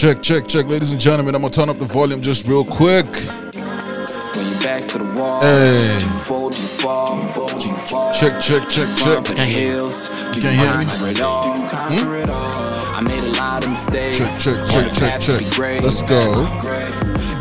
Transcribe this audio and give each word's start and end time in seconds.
Check, 0.00 0.22
check, 0.22 0.48
check, 0.48 0.66
ladies 0.66 0.92
and 0.92 0.98
gentlemen. 0.98 1.34
I'm 1.34 1.42
gonna 1.42 1.52
turn 1.52 1.68
up 1.68 1.76
the 1.76 1.84
volume 1.84 2.22
just 2.22 2.46
real 2.46 2.64
quick. 2.64 3.04
When 3.04 4.46
your 4.46 4.60
back's 4.62 4.86
to 4.94 4.98
the 4.98 5.04
wall, 5.12 5.42
Hey. 5.42 6.00
you 6.00 6.08
fold, 6.20 6.56
you 6.56 6.62
fall, 6.62 7.22
fold, 7.26 7.62
you 7.62 7.76
fall. 7.76 8.10
Check, 8.14 8.40
check, 8.40 8.66
check, 8.70 8.88
Run 8.88 8.96
check. 8.96 9.26
for 9.26 9.34
the 9.34 9.44
hills. 9.44 10.08
Do 10.32 10.40
Can't 10.40 10.44
you 10.44 10.50
hear 10.52 10.78
me? 10.78 10.84
conquer? 10.86 11.04
Do 11.04 11.10
you 11.10 11.68
conquer 11.68 12.04
hmm? 12.06 12.14
it 12.14 12.30
all? 12.30 12.96
I 12.96 13.00
made 13.02 13.22
a 13.24 13.32
lot 13.32 13.62
of 13.62 13.72
mistakes. 13.72 14.16
Check, 14.16 14.30
check, 14.40 14.62
On 14.62 14.68
check, 14.70 14.92
check, 14.94 15.10
path 15.10 15.26
to 15.26 15.38
be 15.38 15.44
check. 15.50 15.82
Let's 15.82 16.02
go. 16.02 16.89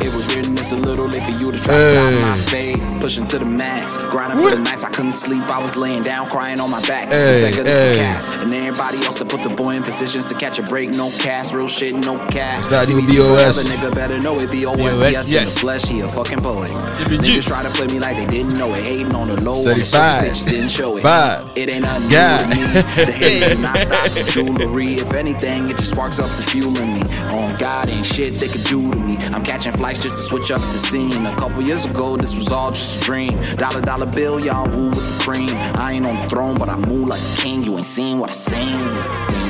It 0.02 0.14
was 0.14 0.34
written, 0.36 0.58
it's 0.58 0.72
a 0.72 0.78
little 0.78 1.08
late 1.08 1.24
for 1.24 1.32
you 1.32 1.52
to 1.52 1.60
try 1.60 1.74
Hey. 1.74 1.94
to 1.94 2.18
stop 2.18 2.22
my 2.30 2.38
fate. 2.44 2.80
Pushing 3.02 3.26
to 3.26 3.40
the 3.40 3.46
max, 3.46 3.98
grinding 3.98 4.40
What? 4.42 4.52
for 4.52 4.56
the 4.58 4.62
max. 4.62 4.84
I 4.84 4.90
couldn't 4.90 5.12
sleep, 5.14 5.44
I 5.50 5.58
was 5.62 5.76
laying 5.76 6.04
down, 6.04 6.30
crying 6.30 6.60
on 6.60 6.70
my 6.70 6.82
back. 6.88 7.12
Hey, 7.12 7.42
Take 7.50 7.58
of 7.60 7.66
this 7.66 7.98
hey. 7.98 8.04
cast. 8.04 8.30
And 8.42 8.54
everybody 8.54 8.98
else 9.06 9.18
to 9.18 9.26
put 9.26 9.44
the 9.44 9.50
boy 9.50 9.72
in 9.76 9.84
positions 9.84 10.26
to 10.26 10.34
catch 10.36 10.58
a 10.60 10.64
break. 10.64 10.90
No 10.92 11.10
cast, 11.20 11.54
real 11.54 11.68
shit, 11.68 11.93
no 11.96 12.18
cast. 12.28 12.64
Is 12.64 12.70
that 12.70 12.88
See 12.88 12.93
new 12.96 13.02
me 13.02 13.16
forever, 13.16 13.34
BOS? 13.36 13.68
Nigga 13.68 13.93
better 13.96 14.20
know 14.20 14.40
it, 14.40 14.50
BOS. 14.52 14.78
BOS, 14.78 15.12
Yes, 15.12 15.28
in 15.28 15.34
yes. 15.34 15.54
the 15.54 15.60
flesh, 15.60 15.84
he 15.84 16.00
a 16.02 16.07
fucking 16.07 16.40
poet. 16.40 16.70
Niggas 16.71 17.46
try 17.46 17.64
to 17.64 17.70
play 17.70 17.88
me 17.88 18.00
like 18.00 18.16
they 18.18 18.26
didn't 18.26 18.57
know 18.57 18.74
it. 18.74 18.84
Hating 18.84 19.14
on 19.16 19.28
the 19.28 19.42
low, 19.42 19.52
on 19.54 19.64
the 19.66 19.74
35. 19.76 20.24
surface, 20.24 20.46
didn't 20.46 20.70
show 20.70 20.96
it. 20.98 21.02
Five. 21.04 21.50
It 21.56 21.70
ain't 21.70 21.82
nothing 21.82 22.10
God. 22.10 22.50
new 22.50 22.56
to 22.56 22.74
me. 22.74 23.06
The 23.06 23.12
hate 23.24 23.54
do 23.56 23.62
not 23.62 23.78
stop 23.78 24.07
the 24.12 24.24
jewelry. 24.32 24.93
If 24.96 25.14
anything, 25.14 25.68
it 25.70 25.78
just 25.78 25.90
sparks 25.92 26.20
up 26.20 26.29
the 26.38 26.43
fuel 26.43 26.78
in 26.79 26.93
me. 26.93 27.02
On 27.32 27.56
God, 27.56 27.90
ain't 27.90 28.06
shit 28.06 28.38
they 28.38 28.48
could 28.48 28.64
do 28.66 28.92
to 28.92 29.00
me. 29.00 29.18
I'm 29.34 29.43
catching 29.43 29.71
flights 29.74 29.89
just 29.98 30.18
to 30.18 30.21
switch 30.21 30.52
up 30.52 30.61
the 30.61 30.78
scene. 30.78 31.25
A 31.25 31.36
couple 31.36 31.61
years 31.64 31.86
ago, 31.86 32.16
this 32.16 32.36
was 32.36 32.50
all 32.50 32.72
just 32.72 33.02
a 33.02 33.03
dream. 33.03 33.42
Dollar 33.56 33.81
dollar 33.81 34.06
bill, 34.06 34.39
y'all 34.39 34.70
woo 34.70 34.89
with 34.89 35.17
the 35.17 35.23
cream. 35.23 35.50
I 35.52 35.94
ain't 35.94 36.06
on 36.06 36.16
the 36.17 36.30
throne, 36.30 36.58
but 36.58 36.70
I 36.70 36.78
move 36.78 37.08
like 37.08 37.22
a 37.22 37.42
king. 37.42 37.64
You 37.64 37.78
ain't 37.78 37.86
seen 37.86 38.20
what 38.20 38.30
I 38.30 38.34
seen. 38.34 38.78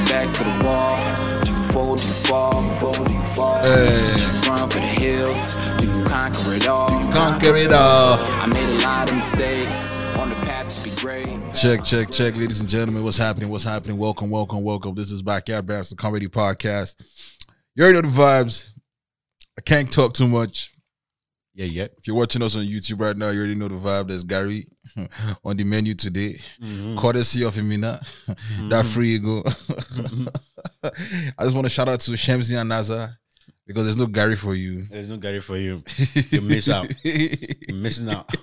Back's 0.08 0.38
to 0.38 0.44
the 0.44 0.64
wall, 0.66 0.98
do 1.44 1.52
you 1.52 1.58
fold, 1.72 2.00
do 2.00 2.08
you 2.08 2.14
fall, 2.14 2.64
fold, 2.78 3.06
do 3.06 3.14
you 3.14 3.22
fall? 3.22 3.62
Hey. 3.62 4.16
Do 4.16 4.22
you 4.22 4.50
run 4.50 4.70
for 4.70 4.80
the 4.80 4.88
hills? 4.88 5.56
Do 5.80 5.88
you 5.88 6.04
conquer 6.06 6.54
it 6.54 6.68
all? 6.68 6.90
Conquer 7.12 7.56
it 7.56 7.74
all. 7.74 8.18
I 8.20 8.46
made 8.48 8.80
a 8.80 8.84
lot 8.84 9.10
of 9.10 9.18
mistakes 9.18 9.96
on 10.18 10.30
the 10.30 10.36
path 10.36 10.70
to 10.70 10.90
be 10.90 10.96
great. 10.96 11.28
Check, 11.54 11.84
check, 11.84 12.10
check, 12.10 12.36
ladies 12.38 12.62
and 12.62 12.70
gentlemen. 12.70 13.04
What's 13.04 13.18
happening? 13.18 13.50
What's 13.50 13.66
happening? 13.66 13.98
Welcome, 13.98 14.30
welcome, 14.30 14.64
welcome. 14.64 14.96
This 14.96 15.12
is 15.12 15.22
Backyard 15.22 15.66
Bants, 15.66 15.90
the 15.90 15.96
comedy 15.96 16.28
podcast. 16.28 16.96
You 17.76 17.84
already 17.84 18.02
know 18.02 18.10
the 18.10 18.18
vibes. 18.18 18.70
I 19.60 19.62
can't 19.62 19.92
talk 19.92 20.14
too 20.14 20.26
much. 20.26 20.72
Yeah, 21.54 21.66
yeah. 21.66 21.88
If 21.98 22.08
you're 22.08 22.16
watching 22.16 22.42
us 22.42 22.56
on 22.56 22.64
YouTube 22.64 23.02
right 23.02 23.18
now, 23.18 23.32
you 23.32 23.40
already 23.40 23.56
know 23.56 23.68
the 23.68 23.76
vibe. 23.76 24.08
There's 24.08 24.24
garri 24.24 24.64
on 25.44 25.58
the 25.58 25.66
menu 25.66 25.96
today. 25.96 26.40
Mm-hmm. 26.64 26.98
Courtesy 26.98 27.44
of 27.44 27.56
Imina, 27.56 28.00
that 28.28 28.38
mm-hmm. 28.38 28.88
Free 28.88 29.16
Eagle. 29.16 29.44
Mm-hmm. 29.44 30.28
I 31.38 31.44
just 31.44 31.56
want 31.56 31.66
to 31.66 31.70
shout 31.70 31.90
out 31.90 32.00
to 32.00 32.12
Shamsi 32.12 32.58
and 32.58 32.72
Naza 32.72 33.18
because 33.68 33.84
there's 33.84 33.98
no 33.98 34.08
garri 34.08 34.38
for 34.38 34.56
you. 34.56 34.86
There's 34.90 35.10
no 35.10 35.18
garri 35.18 35.44
for 35.44 35.58
you. 35.58 35.84
You 36.32 36.40
miss 36.40 36.70
out. 36.70 36.88
You're 37.04 37.76
missing 37.76 38.10
out. 38.10 38.34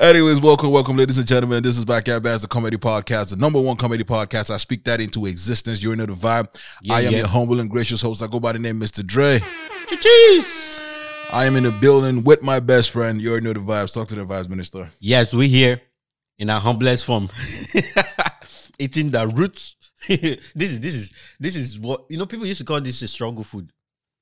Anyways, 0.00 0.40
welcome, 0.40 0.72
welcome, 0.72 0.96
ladies 0.96 1.18
and 1.18 1.28
gentlemen. 1.28 1.62
This 1.62 1.78
is 1.78 1.84
Backyard 1.84 2.24
Bants, 2.24 2.40
the 2.40 2.48
comedy 2.48 2.76
podcast, 2.76 3.30
the 3.30 3.36
number 3.36 3.60
one 3.60 3.76
comedy 3.76 4.02
podcast. 4.02 4.50
I 4.50 4.56
speak 4.56 4.82
that 4.82 5.00
into 5.00 5.26
existence. 5.26 5.80
You 5.80 5.90
already 5.90 6.00
know 6.08 6.12
the 6.12 6.20
vibe. 6.20 6.60
Yeah, 6.82 6.94
I 6.94 7.00
am 7.02 7.12
yeah. 7.12 7.18
your 7.18 7.28
humble 7.28 7.60
and 7.60 7.70
gracious 7.70 8.02
host. 8.02 8.20
I 8.20 8.26
go 8.26 8.40
by 8.40 8.50
the 8.50 8.58
name 8.58 8.80
Mr. 8.80 9.06
Dre. 9.06 9.40
Cheese. 9.96 10.78
I 11.30 11.46
am 11.46 11.56
in 11.56 11.64
the 11.64 11.70
building 11.70 12.22
with 12.24 12.42
my 12.42 12.60
best 12.60 12.90
friend. 12.90 13.20
You 13.20 13.30
already 13.30 13.46
know 13.46 13.52
the 13.54 13.60
vibes. 13.60 13.94
Talk 13.94 14.08
to 14.08 14.14
the 14.14 14.24
vibes, 14.24 14.48
minister. 14.48 14.90
Yes, 15.00 15.32
we 15.32 15.48
here 15.48 15.80
in 16.38 16.50
our 16.50 16.60
humblest 16.60 17.04
form. 17.04 17.28
Eating 18.78 19.10
the 19.10 19.26
roots. 19.28 19.76
this 20.08 20.52
is 20.54 20.80
this 20.80 20.94
is 20.94 21.12
this 21.40 21.56
is 21.56 21.80
what 21.80 22.04
you 22.08 22.18
know. 22.18 22.26
People 22.26 22.46
used 22.46 22.60
to 22.60 22.64
call 22.64 22.80
this 22.80 23.02
a 23.02 23.08
struggle 23.08 23.44
food, 23.44 23.70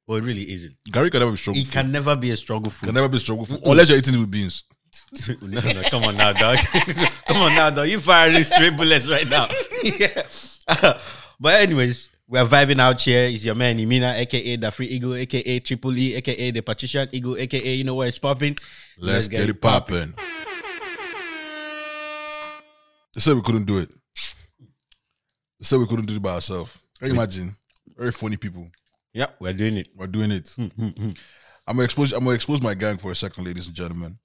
but 0.06 0.14
it 0.14 0.24
really 0.24 0.42
isn't. 0.52 0.74
garri 0.90 1.10
can 1.10 1.20
never 1.20 1.30
be 1.30 1.36
struggle 1.36 1.60
It 1.62 1.70
can 1.70 1.92
never 1.92 2.16
be 2.16 2.30
a 2.30 2.36
struggle 2.36 2.70
food. 2.70 2.86
Can 2.86 2.94
never 2.94 3.08
be 3.08 3.16
a 3.16 3.20
struggle 3.20 3.44
food 3.44 3.60
unless 3.64 3.88
you're 3.88 3.98
eating 3.98 4.14
it 4.14 4.20
with 4.20 4.30
beans. 4.30 4.64
no, 5.42 5.60
no, 5.60 5.82
come 5.90 6.04
on 6.04 6.16
now, 6.16 6.32
dog. 6.32 6.58
come 7.26 7.42
on 7.42 7.54
now, 7.54 7.70
dog. 7.70 7.88
You 7.88 8.00
firing 8.00 8.44
straight 8.44 8.76
bullets 8.76 9.08
right 9.08 9.28
now. 9.28 9.48
yeah. 9.82 10.22
but 11.38 11.60
anyways, 11.60 12.08
we're 12.28 12.44
vibing 12.44 12.80
out 12.80 13.00
here. 13.00 13.28
It's 13.28 13.44
your 13.44 13.54
man 13.54 13.78
Imina, 13.78 14.14
aka 14.18 14.56
the 14.56 14.70
Free 14.70 14.86
Eagle, 14.86 15.14
aka 15.14 15.58
Triple 15.60 15.96
E, 15.96 16.14
aka 16.16 16.50
the 16.50 16.60
Patrician 16.60 17.08
Eagle, 17.12 17.36
aka 17.36 17.74
you 17.74 17.84
know 17.84 17.94
what 17.94 18.08
it's 18.08 18.18
popping. 18.18 18.56
Let's, 18.98 19.28
get, 19.28 19.48
it 19.48 19.60
popping. 19.60 20.14
They 23.14 23.20
said 23.20 23.34
we 23.34 23.42
couldn't 23.42 23.64
do 23.64 23.78
it. 23.78 23.90
They 25.58 25.64
said 25.64 25.78
we 25.78 25.86
couldn't 25.86 26.06
do 26.06 26.16
it 26.16 26.22
by 26.22 26.34
ourselves. 26.34 26.78
Can 26.98 27.08
you 27.08 27.14
imagine? 27.14 27.56
Very 27.96 28.12
funny 28.12 28.36
people. 28.36 28.68
Yeah, 29.12 29.26
we're 29.40 29.52
doing 29.52 29.78
it. 29.78 29.88
We're 29.96 30.06
doing 30.06 30.30
it. 30.30 30.50
Hmm, 30.50 30.66
hmm, 30.66 30.88
hmm. 30.88 31.10
I'm 31.66 31.76
gonna 31.76 31.84
expose. 31.84 32.12
I'm 32.12 32.24
gonna 32.24 32.34
expose 32.34 32.60
my 32.60 32.74
gang 32.74 32.98
for 32.98 33.10
a 33.10 33.16
second, 33.16 33.44
ladies 33.44 33.66
and 33.66 33.74
gentlemen. 33.74 34.18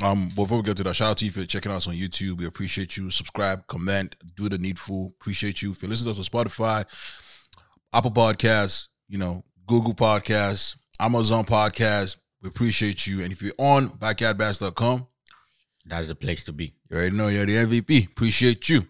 Um, 0.00 0.28
before 0.28 0.58
we 0.58 0.62
get 0.62 0.76
to 0.76 0.84
that, 0.84 0.94
shout 0.94 1.10
out 1.10 1.16
to 1.18 1.24
you 1.24 1.32
for 1.32 1.44
checking 1.44 1.72
us 1.72 1.88
on 1.88 1.94
YouTube. 1.94 2.38
We 2.38 2.46
appreciate 2.46 2.96
you. 2.96 3.10
Subscribe, 3.10 3.66
comment, 3.66 4.14
do 4.36 4.48
the 4.48 4.56
needful. 4.56 5.12
Appreciate 5.20 5.60
you. 5.60 5.72
If 5.72 5.82
you're 5.82 5.90
listening 5.90 6.14
to 6.14 6.20
us 6.20 6.32
on 6.32 6.44
Spotify, 6.44 6.84
Apple 7.92 8.10
Podcasts, 8.10 8.88
you 9.08 9.18
know, 9.18 9.42
Google 9.66 9.94
Podcasts, 9.94 10.76
Amazon 11.00 11.44
Podcasts, 11.44 12.18
we 12.42 12.48
appreciate 12.48 13.06
you. 13.06 13.22
And 13.22 13.32
if 13.32 13.42
you're 13.42 13.52
on 13.58 13.88
backyardbass.com, 13.90 15.06
That's 15.86 16.06
the 16.06 16.14
place 16.14 16.44
to 16.44 16.52
be. 16.52 16.74
you 16.90 16.96
already 16.96 17.16
know 17.16 17.28
you're 17.28 17.46
the 17.46 17.56
MVP. 17.56 18.08
Appreciate 18.10 18.68
you. 18.68 18.82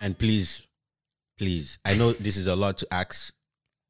And 0.00 0.18
please, 0.18 0.62
please, 1.38 1.78
I 1.84 1.94
know 1.94 2.12
this 2.12 2.36
is 2.36 2.46
a 2.46 2.56
lot 2.56 2.76
to 2.78 2.86
ask, 2.92 3.32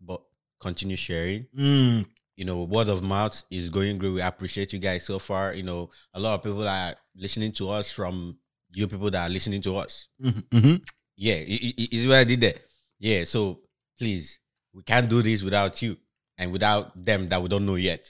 but 0.00 0.20
continue 0.60 0.96
sharing. 0.96 1.46
Mm. 1.58 2.06
You 2.36 2.44
know, 2.44 2.62
word 2.64 2.88
of 2.88 3.02
mouth 3.02 3.42
is 3.50 3.68
going 3.70 3.98
great. 3.98 4.10
We 4.12 4.20
appreciate 4.20 4.72
you 4.72 4.78
guys 4.78 5.04
so 5.04 5.18
far. 5.18 5.54
You 5.54 5.62
know, 5.64 5.90
a 6.12 6.20
lot 6.20 6.34
of 6.34 6.42
people 6.42 6.66
are 6.68 6.94
listening 7.16 7.52
to 7.52 7.70
us 7.70 7.90
from 7.90 8.38
you 8.72 8.86
people 8.86 9.10
that 9.10 9.28
are 9.28 9.32
listening 9.32 9.62
to 9.62 9.76
us. 9.76 10.06
Mm-hmm. 10.22 10.76
Yeah, 11.16 11.36
is 11.46 12.06
what 12.08 12.16
I 12.16 12.24
did 12.24 12.40
there. 12.40 12.54
Yeah, 12.98 13.24
so 13.24 13.60
please, 13.98 14.38
we 14.72 14.82
can't 14.82 15.08
do 15.08 15.22
this 15.22 15.42
without 15.42 15.80
you 15.82 15.96
and 16.38 16.52
without 16.52 17.00
them 17.00 17.28
that 17.28 17.40
we 17.40 17.48
don't 17.48 17.66
know 17.66 17.76
yet. 17.76 18.08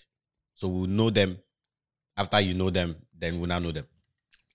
So 0.54 0.68
we'll 0.68 0.86
know 0.86 1.10
them 1.10 1.38
after 2.16 2.40
you 2.40 2.54
know 2.54 2.70
them, 2.70 2.96
then 3.16 3.38
we'll 3.38 3.48
now 3.48 3.58
know 3.58 3.72
them. 3.72 3.86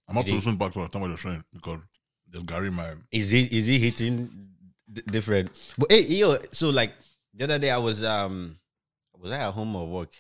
I'm 0.08 0.18
is. 0.18 0.32
listening 0.32 0.58
back 0.58 0.72
to 0.74 0.80
what 0.80 0.94
you're 0.96 1.18
saying 1.18 1.44
because 1.54 1.80
there's 2.28 2.44
garri 2.44 2.72
my 2.74 2.94
Is 3.12 3.32
he 3.32 3.44
is 3.44 3.68
he 3.68 3.78
hitting 3.78 4.50
d- 4.92 5.04
different? 5.06 5.74
But 5.78 5.92
hey, 5.92 6.02
yo, 6.06 6.38
so 6.52 6.70
like 6.70 6.94
the 7.34 7.44
other 7.44 7.60
day 7.60 7.70
I 7.70 7.78
was 7.78 8.04
um 8.04 8.58
was 9.20 9.32
I 9.32 9.38
at 9.40 9.54
home 9.54 9.76
or 9.76 9.88
work? 9.88 10.12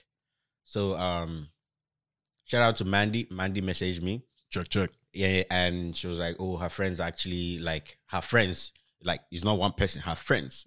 So 0.63 0.95
um 0.95 1.47
shout 2.45 2.61
out 2.61 2.75
to 2.77 2.85
Mandy. 2.85 3.27
Mandy 3.31 3.61
messaged 3.61 4.01
me. 4.01 4.21
check 4.49 4.69
check. 4.69 4.91
Yeah, 5.13 5.43
and 5.49 5.95
she 5.95 6.07
was 6.07 6.19
like, 6.19 6.35
Oh, 6.39 6.57
her 6.57 6.69
friends 6.69 6.99
actually 6.99 7.59
like 7.59 7.97
her 8.07 8.21
friends, 8.21 8.71
like 9.03 9.21
it's 9.31 9.43
not 9.43 9.57
one 9.57 9.71
person, 9.73 10.01
her 10.01 10.15
friends 10.15 10.65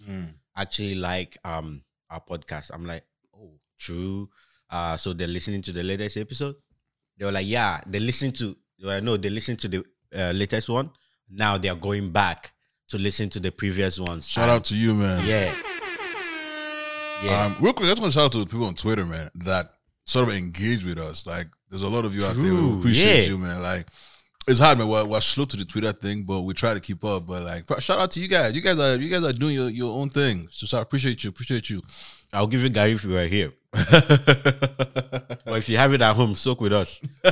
actually 0.56 0.94
like 0.96 1.36
um 1.44 1.82
our 2.10 2.20
podcast. 2.20 2.70
I'm 2.74 2.84
like, 2.84 3.04
Oh, 3.36 3.52
true. 3.78 4.28
Uh 4.70 4.96
so 4.96 5.12
they're 5.12 5.28
listening 5.28 5.62
to 5.62 5.72
the 5.72 5.82
latest 5.82 6.16
episode. 6.16 6.56
They 7.18 7.24
were 7.24 7.32
like, 7.32 7.46
Yeah, 7.46 7.80
they 7.86 8.00
listened 8.00 8.34
to 8.36 8.56
they 8.80 8.86
were 8.88 8.94
like, 8.94 9.04
no, 9.04 9.16
they 9.16 9.30
listened 9.30 9.60
to 9.60 9.68
the 9.68 9.84
uh, 10.14 10.32
latest 10.32 10.68
one. 10.68 10.90
Now 11.30 11.56
they 11.56 11.68
are 11.68 11.76
going 11.76 12.10
back 12.10 12.52
to 12.88 12.98
listen 12.98 13.30
to 13.30 13.40
the 13.40 13.52
previous 13.52 14.00
ones. 14.00 14.28
Shout 14.28 14.48
And- 14.48 14.52
out 14.52 14.64
to 14.64 14.76
you, 14.76 14.94
man. 14.94 15.26
Yeah. 15.26 15.54
Yeah. 17.22 17.44
Um, 17.44 17.56
real 17.60 17.72
quick, 17.72 17.86
I 17.86 17.92
just 17.92 18.02
want 18.02 18.12
to 18.12 18.18
shout 18.18 18.24
out 18.26 18.32
to 18.32 18.38
the 18.38 18.46
people 18.46 18.66
on 18.66 18.74
Twitter, 18.74 19.06
man, 19.06 19.30
that 19.36 19.74
sort 20.04 20.28
of 20.28 20.34
engage 20.34 20.84
with 20.84 20.98
us. 20.98 21.24
Like, 21.24 21.46
there's 21.70 21.84
a 21.84 21.88
lot 21.88 22.04
of 22.04 22.14
you 22.14 22.24
out 22.24 22.34
there 22.34 22.44
who 22.44 22.80
appreciate 22.80 23.22
yeah. 23.22 23.28
you, 23.28 23.38
man. 23.38 23.62
Like, 23.62 23.86
it's 24.48 24.58
hard, 24.58 24.78
man. 24.78 24.88
We're, 24.88 25.04
we're 25.04 25.20
slow 25.20 25.44
to 25.44 25.56
the 25.56 25.64
Twitter 25.64 25.92
thing, 25.92 26.22
but 26.22 26.40
we 26.42 26.54
try 26.54 26.74
to 26.74 26.80
keep 26.80 27.04
up. 27.04 27.26
But 27.26 27.42
like, 27.42 27.80
shout 27.80 27.98
out 27.98 28.10
to 28.12 28.20
you 28.20 28.28
guys. 28.28 28.54
You 28.54 28.62
guys 28.62 28.78
are 28.78 28.96
you 28.96 29.10
guys 29.10 29.24
are 29.24 29.32
doing 29.32 29.54
your, 29.54 29.70
your 29.70 29.98
own 29.98 30.08
thing. 30.10 30.48
So, 30.50 30.78
I 30.78 30.82
appreciate 30.82 31.22
you. 31.24 31.30
Appreciate 31.30 31.70
you. 31.70 31.80
I'll 32.32 32.46
give 32.46 32.62
you 32.62 32.70
garri 32.70 32.94
if 32.94 33.04
you 33.04 33.10
were 33.10 33.26
here. 33.26 33.52
But 35.44 35.58
if 35.58 35.68
you 35.68 35.76
have 35.76 35.92
it 35.92 36.00
at 36.00 36.16
home, 36.16 36.34
soak 36.34 36.62
with 36.62 36.72
us. 36.72 37.00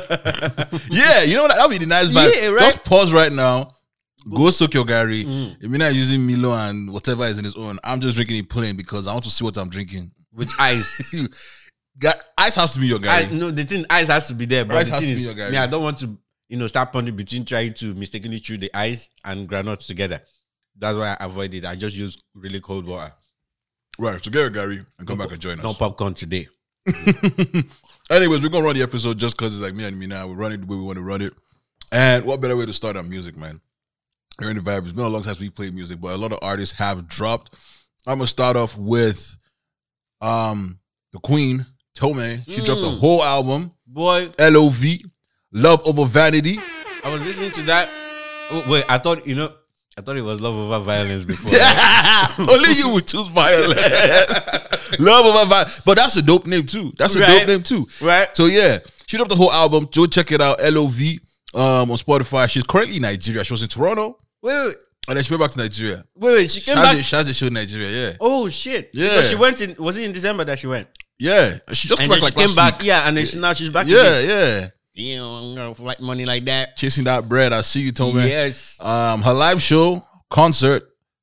yeah, 0.90 1.22
you 1.22 1.36
know 1.36 1.42
what? 1.42 1.52
That'll 1.52 1.70
be 1.70 1.78
the 1.78 1.86
nice 1.86 2.08
vibe. 2.14 2.30
Yeah, 2.34 2.48
right? 2.48 2.58
Just 2.60 2.84
pause 2.84 3.14
right 3.14 3.32
now. 3.32 3.74
Go 4.28 4.50
soak 4.50 4.74
your 4.74 4.84
garri. 4.84 5.24
Mm. 5.24 5.56
If 5.58 5.70
you're 5.70 5.78
not 5.78 5.94
using 5.94 6.26
Milo 6.26 6.52
and 6.52 6.92
whatever 6.92 7.24
is 7.24 7.38
in 7.38 7.44
his 7.44 7.56
own, 7.56 7.78
I'm 7.82 8.00
just 8.00 8.16
drinking 8.16 8.36
it 8.36 8.50
plain 8.50 8.76
because 8.76 9.06
I 9.06 9.12
want 9.12 9.24
to 9.24 9.30
see 9.30 9.42
what 9.42 9.56
I'm 9.56 9.70
drinking. 9.70 10.10
With 10.34 10.50
ice. 10.58 11.00
Got 11.98 12.22
ice 12.36 12.56
has 12.56 12.72
to 12.74 12.80
be 12.80 12.88
your 12.88 12.98
garri. 12.98 13.28
I, 13.28 13.32
no, 13.32 13.50
the 13.50 13.64
thing 13.64 13.86
ice 13.88 14.08
has 14.08 14.28
to 14.28 14.34
be 14.34 14.44
there, 14.44 14.66
but 14.66 14.76
Ice 14.76 14.86
the 14.88 14.92
has 14.92 15.00
thing 15.00 15.08
to 15.10 15.14
be 15.14 15.20
is, 15.20 15.26
your 15.26 15.34
garri. 15.34 15.52
me, 15.52 15.56
I 15.56 15.66
don't 15.66 15.82
want 15.82 15.98
to, 15.98 16.18
you 16.50 16.56
know, 16.58 16.66
start 16.66 16.92
punching 16.92 17.16
between 17.16 17.44
trying 17.44 17.72
to 17.74 17.94
mistakenly 17.94 18.40
chew 18.40 18.58
the 18.58 18.70
ice 18.74 19.08
and 19.24 19.48
granules 19.48 19.86
together. 19.86 20.20
That's 20.76 20.98
why 20.98 21.16
I 21.18 21.24
avoid 21.24 21.54
it. 21.54 21.64
I 21.64 21.76
just 21.76 21.96
use 21.96 22.18
really 22.34 22.60
cold 22.60 22.86
water. 22.86 23.12
right, 23.98 24.22
so 24.22 24.30
get 24.30 24.40
your 24.40 24.50
garri 24.50 24.84
and 24.98 25.06
come 25.06 25.18
back 25.18 25.30
and 25.30 25.40
join 25.40 25.58
us. 25.58 25.64
No 25.64 25.74
popcorn 25.74 26.14
today. 26.14 26.48
Anyways, 28.10 28.42
we're 28.42 28.48
gonna 28.48 28.64
run 28.64 28.74
the 28.74 28.82
episode 28.82 29.18
just 29.18 29.36
because 29.36 29.54
it's 29.56 29.62
like 29.64 29.74
me 29.74 29.84
and 29.84 29.98
me 29.98 30.06
now. 30.06 30.26
We 30.26 30.34
run 30.34 30.52
it 30.52 30.58
the 30.60 30.66
way 30.66 30.76
we 30.76 30.82
want 30.82 30.96
to 30.96 31.02
run 31.04 31.22
it. 31.22 31.32
And 31.92 32.24
what 32.24 32.40
better 32.40 32.56
way 32.56 32.66
to 32.66 32.72
start 32.72 32.96
our 32.96 33.02
music, 33.02 33.36
man? 33.36 33.60
Hearing 34.40 34.56
the 34.56 34.62
vibe. 34.62 34.82
It's 34.84 34.92
been 34.92 35.04
a 35.04 35.08
long 35.08 35.22
time 35.22 35.34
since 35.34 35.40
we 35.40 35.50
played 35.50 35.74
music, 35.74 36.00
but 36.00 36.12
a 36.14 36.16
lot 36.16 36.32
of 36.32 36.38
artists 36.42 36.76
have 36.78 37.06
dropped. 37.08 37.54
I'm 38.06 38.18
gonna 38.18 38.26
start 38.26 38.56
off 38.56 38.76
with 38.76 39.36
um 40.20 40.78
the 41.12 41.20
Queen, 41.20 41.64
Tome. 41.94 42.42
She 42.48 42.64
dropped 42.64 42.80
a 42.80 42.84
Mm. 42.84 42.98
whole 42.98 43.22
album, 43.22 43.72
Boy, 43.86 44.32
Love, 44.38 44.82
Love 45.52 45.86
Over 45.86 46.04
Vanity. 46.06 46.58
I 47.04 47.10
was 47.10 47.24
listening 47.24 47.50
to 47.52 47.62
that. 47.62 47.88
Oh, 48.50 48.64
wait, 48.68 48.84
I 48.88 48.98
thought 48.98 49.26
you 49.26 49.34
know, 49.34 49.52
I 49.98 50.02
thought 50.02 50.16
it 50.16 50.22
was 50.22 50.40
love 50.40 50.54
over 50.54 50.84
violence 50.84 51.24
before. 51.24 51.50
Only 52.50 52.72
you 52.72 52.90
would 52.94 53.06
choose 53.06 53.28
violence. 53.28 53.80
Love 54.98 55.26
Over 55.26 55.46
Violence. 55.48 55.80
But 55.84 55.96
that's 55.98 56.16
a 56.16 56.22
dope 56.22 56.46
name 56.46 56.66
too. 56.66 56.92
That's 56.96 57.14
a 57.16 57.20
Right. 57.20 57.38
dope 57.40 57.48
name 57.48 57.62
too. 57.62 57.86
right? 58.02 58.28
So 58.36 58.46
yeah, 58.46 58.78
she 59.06 59.16
dropped 59.16 59.30
the 59.30 59.36
whole 59.36 59.52
album. 59.52 59.88
Go 59.92 60.06
check 60.06 60.30
it 60.32 60.40
out. 60.40 60.58
Lov 60.72 60.98
um 61.54 61.90
on 61.90 61.96
Spotify. 61.96 62.48
She's 62.48 62.62
currently 62.64 62.96
in 62.96 63.02
Nigeria. 63.02 63.44
She 63.44 63.52
was 63.52 63.62
in 63.62 63.68
Toronto, 63.68 64.18
Wait, 64.42 64.54
wait, 64.66 64.76
and 65.08 65.16
then 65.16 65.24
she 65.24 65.32
went 65.34 65.42
back 65.42 65.50
to 65.52 65.58
Nigeria. 65.58 66.04
wait, 66.14 66.32
wait. 66.34 66.50
She 66.50 66.60
came 66.60 66.76
Shazzy, 66.76 66.82
back. 67.12 67.26
Shazzy 67.26 67.34
showed 67.34 67.52
Nigeria. 67.52 67.90
Yeah, 68.10 68.16
Oh 68.20 68.48
shit! 68.48 68.90
Yeah. 68.94 69.08
Because 69.08 69.30
she 69.30 69.36
went 69.36 69.60
in. 69.60 69.74
Was 69.78 69.96
it 69.98 70.04
in 70.04 70.12
December 70.12 70.44
that 70.44 70.58
she 70.58 70.66
went? 70.66 70.88
yeah. 71.18 71.58
She 71.72 71.88
just 71.88 72.00
And 72.00 72.00
came 72.00 72.08
back 72.10 72.18
she 72.18 72.24
like 72.24 72.34
came 72.46 72.54
back. 72.56 72.78
week. 72.78 72.86
Yeah, 72.86 73.06
and 73.06 73.16
then 73.16 73.26
she, 73.26 73.38
now 73.38 73.52
she's 73.52 73.68
back. 73.70 73.86
Yeah, 73.86 74.20
yeah. 74.20 74.68
Damn, 75.00 75.58
I'm 75.58 75.74
like 75.84 76.00
money 76.00 76.24
like 76.26 76.44
that. 76.44 76.76
Chasing 76.76 77.04
that 77.04 77.28
bread. 77.28 77.52
I 77.54 77.62
see 77.62 77.80
you, 77.80 77.92
Tome. 77.92 78.16
Yes. 78.18 78.78
Um, 78.80 79.22
her 79.22 79.32
live 79.32 79.62
show 79.62 80.04
concert 80.28 80.82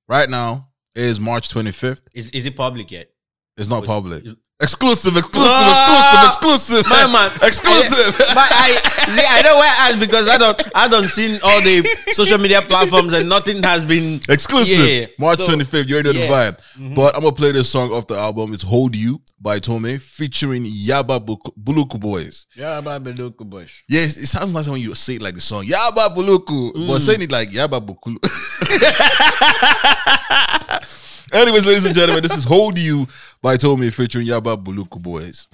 right 0.09 0.27
now 0.29 0.69
is 0.95 1.19
March 1.19 1.49
25th. 1.49 2.01
Is 2.15 2.31
is 2.31 2.45
it 2.47 2.55
public 2.55 2.89
yet? 2.91 3.09
It's 3.55 3.69
not 3.69 3.81
Was- 3.81 3.87
public. 3.87 4.25
is- 4.25 4.35
Exclusive, 4.59 5.15
exclusive, 5.15 5.51
Ah! 5.51 6.27
exclusive, 6.29 6.79
exclusive. 6.79 6.89
My 6.89 7.05
man, 7.05 7.31
exclusive. 7.43 8.17
But 8.33 8.49
I 8.51 8.71
see. 9.07 9.21
I 9.23 9.41
know 9.43 9.55
why 9.55 9.67
I 9.67 9.89
asked 9.89 9.99
because 9.99 10.27
I 10.27 10.39
don't. 10.39 10.59
I 10.73 10.87
don't 10.87 11.07
seen 11.09 11.39
all 11.43 11.61
the 11.61 11.83
social 12.13 12.39
media 12.39 12.63
platforms 12.63 13.13
and 13.13 13.29
nothing 13.29 13.61
has 13.61 13.85
been 13.85 14.19
Exclusive. 14.27 14.89
Yeah. 14.89 15.05
March 15.19 15.39
So, 15.41 15.53
25th. 15.55 15.87
You 15.87 15.93
already 15.95 16.13
know 16.13 16.19
yeah. 16.25 16.49
the 16.51 16.57
vibe. 16.57 16.95
But 16.95 17.13
I'm 17.15 17.21
gonna 17.21 17.35
play 17.35 17.51
this 17.51 17.69
song 17.69 17.91
off 17.93 18.07
the 18.07 18.15
album. 18.15 18.51
It's 18.51 18.63
Hold 18.63 18.95
You 18.95 19.21
by 19.39 19.59
Tome 19.59 19.99
featuring 19.99 20.65
Yaba 20.65 21.19
Buluku 21.23 21.99
Boys. 21.99 22.47
Yeah, 22.55 22.81
Baby 22.81 23.13
Loco 23.13 23.43
Bush. 23.45 23.83
Yeah, 23.87 24.01
it, 24.01 24.17
it 24.17 24.27
sounds 24.27 24.55
like 24.55 24.65
when 24.65 24.81
you 24.81 24.95
say 24.95 25.17
it 25.17 25.21
like 25.21 25.35
the 25.35 25.41
song 25.41 25.65
Yaba 25.65 26.09
Buluku, 26.15 26.73
Mm. 26.73 26.87
but 26.87 26.99
saying 27.01 27.21
it 27.21 27.31
like 27.31 27.51
Yaba 27.51 27.79
Bukulu. 27.79 28.17
Anyways, 31.33 31.65
ladies 31.65 31.85
and 31.85 31.93
gentlemen, 31.93 32.23
this 32.23 32.37
is 32.37 32.45
Hold 32.45 32.77
You 32.77 33.05
by 33.41 33.57
Tome 33.57 33.91
featuring 33.91 34.27
Yaba 34.27 34.61
Buluku 34.61 35.01
Boys. 35.01 35.47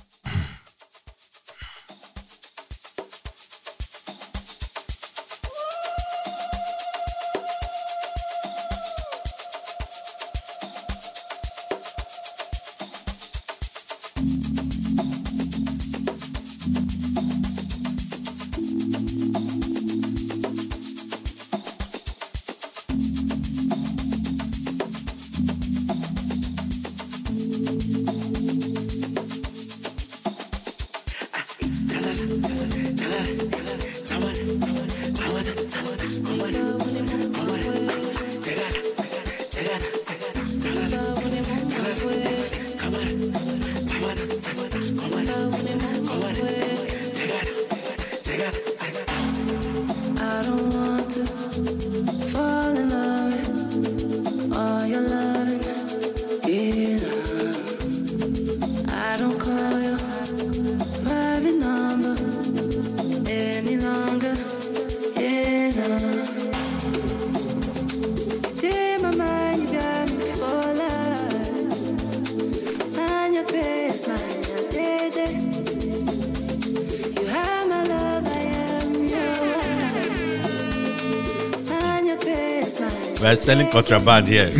Selling 83.35 83.69
contraband 83.69 84.27
here. 84.27 84.51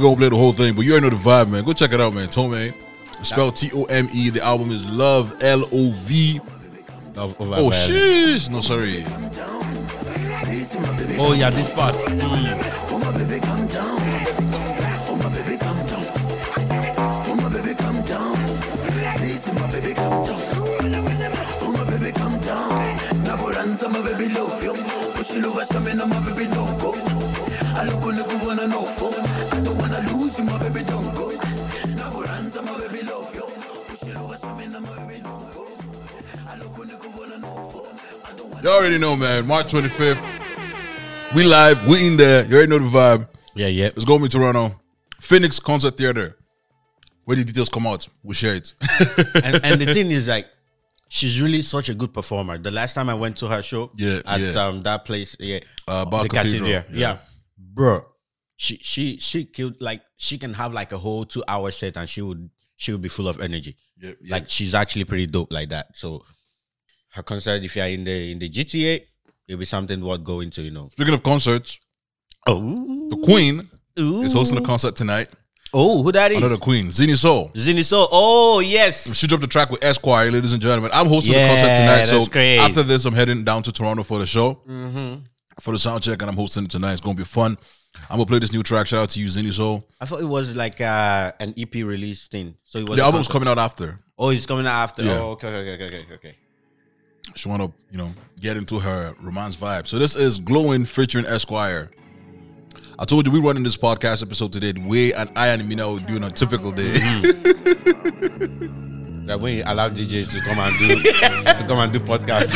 gonna 0.06 0.18
play 0.18 0.30
the 0.30 0.36
whole 0.38 0.52
thing, 0.54 0.76
but 0.76 0.86
you 0.86 0.92
already 0.92 1.10
know 1.10 1.16
the 1.18 1.24
vibe, 1.30 1.50
man. 1.50 1.64
Go 1.64 1.74
check 1.74 1.92
it 1.94 2.00
out, 2.02 2.14
man. 2.14 2.28
Tome. 2.30 2.74
Spelled 3.22 3.56
T 3.56 3.72
O 3.74 3.84
M 3.86 4.08
E. 4.14 4.30
The 4.30 4.44
album 4.44 4.72
is 4.72 4.86
Love 4.90 5.36
L 5.42 5.64
O 5.72 5.92
V. 5.92 6.40
Of- 7.16 7.40
over 7.40 7.56
Oh 7.56 7.70
violence. 7.70 7.78
sheesh. 7.88 8.50
No, 8.52 8.62
sorry. 8.62 9.04
Oh 11.18 11.34
yeah, 11.34 11.50
this 11.50 11.70
part. 11.74 11.96
navoranza 11.96 12.65
my 30.46 30.58
baby 30.60 30.84
don't 30.86 31.16
go 31.16 31.32
navoranza 31.96 32.62
mabebi 32.62 32.98
lovyo 33.04 33.50
ushiluva 33.94 34.38
shamena 34.38 34.80
mabebi 34.80 35.20
dongo 35.20 35.68
alukuni 36.54 36.92
kuvona 36.94 37.38
nofo 37.38 37.88
don't 38.38 38.52
wanna 38.54 38.64
You 38.64 38.70
already 38.72 38.98
know, 38.98 39.16
man. 39.16 39.46
March 39.48 39.74
25th. 39.74 40.24
We 41.36 41.44
live. 41.44 41.86
We 41.88 42.08
in 42.08 42.18
there. 42.18 42.46
You 42.46 42.56
already 42.58 42.70
know 42.70 42.80
the 42.80 42.86
vibe. 42.98 43.28
Yeah, 43.56 43.68
yeah. 43.68 43.88
It's 43.88 44.06
going 44.06 44.20
to 44.20 44.24
be 44.24 44.30
Toronto. 44.30 44.72
Phoenix 45.22 45.60
Concert 45.60 45.98
Theater. 45.98 46.38
When 47.26 47.38
the 47.38 47.44
details 47.44 47.70
come 47.70 47.88
out, 47.88 48.08
we'll 48.24 48.34
share 48.34 48.56
it. 48.56 48.74
and, 49.44 49.60
and 49.64 49.82
the 49.82 49.94
thing 49.94 50.12
is 50.12 50.28
like 50.28 50.48
she's 51.10 51.42
really 51.42 51.62
such 51.62 51.90
a 51.90 51.94
good 51.94 52.14
performer. 52.14 52.58
The 52.58 52.72
last 52.72 52.94
time 52.94 53.10
I 53.10 53.14
went 53.16 53.38
to 53.38 53.48
her 53.48 53.62
show, 53.64 53.92
Yeah, 53.96 54.22
at 54.26 54.40
yeah. 54.40 54.52
um 54.68 54.82
that 54.84 55.06
place, 55.06 55.36
yeah, 55.40 55.60
Uh, 55.88 56.06
the 56.06 56.30
Cathedral, 56.30 56.70
yeah. 56.70 56.84
yeah. 56.92 57.18
bro, 57.58 58.06
she 58.58 58.78
she 58.82 59.18
she 59.18 59.46
killed 59.46 59.76
like 59.82 60.02
she 60.18 60.38
can 60.38 60.54
have 60.54 60.74
like 60.74 60.92
a 60.92 60.98
whole 60.98 61.26
two 61.26 61.44
hour 61.48 61.72
set 61.72 61.98
and 61.98 62.08
she 62.10 62.22
would 62.22 62.50
she 62.78 62.92
would 62.92 63.02
be 63.02 63.10
full 63.10 63.28
of 63.28 63.40
energy. 63.42 63.76
Yep, 64.02 64.18
yep. 64.22 64.32
Like 64.32 64.50
she's 64.50 64.74
actually 64.74 65.06
pretty 65.06 65.28
dope 65.28 65.52
like 65.52 65.70
that. 65.70 65.88
So 65.96 66.24
her 67.14 67.24
concert, 67.24 67.64
if 67.64 67.76
you're 67.76 67.86
in 67.88 68.04
the 68.04 68.32
in 68.32 68.40
the 68.40 68.50
GTA, 68.50 69.02
it'll 69.48 69.60
be 69.60 69.66
something 69.66 70.00
worth 70.04 70.24
going 70.24 70.50
to, 70.52 70.62
you 70.62 70.72
know. 70.72 70.90
Speaking 70.90 71.14
of 71.14 71.24
concerts, 71.24 71.80
Oh, 72.48 73.10
the 73.10 73.18
Queen 73.24 73.68
is 73.98 74.34
hosting 74.34 74.60
a 74.60 74.66
concert 74.66 74.96
tonight. 74.96 75.30
Oh, 75.74 76.04
who 76.04 76.12
that 76.12 76.32
is? 76.32 76.38
Another 76.38 76.58
Queen, 76.58 76.90
Zini 76.92 77.14
Soul. 77.16 77.52
Zini 77.58 77.82
Soul. 77.84 78.08
Oh 78.12 78.60
yes. 78.60 79.14
She 79.16 79.28
dropped 79.28 79.42
the 79.42 79.48
track 79.48 79.70
with 79.72 79.84
Esquire, 79.84 80.30
ladies 80.32 80.54
and 80.54 80.62
gentlemen. 80.62 80.92
I'm 80.94 81.08
hosting 81.08 81.34
the 81.34 81.48
concert 81.48 81.76
tonight. 81.76 82.04
So 82.04 82.26
great. 82.28 82.60
after 82.60 82.84
this, 82.84 83.04
I'm 83.06 83.14
heading 83.16 83.44
down 83.44 83.64
to 83.64 83.72
Toronto 83.72 84.04
for 84.04 84.20
the 84.20 84.26
show, 84.26 84.62
Mm-hmm. 84.70 85.24
for 85.60 85.72
the 85.72 85.80
sound 85.80 86.04
check, 86.04 86.22
and 86.22 86.30
I'm 86.30 86.38
hosting 86.38 86.66
it 86.66 86.70
tonight. 86.72 86.94
It's 86.94 87.02
going 87.02 87.16
to 87.16 87.22
be 87.22 87.26
fun. 87.26 87.58
I'm 88.10 88.18
gonna 88.18 88.26
play 88.26 88.40
this 88.40 88.54
new 88.54 88.62
track. 88.64 88.88
Shout 88.88 89.00
out 89.02 89.10
to 89.12 89.20
you, 89.20 89.28
Zinni 89.28 89.52
Soul. 89.54 89.86
I 90.00 90.06
thought 90.06 90.22
it 90.22 90.26
was 90.26 90.56
like 90.56 90.80
uh, 90.82 91.32
an 91.40 91.54
EP 91.58 91.74
release 91.76 92.28
thing. 92.28 92.56
So 92.64 92.80
it 92.80 92.88
was 92.88 92.98
The 92.98 93.04
a 93.04 93.06
album's 93.06 93.28
concert. 93.28 93.34
coming 93.34 93.48
out 93.50 93.58
after. 93.58 94.00
Oh, 94.18 94.30
it's 94.30 94.46
coming 94.46 94.66
out 94.68 94.84
after. 94.84 95.04
Yeah. 95.04 95.20
Oh, 95.20 95.32
okay, 95.32 95.48
okay, 95.48 95.74
okay, 95.84 95.86
okay, 96.04 96.14
okay. 96.14 96.36
She 97.36 97.50
want 97.50 97.64
to, 97.64 97.74
you 97.92 97.98
know, 97.98 98.12
get 98.40 98.56
into 98.58 98.80
her 98.80 99.16
romance 99.20 99.56
vibe. 99.56 99.88
So 99.88 99.98
this 99.98 100.16
is 100.16 100.38
Glowing 100.38 100.86
featuring 100.86 101.26
Esquire. 101.26 101.90
I 103.00 103.04
told 103.06 103.26
you 103.28 103.34
we 103.34 103.40
running 103.42 103.64
this 103.64 103.76
podcast 103.76 104.22
episode 104.24 104.54
today 104.54 104.72
the 104.72 104.80
way 104.88 105.12
and 105.12 105.30
I 105.36 105.48
and 105.50 105.68
Mina 105.68 105.92
would 105.92 106.06
do 106.06 106.16
on 106.16 106.24
a 106.24 106.30
typical 106.30 106.72
day. 106.72 106.94
That 109.26 109.40
when 109.42 109.56
you 109.56 109.64
allow 109.66 109.90
DJs 109.90 110.34
to 110.34 110.40
come 110.42 110.60
and 110.60 110.78
do 110.78 111.02
to 111.02 111.66
come 111.68 111.80
and 111.80 111.92
do 111.92 112.00
podcasts. 112.00 112.54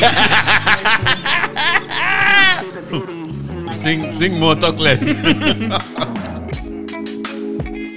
sing, 3.74 4.12
sing 4.12 4.40
more, 4.40 4.56
talk 4.56 4.78
less. 4.80 5.02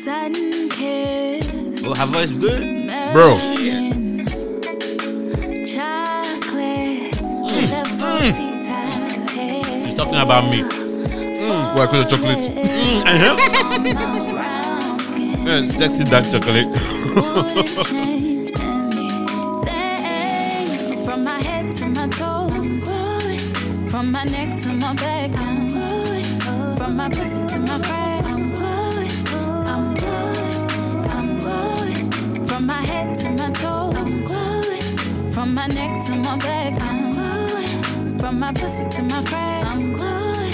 Sun 0.03 0.35
kiss. 0.71 1.83
oh, 1.85 1.95
her 1.95 2.07
voice 2.07 2.33
good. 2.33 2.63
Bro. 3.13 3.37
melanin, 3.37 4.27
Chocolate. 5.67 7.13
Mm. 7.19 7.43
With 7.45 7.73
a 7.73 7.85
bossy 7.99 8.49
mm. 8.51 8.67
type 8.67 9.31
hair. 9.31 9.85
She's 9.85 9.95
talking 9.95 10.17
about 10.17 10.45
me. 10.51 10.63
Why? 10.63 11.87
Because 11.87 12.05
of 12.05 12.11
chocolate. 12.11 12.45
Mm, 12.51 13.03
uh-huh. 13.07 13.35
Yeah, 15.45 15.65
sexy 15.67 16.05
dark 16.05 16.25
chocolate. 16.31 16.69
Wouldn't 16.69 17.87
change 17.87 18.51
anything. 18.61 19.27
From 21.05 21.25
my 21.25 21.41
head 21.43 21.73
to 21.73 21.87
my 21.87 22.09
toes. 22.09 22.85
From 23.91 24.11
my 24.13 24.25
neck 24.25 24.59
From 26.93 26.99
my 26.99 27.09
pussy 27.09 27.47
to 27.47 27.59
my 27.59 27.79
crack. 27.79 28.25
I'm 28.27 28.55
glowing. 28.55 29.11
I'm 29.67 29.95
glowing. 29.97 31.09
I'm 31.09 31.39
glowing. 31.39 32.47
From 32.47 32.67
my 32.67 32.83
head 32.85 33.15
to 33.17 33.31
my 33.31 33.51
toes. 33.53 33.97
I'm 33.97 34.21
glowing. 34.21 35.33
From 35.33 35.55
my 35.55 35.67
neck 35.69 36.05
to 36.05 36.15
my 36.17 36.37
back. 36.37 36.79
I'm 36.83 37.11
glowing. 37.11 38.19
From 38.19 38.39
my 38.39 38.53
pussy 38.53 38.87
to 38.91 39.03
my 39.05 39.25
crack. 39.25 39.67
I'm 39.69 39.95
glowing. 39.95 40.53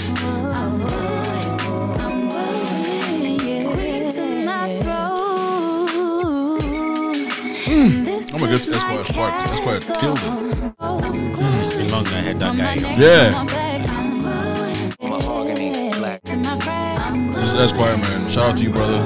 I'm 0.55 0.81
glowing. 0.81 1.59
I'm 1.99 2.29
glowing. 2.29 3.39
Yeah. 3.45 3.73
Quick 3.73 4.13
to 4.15 4.23
my 4.45 4.79
throat. 4.79 5.91
Hmm. 7.67 8.07
Oh 8.33 8.39
my 8.39 8.47
is 8.47 8.65
goodness, 8.65 8.67
Esquire 8.69 8.95
my 8.95 9.03
Sparks. 9.03 9.51
Esquire 9.51 9.79
castle. 9.79 9.95
killed 9.97 10.19
it. 10.19 10.23
Hmm. 10.79 11.59
It's 11.65 11.75
been 11.75 11.91
long 11.91 12.07
I 12.07 12.21
had 12.21 12.39
that 12.39 12.47
From 12.47 12.57
my 12.59 12.63
guy. 12.63 12.81
neck 12.81 12.97
Yeah. 12.97 13.68
Is 17.53 17.59
Esquire, 17.59 17.97
man. 17.97 18.29
Shout 18.29 18.51
out 18.51 18.57
to 18.57 18.63
you, 18.63 18.69
brother. 18.69 19.01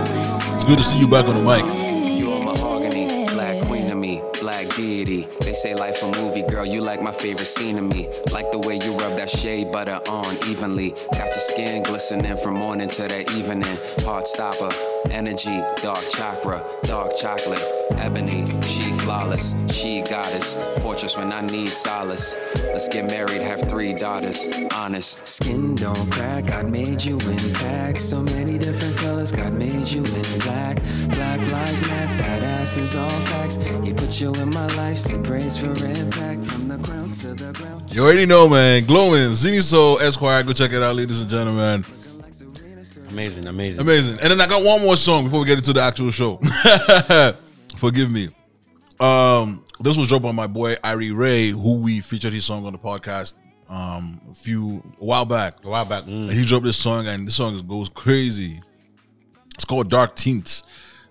It's 0.53 0.63
good 0.63 0.77
to 0.77 0.83
see 0.83 0.99
you 0.99 1.07
back 1.07 1.27
on 1.27 1.35
the 1.35 1.43
mic. 1.43 1.82
Deity. 4.75 5.27
They 5.41 5.53
say 5.53 5.75
life 5.75 6.01
a 6.03 6.07
movie, 6.07 6.43
girl. 6.43 6.65
You 6.65 6.81
like 6.81 7.01
my 7.01 7.11
favorite 7.11 7.45
scene 7.45 7.77
of 7.77 7.85
me. 7.85 8.09
Like 8.31 8.51
the 8.51 8.59
way 8.59 8.75
you 8.75 8.97
rub 8.97 9.15
that 9.15 9.29
shea 9.29 9.65
butter 9.65 10.01
on 10.07 10.35
evenly. 10.47 10.91
Got 11.13 11.27
your 11.27 11.45
skin 11.51 11.83
glistening 11.83 12.37
from 12.37 12.55
morning 12.55 12.89
to 12.89 13.03
the 13.03 13.21
evening. 13.31 13.77
Heart 14.05 14.27
stopper, 14.27 14.69
energy, 15.11 15.61
dark 15.81 16.03
chakra, 16.09 16.65
dark 16.83 17.15
chocolate, 17.15 17.63
ebony. 17.97 18.45
She 18.63 18.91
flawless, 18.99 19.55
she 19.69 20.01
goddess. 20.01 20.57
Fortress 20.81 21.17
when 21.17 21.31
I 21.31 21.41
need 21.41 21.69
solace. 21.69 22.35
Let's 22.55 22.87
get 22.87 23.05
married, 23.05 23.41
have 23.41 23.69
three 23.69 23.93
daughters. 23.93 24.47
Honest. 24.73 25.27
Skin 25.27 25.75
don't 25.75 26.11
crack, 26.11 26.45
God 26.47 26.69
made 26.69 27.03
you 27.03 27.19
intact. 27.19 28.01
So 28.01 28.21
many 28.21 28.57
different 28.57 28.97
colors, 28.97 29.31
God 29.31 29.53
made 29.53 29.87
you 29.87 30.03
in 30.03 30.39
black. 30.39 30.81
Black 31.09 31.39
like 31.39 31.79
that 31.87 32.19
ass 32.63 32.77
is 32.77 32.95
all 32.95 33.09
facts. 33.31 33.57
He 33.83 33.93
put 33.93 34.21
you 34.21 34.33
in 34.35 34.49
my 34.49 34.67
life, 34.75 34.97
say 34.97 35.21
praise 35.21 35.57
for 35.57 35.73
impact. 35.85 36.45
From 36.45 36.69
the 36.69 36.77
ground 36.77 37.13
to 37.15 37.33
the 37.33 37.51
ground. 37.51 37.93
You 37.93 38.03
already 38.03 38.25
know, 38.25 38.47
man. 38.47 38.85
Glowing, 38.85 39.31
Zinni 39.31 39.61
Soul, 39.61 39.99
Esquire. 39.99 40.43
Go 40.43 40.53
check 40.53 40.71
it 40.71 40.81
out, 40.81 40.95
ladies 40.95 41.19
and 41.19 41.29
gentlemen. 41.29 41.85
Amazing, 43.09 43.47
amazing. 43.47 43.81
Amazing. 43.81 44.19
And 44.21 44.31
then 44.31 44.41
I 44.41 44.47
got 44.47 44.63
one 44.63 44.81
more 44.81 44.95
song 44.95 45.25
before 45.25 45.41
we 45.41 45.45
get 45.45 45.57
into 45.57 45.73
the 45.73 45.81
actual 45.81 46.09
show. 46.09 46.37
Forgive 47.77 48.09
me. 48.09 48.29
Um, 48.99 49.65
this 49.81 49.97
was 49.97 50.07
dropped 50.07 50.23
by 50.23 50.31
my 50.31 50.47
boy 50.47 50.75
Irie 50.75 51.15
Ray, 51.15 51.49
who 51.49 51.75
we 51.75 51.99
featured 51.99 52.31
his 52.31 52.45
song 52.45 52.65
on 52.65 52.71
the 52.71 52.79
podcast 52.79 53.33
um 53.69 54.19
a 54.29 54.33
few 54.33 54.83
a 55.01 55.05
while 55.05 55.25
back. 55.25 55.55
A 55.65 55.69
while 55.69 55.85
back. 55.85 56.03
Mm. 56.05 56.31
he 56.31 56.45
dropped 56.45 56.65
this 56.65 56.77
song, 56.77 57.07
and 57.07 57.27
this 57.27 57.35
song 57.35 57.61
goes 57.67 57.89
crazy. 57.89 58.61
It's 59.55 59.65
called 59.65 59.89
Dark 59.89 60.15
Tints. 60.15 60.63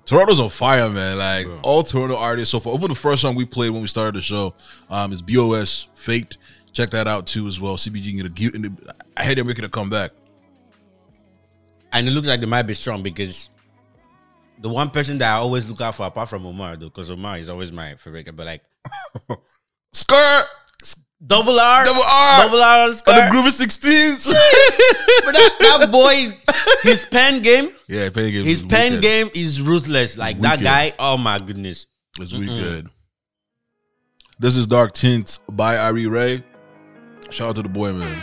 Toronto's 0.04 0.40
on 0.40 0.50
fire, 0.50 0.88
man. 0.90 1.18
Like 1.18 1.46
all 1.62 1.82
Toronto 1.82 2.16
artists 2.16 2.50
so 2.50 2.60
far. 2.60 2.74
Even 2.74 2.88
the 2.88 2.94
first 2.94 3.22
song 3.22 3.34
we 3.34 3.44
played 3.44 3.70
when 3.70 3.82
we 3.82 3.86
started 3.86 4.14
the 4.14 4.20
show 4.20 4.54
um, 4.90 5.12
is 5.12 5.22
BOS 5.22 5.88
Faked. 5.94 6.38
Check 6.72 6.90
that 6.90 7.06
out 7.06 7.26
too 7.26 7.46
as 7.46 7.60
well. 7.60 7.76
CBG 7.76 8.16
get 8.16 8.26
a 8.26 8.28
get 8.28 8.54
in 8.54 8.62
the, 8.62 8.94
I 9.16 9.24
heard 9.24 9.36
they're 9.36 9.44
making 9.44 9.64
a 9.64 9.68
comeback. 9.68 10.12
And 11.92 12.08
it 12.08 12.10
looks 12.12 12.26
like 12.26 12.40
they 12.40 12.46
might 12.46 12.62
be 12.62 12.74
strong 12.74 13.02
because 13.02 13.50
the 14.58 14.68
one 14.68 14.90
person 14.90 15.18
that 15.18 15.34
I 15.34 15.36
always 15.36 15.68
look 15.68 15.80
out 15.82 15.94
for, 15.94 16.06
apart 16.06 16.30
from 16.30 16.46
Omar, 16.46 16.76
though, 16.76 16.86
because 16.86 17.10
Omar 17.10 17.36
is 17.38 17.50
always 17.50 17.70
my 17.70 17.94
favorite, 17.96 18.34
but 18.34 18.46
like 18.46 18.62
Skirt! 19.92 20.44
Double 21.24 21.58
R, 21.58 21.84
Double 21.84 22.00
R! 22.02 22.38
double 22.44 22.62
R, 22.62 22.84
On 22.84 22.90
the. 22.90 23.28
Groovy 23.30 23.52
16s. 23.64 24.32
But 25.24 25.32
that, 25.34 25.56
that 25.80 25.90
boy, 25.92 26.36
his 26.82 27.04
pen 27.04 27.42
game, 27.42 27.72
yeah, 27.88 28.08
pen 28.10 28.30
game. 28.32 28.44
his 28.44 28.62
pen 28.62 28.92
wicked. 28.92 29.02
game 29.02 29.30
is 29.34 29.60
ruthless. 29.62 30.16
Like 30.18 30.38
that 30.40 30.60
guy, 30.60 30.92
oh 30.98 31.16
my 31.16 31.38
goodness. 31.38 31.86
It's 32.20 32.32
really 32.32 32.46
good. 32.46 32.88
This 34.38 34.56
is 34.56 34.66
Dark 34.66 34.92
Tint 34.92 35.38
by 35.50 35.76
Irie 35.76 36.10
Ray. 36.10 36.42
Shout 37.30 37.50
out 37.50 37.56
to 37.56 37.62
the 37.62 37.68
boy, 37.68 37.92
man. 37.92 38.18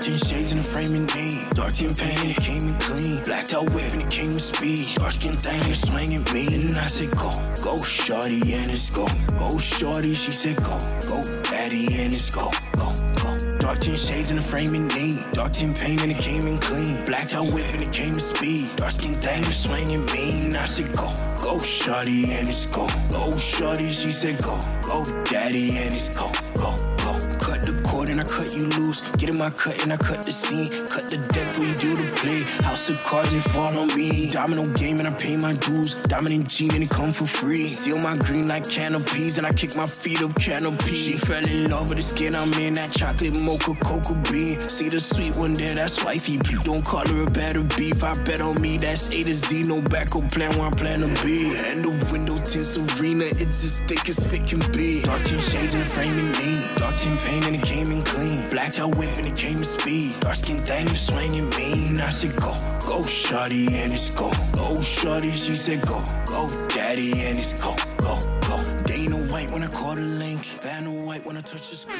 10 0.00 0.18
shades 0.18 0.52
in 0.52 0.58
the 0.58 0.64
framing 0.64 1.06
name. 1.14 1.48
Dark 1.50 1.72
10 1.72 1.94
paint 1.94 2.20
and 2.20 2.30
it 2.30 2.36
came 2.36 2.62
in 2.68 2.78
clean. 2.78 3.22
Blacked 3.24 3.54
out 3.54 3.70
whip 3.70 3.92
and 3.92 4.02
it 4.02 4.10
came 4.10 4.34
with 4.34 4.42
speed. 4.42 4.94
Dark 4.96 5.12
skin 5.12 5.36
thing 5.36 5.60
and 5.62 5.76
swing 5.76 6.10
swinging 6.10 6.24
me. 6.34 6.68
And 6.68 6.78
I 6.78 6.84
said, 6.84 7.10
Go, 7.12 7.32
go, 7.62 7.82
shorty, 7.82 8.40
and 8.54 8.70
it's 8.70 8.90
go. 8.90 9.06
Go, 9.38 9.58
shorty, 9.58 10.14
she 10.14 10.32
said, 10.32 10.56
Go, 10.56 10.78
go, 11.08 11.22
daddy, 11.44 11.86
and 11.86 12.12
it's 12.12 12.30
go, 12.30 12.50
go, 12.72 12.92
go. 13.20 13.58
Dark 13.58 13.80
10 13.80 13.96
shades 13.96 14.30
in 14.30 14.36
the 14.36 14.42
framing 14.42 14.86
name. 14.88 15.18
Dark 15.32 15.52
10 15.52 15.74
paint 15.74 16.02
and 16.02 16.12
it 16.12 16.18
came 16.18 16.46
in 16.46 16.58
clean. 16.58 17.04
Blacked 17.04 17.34
out 17.34 17.50
whip 17.52 17.66
and 17.74 17.82
it 17.82 17.92
came 17.92 18.14
with 18.14 18.22
speed. 18.22 18.74
Dark 18.76 18.92
skin 18.92 19.14
thing 19.20 19.44
and 19.44 19.54
swing 19.54 19.88
swinging 19.88 20.06
me. 20.06 20.46
And 20.46 20.56
I 20.56 20.66
said, 20.66 20.92
Go, 20.96 21.12
go, 21.42 21.58
shorty, 21.58 22.30
and 22.32 22.48
it's 22.48 22.70
go. 22.70 22.86
Go, 23.10 23.36
shorty, 23.38 23.90
she 23.90 24.10
said, 24.10 24.42
Go, 24.42 24.58
go, 24.82 25.04
daddy, 25.24 25.76
and 25.78 25.94
it's 25.94 26.08
go, 26.16 26.30
go, 26.54 26.76
go. 26.98 27.36
Cut 27.38 27.65
and 28.10 28.20
I 28.20 28.24
cut 28.24 28.54
you 28.54 28.66
loose. 28.78 29.00
Get 29.18 29.28
in 29.30 29.38
my 29.38 29.50
cut 29.50 29.82
and 29.82 29.92
I 29.92 29.96
cut 29.96 30.22
the 30.22 30.32
scene. 30.32 30.68
Cut 30.86 31.08
the 31.08 31.18
deck 31.18 31.56
you 31.58 31.72
do 31.72 31.94
the 31.94 32.16
play. 32.16 32.42
House 32.64 32.88
of 32.90 33.00
cards, 33.02 33.32
they 33.32 33.40
fall 33.40 33.76
on 33.78 33.94
me. 33.96 34.30
Domino 34.30 34.66
game 34.74 34.98
and 34.98 35.08
I 35.08 35.12
pay 35.12 35.36
my 35.36 35.54
dues. 35.54 35.94
Dominant 36.04 36.48
G 36.48 36.68
and 36.72 36.82
it 36.82 36.90
come 36.90 37.12
for 37.12 37.26
free. 37.26 37.68
Seal 37.68 37.98
my 38.00 38.16
green 38.16 38.48
like 38.48 38.68
canopies 38.68 39.38
and 39.38 39.46
I 39.46 39.52
kick 39.52 39.76
my 39.76 39.86
feet 39.86 40.22
up 40.22 40.34
canopy. 40.36 40.92
She 40.92 41.12
fell 41.16 41.44
in 41.44 41.70
love 41.70 41.88
with 41.88 41.98
the 41.98 42.02
skin 42.02 42.34
I'm 42.34 42.52
in. 42.54 42.74
That 42.74 42.92
chocolate 42.92 43.42
mocha 43.42 43.74
cocoa 43.76 44.14
bean. 44.30 44.68
See 44.68 44.88
the 44.88 45.00
sweet 45.00 45.36
one 45.36 45.54
there, 45.54 45.74
that's 45.74 46.04
wifey. 46.04 46.38
Please 46.38 46.62
don't 46.62 46.84
call 46.84 47.06
her 47.06 47.22
a 47.22 47.26
better 47.26 47.62
beef. 47.62 48.02
I 48.02 48.12
bet 48.22 48.40
on 48.40 48.60
me, 48.60 48.76
that's 48.76 49.12
A 49.12 49.22
to 49.22 49.34
Z. 49.34 49.64
No 49.64 49.80
backup 49.82 50.30
plan 50.30 50.56
where 50.58 50.68
I 50.68 50.70
plan 50.70 51.00
to 51.00 51.24
be. 51.24 51.56
And 51.56 51.84
the 51.84 51.90
window 52.12 52.36
tints 52.36 52.76
arena, 52.76 53.24
it's 53.24 53.64
as 53.64 53.78
thick 53.88 54.08
as 54.08 54.18
fit 54.26 54.46
can 54.46 54.60
be. 54.72 55.02
Dark 55.02 55.22
tin 55.24 55.40
shades 55.40 55.74
and 55.74 55.84
framing 55.84 56.30
me. 56.32 56.64
Dark 56.76 56.96
tin 56.96 57.16
paint 57.18 57.46
and 57.46 57.56
it 57.56 57.62
came 57.62 57.90
in 57.90 57.95
clean. 58.04 58.48
Blacked 58.48 58.78
out 58.80 58.96
whip 58.96 59.10
and 59.18 59.26
it 59.26 59.36
came 59.36 59.56
in 59.58 59.64
speed. 59.64 60.18
Dark 60.20 60.36
skin 60.36 60.62
thing 60.64 60.86
is 60.88 61.06
swinging 61.06 61.48
mean. 61.50 62.00
I 62.00 62.10
said 62.10 62.36
go, 62.36 62.52
go 62.86 63.02
shorty 63.04 63.66
and 63.68 63.92
it's 63.92 64.14
go. 64.14 64.30
Go 64.52 64.80
shorty, 64.82 65.30
she 65.32 65.54
said 65.54 65.82
go. 65.82 66.02
Go 66.26 66.48
daddy 66.68 67.12
and 67.12 67.38
it's 67.38 67.60
go, 67.60 67.74
go, 67.98 68.18
go. 68.42 68.62
Dana 68.84 69.16
White 69.30 69.50
when 69.50 69.62
I 69.62 69.68
caught 69.68 69.98
a 69.98 70.02
link. 70.02 70.44
Vanna 70.62 70.92
White 70.92 71.24
when 71.24 71.36
I 71.36 71.40
touch 71.40 71.70
the 71.70 71.76
screen. 71.76 71.98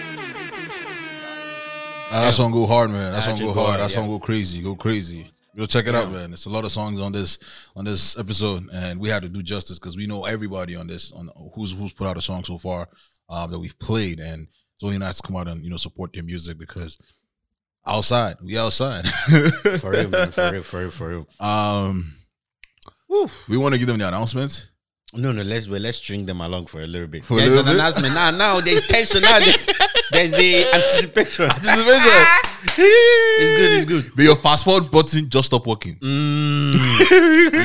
Ah, 2.09 2.23
that 2.23 2.35
song 2.35 2.53
go 2.53 2.67
hard, 2.67 2.91
man. 2.91 3.13
That 3.13 3.23
song 3.25 3.33
Actually 3.33 3.49
go 3.49 3.55
go 3.55 3.61
hard. 3.61 3.81
hard, 3.81 3.91
That 3.91 3.95
song 3.95 4.09
go 4.09 4.19
crazy. 4.19 4.63
Go 4.63 4.77
crazy. 4.77 5.31
Go 5.57 5.67
check 5.67 5.87
it 5.89 5.95
out, 5.95 6.13
man. 6.13 6.33
It's 6.33 6.45
a 6.45 6.51
lot 6.51 6.65
of 6.65 6.71
songs 6.71 7.01
on 7.01 7.13
this 7.13 7.39
on 7.75 7.85
this 7.87 8.19
episode, 8.19 8.69
and 8.75 9.01
we 9.01 9.09
had 9.09 9.23
to 9.23 9.29
do 9.29 9.43
justice 9.43 9.79
because 9.79 9.97
we 9.97 10.07
know 10.07 10.25
everybody 10.25 10.77
on 10.77 10.87
this 10.87 11.13
on 11.13 11.31
who's 11.55 11.73
who's 11.73 11.95
put 11.95 12.07
out 12.07 12.17
a 12.19 12.21
song 12.21 12.45
so 12.45 12.59
far 12.59 12.89
um, 13.31 13.51
that 13.51 13.59
we've 13.59 13.79
played, 13.79 14.21
and 14.21 14.49
it's 14.77 14.85
only 14.85 14.99
nice 14.99 15.17
to 15.17 15.23
come 15.27 15.37
out 15.37 15.49
and 15.49 15.65
you 15.65 15.71
know 15.71 15.77
support 15.77 16.13
their 16.13 16.23
music 16.23 16.59
because 16.59 16.99
outside 17.87 18.37
we 18.43 18.59
outside. 18.59 19.09
For 19.81 19.91
real, 19.91 20.11
man. 20.11 20.31
For 20.31 20.53
real, 20.53 20.63
for 20.63 20.79
real, 20.81 20.91
for 20.91 21.09
real. 21.09 21.27
um, 21.41 22.13
we 23.49 23.57
want 23.57 23.75
to 23.75 23.79
give 23.79 23.89
them 23.89 23.99
the 23.99 24.07
announcements. 24.09 24.69
No, 25.15 25.33
no, 25.33 25.43
let's 25.43 25.69
well, 25.69 25.81
let's 25.81 25.99
string 25.99 26.27
them 26.27 26.41
along 26.41 26.67
for 26.67 26.81
a 26.83 26.87
little 26.87 27.07
bit. 27.07 27.25
For 27.25 27.37
there's 27.37 27.57
an 27.57 27.65
bit? 27.65 27.75
announcement 27.75 28.13
now. 28.13 28.31
Now 28.33 28.61
there's 28.61 28.87
tension. 28.87 29.23
Now 29.23 29.39
there's, 29.39 29.67
there's 30.11 30.31
the 30.33 30.67
anticipation. 30.75 31.45
Anticipation. 31.45 32.27
it's 32.79 33.57
good. 33.57 33.73
It's 33.73 33.85
good. 33.87 34.17
But 34.17 34.23
your 34.25 34.37
fast 34.37 34.65
forward 34.65 34.91
button 34.91 35.31
just 35.31 35.47
stop 35.47 35.67
working. 35.67 35.95
Mm. 35.97 36.75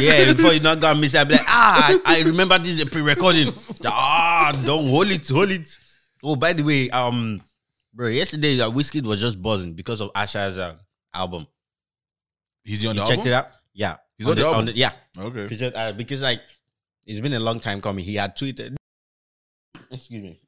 yeah, 0.01 0.31
before 0.33 0.53
you 0.53 0.59
not 0.61 0.79
gonna 0.79 0.97
miss 0.99 1.13
it, 1.15 1.17
I'll 1.17 1.25
be 1.25 1.33
like, 1.33 1.43
ah, 1.47 1.99
I, 2.05 2.19
I 2.19 2.21
remember 2.21 2.57
this 2.59 2.75
is 2.75 2.83
a 2.83 2.85
pre-recording. 2.85 3.47
Ah, 3.85 4.53
don't 4.63 4.87
hold 4.87 5.07
it, 5.09 5.27
hold 5.27 5.49
it. 5.51 5.67
Oh, 6.23 6.35
by 6.35 6.53
the 6.53 6.63
way, 6.63 6.89
um, 6.91 7.41
bro, 7.93 8.07
yesterday 8.07 8.59
uh, 8.61 8.69
Wizkid 8.69 9.05
was 9.05 9.19
just 9.21 9.41
buzzing 9.41 9.73
because 9.73 10.01
of 10.01 10.11
Asa's 10.15 10.57
uh, 10.59 10.75
album. 11.13 11.47
He's 12.63 12.85
on 12.85 12.95
the. 12.95 13.01
You 13.01 13.07
the 13.07 13.15
checked 13.15 13.27
album. 13.27 13.31
it 13.31 13.35
out? 13.35 13.47
Yeah, 13.73 13.95
He's 14.17 14.27
on 14.27 14.35
the 14.35 14.45
album? 14.45 14.69
yeah, 14.75 14.91
Okay. 15.17 15.47
featured, 15.47 15.73
uh, 15.75 15.93
because 15.93 16.21
like 16.21 16.41
it's 17.05 17.21
been 17.21 17.33
a 17.33 17.39
long 17.39 17.59
time 17.59 17.81
coming. 17.81 18.05
He 18.05 18.15
had 18.15 18.35
tweeted, 18.37 18.75
excuse 19.89 20.21
me, 20.21 20.39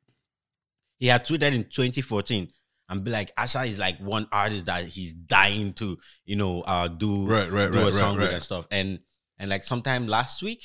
he 1.00 1.08
had 1.08 1.26
tweeted 1.26 1.54
in 1.54 1.64
2014 1.64 2.50
and 2.90 3.04
be 3.04 3.10
like, 3.12 3.32
Asa 3.38 3.62
is 3.64 3.80
like 3.80 3.98
one 4.00 4.28
artist 4.32 4.66
that 4.68 4.84
he's 4.86 5.14
dying 5.14 5.74
to, 5.74 5.98
you 6.26 6.36
know, 6.36 6.62
uh, 6.62 6.88
do 6.88 7.26
Right, 7.26 7.50
right, 7.50 7.72
do 7.72 7.80
right, 7.80 7.88
a 7.88 7.92
right, 7.92 7.94
song 7.94 8.16
with 8.18 8.26
right. 8.26 8.34
and 8.36 8.44
stuff. 8.44 8.68
And 8.70 9.00
and 9.40 9.50
like 9.50 9.64
sometime 9.64 10.06
last 10.08 10.44
week, 10.44 10.64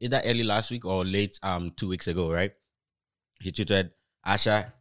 either 0.00 0.22
early 0.24 0.44
last 0.44 0.70
week 0.70 0.84
or 0.86 1.04
late 1.04 1.38
um 1.42 1.72
two 1.76 1.88
weeks 1.88 2.06
ago, 2.06 2.30
right? 2.30 2.52
He 3.40 3.52
tweeted 3.52 3.90
Asa 4.28 4.72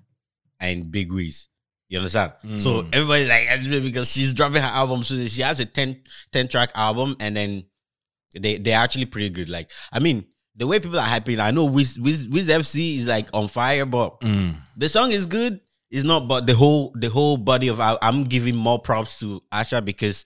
and 0.59 0.91
Big 0.91 1.11
Wiz. 1.11 1.47
You 1.89 1.99
understand? 1.99 2.33
So 2.59 2.83
Mm. 2.83 2.89
everybody's 2.95 3.29
like 3.29 3.83
because 3.83 4.11
she's 4.11 4.33
dropping 4.33 4.61
her 4.61 4.67
album 4.67 5.03
soon. 5.03 5.27
She 5.29 5.41
has 5.41 5.59
a 5.61 5.65
10, 5.65 6.01
10 6.33 6.47
track 6.49 6.71
album, 6.75 7.15
and 7.21 7.35
then 7.35 7.63
they 8.35 8.57
they're 8.57 8.77
actually 8.79 9.05
pretty 9.05 9.29
good. 9.29 9.47
Like 9.49 9.71
I 9.91 9.99
mean, 9.99 10.25
the 10.55 10.67
way 10.67 10.79
people 10.79 10.99
are 10.99 11.07
hyping, 11.07 11.39
I 11.39 11.51
know 11.51 11.65
Wiz 11.65 11.97
Wiz, 11.97 12.27
Wiz 12.27 12.49
FC 12.49 12.97
is 12.97 13.07
like 13.07 13.29
on 13.33 13.47
fire, 13.47 13.85
but 13.85 14.19
Mm. 14.19 14.55
the 14.75 14.89
song 14.89 15.11
is 15.11 15.25
good. 15.25 15.61
It's 15.89 16.03
not, 16.03 16.27
but 16.27 16.45
the 16.45 16.53
whole 16.55 16.91
the 16.99 17.07
whole 17.09 17.37
body 17.37 17.69
of 17.69 17.79
I'm 17.79 18.25
giving 18.25 18.55
more 18.57 18.79
props 18.79 19.19
to 19.19 19.41
Asa 19.49 19.81
because 19.81 20.25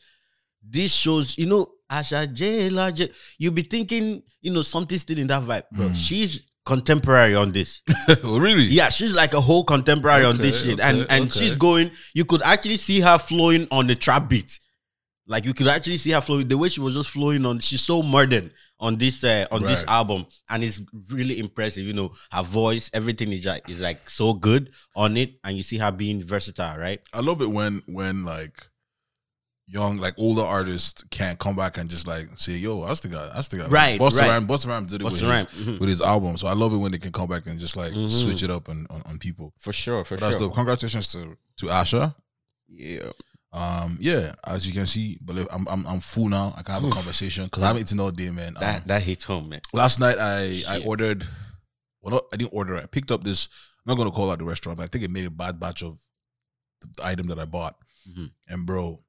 this 0.68 0.92
shows, 0.94 1.38
you 1.38 1.46
know, 1.46 1.68
Asa 1.92 2.26
J 2.26 2.70
J. 2.70 3.10
You 3.38 3.52
be 3.52 3.62
thinking, 3.62 4.24
you 4.42 4.52
know, 4.52 4.64
something's 4.64 5.02
still 5.04 5.20
in 5.20 5.28
that 5.28 5.44
vibe, 5.44 5.70
bro. 5.72 5.90
Mm. 5.90 5.96
She's 5.96 6.42
contemporary 6.66 7.36
on 7.36 7.52
this. 7.52 7.82
oh, 8.24 8.40
really? 8.40 8.64
Yeah, 8.64 8.90
she's 8.90 9.14
like 9.14 9.34
a 9.34 9.42
whole 9.42 9.64
contemporary 9.64 10.26
on 10.26 10.38
this 10.38 10.64
shit, 10.64 10.80
and 10.80 11.02
okay, 11.02 11.16
and 11.16 11.26
okay. 11.26 11.40
she's 11.40 11.56
going. 11.56 11.92
You 12.14 12.26
could 12.26 12.42
actually 12.44 12.78
see 12.78 13.00
her 13.00 13.18
flowing 13.18 13.68
on 13.72 13.88
the 13.88 13.96
trap 13.96 14.30
beat. 14.30 14.60
Like 15.28 15.46
you 15.46 15.54
could 15.54 15.68
actually 15.68 15.98
see 15.98 16.12
her 16.12 16.22
flowing 16.22 16.48
the 16.48 16.58
way 16.58 16.70
she 16.70 16.82
was 16.82 16.96
just 16.96 17.12
flowing 17.12 17.46
on. 17.46 17.60
She's 17.60 17.82
so 17.82 18.02
modern 18.02 18.52
on 18.80 18.98
this 18.98 19.24
uh, 19.24 19.46
on 19.52 19.62
this 19.62 19.86
album, 19.88 20.26
and 20.50 20.64
it's 20.64 20.82
really 21.10 21.40
impressive. 21.40 21.86
You 21.86 21.94
know, 21.94 22.12
her 22.32 22.44
voice, 22.44 22.90
everything 22.94 23.32
is 23.32 23.46
like 23.46 23.70
is 23.70 23.80
like 23.80 24.10
so 24.10 24.34
good 24.34 24.72
on 24.96 25.18
it, 25.18 25.36
and 25.44 25.56
you 25.56 25.64
see 25.64 25.78
her 25.78 25.92
being 25.92 26.22
versatile, 26.22 26.78
right? 26.78 27.00
I 27.14 27.22
love 27.22 27.42
it 27.42 27.50
when 27.50 27.82
when 27.88 28.26
like 28.26 28.68
young, 29.68 29.98
like 29.98 30.14
older 30.18 30.42
artists 30.42 31.04
can't 31.12 31.40
come 31.40 31.56
back 31.56 31.78
and 31.78 31.90
just 31.90 32.08
like 32.08 32.28
say, 32.38 32.54
"Yo, 32.54 32.84
I 32.84 32.94
still 32.94 33.12
got, 33.12 33.36
I 33.36 33.42
still 33.42 33.60
got." 33.62 33.72
Right, 33.72 34.00
Busta 34.00 34.20
right. 34.22 34.30
Rhymes, 34.30 34.48
Busta 34.48 34.68
Rhymes 34.68 34.92
did 34.92 35.02
it 35.02 35.04
What's 35.04 35.22
with 35.22 35.30
the 35.30 35.36
his, 35.36 35.46
rhyme? 35.66 35.76
Mhm. 35.76 35.80
with 35.80 35.90
his 35.90 36.02
album. 36.02 36.38
So 36.38 36.48
I 36.48 36.54
love 36.54 36.74
it 36.74 36.78
when 36.78 36.92
they 36.92 36.98
can 37.00 37.12
come 37.12 37.28
back 37.30 37.46
and 37.48 37.60
just 37.60 37.76
like 37.76 37.94
Mhm. 37.94 38.10
switch 38.12 38.44
it 38.44 38.50
up 38.50 38.70
on, 38.70 38.88
on, 38.90 39.02
on 39.06 39.20
people. 39.20 39.54
For 39.60 39.74
sure, 39.74 40.04
for 40.06 40.16
But 40.18 40.22
that's 40.32 40.36
dope. 40.38 40.54
Congratulations 40.54 41.12
to 41.14 41.38
to 41.58 41.70
Asa. 41.70 42.16
Yeah, 42.68 43.12
Um, 43.54 43.98
yeah, 44.00 44.34
as 44.48 44.66
you 44.66 44.74
can 44.74 44.86
see, 44.88 45.18
but 45.22 45.36
I'm 45.52 45.68
I'm, 45.68 45.86
I'm 45.86 46.00
full 46.00 46.30
now. 46.30 46.54
I 46.58 46.64
can 46.64 46.74
have 46.76 46.86
a 46.86 46.90
conversation 46.90 47.46
because 47.46 47.64
I 47.64 47.68
haven't 47.68 47.82
eaten 47.84 48.00
all 48.00 48.12
day, 48.12 48.30
man. 48.30 48.56
Um, 48.58 48.62
that 48.62 48.88
that 48.88 49.02
hits 49.04 49.26
home, 49.26 49.50
man. 49.50 49.62
last 49.74 50.00
night 50.00 50.18
I 50.20 50.64
I 50.68 50.80
ordered. 50.86 51.28
Well, 52.02 52.16
not, 52.16 52.24
I 52.34 52.38
didn't 52.38 52.54
order. 52.54 52.78
I 52.78 52.86
picked 52.88 53.12
up 53.12 53.24
this. 53.24 53.48
I'm 53.86 53.92
not 53.92 53.98
gonna 53.98 54.12
call 54.12 54.32
out 54.32 54.40
the 54.40 54.46
restaurant. 54.46 54.78
But 54.78 54.86
I 54.86 54.88
think 54.88 55.04
it 55.04 55.12
made 55.12 55.26
a 55.26 55.30
bad 55.30 55.60
batch 55.60 55.84
of 55.84 56.00
the, 56.82 57.06
item 57.06 57.28
that 57.28 57.38
I 57.40 57.46
bought. 57.46 57.76
Mhm. 58.10 58.32
And 58.48 58.66
bro, 58.66 59.04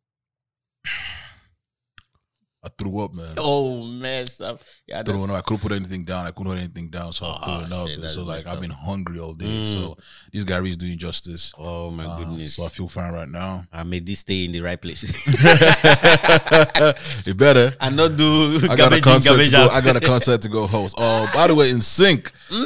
I 2.64 2.68
threw 2.78 3.00
up, 3.00 3.12
man. 3.16 3.34
Oh 3.38 3.82
man, 3.82 4.24
stop. 4.28 4.62
Yeah, 4.86 5.00
I 5.00 5.02
that's- 5.02 5.26
know. 5.26 5.34
I 5.34 5.40
couldn't 5.40 5.62
put 5.62 5.72
anything 5.72 6.04
down. 6.04 6.26
I 6.26 6.30
couldn't 6.30 6.52
put 6.52 6.58
anything 6.58 6.90
down, 6.90 7.12
so 7.12 7.26
I 7.26 7.30
was 7.30 7.38
Oh, 7.42 7.46
throwing 7.46 7.72
up. 7.72 7.88
And 8.02 8.08
so 8.08 8.22
like 8.22 8.46
I've 8.46 8.60
been 8.60 8.70
hungry 8.70 9.18
all 9.18 9.34
day. 9.34 9.46
Mm. 9.46 9.66
So 9.72 9.96
this 10.32 10.44
guy 10.44 10.60
is 10.62 10.76
doing 10.76 10.96
justice. 10.96 11.52
Oh 11.58 11.90
my 11.90 12.04
Um, 12.04 12.18
goodness. 12.22 12.54
so 12.54 12.64
I 12.64 12.68
feel 12.68 12.86
fine 12.86 13.12
right 13.14 13.28
now. 13.28 13.64
I 13.72 13.82
made 13.82 14.06
this 14.06 14.20
stay 14.20 14.44
in 14.44 14.52
the 14.52 14.60
right 14.60 14.80
place. 14.80 15.02
it 17.26 17.36
better. 17.36 17.74
and 17.80 17.96
not 17.96 18.14
do 18.14 18.60
I 18.70 18.76
got 18.76 18.92
a 18.92 19.00
garbage 19.00 19.02
in, 19.02 19.02
concert 19.02 19.44
to 19.44 19.50
go. 19.50 19.68
I 19.72 19.80
got 19.80 19.96
a 19.96 20.00
concert 20.00 20.40
to 20.42 20.48
go 20.48 20.68
host. 20.68 20.94
Oh, 20.98 21.28
by 21.34 21.48
the 21.48 21.56
way, 21.56 21.70
in 21.70 21.80
sync. 21.80 22.30
Mm. 22.48 22.64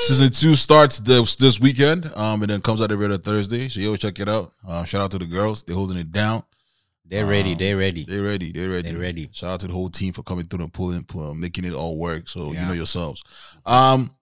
Season 0.00 0.28
two 0.30 0.54
starts 0.54 0.98
this 0.98 1.34
this 1.36 1.58
weekend, 1.60 2.12
um, 2.14 2.42
and 2.42 2.50
then 2.50 2.60
comes 2.60 2.82
out 2.82 2.92
every 2.92 3.06
other 3.06 3.16
Thursday. 3.16 3.70
So 3.70 3.80
yo, 3.80 3.96
check 3.96 4.18
it 4.20 4.28
out. 4.28 4.52
Um, 4.66 4.84
shout 4.84 5.00
out 5.00 5.10
to 5.12 5.18
the 5.18 5.24
girls; 5.24 5.62
they're 5.62 5.74
holding 5.76 5.96
it 5.96 6.12
down. 6.12 6.42
They're 7.06 7.26
ready. 7.26 7.54
They're 7.54 7.76
ready. 7.76 8.04
They're 8.04 8.22
ready. 8.22 8.50
They're 8.52 8.70
ready. 8.70 8.90
They're 8.90 8.98
ready. 9.00 9.28
Shout 9.32 9.50
out 9.54 9.60
to 9.60 9.66
the 9.66 9.72
whole 9.72 9.90
team 9.90 10.12
for 10.14 10.22
coming 10.22 10.46
through 10.46 10.62
and 10.64 10.72
pulling, 10.72 11.04
pulling 11.04 11.38
making 11.38 11.64
it 11.64 11.74
all 11.74 11.98
work. 11.98 12.28
So 12.28 12.52
you 12.52 12.60
know 12.60 12.72
yourselves. 12.72 13.22
Um, 13.66 14.14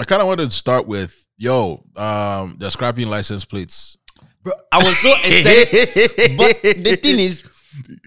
I 0.00 0.04
kind 0.04 0.20
of 0.20 0.26
wanted 0.28 0.46
to 0.46 0.50
start 0.56 0.86
with 0.86 1.14
yo, 1.36 1.84
um, 1.96 2.56
the 2.58 2.70
scrapping 2.70 3.08
license 3.08 3.44
plates. 3.44 3.98
Bro, 4.42 4.52
I 4.72 4.78
was 4.78 4.96
so 4.98 5.08
excited. 5.24 6.36
but 6.36 6.60
the 6.62 6.96
thing 7.00 7.20
is, 7.20 7.44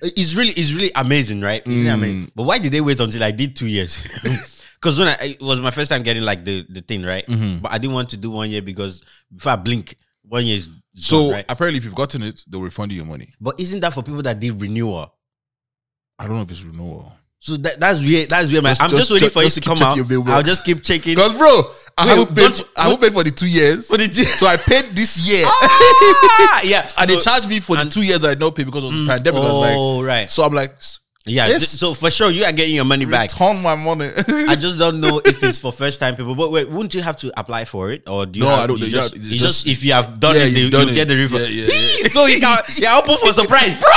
it's 0.02 0.36
really 0.36 0.52
it's 0.52 0.74
really 0.74 0.92
amazing, 0.96 1.42
right? 1.42 1.62
It's 1.62 1.68
really 1.68 1.84
Mm. 1.86 1.94
amazing. 1.94 2.32
But 2.36 2.44
why 2.44 2.58
did 2.60 2.74
they 2.74 2.82
wait 2.82 3.00
until 3.00 3.24
I 3.24 3.32
did 3.32 3.56
two 3.56 3.68
years? 3.68 4.06
Because 4.80 5.00
when 5.00 5.08
I 5.08 5.18
it 5.22 5.42
was 5.42 5.60
my 5.60 5.72
first 5.72 5.90
time 5.90 6.04
getting 6.04 6.22
like 6.22 6.46
the, 6.46 6.64
the 6.70 6.82
thing, 6.82 7.02
right? 7.02 7.26
Mhm. 7.26 7.64
But 7.64 7.72
I 7.72 7.80
didn't 7.80 7.96
want 7.96 8.12
to 8.12 8.18
do 8.18 8.30
one 8.30 8.52
year 8.52 8.62
because 8.62 9.02
if 9.36 9.48
I 9.48 9.56
blink, 9.56 9.96
one 10.22 10.46
year 10.46 10.58
is 10.58 10.70
So 10.98 11.32
right? 11.32 11.46
apparently, 11.48 11.78
if 11.78 11.86
you've 11.86 11.96
gotten 11.96 12.24
it, 12.24 12.44
they'll 12.48 12.62
refund 12.62 12.92
you 12.92 12.98
your 12.98 13.06
money. 13.06 13.34
But 13.40 13.60
isn't 13.60 13.80
that 13.82 13.94
for 13.94 14.02
people 14.04 14.22
that 14.24 14.40
did 14.40 14.60
renewal? 14.60 15.14
I 16.20 16.26
don't 16.26 16.36
know 16.36 16.42
if 16.42 16.50
it's 16.52 16.64
renewal. 16.64 17.14
So 17.40 17.56
that, 17.58 17.80
that's 17.80 18.02
weird. 18.02 18.30
That's 18.30 18.52
weird, 18.52 18.64
man. 18.64 18.72
Just- 18.72 18.82
I'm 18.82 18.90
just, 18.90 19.02
just- 19.02 19.12
waiting 19.12 19.26
just- 19.28 19.34
for 19.36 19.44
you 19.44 19.50
to 19.52 19.62
come 19.62 19.78
out. 20.28 20.28
I'll 20.36 20.42
just 20.44 20.66
keep 20.66 20.84
checking. 20.84 21.16
Because 21.16 21.38
bro, 21.38 21.72
I 21.98 22.06
Wait, 22.06 22.18
haven't 22.18 22.36
paid. 22.36 22.54
For, 22.56 22.64
I 22.76 22.84
haven't 22.84 23.02
paid 23.02 23.14
for 23.14 23.24
the 23.24 23.32
two 23.32 23.48
years. 23.48 23.90
What 23.90 24.00
did 24.00 24.18
you? 24.18 24.24
So 24.26 24.48
I 24.48 24.58
paid 24.58 24.86
this 24.96 25.20
year, 25.30 25.44
Ah, 25.48 26.62
yeah, 26.64 26.90
and 27.00 27.10
they 27.10 27.18
charged 27.18 27.48
me 27.48 27.60
for 27.60 27.76
the 27.78 27.86
two 27.86 28.02
years 28.04 28.20
that 28.22 28.30
I 28.30 28.34
did 28.34 28.40
not 28.40 28.56
pay 28.56 28.64
because 28.64 28.84
of 28.84 28.92
the 28.92 29.06
pandemic. 29.06 29.40
I 29.40 29.44
was 29.44 29.60
like, 29.60 29.74
Oh, 29.76 30.04
right. 30.04 30.30
so 30.32 30.44
I'm 30.44 30.54
like, 30.54 30.76
Yeah. 31.28 31.48
Th- 31.48 31.62
So 31.62 31.94
for 31.94 32.10
sure, 32.10 32.32
you 32.32 32.44
are 32.46 32.52
getting 32.52 32.76
your 32.76 32.86
money 32.86 33.06
back. 33.06 33.30
return 33.32 33.62
my 33.62 33.76
money. 33.76 34.10
I 34.48 34.56
just 34.60 34.78
don't 34.80 35.00
know 35.02 35.22
if 35.26 35.44
it's 35.44 35.60
for 35.60 35.72
first 35.72 36.00
time 36.00 36.16
people. 36.16 36.36
But 36.36 36.52
wait, 36.52 36.70
wouldn't 36.70 36.94
you 36.94 37.02
have 37.02 37.18
to 37.18 37.32
apply 37.40 37.66
for 37.66 37.92
it, 37.92 38.08
or 38.08 38.26
do 38.26 38.40
you? 38.40 38.46
No, 38.46 38.52
have, 38.52 38.60
I 38.64 38.68
don't 38.68 38.80
You 38.80 38.88
just, 38.88 39.16
you 39.16 39.38
just, 39.38 39.66
just- 39.66 39.68
if 39.68 39.84
you 39.84 39.94
have 39.94 40.20
done 40.20 40.36
Yeah, 40.36 40.44
it, 40.44 40.72
done 40.72 40.88
you 40.88 40.94
it. 40.94 40.96
get 40.96 41.08
the 41.08 41.16
refund. 41.16 41.44
Yeah, 41.44 41.66
yeah, 41.68 41.98
yeah. 42.02 42.08
so 42.16 42.26
you 42.26 42.40
can, 42.40 42.58
you're 42.76 42.92
open 42.92 43.18
for 43.18 43.34
surprise, 43.34 43.80
bro. 43.80 43.90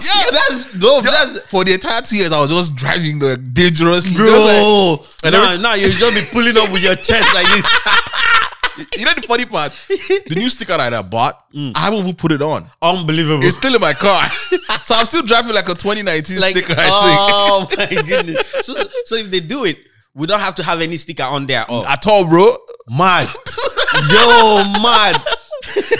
yeah, 0.00 0.30
That's 0.30 0.72
dope. 0.78 1.04
That's 1.04 1.40
for 1.50 1.64
the 1.64 1.74
entire 1.74 2.02
two 2.02 2.16
years, 2.16 2.32
I 2.32 2.40
was 2.40 2.50
just 2.50 2.76
driving 2.76 3.18
the 3.18 3.36
dangerous, 3.36 4.08
bro. 4.08 5.02
And 5.24 5.32
now, 5.32 5.56
now 5.56 5.74
you 5.74 5.90
just 5.90 6.14
be 6.14 6.22
pulling 6.32 6.56
up 6.56 6.70
with 6.72 6.82
your 6.84 6.94
chest 6.94 7.34
like 7.34 7.46
this. 7.50 7.64
You 8.96 9.04
know 9.04 9.14
the 9.14 9.22
funny 9.22 9.44
part? 9.46 9.72
The 9.88 10.34
new 10.36 10.48
sticker 10.48 10.76
that 10.76 10.92
I 10.94 11.02
bought, 11.02 11.44
Mm. 11.54 11.72
I 11.74 11.80
haven't 11.80 12.00
even 12.00 12.14
put 12.14 12.30
it 12.32 12.42
on. 12.42 12.66
Unbelievable. 12.82 13.42
It's 13.42 13.56
still 13.56 13.74
in 13.74 13.80
my 13.80 13.94
car, 13.94 14.28
so 14.82 14.94
I'm 14.94 15.06
still 15.06 15.22
driving 15.22 15.54
like 15.54 15.68
a 15.68 15.74
2019 15.74 16.38
like, 16.40 16.56
sticker. 16.56 16.74
I 16.76 16.86
oh 16.90 17.66
my 17.76 18.02
goodness. 18.02 18.46
So, 18.62 18.74
so 19.06 19.16
if 19.16 19.30
they 19.30 19.40
do 19.40 19.64
it, 19.64 19.78
we 20.14 20.26
don't 20.26 20.40
have 20.40 20.54
to 20.56 20.62
have 20.62 20.80
any 20.82 20.96
sticker 20.98 21.22
on 21.22 21.46
there. 21.46 21.64
Oh, 21.68 21.80
think 21.80 21.90
at 21.92 22.06
all, 22.06 22.28
bro. 22.28 22.56
mad. 22.90 23.28
Yo, 24.10 24.62
mad. 24.82 25.22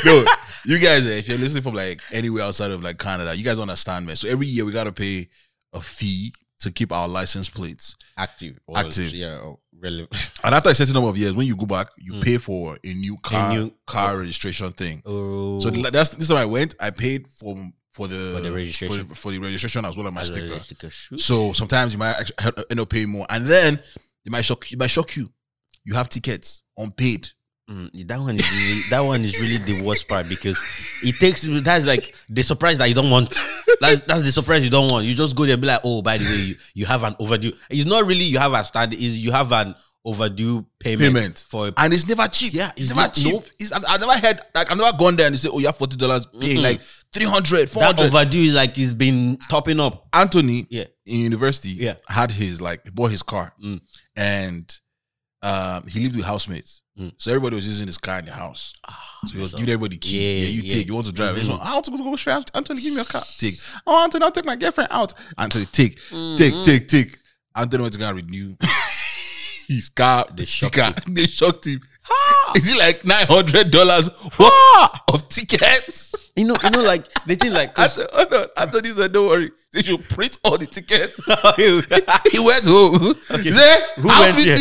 Yo, 0.04 0.24
you 0.66 0.78
guys, 0.78 1.06
eh, 1.06 1.18
if 1.18 1.28
you're 1.28 1.38
listening 1.38 1.62
from 1.62 1.74
like 1.74 2.02
anywhere 2.12 2.44
outside 2.44 2.70
of 2.70 2.82
like 2.82 2.98
Canada, 2.98 3.34
you 3.34 3.44
guys 3.44 3.58
understand, 3.58 4.06
man. 4.06 4.16
So 4.16 4.28
every 4.28 4.46
year 4.46 4.64
we 4.66 4.72
gotta 4.72 4.92
pay 4.92 5.28
a 5.72 5.80
fee 5.80 6.32
to 6.60 6.70
keep 6.70 6.92
our 6.92 7.08
license 7.08 7.48
plates. 7.48 7.96
Active. 8.16 8.58
Active. 8.74 9.12
Yeah. 9.14 9.52
Oh, 9.78 9.82
Relevant. 9.82 10.30
And 10.44 10.54
after 10.54 10.70
a 10.70 10.74
certain 10.74 10.94
number 10.94 11.10
of 11.10 11.16
years, 11.16 11.34
when 11.34 11.46
you 11.46 11.56
go 11.56 11.66
back, 11.66 11.88
you 11.98 12.14
hmm. 12.14 12.20
pay 12.20 12.38
for 12.38 12.76
a 12.82 12.94
new 12.94 13.16
car 13.16 13.50
new- 13.50 13.72
car 13.86 14.14
oh. 14.14 14.18
registration 14.18 14.72
thing. 14.72 15.02
Oh. 15.04 15.58
So 15.60 15.70
th- 15.70 15.86
that's 15.92 16.10
this 16.10 16.28
time 16.28 16.38
I 16.38 16.44
went, 16.44 16.74
I 16.80 16.90
paid 16.90 17.26
for 17.28 17.56
for 17.92 18.06
the 18.06 18.32
For 18.36 18.40
the 18.40 18.52
registration. 18.52 19.06
for, 19.06 19.14
for 19.14 19.32
the 19.32 19.38
registration 19.40 19.84
as 19.84 19.96
well 19.96 20.06
as 20.06 20.14
my 20.14 20.20
As 20.20 20.28
sticker. 20.28 20.58
sticker. 20.58 20.90
So 21.16 21.52
sometimes 21.52 21.92
you 21.92 21.98
might 21.98 22.30
end 22.70 22.80
up 22.80 22.88
paying 22.88 23.08
more, 23.08 23.26
and 23.28 23.44
then 23.44 23.80
it 24.24 24.30
might 24.30 24.42
shock 24.42 24.70
it 24.70 24.78
might 24.78 24.90
shock 24.90 25.16
you. 25.16 25.30
You 25.84 25.94
have 25.94 26.08
tickets 26.08 26.62
unpaid. 26.76 27.28
Mm, 27.70 28.06
that 28.08 28.18
one 28.18 28.34
is 28.34 28.50
really, 28.50 28.80
that 28.90 29.00
one 29.00 29.20
is 29.20 29.38
really 29.40 29.58
the 29.58 29.86
worst 29.86 30.08
part 30.08 30.26
because 30.28 30.58
it 31.02 31.16
takes 31.16 31.42
that's 31.62 31.84
like 31.84 32.14
the 32.30 32.42
surprise 32.42 32.78
that 32.78 32.88
you 32.88 32.94
don't 32.94 33.10
want. 33.10 33.28
That's 33.80 34.00
that's 34.06 34.22
the 34.24 34.32
surprise 34.32 34.64
you 34.64 34.70
don't 34.70 34.90
want. 34.90 35.04
You 35.06 35.14
just 35.14 35.36
go 35.36 35.44
there 35.44 35.52
and 35.52 35.60
be 35.60 35.68
like, 35.68 35.80
oh, 35.84 36.00
by 36.02 36.16
the 36.18 36.24
way, 36.24 36.36
you, 36.48 36.54
you 36.74 36.86
have 36.86 37.04
an 37.04 37.14
overdue. 37.20 37.52
It's 37.70 37.84
not 37.84 38.06
really 38.06 38.24
you 38.24 38.38
have 38.38 38.54
a 38.54 38.64
stand. 38.64 38.94
Is 38.94 39.22
you 39.22 39.32
have 39.32 39.52
an 39.52 39.74
overdue 40.04 40.64
payment, 40.80 41.14
payment 41.14 41.46
for 41.50 41.68
a 41.68 41.72
and 41.76 41.92
it's 41.92 42.08
never 42.08 42.26
cheap. 42.28 42.54
Yeah, 42.54 42.70
it's 42.76 42.86
it's 42.86 42.88
never 42.90 43.00
not- 43.02 43.14
cheap. 43.14 43.32
nope. 43.34 43.44
It's, 43.60 43.70
I've, 43.72 43.84
I've 43.86 44.00
never 44.00 44.12
had 44.18 44.40
like 44.54 44.70
I've 44.72 44.78
never 44.78 44.96
gone 44.96 45.16
there 45.16 45.26
and 45.26 45.34
they 45.34 45.38
say, 45.38 45.50
"Oh, 45.52 45.58
you 45.58 45.66
have 45.66 45.76
forty 45.76 45.96
dollars 45.96 46.24
paying 46.26 46.58
Mm-mm. 46.60 46.62
like 46.62 46.80
300 47.12 47.60
that 47.60 47.68
400 47.70 48.06
overdue 48.06 48.42
is 48.42 48.54
like 48.54 48.78
it's 48.78 48.94
been 48.94 49.36
topping 49.50 49.78
up. 49.78 50.08
Anthony, 50.14 50.66
Yeah. 50.70 50.84
in 51.04 51.20
university, 51.20 51.70
Yeah. 51.70 51.96
had 52.08 52.30
his 52.30 52.60
like 52.62 52.82
bought 52.94 53.10
his 53.10 53.22
car, 53.22 53.52
Mm. 53.62 53.80
and 54.16 54.78
um, 55.42 55.86
he 55.86 56.00
lived 56.04 56.16
with 56.16 56.24
housemates. 56.24 56.82
Mm. 56.98 57.12
So 57.16 57.30
everybody 57.30 57.54
was 57.56 57.66
using 57.66 57.86
his 57.86 57.96
car 57.98 58.18
in 58.18 58.24
the 58.24 58.32
house. 58.32 58.72
so 59.26 59.34
he 59.36 59.40
was 59.40 59.52
so- 59.52 59.56
giving 59.58 59.72
everybody 59.72 59.96
the 59.96 60.00
key. 60.00 60.18
Yeah, 60.18 60.42
Yeah, 60.44 60.48
you 60.48 60.62
yeah. 60.62 60.74
take. 60.74 60.86
You 60.88 60.94
want 60.94 61.06
to 61.06 61.12
drive? 61.12 61.36
Mhm. 61.36 61.48
like, 61.50 61.60
I 61.60 61.72
want 61.74 61.84
to 61.84 61.90
go 61.92 62.10
to 62.10 62.18
straight. 62.18 62.50
Anthony, 62.54 62.80
give 62.82 62.94
me 62.94 63.00
a 63.00 63.04
car. 63.04 63.22
Take. 63.38 63.54
Oh, 63.86 64.02
Anthony, 64.02 64.24
I'll 64.24 64.32
take 64.32 64.44
my 64.44 64.56
girlfriend 64.56 64.88
out. 64.90 65.14
Anthony, 65.38 65.66
take, 65.66 65.94
take, 65.96 66.54
Mhm. 66.54 66.64
take, 66.64 66.88
take. 66.88 67.18
Anthony 67.54 67.82
went 67.82 67.92
to 67.92 67.98
go 68.00 68.08
and 68.08 68.16
renew 68.16 68.56
his 69.68 69.88
car. 69.90 70.26
They 70.30 70.42
The 70.42 70.46
shocked 70.46 70.74
sticker. 70.74 70.94
They 71.12 71.26
shocked 71.26 71.66
him. 71.66 71.80
Is 72.56 72.72
it 72.72 72.78
like 72.78 73.04
nine 73.04 73.26
hundred 73.26 73.70
dollars 73.70 74.10
worth 74.38 75.00
of 75.12 75.28
tickets? 75.28 76.30
You 76.36 76.46
know, 76.46 76.56
you 76.62 76.70
know, 76.70 76.82
like 76.82 77.12
they 77.24 77.34
think 77.34 77.54
like 77.54 77.78
I 77.78 77.88
said, 77.88 78.06
oh 78.12 78.26
no, 78.30 78.46
Anthony 78.56 78.90
said, 78.90 79.12
don't 79.12 79.28
worry. 79.28 79.50
They 79.72 79.82
should 79.82 80.02
print 80.08 80.38
all 80.44 80.56
the 80.56 80.66
tickets. 80.66 81.16
he 82.32 82.38
went 82.38 82.64
home. 82.64 83.14
He 83.42 83.52
said, 83.52 83.80
Who 83.96 84.08
went 84.08 84.38
here? 84.38 84.56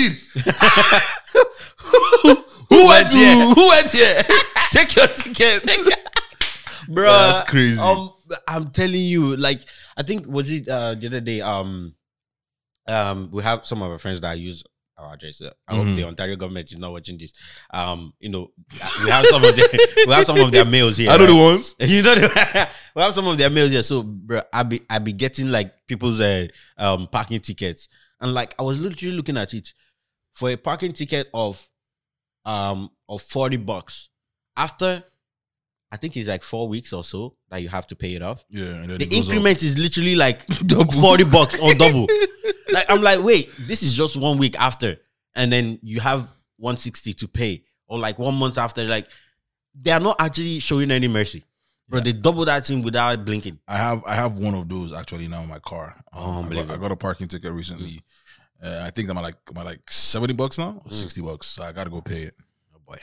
who, 2.70 2.88
went 2.88 3.10
here? 3.10 3.54
who 3.54 3.68
went 3.70 3.92
here? 3.92 4.22
Take 4.72 4.96
your 4.96 5.08
ticket. 5.08 5.64
bro. 6.90 7.06
That's 7.06 7.50
crazy. 7.50 7.80
Um, 7.80 8.12
I'm 8.48 8.70
telling 8.70 9.02
you, 9.02 9.38
like, 9.38 9.62
I 9.96 10.04
think 10.04 10.28
was 10.28 10.52
it 10.52 10.68
uh 10.68 10.96
the 10.96 11.08
other 11.08 11.22
day. 11.22 11.42
Um, 11.42 11.94
um, 12.88 13.30
we 13.32 13.44
have 13.44 13.66
some 13.66 13.82
of 13.82 13.92
our 13.92 14.00
friends 14.00 14.22
that 14.22 14.40
use 14.40 14.64
our 14.98 15.14
address. 15.14 15.42
Uh, 15.42 15.52
I 15.68 15.74
Mhm. 15.74 15.78
hope 15.78 15.96
the 15.96 16.04
Ontario 16.06 16.36
government 16.36 16.72
is 16.72 16.78
not 16.78 16.92
watching 16.92 17.18
this. 17.18 17.34
Um, 17.72 18.14
you 18.20 18.30
know, 18.30 18.52
we 19.04 19.10
have 19.10 19.26
some 19.28 19.44
of 19.44 19.56
the 19.56 20.04
we 20.08 20.14
have 20.14 20.26
some 20.26 20.40
of 20.40 20.52
their 20.52 20.66
mails 20.66 20.98
here. 20.98 21.10
I 21.12 21.18
know 21.18 21.28
the 21.28 21.36
ones. 21.36 21.76
You 21.80 22.02
know, 22.02 22.16
the, 22.16 22.70
we 22.96 23.02
have 23.02 23.14
some 23.14 23.28
of 23.28 23.38
their 23.38 23.50
mails 23.50 23.70
here. 23.72 23.84
So, 23.84 24.04
bro, 24.04 24.42
I 24.52 24.64
be 24.64 24.82
I 24.90 25.00
be 25.00 25.14
getting 25.14 25.52
like 25.52 25.74
people's 25.88 26.20
uh, 26.20 26.48
um 26.78 27.08
parking 27.08 27.42
tickets, 27.42 27.88
and 28.20 28.34
like 28.34 28.56
I 28.60 28.64
was 28.64 28.80
literally 28.80 29.16
looking 29.16 29.38
at 29.38 29.54
it 29.54 29.74
for 30.34 30.50
a 30.50 30.56
parking 30.56 30.94
ticket 30.94 31.30
of 31.34 31.68
um 32.46 32.90
of 33.10 33.22
forty 33.22 33.58
bucks. 33.58 34.10
After, 34.56 35.04
I 35.92 35.98
think 35.98 36.18
it's 36.18 36.28
like 36.28 36.42
four 36.44 36.68
weeks 36.68 36.92
or 36.92 37.04
so 37.04 37.36
that 37.50 37.62
you 37.62 37.70
have 37.70 37.86
to 37.88 37.96
pay 37.96 38.16
it 38.16 38.24
off. 38.24 38.44
Yeah, 38.50 38.64
and 38.66 38.90
then 38.90 38.98
The 38.98 39.04
it 39.06 39.12
goes 39.12 39.28
up. 39.30 39.34
increment 39.36 39.62
is 39.64 39.78
literally 39.78 40.16
like 40.16 40.42
forty 40.94 41.24
bucks 41.24 41.60
or 41.60 41.74
double. 41.76 42.08
Like 42.72 42.90
I'm 42.90 43.02
like, 43.02 43.22
wait, 43.24 43.52
this 43.60 43.84
is 43.84 43.96
just 43.96 44.18
one 44.18 44.38
week 44.38 44.60
after, 44.60 44.98
and 45.36 45.52
then 45.52 45.80
you 45.82 46.00
have 46.00 46.32
one 46.58 46.78
sixty 46.78 47.14
to 47.14 47.28
pay, 47.28 47.64
or 47.88 48.00
like 48.00 48.18
one 48.20 48.36
month 48.36 48.58
after. 48.58 48.84
Like 48.84 49.08
they 49.80 49.92
are 49.92 50.00
not 50.00 50.16
actually 50.20 50.60
showing 50.60 50.92
any 50.92 51.08
mercy, 51.08 51.44
bro. 51.90 52.00
They 52.00 52.14
double 52.14 52.46
that 52.46 52.66
thing 52.66 52.82
without 52.82 53.24
blinking. 53.26 53.60
I 53.68 53.78
have 53.78 54.04
I 54.06 54.16
have 54.16 54.38
one 54.38 54.56
of 54.56 54.68
those 54.70 54.94
actually 54.94 55.28
now 55.28 55.42
in 55.44 55.50
my 55.50 55.60
car. 55.60 55.96
Oh, 56.14 56.40
Um, 56.40 56.46
I, 56.52 56.56
got, 56.56 56.72
I 56.72 56.78
got 56.78 56.92
a 56.92 56.96
parking 56.96 57.28
ticket 57.28 57.52
recently. 57.54 58.02
Uh, 58.64 58.82
I 58.84 58.90
think 58.90 59.10
I'm 59.10 59.16
like 59.18 59.36
I'm 59.56 59.64
like 59.66 59.90
seventy 59.92 60.34
bucks 60.34 60.58
now, 60.58 60.82
or 60.84 60.90
Mm. 60.90 60.94
sixty 60.94 61.22
bucks. 61.22 61.48
So 61.48 61.64
I 61.64 61.72
gotta 61.72 61.90
go 61.92 62.02
pay 62.02 62.24
it. 62.24 62.36
Oh 62.76 62.80
boy. 62.88 62.98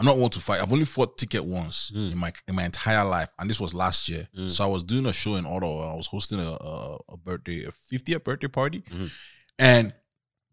I'm 0.00 0.06
not 0.06 0.16
one 0.16 0.30
to 0.30 0.40
fight. 0.40 0.60
I've 0.62 0.72
only 0.72 0.86
fought 0.86 1.18
ticket 1.18 1.44
once 1.44 1.92
Mm. 1.94 2.12
in 2.12 2.18
my 2.18 2.32
in 2.48 2.54
my 2.54 2.64
entire 2.64 3.04
life, 3.04 3.28
and 3.38 3.48
this 3.50 3.60
was 3.60 3.74
last 3.74 4.08
year. 4.08 4.26
Mm. 4.36 4.50
So 4.50 4.64
I 4.64 4.66
was 4.66 4.82
doing 4.82 5.04
a 5.06 5.12
show 5.12 5.36
in 5.36 5.44
Ottawa. 5.46 5.92
I 5.92 5.94
was 5.94 6.06
hosting 6.06 6.40
a 6.40 6.50
a, 6.60 6.98
a 7.10 7.16
birthday, 7.18 7.64
a 7.66 7.72
50th 7.94 8.24
birthday 8.24 8.48
party, 8.48 8.80
Mhm. 8.90 9.10
and 9.58 9.94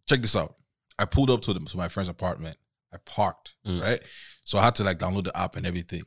check 0.08 0.22
this 0.22 0.36
out. 0.36 0.56
I 1.00 1.06
pulled 1.06 1.30
up 1.30 1.42
to 1.44 1.54
the, 1.54 1.60
to 1.62 1.78
my 1.78 1.88
friend's 1.88 2.10
apartment. 2.10 2.58
I 2.94 2.98
parked 3.06 3.54
Mm. 3.66 3.82
right, 3.82 4.02
so 4.46 4.58
I 4.58 4.66
had 4.66 4.76
to 4.76 4.84
like 4.84 5.00
download 5.00 5.24
the 5.26 5.38
app 5.38 5.56
and 5.56 5.66
everything. 5.66 6.04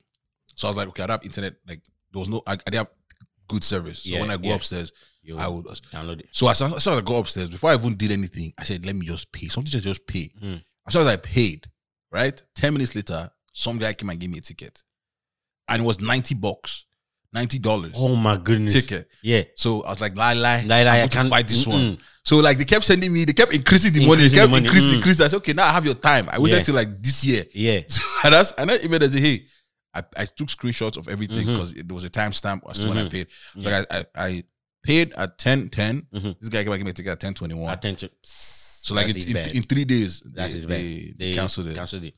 So 0.56 0.68
I 0.68 0.70
was 0.70 0.76
like, 0.76 0.88
okay, 0.88 1.02
I 1.02 1.06
don't 1.06 1.14
have 1.18 1.24
internet. 1.24 1.54
Like 1.66 1.80
there 2.12 2.20
was 2.20 2.28
no, 2.28 2.42
I, 2.46 2.52
I 2.52 2.56
didn't 2.56 2.74
have 2.74 2.90
good 3.48 3.64
service. 3.64 4.02
So 4.02 4.10
Yeah, 4.10 4.20
when 4.20 4.30
I 4.30 4.36
go 4.36 4.48
yeah. 4.48 4.54
upstairs, 4.56 4.92
You 5.22 5.36
I 5.38 5.48
would. 5.48 5.64
download 5.66 6.20
it. 6.20 6.28
So 6.32 6.48
as 6.48 6.58
soon 6.58 6.72
as 6.74 6.86
I 6.86 7.00
go 7.00 7.16
upstairs, 7.18 7.48
before 7.50 7.70
I 7.70 7.74
even 7.74 7.96
did 7.96 8.10
anything, 8.10 8.52
I 8.58 8.64
said, 8.64 8.84
let 8.86 8.94
me 8.96 9.06
just 9.06 9.30
pay. 9.32 9.48
Something 9.48 9.70
just 9.70 9.84
just 9.84 10.06
pay. 10.06 10.30
Mm. 10.42 10.62
As 10.86 10.92
soon 10.92 11.02
as 11.02 11.08
I 11.08 11.16
paid, 11.16 11.66
right, 12.12 12.40
10 12.56 12.72
minutes 12.72 12.94
later, 12.94 13.30
some 13.52 13.78
guy 13.78 13.92
came 13.92 14.10
and 14.10 14.18
gave 14.20 14.30
me 14.30 14.38
a 14.38 14.40
ticket. 14.40 14.82
And 15.68 15.82
it 15.82 15.84
was 15.86 16.00
90 16.00 16.34
bucks, 16.36 16.86
$90 17.34 17.92
Oh 17.96 18.16
my 18.16 18.36
goodness. 18.36 18.72
ticket. 18.72 19.08
Yeah. 19.22 19.42
So 19.54 19.82
I 19.82 19.90
was 19.90 20.00
like, 20.00 20.16
lie, 20.16 20.32
lie, 20.34 20.64
Lie, 20.66 20.82
lie, 20.84 21.02
I 21.02 21.08
can't- 21.08 21.28
fight 21.28 21.46
this 21.48 21.66
one. 21.66 21.80
mm-mm. 21.96 22.00
So 22.24 22.36
like 22.36 22.58
they 22.58 22.64
kept 22.64 22.84
sending 22.84 23.12
me, 23.12 23.24
they 23.24 23.32
kept 23.32 23.52
increasing 23.54 23.92
the 23.92 24.00
money, 24.06 24.24
Increasing 24.24 24.30
they 24.30 24.36
the 24.36 24.42
kept 24.42 24.50
money, 24.50 24.66
increasing, 24.66 24.90
mm. 24.92 24.96
increasing. 24.96 25.24
I 25.24 25.28
said, 25.28 25.36
okay, 25.38 25.52
now 25.52 25.66
I 25.66 25.72
have 25.72 25.84
your 25.86 25.94
time. 25.94 26.28
I 26.30 26.38
waited 26.38 26.56
Yeah. 26.58 26.62
till 26.64 26.74
like 26.74 27.02
this 27.02 27.24
year. 27.24 27.44
Yeah. 27.52 27.80
and 28.24 28.34
that's 28.34 28.52
and 28.52 28.70
I 28.70 28.78
emailed 28.78 29.02
and 29.04 29.12
said, 29.12 29.22
hey, 29.22 29.44
I, 29.94 30.02
I 30.16 30.24
took 30.26 30.48
screenshots 30.48 30.96
of 30.98 31.08
everything 31.08 31.46
because 31.46 31.72
there 31.74 31.94
was 31.94 32.04
a 32.04 32.10
timestamp 32.10 32.60
as 32.68 32.78
to 32.80 32.88
when 32.88 32.98
I 32.98 33.04
Mhm. 33.04 33.10
paid. 33.10 33.26
So 33.58 33.70
like 33.70 33.86
I, 33.90 33.98
I, 33.98 34.04
I 34.26 34.44
paid 34.82 35.12
at 35.14 35.38
10 35.38 35.68
10. 35.70 36.06
Mhm. 36.14 36.38
This 36.38 36.48
guy 36.48 36.62
came 36.62 36.72
and 36.72 36.78
gave 36.80 36.84
me 36.84 36.90
a 36.90 36.94
ticket 36.94 37.12
at 37.12 37.20
10 37.20 37.34
21. 37.34 37.72
Attention. 37.72 38.10
So 38.82 38.94
like 38.94 39.08
in, 39.08 39.36
in, 39.36 39.56
in 39.56 39.62
three 39.64 39.84
days, 39.84 40.22
That's 40.24 40.64
they, 40.64 40.76
they, 40.76 41.14
they 41.18 41.34
canceled 41.34 41.66
it. 41.66 41.74
Cancelled 41.74 42.04
it. 42.04 42.14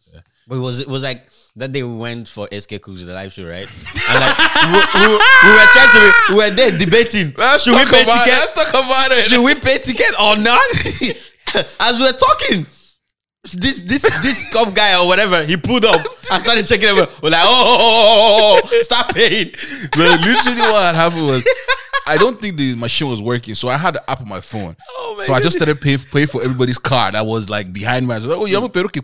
But 0.46 0.56
it 0.56 0.60
was 0.60 0.80
it 0.80 0.88
was 0.88 1.02
like 1.02 1.26
that 1.56 1.72
day 1.72 1.82
we 1.82 1.94
went 1.94 2.28
for 2.28 2.48
SK 2.52 2.80
Cooks 2.80 3.02
the 3.02 3.12
live 3.12 3.32
show, 3.32 3.46
right? 3.46 3.66
And 4.08 4.18
like 4.20 4.38
we, 4.66 4.78
we, 4.78 5.06
we 5.10 5.50
were 5.54 5.68
trying 5.74 5.90
to 5.90 6.12
we 6.30 6.34
were 6.36 6.50
there 6.50 6.78
debating. 6.78 7.34
Let's 7.38 7.64
should 7.64 7.74
we 7.74 7.82
talk 7.82 7.90
pay 7.90 8.02
about 8.02 8.24
ticket? 8.24 8.38
Let's 8.38 8.52
talk 8.52 8.68
about 8.70 9.10
it. 9.10 9.24
Should 9.30 9.44
we 9.44 9.54
pay 9.54 9.78
ticket 9.78 10.14
or 10.20 10.36
not? 10.36 10.62
As 11.80 12.00
we're 12.00 12.12
talking, 12.12 12.66
this 13.42 13.82
this 13.82 14.02
this 14.22 14.48
cop 14.52 14.72
guy 14.74 14.98
or 15.00 15.06
whatever, 15.06 15.44
he 15.44 15.56
pulled 15.56 15.84
up 15.84 16.00
and 16.32 16.42
started 16.42 16.66
checking 16.66 16.88
over. 16.88 17.06
We're 17.22 17.30
like, 17.30 17.42
oh 17.44 17.64
oh, 17.66 17.76
oh, 17.78 18.60
oh, 18.60 18.60
oh, 18.60 18.60
oh, 18.64 18.70
oh, 18.72 18.82
stop 18.82 19.14
paying. 19.14 19.50
But 19.90 20.20
literally 20.20 20.60
what 20.62 20.94
happened 20.94 21.26
was 21.26 21.44
I 22.06 22.16
don't 22.16 22.40
think 22.40 22.56
the 22.56 22.74
machine 22.76 23.08
was 23.08 23.22
working, 23.22 23.54
so 23.54 23.68
I 23.68 23.76
had 23.76 23.94
the 23.94 24.10
app 24.10 24.20
on 24.20 24.28
my 24.28 24.40
phone. 24.40 24.76
Oh 25.04 25.16
my 25.18 25.24
so 25.24 25.34
I 25.34 25.40
just 25.40 25.56
started 25.56 25.78
paying 25.78 25.98
pay 25.98 26.24
for 26.24 26.42
everybody's 26.42 26.78
car 26.78 27.12
that 27.12 27.26
was 27.26 27.50
like 27.50 27.70
behind 27.70 28.08
me. 28.08 28.14
I 28.14 28.16
was 28.16 28.24
like, 28.24 28.38
oh, 28.38 28.46
you 28.46 28.54
have 28.54 28.64
a 28.64 28.68
paid? 28.70 28.84
Okay, 28.86 29.00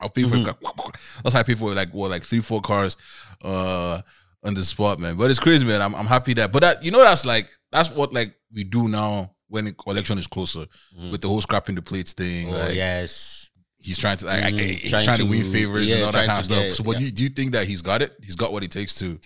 I'll 0.00 0.08
pay 0.08 0.22
for 0.22 0.36
it. 0.36 0.44
That's 1.22 1.34
how 1.34 1.40
I 1.40 1.42
pay 1.42 1.54
for 1.54 1.74
like 1.74 1.92
what, 1.92 2.10
like 2.10 2.22
three, 2.22 2.40
four 2.40 2.62
cars 2.62 2.96
uh 3.44 4.00
on 4.42 4.54
the 4.54 4.64
spot, 4.64 4.98
man. 4.98 5.16
But 5.16 5.30
it's 5.30 5.38
crazy, 5.38 5.66
man. 5.66 5.82
I'm, 5.82 5.94
I'm 5.94 6.06
happy 6.06 6.32
that, 6.34 6.50
but 6.50 6.62
that 6.62 6.82
you 6.82 6.90
know, 6.90 7.04
that's 7.04 7.26
like 7.26 7.50
that's 7.70 7.94
what 7.94 8.14
like 8.14 8.34
we 8.54 8.64
do 8.64 8.88
now 8.88 9.32
when 9.48 9.74
election 9.86 10.16
is 10.16 10.26
closer 10.26 10.66
with 11.10 11.20
the 11.20 11.28
whole 11.28 11.40
scrapping 11.42 11.74
the 11.74 11.82
plates 11.82 12.14
thing. 12.14 12.48
Oh 12.48 12.52
like, 12.56 12.74
yes. 12.74 13.50
he's 13.78 13.98
trying 13.98 14.16
to 14.18 14.26
like, 14.26 14.54
Mm, 14.54 14.58
he's 14.58 14.90
trying, 14.90 15.18
to, 15.18 15.24
win 15.24 15.44
favors 15.52 15.88
yeah, 15.88 15.96
and 15.96 16.04
all 16.04 16.12
that 16.12 16.26
kind 16.26 16.38
of 16.38 16.44
stuff. 16.44 16.58
get- 16.62 16.76
so, 16.76 16.84
but 16.84 16.92
yeah. 16.92 17.06
you, 17.06 17.10
do 17.10 17.22
you 17.24 17.28
think 17.28 17.52
that 17.52 17.66
he's 17.66 17.82
got 17.82 18.00
it? 18.00 18.14
He's 18.22 18.36
got 18.36 18.52
what 18.52 18.62
it 18.62 18.70
takes 18.70 18.94
to. 19.00 19.18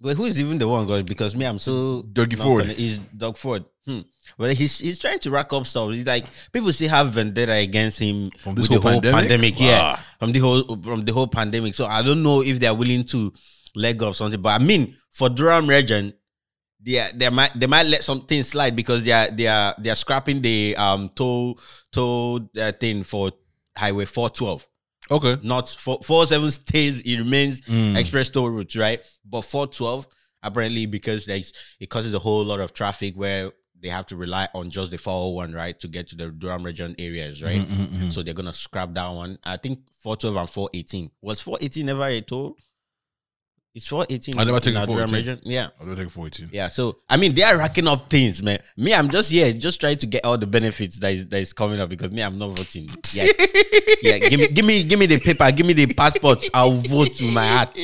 But 0.00 0.16
who 0.16 0.24
is 0.24 0.40
even 0.40 0.58
the 0.58 0.66
one 0.66 0.86
going? 0.86 1.04
Because 1.04 1.36
me, 1.36 1.44
I'm 1.44 1.58
so 1.58 2.02
Dougie 2.02 2.36
Ford. 2.38 2.62
gonna- 2.62 2.72
He's 2.74 2.98
Doug 2.98 3.36
Ford. 3.36 3.64
Hmm. 3.84 4.00
Well, 4.38 4.50
he's 4.54 4.78
he's 4.78 4.98
trying 4.98 5.18
to 5.20 5.30
rack 5.30 5.52
up 5.52 5.66
stuff. 5.66 5.90
He's 5.92 6.06
like 6.06 6.26
people 6.52 6.72
still 6.72 6.88
have 6.88 7.12
vendetta 7.12 7.52
against 7.52 7.98
him 7.98 8.30
From 8.38 8.54
this 8.54 8.66
whole 8.68 8.78
the 8.78 8.82
whole 8.82 9.00
pandemic? 9.00 9.20
pandemic. 9.20 9.60
Yeah, 9.60 9.78
Wow. 9.80 9.98
from 10.18 10.32
the 10.32 10.38
whole 10.38 10.62
from 10.82 11.04
the 11.04 11.12
whole 11.12 11.26
pandemic. 11.26 11.74
So 11.74 11.86
I 11.86 12.02
don't 12.02 12.22
know 12.22 12.42
if 12.42 12.60
they're 12.60 12.74
willing 12.74 13.04
to 13.04 13.32
let 13.74 13.96
go 13.98 14.08
of 14.08 14.16
something. 14.16 14.40
But 14.40 14.60
I 14.60 14.64
mean, 14.64 14.96
for 15.12 15.28
Durham 15.28 15.66
region, 15.68 16.14
they 16.82 16.98
are, 17.00 17.10
they 17.14 17.28
might 17.30 17.58
they 17.58 17.66
might 17.66 17.86
let 17.86 18.02
something 18.04 18.42
slide 18.42 18.76
because 18.76 19.02
they 19.04 19.12
are 19.12 19.30
they 19.30 19.48
are 19.48 19.74
they 19.78 19.90
are 19.90 19.96
scrapping 19.96 20.40
the 20.40 20.76
um 20.76 21.10
toll 21.14 21.58
toll 21.92 22.40
uh, 22.58 22.72
thing 22.72 23.02
for 23.02 23.32
Highway 23.76 24.04
412 24.06 24.66
Okay. 25.10 25.38
not 25.42 25.68
four 25.68 25.98
four 26.02 26.26
seven 26.26 26.50
stays 26.50 27.00
it 27.02 27.18
remains 27.18 27.60
Mm. 27.62 27.96
express 27.98 28.30
toll 28.30 28.50
routes 28.50 28.76
right? 28.76 29.02
But 29.24 29.42
412 29.42 30.06
apparently 30.42 30.86
because 30.86 31.26
there's 31.26 31.52
it 31.78 31.90
causes 31.90 32.14
a 32.14 32.18
whole 32.18 32.44
lot 32.44 32.60
of 32.60 32.72
traffic 32.72 33.14
where 33.16 33.50
they 33.82 33.88
have 33.88 34.06
to 34.06 34.16
rely 34.16 34.46
on 34.54 34.68
just 34.70 34.90
the 34.90 34.98
401 34.98 35.52
right 35.52 35.78
to 35.80 35.88
get 35.88 36.08
to 36.08 36.16
the 36.16 36.28
durham 36.30 36.62
region 36.64 36.94
areas 36.98 37.42
right? 37.42 37.60
Mm-hmm, 37.62 38.10
so 38.10 38.22
they're 38.22 38.34
gonna 38.34 38.52
scrap 38.52 38.92
that 38.94 39.08
one. 39.08 39.38
I 39.44 39.56
think 39.56 39.80
412 40.02 40.36
and 40.36 40.50
418 40.50 41.10
was 41.22 41.40
418 41.40 41.86
never 41.86 42.04
a 42.04 42.20
toll 42.20 42.56
it's 43.74 43.86
418 43.88 44.38
I 44.38 44.44
never 44.44 44.58
take 44.60 44.74
Durham 44.74 44.86
418. 44.86 45.16
region 45.16 45.40
yeah 45.44 45.68
I'll 45.80 45.86
go 45.86 45.94
take 45.94 46.10
14. 46.10 46.48
yeah, 46.52 46.68
so 46.68 46.98
I 47.08 47.16
mean 47.16 47.34
they 47.34 47.42
are 47.42 47.56
racking 47.56 47.86
up 47.86 48.08
things, 48.10 48.42
man. 48.42 48.58
Me, 48.76 48.92
I'm 48.94 49.08
just 49.08 49.30
here, 49.30 49.52
just 49.52 49.80
trying 49.80 49.96
to 49.98 50.06
get 50.06 50.24
all 50.24 50.36
the 50.36 50.46
benefits 50.46 50.98
that 50.98 51.12
is 51.12 51.26
that 51.28 51.38
is 51.38 51.52
coming 51.52 51.80
up 51.80 51.88
because 51.88 52.10
me, 52.10 52.22
I'm 52.22 52.36
not 52.38 52.50
voting 52.50 52.88
yet. 53.12 53.36
yeah, 54.02 54.18
give 54.18 54.40
me, 54.40 54.48
give 54.48 54.64
me, 54.66 54.82
give 54.84 54.98
me 54.98 55.06
the 55.06 55.18
paper, 55.18 55.50
give 55.52 55.66
me 55.66 55.72
the 55.72 55.86
passport. 55.94 56.44
I'll 56.52 56.72
vote 56.72 57.12
to 57.14 57.24
my 57.30 57.46
heart. 57.46 57.78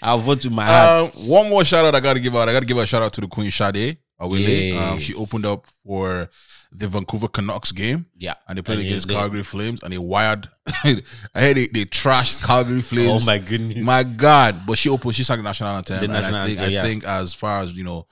I'll 0.00 0.18
vote 0.18 0.40
to 0.42 0.50
my 0.50 0.66
heart. 0.66 1.14
Um, 1.16 1.28
one 1.28 1.48
more 1.50 1.64
shout 1.64 1.84
out 1.84 1.94
I 1.94 2.00
got 2.00 2.14
to 2.14 2.20
give 2.20 2.34
out. 2.36 2.48
I 2.48 2.52
got 2.52 2.60
to 2.60 2.66
give 2.66 2.76
a 2.78 2.86
shout 2.86 3.02
out 3.02 3.12
to 3.14 3.20
the 3.20 3.28
Queen 3.28 3.50
Sade 3.50 3.98
Awele. 4.20 4.76
Um, 4.76 4.98
she 5.00 5.14
opened 5.14 5.44
up 5.46 5.66
for 5.84 6.28
the 6.74 6.88
Vancouver 6.88 7.28
Canucks 7.28 7.70
game 7.72 8.06
yeah, 8.16 8.34
and 8.48 8.56
they 8.56 8.62
played 8.62 8.78
And 8.78 8.86
against 8.88 9.08
they- 9.08 9.14
Calgary 9.14 9.42
Flames 9.42 9.82
and 9.82 9.92
they 9.92 9.98
wired. 9.98 10.48
I 10.84 11.02
heard 11.34 11.56
they, 11.56 11.66
they 11.66 11.84
trashed 11.84 12.44
Calgary 12.46 12.80
Flames. 12.90 13.22
Oh 13.22 13.26
my 13.26 13.38
goodness. 13.38 13.78
My 13.78 14.02
God! 14.02 14.62
But 14.66 14.78
she 14.78 14.88
opened. 14.88 15.14
She 15.14 15.22
sang 15.24 15.36
the 15.38 15.42
national 15.42 15.70
anthem. 15.70 15.98
The 15.98 16.04
and 16.04 16.12
national 16.12 16.36
I 16.40 16.46
think, 16.46 16.58
anthem, 16.58 16.70
I 16.72 16.74
yeah. 16.74 16.82
think 16.82 17.04
as 17.04 17.34
far 17.34 17.60
as 17.60 17.76
you 17.76 17.84
know, 17.84 18.06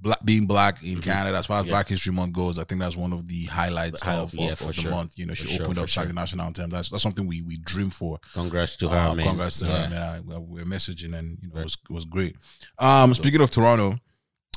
black, 0.00 0.18
being 0.24 0.46
black 0.46 0.82
in 0.82 1.00
Canada, 1.00 1.38
as 1.38 1.46
far 1.46 1.58
as 1.58 1.62
Mm-hmm. 1.62 1.68
Yeah. 1.70 1.72
Black 1.76 1.88
History 1.88 2.12
Month 2.12 2.32
goes, 2.34 2.58
I 2.58 2.64
think 2.64 2.80
that's 2.80 2.96
one 2.96 3.12
of 3.12 3.26
the 3.28 3.44
highlights 3.44 4.00
High- 4.02 4.14
of, 4.16 4.34
yeah, 4.34 4.52
of, 4.52 4.58
for 4.58 4.70
of 4.70 4.76
the 4.76 4.82
sure. 4.82 4.90
month. 4.90 5.12
You 5.16 5.26
know, 5.26 5.32
For 5.34 5.36
she 5.46 5.48
sure, 5.56 5.64
opened 5.64 5.78
up 5.78 5.88
sure. 5.88 6.04
the 6.04 6.12
national 6.12 6.44
anthem. 6.46 6.70
That's 6.70 6.90
that's 6.90 7.02
something 7.02 7.26
we 7.26 7.42
we 7.42 7.56
dream 7.58 7.90
for. 7.90 8.18
Congrats 8.34 8.76
to 8.78 8.88
her, 8.88 8.96
Uh, 9.10 9.14
man. 9.14 9.26
Congrats 9.26 9.60
to 9.60 9.66
Yeah. 9.66 9.82
her, 9.84 9.90
man. 9.90 10.02
I, 10.30 10.34
I- 10.34 10.38
we're 10.38 10.64
messaging, 10.64 11.16
and 11.16 11.38
you 11.40 11.48
know, 11.48 11.60
it 11.60 11.64
was, 11.64 11.78
it 11.88 11.92
was 11.94 12.04
great. 12.04 12.36
Um, 12.78 13.14
speaking 13.14 13.40
of 13.40 13.50
Toronto, 13.50 13.98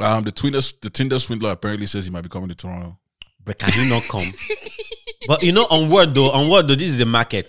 um, 0.02 0.24
the 0.24 0.32
Tinder 0.32 0.60
the 0.82 0.90
Tinder 0.90 1.20
swindler 1.20 1.52
apparently 1.52 1.86
says 1.86 2.06
he 2.06 2.12
might 2.12 2.22
be 2.24 2.30
coming 2.30 2.50
to 2.50 2.56
Toronto. 2.56 2.98
But 3.46 3.60
can 3.60 3.72
he 3.72 3.90
not 3.90 4.04
come? 4.04 4.24
but 5.28 5.44
you 5.44 5.52
know, 5.52 5.64
on 5.70 5.90
word 5.90 6.14
though, 6.16 6.32
on 6.32 6.50
word 6.50 6.68
though, 6.68 6.76
this 6.76 6.90
is 6.92 6.98
the 6.98 7.06
market. 7.06 7.48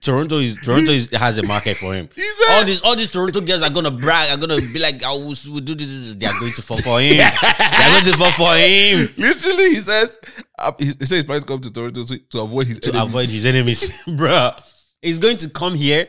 Toronto 0.00 0.38
is 0.38 0.56
Toronto 0.56 0.92
is, 0.92 1.10
has 1.10 1.38
a 1.38 1.42
market 1.42 1.76
for 1.76 1.94
him. 1.94 2.08
all 2.50 2.64
these 2.64 2.82
all 2.82 2.96
these 2.96 3.10
Toronto 3.10 3.40
girls 3.40 3.62
are 3.62 3.70
gonna 3.70 3.90
brag, 3.90 4.30
are 4.30 4.36
gonna 4.36 4.60
be 4.60 4.78
like, 4.78 5.02
I 5.02 5.10
will, 5.10 5.34
will 5.48 5.60
do 5.60 5.74
this. 5.74 6.14
They 6.14 6.26
are 6.26 6.38
going 6.38 6.52
to 6.52 6.62
fall 6.62 6.78
for 6.78 7.00
him. 7.00 7.16
they 7.16 7.22
are 7.22 7.90
going 7.92 8.04
to 8.04 8.16
fall 8.16 8.30
for 8.32 8.56
him 8.56 9.08
Literally, 9.16 9.70
he 9.70 9.80
says 9.80 10.18
uh, 10.58 10.72
he, 10.78 10.92
he 10.98 11.06
says 11.06 11.24
to 11.24 11.40
come 11.42 11.60
to 11.60 11.72
Toronto 11.72 12.04
to, 12.04 12.18
to 12.18 12.40
avoid 12.40 12.66
his 12.66 12.80
to 12.80 12.90
enemies. 12.90 13.08
avoid 13.08 13.28
his 13.28 13.46
enemies, 13.46 13.90
bruh. 14.06 14.62
He's 15.02 15.18
going 15.18 15.38
to 15.38 15.48
come 15.48 15.74
here. 15.74 16.08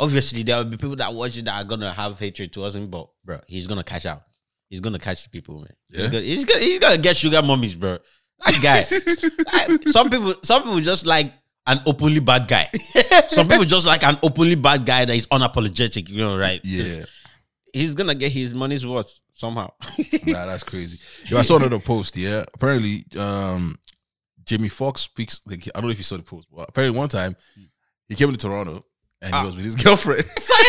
Obviously, 0.00 0.42
there 0.42 0.56
will 0.56 0.64
be 0.64 0.78
people 0.78 0.96
that 0.96 1.12
watch 1.12 1.36
it 1.36 1.44
that 1.44 1.62
are 1.62 1.64
gonna 1.68 1.92
have 1.92 2.18
hatred 2.18 2.52
towards 2.52 2.74
him, 2.74 2.88
but 2.88 3.08
bro, 3.24 3.38
he's 3.46 3.66
gonna 3.66 3.84
catch 3.84 4.06
out. 4.06 4.22
He's 4.68 4.80
gonna 4.80 4.98
catch 4.98 5.24
the 5.24 5.28
people, 5.30 5.56
man. 5.58 5.68
Yeah? 5.90 6.00
He's, 6.00 6.08
gonna, 6.08 6.24
he's 6.24 6.44
gonna 6.46 6.60
he's 6.60 6.78
gonna 6.78 6.98
get 6.98 7.16
sugar 7.16 7.42
mummies, 7.42 7.76
bro. 7.76 7.98
That 8.46 8.60
guy. 8.62 9.90
Some 9.90 10.10
people, 10.10 10.34
some 10.42 10.62
people 10.62 10.80
just 10.80 11.06
like 11.06 11.32
an 11.66 11.80
openly 11.86 12.20
bad 12.20 12.48
guy. 12.48 12.68
Some 13.28 13.48
people 13.48 13.64
just 13.64 13.86
like 13.86 14.02
an 14.04 14.16
openly 14.22 14.56
bad 14.56 14.84
guy 14.84 15.04
that 15.04 15.14
is 15.16 15.26
unapologetic. 15.28 16.08
You 16.08 16.18
know, 16.18 16.36
right? 16.36 16.60
Yeah, 16.64 17.04
he's 17.72 17.94
gonna 17.94 18.14
get 18.14 18.32
his 18.32 18.52
money's 18.54 18.86
worth 18.86 19.20
somehow. 19.34 19.70
nah, 20.26 20.46
that's 20.46 20.64
crazy. 20.64 20.98
Yo, 21.26 21.38
I 21.38 21.42
saw 21.42 21.56
another 21.56 21.78
post. 21.78 22.16
Yeah, 22.16 22.44
apparently, 22.52 23.04
um, 23.18 23.76
Jamie 24.44 24.68
Foxx 24.68 25.02
speaks. 25.02 25.40
Like, 25.46 25.68
I 25.74 25.80
don't 25.80 25.84
know 25.88 25.92
if 25.92 25.98
you 25.98 26.04
saw 26.04 26.16
the 26.16 26.22
post, 26.24 26.48
but 26.54 26.68
apparently 26.68 26.98
one 26.98 27.08
time 27.08 27.36
he 28.08 28.14
came 28.16 28.30
to 28.32 28.36
Toronto 28.38 28.84
and 29.20 29.32
he 29.34 29.40
Ah. 29.40 29.46
was 29.46 29.54
with 29.56 29.64
his 29.64 29.76
girlfriend. 29.76 30.24
Sorry, 30.38 30.64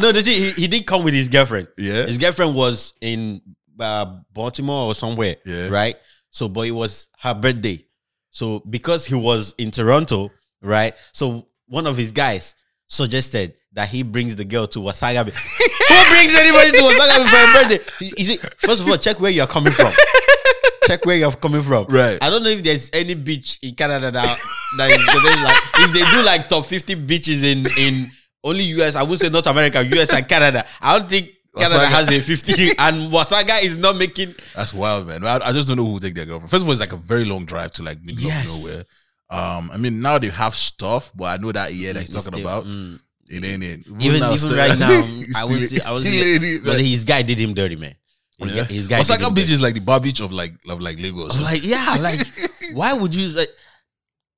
no, 0.00 0.12
the 0.12 0.22
thing, 0.22 0.34
he, 0.34 0.50
he 0.50 0.68
did 0.68 0.86
come 0.86 1.02
with 1.04 1.14
his 1.14 1.28
girlfriend. 1.28 1.68
yeah, 1.78 2.06
His 2.06 2.18
girlfriend 2.18 2.54
was 2.54 2.92
in 3.00 3.40
uh, 3.80 4.06
Baltimore 4.32 4.86
or 4.88 4.94
somewhere, 4.94 5.36
Yeah. 5.44 5.68
right? 5.68 5.96
So, 6.30 6.48
but 6.48 6.66
it 6.66 6.72
was 6.72 7.08
her 7.20 7.34
birthday. 7.34 7.84
So, 8.30 8.60
because 8.68 9.06
he 9.06 9.14
was 9.14 9.54
in 9.58 9.70
Toronto, 9.70 10.30
right? 10.62 10.94
So, 11.12 11.48
one 11.66 11.86
of 11.86 11.96
his 11.96 12.12
guys 12.12 12.54
suggested 12.88 13.54
that 13.72 13.88
he 13.88 14.02
brings 14.02 14.36
the 14.36 14.44
girl 14.44 14.66
to 14.68 14.78
Wasaga 14.78 15.24
Beach. 15.24 15.34
Who 15.88 16.10
brings 16.10 16.34
anybody 16.34 16.70
to 16.72 16.78
Wasaga 16.78 17.18
Beach 17.18 17.30
for 17.30 17.36
a 17.36 17.52
birthday? 17.52 18.12
You 18.18 18.24
see, 18.24 18.36
first 18.58 18.82
of 18.82 18.88
all, 18.88 18.96
check 18.96 19.18
where 19.20 19.30
you're 19.30 19.46
coming 19.46 19.72
from. 19.72 19.92
check 20.86 21.04
where 21.04 21.16
you're 21.16 21.32
coming 21.32 21.62
from. 21.62 21.86
Right. 21.88 22.18
I 22.22 22.30
don't 22.30 22.42
know 22.42 22.50
if 22.50 22.62
there's 22.62 22.90
any 22.92 23.14
beach 23.14 23.58
in 23.62 23.74
Canada 23.74 24.10
that 24.10 24.38
that 24.78 24.90
is 24.90 25.06
like 25.42 25.88
if 25.88 25.92
they 25.92 26.16
do 26.16 26.22
like 26.24 26.48
top 26.48 26.64
50 26.66 26.94
beaches 26.94 27.42
in 27.42 27.64
in 27.78 28.08
only 28.44 28.62
US, 28.80 28.94
I 28.94 29.02
would 29.02 29.18
say 29.18 29.28
North 29.28 29.46
America, 29.48 29.84
US 29.84 30.12
and 30.14 30.28
Canada. 30.28 30.64
I 30.80 30.98
don't 30.98 31.08
think 31.08 31.30
Canada 31.56 31.78
Wasaga. 31.80 31.88
has 31.88 32.10
a 32.10 32.20
50 32.20 32.52
and 32.78 33.12
Wasaga 33.12 33.62
is 33.62 33.76
not 33.76 33.96
making 33.96 34.34
that's 34.54 34.74
wild, 34.74 35.06
man. 35.08 35.24
I, 35.24 35.38
I 35.42 35.52
just 35.52 35.66
don't 35.68 35.76
know 35.76 35.84
who 35.84 35.92
will 35.92 35.98
take 35.98 36.14
their 36.14 36.26
girlfriend. 36.26 36.50
First 36.50 36.62
of 36.62 36.68
all, 36.68 36.72
it's 36.72 36.80
like 36.80 36.92
a 36.92 36.96
very 36.96 37.24
long 37.24 37.44
drive 37.44 37.72
to 37.74 37.82
like 37.82 38.02
middle 38.02 38.22
Yes. 38.24 38.44
of 38.46 38.70
nowhere. 38.70 38.84
Um, 39.28 39.70
I 39.72 39.76
mean 39.76 40.00
now 40.00 40.18
they 40.18 40.28
have 40.28 40.54
stuff, 40.54 41.10
but 41.14 41.24
I 41.24 41.36
know 41.42 41.50
that 41.52 41.72
year 41.74 41.92
that 41.92 42.00
he's 42.00 42.10
talking 42.10 42.32
still- 42.38 42.40
about. 42.46 42.64
mm. 42.64 43.00
It 43.28 43.42
ain't 43.42 43.64
it. 43.64 43.80
even 44.00 44.20
now 44.20 44.32
even 44.32 44.50
right 44.52 44.78
now, 44.78 44.88
I 44.88 45.00
still- 45.02 45.48
will 45.48 45.58
say 45.66 45.78
I 45.84 45.90
will 45.90 45.98
it's 46.00 46.08
still 46.08 46.24
ain't 46.34 46.44
it, 46.44 46.64
but 46.64 46.78
his 46.80 47.04
guy 47.04 47.22
did 47.22 47.38
him 47.40 47.54
dirty, 47.54 47.74
man. 47.74 47.96
His, 48.38 48.50
Yeah. 48.52 48.62
guy, 48.62 48.72
his 48.72 48.86
guy 48.86 49.00
Wasaga 49.00 49.34
Beach 49.34 49.46
dirty. 49.46 49.54
is 49.54 49.60
like 49.60 49.74
the 49.74 49.80
bar 49.80 49.98
beach 49.98 50.20
of 50.20 50.30
like 50.32 50.52
of 50.68 50.80
like 50.80 51.00
Lagos. 51.00 51.34
I 51.34 51.40
was 51.40 51.42
like, 51.42 51.64
yeah, 51.64 51.96
like 52.00 52.20
why 52.74 52.92
would 52.92 53.14
you 53.14 53.28
like 53.28 53.48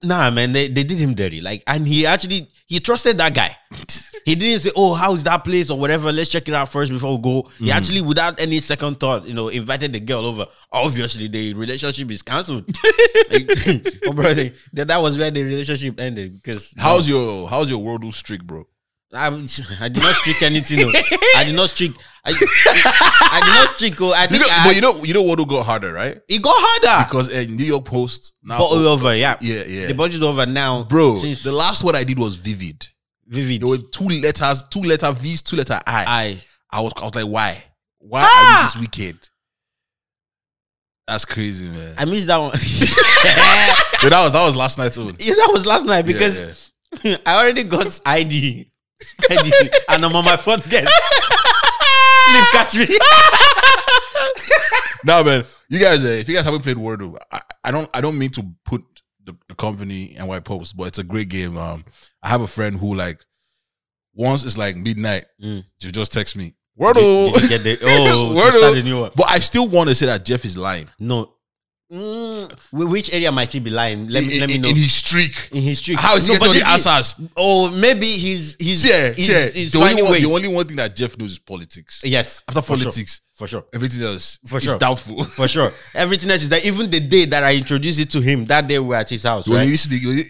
Nah, 0.03 0.31
man, 0.31 0.53
they, 0.53 0.69
they 0.69 0.85
did 0.85 0.99
him 0.99 1.15
dirty. 1.15 1.41
Like, 1.41 1.65
and 1.67 1.87
he 1.87 2.07
actually 2.07 2.49
he 2.67 2.81
trusted 2.81 3.19
that 3.19 3.35
guy. 3.35 3.57
He 4.25 4.35
didn't 4.35 4.61
say, 4.61 4.71
"Oh, 4.77 4.93
how's 4.93 5.25
that 5.25 5.43
place 5.43 5.71
or 5.71 5.79
whatever? 5.79 6.13
Let's 6.13 6.29
check 6.29 6.47
it 6.49 6.55
out 6.55 6.69
first 6.69 6.93
before 6.93 7.17
we 7.17 7.23
go." 7.23 7.49
He 7.59 7.71
hmm. 7.71 7.71
actually, 7.71 8.03
without 8.03 8.39
any 8.39 8.61
second 8.61 9.01
thought, 9.01 9.25
you 9.27 9.33
know, 9.33 9.49
invited 9.49 9.95
the 9.95 10.01
girl 10.01 10.27
over. 10.27 10.45
Obviously, 10.71 11.29
the 11.29 11.55
relationship 11.55 12.11
is 12.11 12.21
cancelled. 12.21 12.67
like, 13.31 13.49
oh, 14.07 14.13
bro, 14.13 14.35
they- 14.35 14.53
that, 14.75 14.89
that 14.89 15.01
was 15.01 15.17
where 15.17 15.31
the 15.31 15.43
relationship 15.43 15.99
ended 15.99 16.35
because 16.43 16.75
how's 16.77 17.09
your 17.09 17.49
how's 17.49 17.71
your 17.71 17.79
world 17.79 18.05
streak, 18.13 18.45
bro? 18.45 18.67
I, 19.15 19.27
I 19.81 19.89
did 19.89 20.03
not 20.03 20.15
streak 20.17 20.43
anything. 20.43 20.81
No. 20.81 20.93
I 21.37 21.45
did 21.45 21.55
not 21.55 21.71
streak. 21.71 21.93
I, 22.25 22.31
I 22.31 23.41
did 23.43 23.55
not 23.55 23.69
streak. 23.69 24.01
Oh, 24.03 24.13
I 24.13 24.25
You 24.25 24.29
think 24.29 24.43
know, 24.43 24.49
I, 24.51 24.65
but 24.67 24.75
you 24.75 24.81
know 24.83 25.03
you 25.05 25.15
know 25.15 25.23
what 25.23 25.39
will 25.39 25.47
go 25.47 25.63
harder, 25.63 25.93
right? 25.93 26.21
it 26.29 26.43
got 26.43 26.55
harder. 26.57 27.09
Because 27.09 27.31
uh, 27.33 27.45
New 27.49 27.65
York 27.65 27.85
Post 27.87 28.35
now 28.43 28.59
over, 28.61 29.17
yeah. 29.17 29.37
Yeah, 29.41 29.65
yeah. 29.67 29.87
The 29.87 29.95
budget 29.95 30.23
over 30.23 30.45
now, 30.45 30.85
Bro, 30.85 31.19
Since 31.19 31.43
the 31.43 31.53
last 31.53 31.83
one 31.85 31.97
I 31.97 32.05
did 32.05 32.19
was 32.19 32.37
vivid. 32.37 32.87
vivid. 33.27 33.63
There 33.63 33.69
were 33.71 33.79
two 33.79 34.05
letters, 34.09 34.65
two 34.65 34.81
letter 34.83 35.11
V's, 35.13 35.41
two 35.43 35.57
letter 35.57 35.81
I. 35.87 36.05
I 36.07 36.39
I 36.71 36.81
was 36.83 36.93
I 36.99 37.05
was 37.05 37.15
like, 37.15 37.25
why? 37.27 37.63
Why 38.01 38.21
Ah! 38.25 38.29
are 38.29 38.61
we 38.61 38.67
this 38.67 38.77
wicked? 38.99 39.29
That's 41.07 41.25
crazy, 41.25 41.67
man. 41.69 41.95
I 41.97 42.05
missed 42.05 42.27
that 42.27 42.37
one. 42.37 42.53
That 44.11 44.23
was 44.23 44.33
that 44.33 44.45
was 44.47 44.55
last 44.55 44.79
night's 44.79 44.97
own. 44.99 45.17
yeah, 45.19 45.35
that 45.35 45.49
was 45.51 45.67
last 45.67 45.85
night 45.87 46.05
because 46.07 46.71
yeah. 47.03 47.17
I 47.27 47.41
already 47.43 47.65
got 47.65 47.99
ID, 48.07 48.71
and 49.89 50.05
I'm 50.05 50.15
on 50.17 50.25
my 50.25 50.37
fourth 50.37 50.69
guest. 50.71 50.89
Sleep 52.29 52.45
catch 52.53 52.75
me. 52.77 52.99
Nah, 55.05 55.23
man. 55.23 55.45
You 55.69 55.79
guys, 55.79 56.05
uh, 56.05 56.09
if 56.09 56.29
you 56.29 56.35
guys 56.35 56.45
haven't 56.45 56.63
played 56.63 56.77
Wordle, 56.77 57.17
I, 57.31 57.41
I 57.65 57.71
don't 57.71 57.89
I 57.95 58.01
don't 58.01 58.19
mean 58.19 58.31
to 58.31 58.43
put 58.65 58.83
the, 59.25 59.37
the 59.49 59.55
company 59.55 60.17
and 60.19 60.27
white 60.27 60.45
post, 60.45 60.77
but 60.77 60.89
it's 60.89 60.99
a 60.99 61.05
great 61.05 61.29
game. 61.29 61.57
Um, 61.57 61.85
I 62.23 62.29
have 62.29 62.41
a 62.41 62.49
friend 62.49 62.77
who 62.77 62.95
like 62.97 63.25
once 64.15 64.45
it's 64.45 64.59
like 64.59 64.77
midnight, 64.77 65.27
Mm. 65.43 65.65
you 65.81 65.93
just 65.93 66.13
text 66.13 66.35
me 66.37 66.47
Did, 66.47 66.85
Wordle. 66.97 67.33
did 67.33 67.43
you 67.45 67.49
get 67.49 67.63
the 67.63 67.79
oh 67.83 68.35
Wordle. 68.37 68.59
start 68.59 68.77
a 68.79 68.83
new 68.83 69.01
one? 69.03 69.13
but 69.15 69.31
I 69.31 69.39
still 69.39 69.69
want 69.69 69.89
to 69.89 69.95
say 69.95 70.07
that 70.07 70.25
Jeff 70.25 70.45
is 70.45 70.57
lying. 70.59 70.89
No. 70.99 71.33
Mm, 71.91 72.53
which 72.91 73.11
area 73.15 73.33
might 73.33 73.51
he 73.51 73.61
be 73.61 73.71
lying? 73.71 74.09
Let 74.09 74.25
me 74.27 74.35
in, 74.35 74.41
let 74.41 74.49
me 74.51 74.59
know. 74.59 74.69
in 74.69 74.77
his 74.77 74.93
streak. 74.93 75.49
in 75.53 75.63
his 75.63 75.79
streak. 75.79 75.99
How 75.99 76.17
is 76.17 76.27
he 76.27 76.35
No, 76.35 76.39
getting 76.39 76.49
all 76.49 76.61
the 76.61 76.69
answers? 76.69 77.15
Oh, 77.35 77.71
maybe 77.71 78.07
he's 78.07 78.57
he's 78.61 78.85
Yeah, 78.85 79.13
he's, 79.13 79.29
yeah. 79.29 79.47
he's 79.49 79.73
the, 79.73 79.79
only 79.81 80.03
one, 80.03 80.13
the 80.21 80.31
only 80.31 80.49
one 80.49 80.67
thing 80.67 80.77
that 80.77 80.95
Jeff 80.95 81.17
knows 81.17 81.33
is 81.33 81.39
politics. 81.39 82.03
yes, 82.05 82.43
After 82.47 82.61
for 82.61 82.77
sure. 82.77 82.85
politics, 82.85 83.23
for 83.35 83.47
sure. 83.49 83.65
everything 83.73 84.03
else 84.03 84.39
For 84.47 84.59
is 84.59 84.65
sure. 84.65 84.79
doubtful. 84.79 85.25
For 85.25 85.49
sure. 85.49 85.73
Everything 85.95 86.31
else 86.31 86.43
is 86.43 86.51
that 86.51 86.63
even 86.67 86.91
the 86.91 87.01
day 87.01 87.25
that 87.25 87.43
I 87.43 87.55
introduced 87.57 87.99
it 88.01 88.11
to 88.11 88.21
him, 88.21 88.45
that 88.47 88.67
day 88.69 88.79
we 88.79 88.89
were 88.89 88.97
at 88.97 89.09
his 89.09 89.23
house, 89.23 89.49
right? 89.49 89.65
you 89.65 89.71
listen 89.71 89.91
to- 89.93 90.25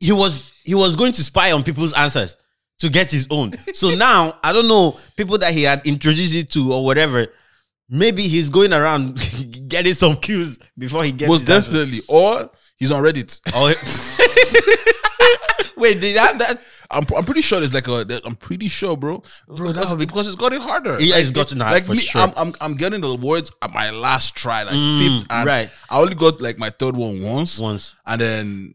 he 0.00 0.12
was 0.12 0.50
he 0.64 0.74
was 0.74 0.96
going 0.96 1.12
to 1.12 1.22
spy 1.22 1.52
on 1.52 1.62
people's 1.62 1.92
answers 1.92 2.36
to 2.78 2.88
get 2.88 3.10
his 3.10 3.26
own. 3.30 3.52
So 3.74 3.94
now 3.94 4.38
I 4.42 4.54
don't 4.54 4.66
know 4.66 4.96
people 5.16 5.36
that 5.38 5.52
he 5.52 5.64
had 5.64 5.86
introduced 5.86 6.34
it 6.34 6.50
to 6.52 6.72
or 6.72 6.84
whatever. 6.86 7.26
Maybe 7.94 8.22
he's 8.22 8.48
going 8.48 8.72
around 8.72 9.20
getting 9.68 9.92
some 9.92 10.16
cues 10.16 10.58
before 10.78 11.04
he 11.04 11.12
gets 11.12 11.28
most 11.28 11.40
his 11.42 11.50
answers. 11.50 11.72
definitely, 11.74 12.00
or 12.08 12.50
he's 12.78 12.90
on 12.90 13.02
Reddit. 13.04 13.38
Or- 13.54 13.74
Wait, 15.76 16.00
did 16.00 16.16
that, 16.16 16.38
that 16.38 16.60
I'm, 16.92 17.04
I'm 17.16 17.24
pretty 17.24 17.42
sure 17.42 17.58
there's 17.58 17.74
like 17.74 17.88
a 17.88 18.20
I'm 18.24 18.36
pretty 18.36 18.68
sure, 18.68 18.96
bro. 18.96 19.22
Bro, 19.48 19.72
that's 19.72 19.92
because 19.94 20.26
it's 20.28 20.36
gotten 20.36 20.60
harder. 20.60 21.00
Yeah, 21.00 21.14
Like, 21.16 21.22
it's 21.22 21.30
gotten 21.32 21.58
harder. 21.60 21.74
Like 21.74 21.84
for 21.86 21.92
me, 21.92 21.98
sure. 21.98 22.20
I'm, 22.20 22.32
I'm 22.36 22.54
I'm 22.60 22.74
getting 22.76 23.00
the 23.00 23.16
words 23.16 23.50
at 23.62 23.72
my 23.74 23.90
last 23.90 24.36
try, 24.36 24.62
like 24.62 24.74
Mm, 24.74 24.98
fifth, 25.20 25.26
and 25.30 25.46
right. 25.46 25.68
I 25.90 26.00
only 26.00 26.14
got 26.14 26.40
like 26.40 26.58
my 26.58 26.70
third 26.70 26.96
one 26.96 27.20
once, 27.22 27.58
once. 27.58 27.94
and 28.06 28.20
then 28.20 28.74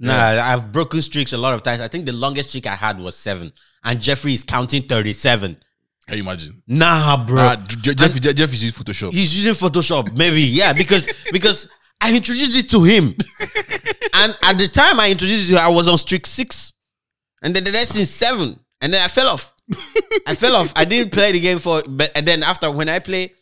Nah, 0.00 0.12
I've 0.42 0.70
broken 0.72 1.02
streaks 1.02 1.32
a 1.32 1.38
lot 1.38 1.54
of 1.54 1.62
times. 1.62 1.80
I 1.80 1.88
think 1.88 2.06
the 2.06 2.12
longest 2.12 2.48
streak 2.50 2.66
I 2.66 2.74
had 2.74 2.98
was 3.00 3.14
seven, 3.16 3.52
and 3.84 4.00
Jeffrey 4.00 4.34
is 4.34 4.42
counting 4.44 4.82
thirty-seven. 4.84 5.56
Can 6.08 6.16
you 6.16 6.22
imagine? 6.22 6.62
Nah, 6.66 7.22
bro. 7.26 7.36
Nah, 7.36 7.56
Je- 7.56 7.94
Jeff, 7.94 8.18
Jeff, 8.18 8.34
Jeff 8.34 8.52
is 8.54 8.64
using 8.64 8.82
Photoshop. 8.82 9.12
He's 9.12 9.44
using 9.44 9.68
Photoshop, 9.68 10.16
maybe. 10.16 10.40
Yeah, 10.40 10.72
because 10.72 11.06
because 11.32 11.68
I 12.00 12.16
introduced 12.16 12.56
it 12.56 12.70
to 12.70 12.82
him, 12.82 13.08
and 14.14 14.36
at 14.42 14.56
the 14.58 14.68
time 14.72 14.98
I 14.98 15.10
introduced 15.10 15.50
it, 15.50 15.58
I 15.58 15.68
was 15.68 15.86
on 15.86 15.98
streak 15.98 16.26
six, 16.26 16.72
and 17.42 17.54
then 17.54 17.62
the 17.62 17.72
next 17.72 17.92
thing 17.92 18.06
seven, 18.06 18.58
and 18.80 18.94
then 18.94 19.04
I 19.04 19.08
fell 19.08 19.28
off. 19.28 19.52
I 20.26 20.34
fell 20.34 20.56
off. 20.56 20.72
I 20.74 20.86
didn't 20.86 21.12
play 21.12 21.32
the 21.32 21.40
game 21.40 21.58
for, 21.58 21.82
but 21.86 22.10
and 22.16 22.26
then 22.26 22.42
after 22.42 22.70
when 22.70 22.88
I 22.88 23.00
play, 23.00 23.34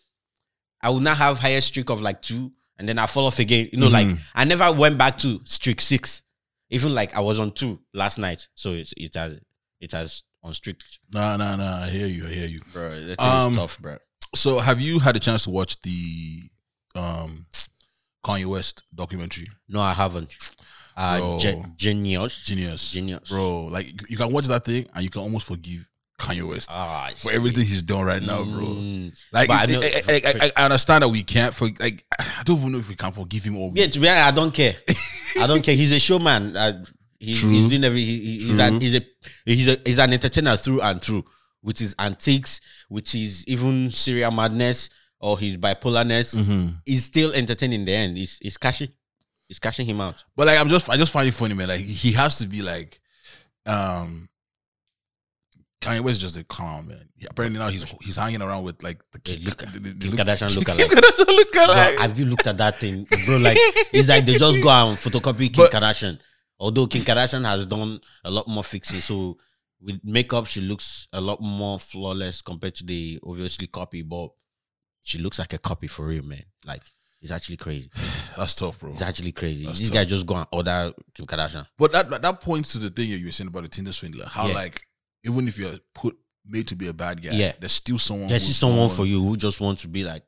I 0.83 0.91
will 0.91 0.99
now 0.99 1.15
have 1.15 1.39
higher 1.39 1.61
streak 1.61 1.89
of 1.89 2.03
like 2.03 2.21
two, 2.21 2.51
and 2.81 2.89
then 2.89 2.99
I 2.99 3.07
fall 3.07 3.27
off 3.29 3.39
again. 3.39 3.69
You 3.73 3.79
know, 3.79 3.87
like 3.89 4.09
mm-hmm. 4.09 4.19
I 4.35 4.45
never 4.45 4.73
went 4.73 4.99
back 4.99 5.19
to 5.19 5.41
streak 5.45 5.81
six, 5.81 6.23
even 6.71 6.97
like 6.97 7.15
I 7.15 7.21
was 7.21 7.39
on 7.39 7.53
two 7.53 7.79
last 7.95 8.19
night, 8.19 8.49
so 8.57 8.73
it's 8.73 8.93
it 8.97 9.15
has 9.15 9.39
it 9.81 9.93
has 9.93 10.25
on 10.47 10.55
streak. 10.55 10.81
Nah, 11.13 11.37
nah, 11.37 11.57
nah. 11.57 11.85
I 11.85 11.89
hear 11.91 12.07
you. 12.07 12.27
I 12.27 12.31
hear 12.31 12.47
you. 12.47 12.61
Bro, 12.73 12.91
that 12.91 13.21
Um, 13.21 13.53
is 13.53 13.59
tough, 13.59 13.79
bro. 13.81 13.99
So, 14.35 14.59
have 14.59 14.81
you 14.81 14.99
had 14.99 15.17
a 15.17 15.21
chance 15.21 15.45
to 15.45 15.51
watch 15.51 15.81
the 15.83 16.43
um 16.95 17.47
Kanye 18.25 18.47
West 18.47 18.83
documentary? 18.95 19.49
No, 19.69 19.81
I 19.81 19.93
haven't. 19.93 20.35
Uh, 20.97 21.19
Bro. 21.19 21.39
Ge- 21.39 21.77
genius. 21.77 22.45
Genius, 22.45 22.91
Genius. 22.93 23.29
bro. 23.29 23.67
Like 23.67 23.87
you- 23.89 24.07
you 24.11 24.17
can 24.17 24.33
watch 24.33 24.47
that 24.47 24.65
thing 24.65 24.87
and 24.95 25.05
you 25.05 25.11
can 25.11 25.21
almost 25.21 25.47
forgive 25.47 25.87
Kanye 26.19 26.43
West 26.49 26.71
Ah, 26.73 27.11
for 27.17 27.31
everything 27.33 27.67
he's 27.67 27.83
done 27.83 28.03
right 28.05 28.23
now, 28.23 28.43
bro. 28.45 28.65
Mm. 28.65 29.13
Like, 29.33 29.51
I 29.51 29.63
I, 29.65 29.67
know- 29.67 29.83
I, 29.83 30.03
I, 30.09 30.21
I, 30.47 30.51
I 30.57 30.65
understand 30.65 31.03
that 31.03 31.09
we 31.09 31.23
can't. 31.23 31.55
For, 31.55 31.69
like, 31.79 32.03
I 32.19 32.43
don't 32.45 32.59
even 32.59 32.73
know 32.73 32.79
if 32.79 32.89
we 32.89 32.95
can 32.95 33.13
forgive 33.13 33.45
him 33.45 33.59
or. 33.59 33.71
Yeah, 33.75 33.87
to 33.89 34.01
be 34.01 34.09
honest, 34.09 34.27
I 34.27 34.31
don't 34.31 34.55
care. 34.55 34.77
I 35.43 35.47
don't 35.47 35.63
care. 35.63 35.77
He's 35.77 35.93
a 35.93 36.01
showman. 36.01 36.57
Uh, 36.57 36.83
he's, 37.21 37.41
he's 37.43 37.67
doing 37.67 37.85
every. 37.85 38.05
He, 38.05 38.19
he- 38.21 38.39
he's, 38.47 38.59
an, 38.59 38.81
he's 38.81 38.95
a 38.97 39.01
he's 39.45 39.69
a 39.69 39.77
he's 39.85 39.99
an 39.99 40.13
entertainer 40.13 40.57
through 40.57 40.81
and 40.81 41.01
through 41.03 41.25
with 41.63 41.79
his 41.79 41.95
antiques, 41.99 42.61
with 42.91 43.11
his 43.11 43.45
even 43.47 43.91
serial 43.91 44.31
madness 44.31 44.89
or 45.21 45.39
his 45.39 45.57
bipolarness. 45.57 46.37
Mm-hmm. 46.37 46.69
He's 46.85 47.05
still 47.05 47.33
entertaining. 47.33 47.81
In 47.81 47.87
the 47.87 47.93
end, 47.95 48.17
he's 48.17 48.39
he's 48.39 48.57
cashing, 48.57 48.89
he's 49.49 49.59
cashing 49.59 49.87
him 49.87 50.01
out. 50.01 50.23
But 50.37 50.47
like, 50.47 50.59
I'm 50.61 50.69
just, 50.69 50.89
I 50.91 50.97
just 50.97 51.13
find 51.13 51.27
it 51.29 51.35
funny, 51.35 51.55
man. 51.55 51.69
Like, 51.69 51.81
he 51.81 52.13
has 52.13 52.39
to 52.39 52.47
be 52.47 52.63
like, 52.63 53.01
um, 53.65 54.29
Kanye 55.81 56.01
West 56.01 56.17
is 56.19 56.23
just 56.23 56.37
a 56.39 56.45
clown, 56.45 56.89
man. 56.89 57.09
He- 57.17 57.27
apparently 57.29 57.59
now 57.59 57.69
he's 57.69 57.85
he's 58.03 58.17
hanging 58.17 58.43
around 58.43 58.65
with 58.65 58.83
like 58.83 59.01
the 59.13 59.19
Kim, 59.21 59.41
look- 59.45 59.57
the, 59.59 59.67
the, 59.67 59.79
the, 59.79 60.07
Kim 60.09 60.11
look- 60.17 60.27
Kardashian 60.27 60.55
Kim 60.55 60.63
lookalike. 60.65 60.89
Kardashian 60.89 61.39
lookalike. 61.39 61.99
Have 61.99 62.19
you 62.19 62.27
looked 62.27 62.47
at 62.47 62.59
that 62.59 62.77
thing, 62.77 63.07
bro? 63.27 63.37
Like 63.39 63.57
it's 63.93 64.09
like 64.09 64.25
they 64.27 64.37
just 64.37 64.63
go 64.63 64.69
and 64.71 64.97
photocopy 64.99 65.53
Kim 65.53 65.67
But- 65.71 65.73
Kardashian. 65.73 66.19
Although 66.59 66.87
Kim 66.87 67.03
Kardashian 67.03 67.45
has 67.45 67.67
done 67.67 68.01
a 68.25 68.31
lot 68.31 68.49
more 68.49 68.65
fixing, 68.65 69.01
so 69.01 69.37
with 69.81 70.01
makeup 70.03 70.47
she 70.47 70.61
looks 70.63 71.07
a 71.13 71.21
lot 71.21 71.41
more 71.41 71.79
flawless 71.79 72.41
compared 72.43 72.75
to 72.77 72.85
the 72.85 73.19
obviously 73.27 73.67
copy, 73.67 74.03
but 74.03 74.31
she 75.03 75.19
looks 75.19 75.39
like 75.39 75.53
a 75.53 75.59
copy 75.59 75.87
for 75.87 76.07
real, 76.07 76.25
man. 76.25 76.43
Like 76.67 76.83
it's 77.21 77.31
actually 77.31 77.57
crazy. 77.59 77.91
That's 78.37 78.55
tough, 78.55 78.79
bro. 78.81 78.93
It's 78.93 79.03
actually 79.03 79.33
crazy. 79.33 79.67
That's 79.67 79.79
this 79.79 79.89
tough. 79.89 79.95
guy 79.95 80.05
just 80.05 80.27
go 80.27 80.37
and 80.37 80.47
order 80.51 80.93
Kim 81.15 81.27
Kardashian. 81.27 81.67
But 81.79 81.93
that 81.93 82.23
that- 82.23 82.41
points 82.41 82.73
to 82.73 82.79
the 82.79 82.91
thing 82.91 83.11
you 83.11 83.25
were 83.27 83.33
saying 83.33 83.49
about 83.49 83.65
the 83.65 83.69
Tinder 83.69 83.93
swindler. 83.93 84.27
How 84.27 84.47
Yeah. 84.49 84.55
like 84.55 84.83
even 85.25 85.47
if 85.49 85.59
you're 85.59 85.79
put 85.95 86.17
made 86.47 86.69
to 86.69 86.77
be 86.77 86.89
a 86.89 86.95
bad 86.95 87.21
guy, 87.23 87.33
Yeah. 87.33 87.53
there's 87.61 87.73
still 87.73 87.99
someone. 87.99 88.29
There's 88.29 88.47
just 88.47 88.61
someone 88.61 88.89
for 88.89 89.05
you 89.05 89.23
who 89.23 89.37
just 89.37 89.61
wants 89.61 89.83
to 89.83 89.89
be 89.89 90.05
like, 90.05 90.23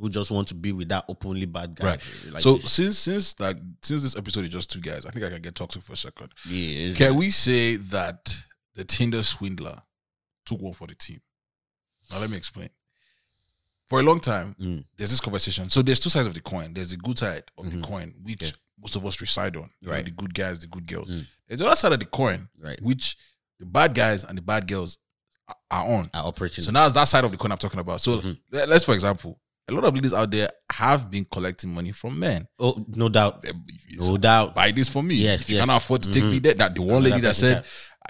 who 0.00 0.08
just 0.08 0.30
want 0.30 0.48
to 0.48 0.54
be 0.54 0.72
with 0.72 0.88
that 0.88 1.04
openly 1.08 1.46
bad 1.46 1.74
guy. 1.74 1.84
Right. 1.86 2.00
Like 2.30 2.42
so 2.42 2.56
this. 2.56 2.72
since 2.72 2.98
since 2.98 3.38
like 3.38 3.58
since 3.82 4.02
this 4.02 4.16
episode 4.16 4.44
is 4.44 4.50
just 4.50 4.70
two 4.70 4.80
guys, 4.80 5.04
I 5.06 5.10
think 5.10 5.24
I 5.24 5.28
can 5.30 5.42
get 5.42 5.54
toxic 5.54 5.82
for 5.82 5.92
a 5.92 5.96
second. 5.96 6.30
yeah, 6.48 6.94
Can 6.94 7.16
we 7.16 7.30
say 7.30 7.76
that 7.76 8.34
the 8.74 8.84
Tinder 8.84 9.22
swindler 9.22 9.80
took 10.46 10.60
one 10.62 10.72
for 10.72 10.86
the 10.86 10.94
team? 10.94 11.20
Now 12.10 12.18
let 12.18 12.30
me 12.30 12.36
explain. 12.36 12.70
For 13.88 14.00
a 14.00 14.02
long 14.02 14.20
time, 14.20 14.54
Mm. 14.60 14.84
there's 14.96 15.10
this 15.10 15.20
conversation. 15.20 15.68
So 15.68 15.82
there's 15.82 15.98
two 16.00 16.10
sides 16.10 16.26
of 16.28 16.34
the 16.34 16.40
coin. 16.40 16.72
There's 16.72 16.90
the 16.90 16.96
good 16.96 17.18
side 17.18 17.42
of 17.58 17.66
Mhm. 17.66 17.72
the 17.72 17.80
coin, 17.88 18.14
which 18.22 18.42
Yeah. 18.42 18.50
most 18.80 18.94
of 18.96 19.04
us 19.04 19.20
reside 19.20 19.56
on. 19.56 19.68
Right. 19.82 20.04
the 20.04 20.12
good 20.12 20.32
guys, 20.32 20.60
the 20.60 20.66
good 20.68 20.86
girls. 20.86 21.10
Mm. 21.10 21.26
There's 21.48 21.58
the 21.58 21.66
other 21.66 21.76
side 21.76 21.92
of 21.92 21.98
the 21.98 22.06
coin, 22.06 22.48
right. 22.58 22.80
which 22.82 23.16
the 23.58 23.66
bad 23.66 23.94
guys 23.94 24.22
and 24.24 24.38
the 24.38 24.42
bad 24.42 24.66
girls 24.68 24.96
are- 25.70 25.86
on. 25.86 26.08
Are 26.14 26.24
operating. 26.26 26.62
So 26.64 26.70
now 26.70 26.84
it's 26.86 26.94
that 26.94 27.06
side 27.08 27.24
of 27.24 27.32
the 27.32 27.36
coin 27.36 27.50
I'm 27.50 27.58
talking 27.58 27.80
about. 27.80 28.00
So 28.00 28.20
Mhm. 28.20 28.38
let's, 28.52 28.84
for 28.84 28.94
example, 28.94 29.40
a 29.70 29.74
lot 29.74 29.84
of 29.84 29.94
ladies 29.94 30.12
out 30.12 30.30
there 30.30 30.50
have 30.72 31.10
been 31.10 31.24
collecting 31.32 31.72
money 31.72 31.92
from 31.92 32.18
men. 32.18 32.46
oh, 32.58 32.84
no 32.88 33.08
doubt. 33.08 33.44
No 33.94 34.16
doubt. 34.16 34.54
Buy 34.54 34.70
this 34.70 34.88
for 34.88 35.02
me. 35.02 35.14
Yes, 35.16 35.42
if 35.42 35.50
you 35.50 35.56
yes. 35.56 35.62
cannot 35.62 35.76
afford 35.82 36.02
to 36.04 36.10
take 36.10 36.22
Mhm. 36.24 36.30
me 36.32 36.38
there. 36.40 36.54
That 36.54 36.74
the 36.74 36.82
one 36.82 37.02
lady 37.02 37.20
that 37.20 37.36
said 37.36 37.64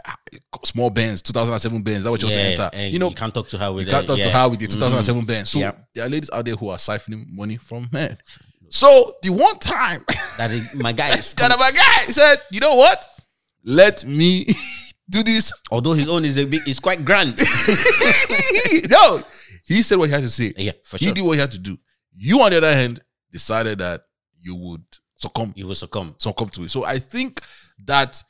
"I- 0.07 0.11
I- 0.13 0.39
small 0.65 0.91
bands, 0.91 1.23
2007 1.23 1.83
bands. 1.83 2.05
That 2.05 2.11
what 2.11 2.21
you 2.23 2.27
want 2.29 2.35
to 2.35 2.41
enter. 2.41 2.71
You 2.77 2.99
know, 2.99 3.09
you 3.11 3.15
can't 3.15 3.33
talk 3.35 3.49
to 3.49 3.59
her 3.59 3.67
you 3.69 3.75
with 3.75 3.89
can't 3.91 4.05
it. 4.05 4.07
talk 4.07 4.19
to 4.19 4.29
yeah. 4.29 4.43
her 4.43 4.49
with 4.49 4.59
the 4.61 4.67
2007 4.67 5.25
bands. 5.25 5.51
So 5.51 5.59
Yeah. 5.59 5.73
there 5.95 6.05
are 6.07 6.09
ladies 6.09 6.31
out 6.33 6.45
there 6.45 6.57
who 6.57 6.69
are 6.69 6.79
siphoning 6.79 7.29
money 7.31 7.57
from 7.57 7.89
men. 7.93 8.17
So 8.73 9.15
the 9.23 9.31
one 9.31 9.59
time 9.59 10.05
That 10.39 10.53
is, 10.53 10.75
my 10.77 10.93
guy 10.93 11.09
is. 11.19 11.35
that 11.35 11.51
my 11.59 11.73
guy 11.73 12.13
said, 12.13 12.39
you 12.53 12.61
know 12.61 12.77
what? 12.77 13.05
Let 13.65 14.05
me 14.05 14.47
do 15.11 15.25
this. 15.25 15.53
although 15.73 15.93
his 15.95 16.09
own 16.09 16.25
is 16.25 16.37
a 16.39 16.45
big, 16.47 16.61
it's 16.69 16.79
quite 16.79 17.05
grand. 17.05 17.37
no, 18.89 19.21
he 19.75 19.83
said 19.83 19.99
what 19.99 20.09
he 20.09 20.15
had 20.15 20.23
to 20.23 20.31
say. 20.31 20.53
yeah, 20.57 20.73
for 20.85 20.97
He 20.99 21.07
sure. 21.07 21.15
did 21.15 21.23
what 21.25 21.33
he 21.35 21.41
had 21.41 21.51
to 21.53 21.59
do. 21.59 21.79
You, 22.17 22.41
on 22.43 22.51
the 22.51 22.57
other 22.59 22.75
hand, 22.75 23.01
decided 23.31 23.79
that 23.79 24.03
you 24.41 24.55
would 24.57 24.83
succumb, 25.17 25.53
You 25.57 25.67
will 25.69 25.75
succumb. 25.75 26.15
succumb 26.19 26.49
to 26.51 26.65
it. 26.65 26.71
So 26.71 26.85
I 26.85 26.99
think 26.99 27.41
that, 27.87 28.23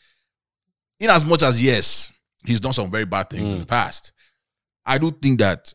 in 0.99 1.09
as 1.11 1.25
much 1.25 1.43
as 1.43 1.63
yes, 1.63 2.13
he's 2.45 2.61
done 2.61 2.73
some 2.73 2.91
very 2.91 3.05
bad 3.07 3.31
things 3.31 3.53
in 3.53 3.59
Mm. 3.59 3.61
the 3.63 3.67
past, 3.67 4.13
I 4.85 4.99
do 4.99 5.11
think 5.11 5.39
that 5.41 5.73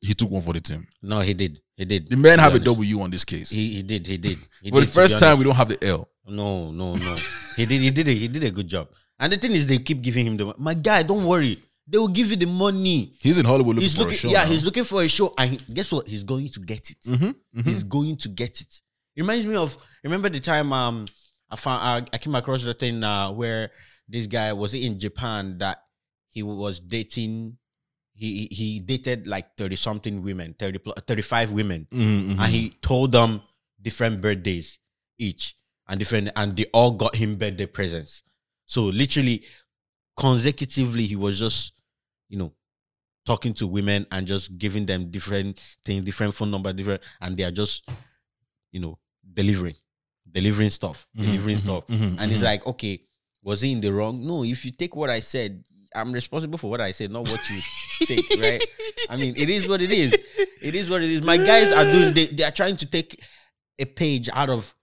he 0.00 0.14
took 0.14 0.30
one 0.30 0.42
for 0.42 0.52
the 0.52 0.60
team. 0.60 0.86
No, 1.02 1.20
he 1.20 1.34
did. 1.34 1.60
He 1.76 1.84
did. 1.84 2.10
The 2.10 2.16
men 2.16 2.38
have 2.38 2.52
be 2.52 2.58
a 2.58 2.60
honest. 2.62 2.76
W 2.76 3.00
on 3.02 3.10
this 3.10 3.24
case. 3.24 3.50
He, 3.50 3.74
he 3.76 3.82
did. 3.82 4.06
He 4.06 4.18
did. 4.18 4.38
He 4.62 4.70
For 4.70 4.80
the 4.80 4.86
did, 4.86 4.92
to 4.92 5.00
be 5.00 5.08
first 5.08 5.18
time, 5.18 5.38
we 5.38 5.44
don't 5.44 5.54
have 5.56 5.68
the 5.68 5.82
L. 5.84 6.08
No, 6.26 6.70
no, 6.70 6.94
no. 6.94 7.16
he 7.56 7.66
did. 7.66 7.80
He 7.80 7.90
did 7.90 8.08
it. 8.08 8.14
He 8.14 8.28
did 8.28 8.44
a 8.44 8.50
good 8.50 8.68
job. 8.68 8.88
And 9.18 9.32
the 9.32 9.36
thing 9.38 9.52
is, 9.52 9.66
they 9.66 9.78
keep 9.78 10.02
giving 10.02 10.26
him 10.26 10.36
the. 10.36 10.54
My 10.58 10.74
guy, 10.74 11.02
don't 11.02 11.24
worry. 11.24 11.58
They 11.86 11.98
will 11.98 12.08
give 12.08 12.30
you 12.30 12.36
the 12.36 12.46
money. 12.46 13.12
He's 13.20 13.38
in 13.38 13.44
Hollywood 13.44 13.76
looking 13.76 13.82
he's 13.82 13.94
for 13.94 14.00
looking. 14.02 14.14
a 14.14 14.18
show. 14.18 14.28
yeah, 14.30 14.44
now. 14.44 14.50
he's 14.50 14.64
looking 14.64 14.84
for 14.84 15.02
a 15.02 15.08
show, 15.08 15.34
and 15.36 15.50
he- 15.50 15.72
guess 15.74 15.90
what? 15.92 16.06
He's 16.06 16.24
going 16.24 16.48
to 16.48 16.60
get 16.60 16.90
it. 16.90 16.98
Mhm, 17.06 17.34
mhm. 17.56 17.64
He's 17.64 17.82
going 17.82 18.16
to 18.18 18.28
get 18.28 18.60
it. 18.60 18.80
It 19.16 19.20
reminds 19.20 19.46
me 19.46 19.56
of. 19.56 19.76
Remember 20.04 20.28
the 20.28 20.40
time 20.40 20.72
um 20.72 21.06
I 21.50 21.56
found 21.56 22.08
I, 22.12 22.14
I 22.14 22.18
came 22.18 22.34
across 22.34 22.62
the 22.64 22.72
thing 22.74 23.02
uh, 23.04 23.30
where 23.32 23.70
this 24.08 24.26
guy 24.26 24.52
was 24.52 24.74
in 24.74 24.98
Japan 24.98 25.58
that 25.58 25.78
he 26.28 26.42
was 26.42 26.80
dating. 26.80 27.58
He 28.14 28.48
he 28.50 28.78
dated 28.80 29.26
like 29.26 29.56
thirty 29.56 29.74
something 29.76 30.22
women, 30.22 30.54
30 30.58 30.78
35 31.06 31.52
women 31.52 31.86
Mhm, 31.90 32.24
mhm. 32.34 32.38
and 32.38 32.52
he 32.52 32.70
told 32.82 33.10
them 33.12 33.42
different 33.80 34.20
birthdays 34.20 34.78
each 35.18 35.56
and 35.88 35.98
different 35.98 36.30
and 36.36 36.56
they 36.56 36.66
all 36.72 36.92
got 36.92 37.16
him 37.16 37.36
birthday 37.36 37.66
presents 37.66 38.22
so 38.66 38.84
literally 38.84 39.42
consecutively 40.16 41.04
he 41.06 41.16
was 41.16 41.38
just 41.38 41.72
you 42.28 42.38
know 42.38 42.52
talking 43.24 43.54
to 43.54 43.66
women 43.66 44.06
and 44.10 44.26
just 44.26 44.56
giving 44.58 44.84
them 44.86 45.10
different 45.10 45.58
things 45.84 46.04
different 46.04 46.34
phone 46.34 46.50
number 46.50 46.72
different 46.72 47.00
and 47.20 47.36
they 47.36 47.44
are 47.44 47.50
just 47.50 47.88
you 48.72 48.80
know 48.80 48.98
delivering 49.32 49.74
delivering 50.30 50.70
stuff 50.70 51.06
Mhm, 51.16 51.24
delivering 51.24 51.56
mhm, 51.56 51.60
stuff 51.60 51.86
mhm, 51.86 52.16
and 52.18 52.32
it's 52.32 52.40
mhm. 52.40 52.44
like 52.44 52.66
okay 52.66 53.00
was 53.42 53.60
he 53.60 53.72
in 53.72 53.80
the 53.80 53.92
wrong 53.92 54.24
no 54.26 54.44
if 54.44 54.64
you 54.64 54.70
take 54.72 54.94
what 54.96 55.10
i 55.10 55.20
said 55.20 55.62
i'm 55.94 56.12
responsible 56.12 56.58
for 56.58 56.70
what 56.70 56.80
i 56.80 56.90
said 56.90 57.10
not 57.10 57.22
what 57.22 57.50
you 57.50 57.60
take 58.06 58.24
right 58.40 58.62
I 59.08 59.16
mean, 59.16 59.34
it 59.36 59.50
is 59.50 59.68
what 59.68 59.82
it 59.82 59.90
is. 59.90 60.12
It 60.62 60.74
is 60.74 60.88
what 60.88 61.02
it 61.02 61.10
is. 61.10 61.22
My 61.22 61.36
guys 61.36 61.72
are 61.72 61.84
doing. 61.84 62.14
They, 62.14 62.26
they 62.26 62.44
are 62.44 62.52
trying 62.52 62.76
to 62.76 62.86
take 62.86 63.20
a 63.78 63.84
page 63.84 64.30
out 64.32 64.48
of 64.48 64.74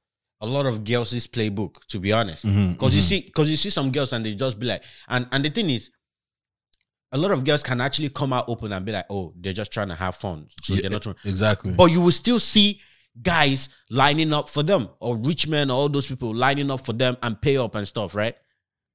a 0.41 0.47
lot 0.47 0.65
of 0.65 0.84
girls' 0.84 1.28
playbook. 1.28 1.86
To 1.88 1.99
be 1.99 2.12
honest, 2.13 2.43
because 2.45 2.95
you 2.95 3.02
mhm. 3.02 3.08
see, 3.08 3.21
because 3.21 3.49
you 3.49 3.56
see 3.56 3.69
some 3.69 3.91
girls 3.91 4.13
and 4.13 4.25
they 4.25 4.34
just 4.36 4.60
be 4.60 4.65
like, 4.65 4.84
and 5.08 5.28
and 5.32 5.43
the 5.45 5.49
thing 5.49 5.69
is, 5.69 5.91
a 7.12 7.17
lot 7.17 7.32
of 7.32 7.43
girls 7.43 7.63
can 7.63 7.82
actually 7.82 8.10
come 8.10 8.34
out 8.34 8.45
open 8.47 8.71
and 8.71 8.86
be 8.86 8.91
like, 8.91 9.06
oh, 9.10 9.34
they're 9.36 9.54
just 9.54 9.71
trying 9.71 9.89
to 9.89 9.95
have 9.95 10.15
fun, 10.15 10.47
so 10.62 10.73
Yeah, 10.73 10.82
they're 10.82 10.91
not. 10.91 11.02
Trying. 11.02 11.15
exactly. 11.25 11.71
But 11.73 11.91
you 11.91 12.02
will 12.02 12.12
still 12.12 12.39
see 12.39 12.80
guys 13.21 13.69
lining 13.89 14.34
up 14.34 14.49
for 14.49 14.63
them, 14.63 14.89
or 14.99 15.17
rich 15.17 15.47
men, 15.47 15.69
or 15.71 15.73
all 15.75 15.89
those 15.89 16.08
people 16.08 16.34
lining 16.34 16.71
up 16.71 16.86
for 16.86 16.93
them 16.93 17.17
and 17.23 17.41
pay 17.41 17.58
up 17.58 17.75
and 17.75 17.88
stuff, 17.88 18.15
right? 18.15 18.36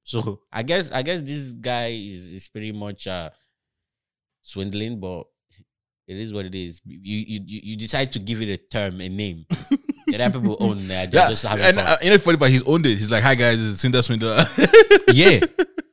So 0.03 0.41
I 0.53 0.63
guess 0.63 0.91
I 0.91 1.01
guess 1.01 1.21
this 1.21 1.53
guy 1.53 1.87
is, 1.87 2.27
is 2.27 2.47
pretty 2.47 2.71
much 2.71 3.07
uh 3.07 3.31
swindling, 4.41 4.99
but 4.99 5.23
it 6.07 6.17
is 6.17 6.33
what 6.33 6.45
it 6.45 6.55
is. 6.55 6.81
You 6.85 7.17
you 7.17 7.39
you 7.45 7.59
you 7.63 7.75
decide 7.75 8.11
to 8.13 8.19
give 8.19 8.41
it 8.41 8.49
a 8.49 8.57
term, 8.57 9.01
a 9.01 9.09
name. 9.09 9.45
Other 10.21 10.39
people 10.39 10.57
own 10.59 10.87
that. 10.87 11.11
They're 11.11 11.21
yeah, 11.21 11.29
just 11.29 11.43
having 11.45 11.65
and 11.65 11.75
fun. 11.77 11.85
uh, 11.87 11.97
you 12.01 12.09
know, 12.09 12.17
funny, 12.17 12.37
but 12.37 12.49
he's 12.49 12.63
owned 12.63 12.85
it. 12.85 12.97
He's 12.97 13.11
like, 13.11 13.23
"Hi 13.23 13.35
guys, 13.35 13.63
it's 13.63 13.81
Swindler 13.81 14.01
Swindler." 14.01 14.43
yeah, 15.13 15.39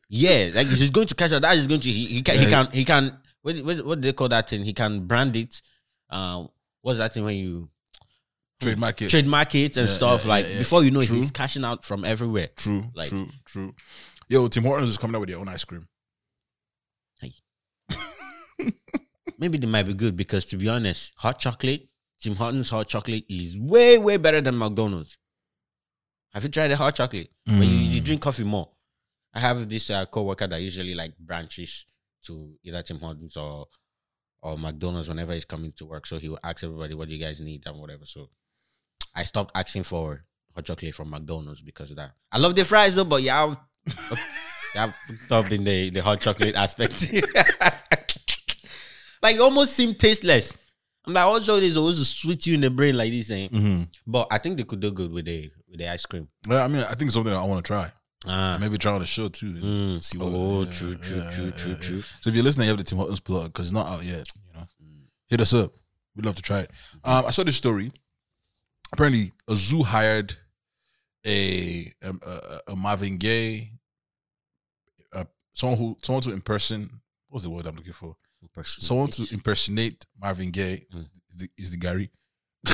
yeah. 0.09 0.51
Like 0.55 0.67
he's 0.69 0.91
going 0.91 1.07
to 1.09 1.15
catch 1.15 1.33
up. 1.33 1.43
That 1.43 1.57
is 1.57 1.67
going 1.67 1.81
to 1.81 1.91
he, 1.91 2.07
he 2.07 2.23
can 2.23 2.39
he 2.39 2.47
can 2.47 2.67
he 2.73 2.85
can 2.85 3.19
what, 3.43 3.57
what 3.61 3.85
what 3.87 4.01
do 4.01 4.09
they 4.09 4.13
call 4.13 4.29
that 4.29 4.49
thing? 4.49 4.65
He 4.65 4.73
can 4.73 5.07
brand 5.07 5.35
it. 5.37 5.61
Um, 6.11 6.49
what's 6.83 6.99
that 6.99 7.13
thing 7.15 7.25
when 7.25 7.37
you 7.37 7.69
Trademark 8.61 9.03
it. 9.03 9.09
trademark 9.11 9.55
it 9.57 9.77
and 9.77 9.89
Yeah, 9.89 9.93
stuff? 9.95 10.23
yeah, 10.25 10.31
like 10.31 10.45
yeah, 10.47 10.53
yeah. 10.53 10.59
before 10.59 10.85
you 10.85 10.91
know, 10.93 11.01
it, 11.01 11.07
True. 11.07 11.17
he's 11.17 11.31
cashing 11.33 11.65
out 11.65 11.85
from 11.85 12.05
everywhere. 12.05 12.49
True, 12.55 12.85
Like- 12.95 13.09
true, 13.09 13.29
true. 13.45 13.75
Yo, 14.29 14.47
Tim 14.47 14.63
Hortons 14.63 14.89
is 14.91 14.99
coming 14.99 15.17
out 15.17 15.21
with 15.21 15.31
their 15.31 15.39
own 15.39 15.49
ice 15.49 15.65
cream. 15.65 15.89
Maybe 19.39 19.59
they 19.59 19.67
might 19.67 19.87
be 19.87 19.95
good 19.95 20.17
because 20.17 20.47
to 20.47 20.57
be 20.57 20.69
honest, 20.69 21.13
hot 21.17 21.39
chocolate, 21.39 21.89
Tim 22.23 22.37
Hortons 22.37 22.71
hot 22.71 22.87
chocolate 22.89 23.25
is 23.29 23.59
way 23.59 23.99
way 23.99 24.17
better 24.17 24.41
than 24.41 24.57
McDonald's. 24.57 25.19
Have 26.33 26.45
you 26.45 26.49
tried 26.51 26.69
the 26.69 26.77
hot 26.77 26.95
chocolate? 26.95 27.31
But 27.45 27.67
you, 27.67 27.77
you 27.77 28.01
Mm. 28.01 28.05
drink 28.05 28.23
coffee 28.23 28.45
more. 28.45 28.71
I 29.35 29.41
have 29.41 29.69
this 29.69 29.91
uh, 29.91 30.07
coworker 30.07 30.47
that 30.47 30.61
usually 30.61 30.95
like 30.95 31.17
branches 31.19 31.85
to 32.27 32.55
either 32.63 32.83
Tim 32.83 32.99
Hortons 33.01 33.37
or 33.37 33.67
or 34.41 34.59
McDonald's 34.59 35.09
whenever 35.09 35.35
he's 35.35 35.45
coming 35.45 35.73
to 35.73 35.85
work. 35.85 36.07
So 36.07 36.19
he 36.19 36.29
will 36.29 36.39
ask 36.43 36.63
everybody 36.65 36.95
what 36.95 37.09
do 37.09 37.15
you 37.15 37.21
guys 37.21 37.41
need 37.41 37.63
and 37.67 37.79
whatever. 37.79 38.05
So 38.05 38.31
I 39.15 39.25
stopped 39.25 39.53
asking 39.55 39.85
for 39.85 40.25
hot 40.55 40.65
chocolate 40.65 40.95
from 40.95 41.11
McDonald's 41.11 41.63
because 41.63 41.91
of 41.91 41.97
that. 41.97 42.13
I 42.31 42.39
love 42.39 42.55
the 42.55 42.65
fries 42.65 42.95
though, 42.95 43.05
but 43.05 43.23
yeah, 43.23 43.45
I've, 43.45 43.59
I've 44.77 44.95
hooked 45.29 45.53
in 45.53 45.65
the, 45.65 45.91
the 45.91 46.03
hot 46.03 46.21
chocolate 46.21 46.55
aspect. 46.55 47.13
like 49.23 49.39
almost 49.41 49.75
seem 49.75 49.95
tasteless. 49.95 50.57
I'm 51.05 51.15
like, 51.15 51.43
chocolate 51.43 51.65
is 51.65 51.77
always 51.77 51.99
to 51.99 52.05
sweet 52.05 52.47
you 52.47 52.55
in 52.55 52.61
the 52.61 52.71
brain 52.71 52.97
like 52.97 53.11
this, 53.11 53.31
eh? 53.31 53.49
Mm-hmm. 53.49 53.83
But 54.07 54.29
I 54.31 54.39
think 54.39 54.57
they 54.57 54.65
could 54.65 54.81
do 54.81 54.93
good 54.93 55.11
with 55.13 55.25
the 55.25 55.51
with 55.69 55.79
the 55.81 55.89
ice 55.89 56.07
cream. 56.07 56.29
Well, 56.49 56.63
I 56.63 56.69
mean, 56.69 56.83
I 56.83 56.95
think 56.95 57.09
it's 57.09 57.15
something 57.15 57.33
I 57.33 57.45
want 57.45 57.65
to 57.65 57.67
try. 57.67 57.91
Ah. 58.27 58.57
Maybe 58.61 58.79
try 58.79 58.93
on 58.93 59.01
the 59.01 59.07
show 59.07 59.27
too. 59.27 59.47
and 59.61 60.03
See 60.03 60.17
what, 60.17 60.29
Oh, 60.29 60.65
true, 60.67 60.95
true, 60.95 61.23
true, 61.33 61.51
true, 61.51 61.75
true. 61.75 61.99
So 61.99 62.31
if 62.31 62.35
you're 62.37 62.45
listening, 62.45 62.67
you 62.67 62.71
have 62.71 62.79
the 62.79 62.85
Tim 62.85 62.99
Hortons 62.99 63.19
plug 63.19 63.47
because 63.53 63.67
it's 63.67 63.73
not 63.73 63.89
out 63.89 64.05
yet. 64.05 64.29
You 64.47 64.61
know, 64.61 64.67
hit 65.29 65.41
us 65.41 65.53
up. 65.55 65.73
We'd 66.15 66.25
love 66.27 66.37
to 66.37 66.43
try 66.43 66.61
it. 66.61 66.71
Um, 67.05 67.25
I 67.27 67.31
saw 67.33 67.43
this 67.43 67.57
story. 67.57 67.91
Apparently, 68.93 69.33
a 69.49 69.57
zoo 69.57 69.83
hired 69.83 70.37
a 71.27 71.93
a, 72.03 72.13
a, 72.27 72.61
a 72.73 72.77
Marvin 72.77 73.17
Gaye, 73.17 73.73
uh, 75.13 75.25
someone 75.55 75.79
who 75.79 75.97
someone 76.03 76.23
to 76.23 76.33
impersonate. 76.33 76.91
What's 77.29 77.45
the 77.45 77.51
word 77.51 77.67
I'm 77.67 77.75
looking 77.77 77.93
for? 77.93 78.15
Someone 78.65 79.09
to 79.09 79.27
impersonate 79.33 80.05
Marvin 80.21 80.51
Gaye 80.51 80.85
is 80.95 81.09
the, 81.37 81.49
is 81.57 81.71
the 81.71 81.77
Gary. 81.79 82.11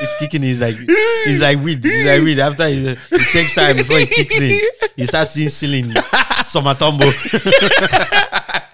It's 0.00 0.18
kicking. 0.18 0.42
He's 0.42 0.60
like 0.60 0.74
he's 0.76 1.40
like 1.40 1.58
weed. 1.60 1.84
He's 1.84 2.06
like 2.06 2.22
weed. 2.22 2.38
After 2.40 2.66
he, 2.66 2.88
it 2.88 2.98
takes 3.32 3.54
time 3.54 3.76
before 3.76 3.98
he 3.98 4.06
kicks 4.06 4.36
in. 4.36 4.58
he 4.96 5.06
starts 5.06 5.30
seeing 5.32 5.48
ceiling 5.48 5.92
summer 6.46 6.74
tumble. 6.74 7.10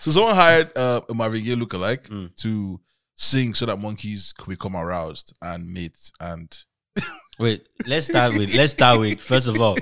So 0.01 0.13
someone 0.13 0.37
hired 0.37 0.71
uh, 0.79 1.01
a 1.11 1.13
Marvin 1.15 1.43
Gaye 1.43 1.57
lookalike 1.57 2.07
Mm. 2.09 2.35
to 2.37 2.81
sing 3.17 3.53
so 3.53 3.67
that 3.67 3.79
monkeys 3.81 4.33
could 4.33 4.49
become 4.51 4.77
aroused 4.77 5.35
and 5.43 5.69
mate 5.69 6.13
and 6.21 6.57
Wait, 7.41 7.69
let's 7.85 8.07
start 8.07 8.35
with 8.35 8.55
let's 8.55 8.73
start 8.73 9.01
with 9.01 9.21
first 9.21 9.49
of 9.49 9.61
all. 9.61 9.77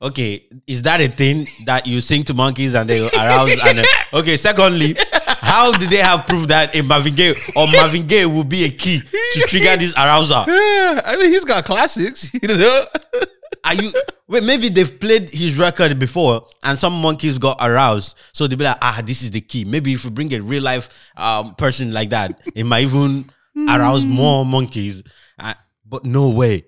Okay, 0.00 0.46
is 0.66 0.82
that 0.82 1.00
a 1.00 1.08
thing 1.08 1.48
that 1.64 1.86
you 1.86 2.00
sing 2.00 2.22
to 2.24 2.34
monkeys 2.34 2.74
and 2.74 2.88
they 2.88 3.04
arouse? 3.04 3.50
And 3.66 3.78
then, 3.78 3.84
okay, 4.12 4.36
secondly, 4.36 4.94
how 5.40 5.72
did 5.76 5.90
they 5.90 5.96
have 5.96 6.24
proof 6.24 6.46
that 6.48 6.74
a 6.76 6.82
Marvin 6.82 7.16
Gaye 7.16 7.34
or 7.56 7.66
Marvin 7.66 8.06
Gaye 8.06 8.26
will 8.26 8.44
be 8.44 8.64
a 8.64 8.68
key 8.68 9.00
to 9.00 9.40
trigger 9.48 9.76
this 9.76 9.94
arousal? 9.96 10.44
Yeah, 10.46 11.00
I 11.06 11.16
mean 11.18 11.32
he's 11.32 11.44
got 11.44 11.64
classics, 11.64 12.32
you 12.42 12.46
know. 12.56 12.84
Are 13.64 13.74
you 13.74 13.90
wait? 14.28 14.44
Maybe 14.44 14.68
they've 14.68 15.00
played 15.00 15.30
his 15.30 15.58
record 15.58 15.98
before, 15.98 16.46
and 16.62 16.78
some 16.78 16.92
monkeys 17.00 17.38
got 17.38 17.56
aroused, 17.60 18.16
so 18.32 18.46
they 18.46 18.54
be 18.54 18.64
like, 18.64 18.78
"Ah, 18.80 19.02
this 19.04 19.22
is 19.22 19.32
the 19.32 19.40
key." 19.40 19.64
Maybe 19.64 19.94
if 19.94 20.04
we 20.04 20.10
bring 20.10 20.32
a 20.32 20.40
real 20.40 20.62
life 20.62 20.88
um, 21.16 21.56
person 21.56 21.92
like 21.92 22.10
that, 22.10 22.40
it 22.54 22.64
might 22.64 22.84
even 22.84 23.28
arouse 23.68 24.06
more 24.06 24.44
monkeys. 24.46 25.02
Uh, 25.40 25.54
but 25.84 26.04
no 26.04 26.28
way. 26.30 26.64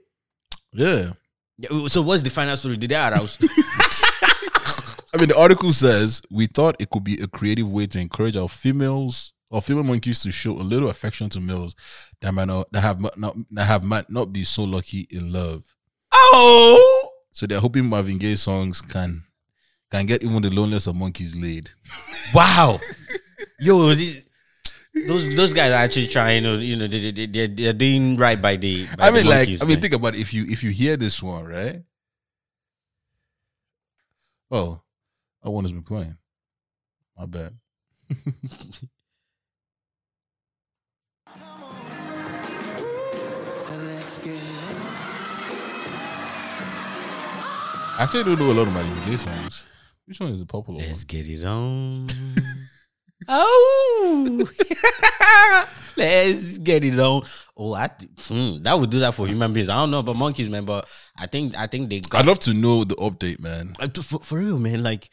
Yeah. 0.72 1.12
Yeah, 1.60 1.86
So 1.88 2.00
what's 2.02 2.22
the 2.22 2.30
final 2.30 2.56
story? 2.56 2.76
Did 2.78 2.90
they 2.90 2.96
arouse? 2.96 3.36
I 5.12 5.16
mean 5.18 5.28
the 5.28 5.36
article 5.38 5.72
says 5.72 6.22
we 6.30 6.46
thought 6.46 6.80
it 6.80 6.88
could 6.90 7.04
be 7.04 7.20
a 7.20 7.26
creative 7.26 7.68
way 7.70 7.86
to 7.88 7.98
encourage 8.00 8.36
our 8.36 8.48
females 8.48 9.32
or 9.50 9.60
female 9.60 9.82
monkeys 9.82 10.22
to 10.22 10.30
show 10.30 10.52
a 10.52 10.62
little 10.62 10.88
affection 10.88 11.28
to 11.30 11.40
males 11.40 11.74
that 12.20 12.32
might 12.32 12.46
not 12.46 12.70
that 12.72 12.80
have 12.82 13.00
not 13.18 13.34
that 13.50 13.64
have 13.64 13.82
might 13.82 14.08
not 14.08 14.32
be 14.32 14.44
so 14.44 14.62
lucky 14.62 15.06
in 15.10 15.32
love. 15.32 15.64
oh, 16.12 17.10
So 17.32 17.46
they're 17.46 17.60
hoping 17.60 17.86
Marvin 17.86 18.18
Gaye 18.18 18.36
songs 18.36 18.80
can 18.80 19.24
can 19.90 20.06
get 20.06 20.22
even 20.22 20.40
the 20.42 20.50
loneliest 20.50 20.86
of 20.86 20.94
monkeys 20.94 21.34
laid. 21.34 21.68
wow, 22.32 22.78
yo, 23.58 23.92
this, 23.96 24.24
those 24.94 25.36
those 25.36 25.52
guys 25.52 25.70
are 25.70 25.82
actually 25.84 26.08
trying. 26.08 26.42
to, 26.42 26.56
You 26.58 26.76
know, 26.76 26.86
they 26.86 27.10
they 27.10 27.26
they 27.26 27.46
they're 27.46 27.72
doing 27.72 28.16
right 28.16 28.40
by 28.40 28.56
the. 28.56 28.86
By 28.98 29.06
I 29.06 29.10
the 29.10 29.16
mean, 29.18 29.26
like, 29.26 29.38
monkeys, 29.48 29.62
I 29.62 29.64
mean, 29.64 29.74
man. 29.74 29.82
think 29.82 29.94
about 29.94 30.14
it. 30.14 30.20
If 30.20 30.34
you 30.34 30.44
if 30.48 30.62
you 30.64 30.70
hear 30.70 30.96
this 30.96 31.22
one, 31.22 31.46
right? 31.46 31.82
Oh, 34.50 34.80
that 35.42 35.50
one 35.50 35.64
has 35.64 35.72
been 35.72 35.82
playing. 35.84 36.16
My 37.16 37.26
bad. 37.26 37.54
Actually, 47.98 48.20
I 48.20 48.24
don't 48.24 48.38
know 48.38 48.50
a 48.50 48.54
lot 48.54 48.66
of 48.68 48.72
my 48.74 48.82
Gaye 49.06 49.16
songs. 49.16 49.66
Which 50.06 50.20
one 50.20 50.32
is 50.32 50.40
the 50.40 50.46
popular 50.46 50.78
one? 50.80 50.88
Let's 50.88 51.04
get 51.04 51.28
it 51.28 51.44
on. 51.44 52.08
oh, 53.28 54.48
let's 55.96 56.58
get 56.58 56.84
it 56.84 56.98
on. 56.98 57.22
Oh, 57.56 57.74
I 57.74 57.88
th- 57.88 58.10
hmm, 58.28 58.62
that 58.62 58.78
would 58.78 58.90
do 58.90 59.00
that 59.00 59.14
for 59.14 59.26
human 59.26 59.52
beings. 59.52 59.68
I 59.68 59.74
don't 59.76 59.90
know 59.90 60.00
about 60.00 60.16
monkeys, 60.16 60.48
man, 60.48 60.64
but 60.64 60.88
I 61.18 61.26
think 61.26 61.56
I 61.56 61.66
think 61.66 61.90
they 61.90 62.00
got 62.00 62.20
I'd 62.20 62.26
love 62.26 62.38
to 62.40 62.54
know 62.54 62.84
the 62.84 62.96
update, 62.96 63.40
man. 63.40 63.74
Uh, 63.80 63.86
to- 63.88 64.02
for, 64.02 64.20
for 64.20 64.38
real, 64.38 64.58
man. 64.58 64.82
Like, 64.82 65.08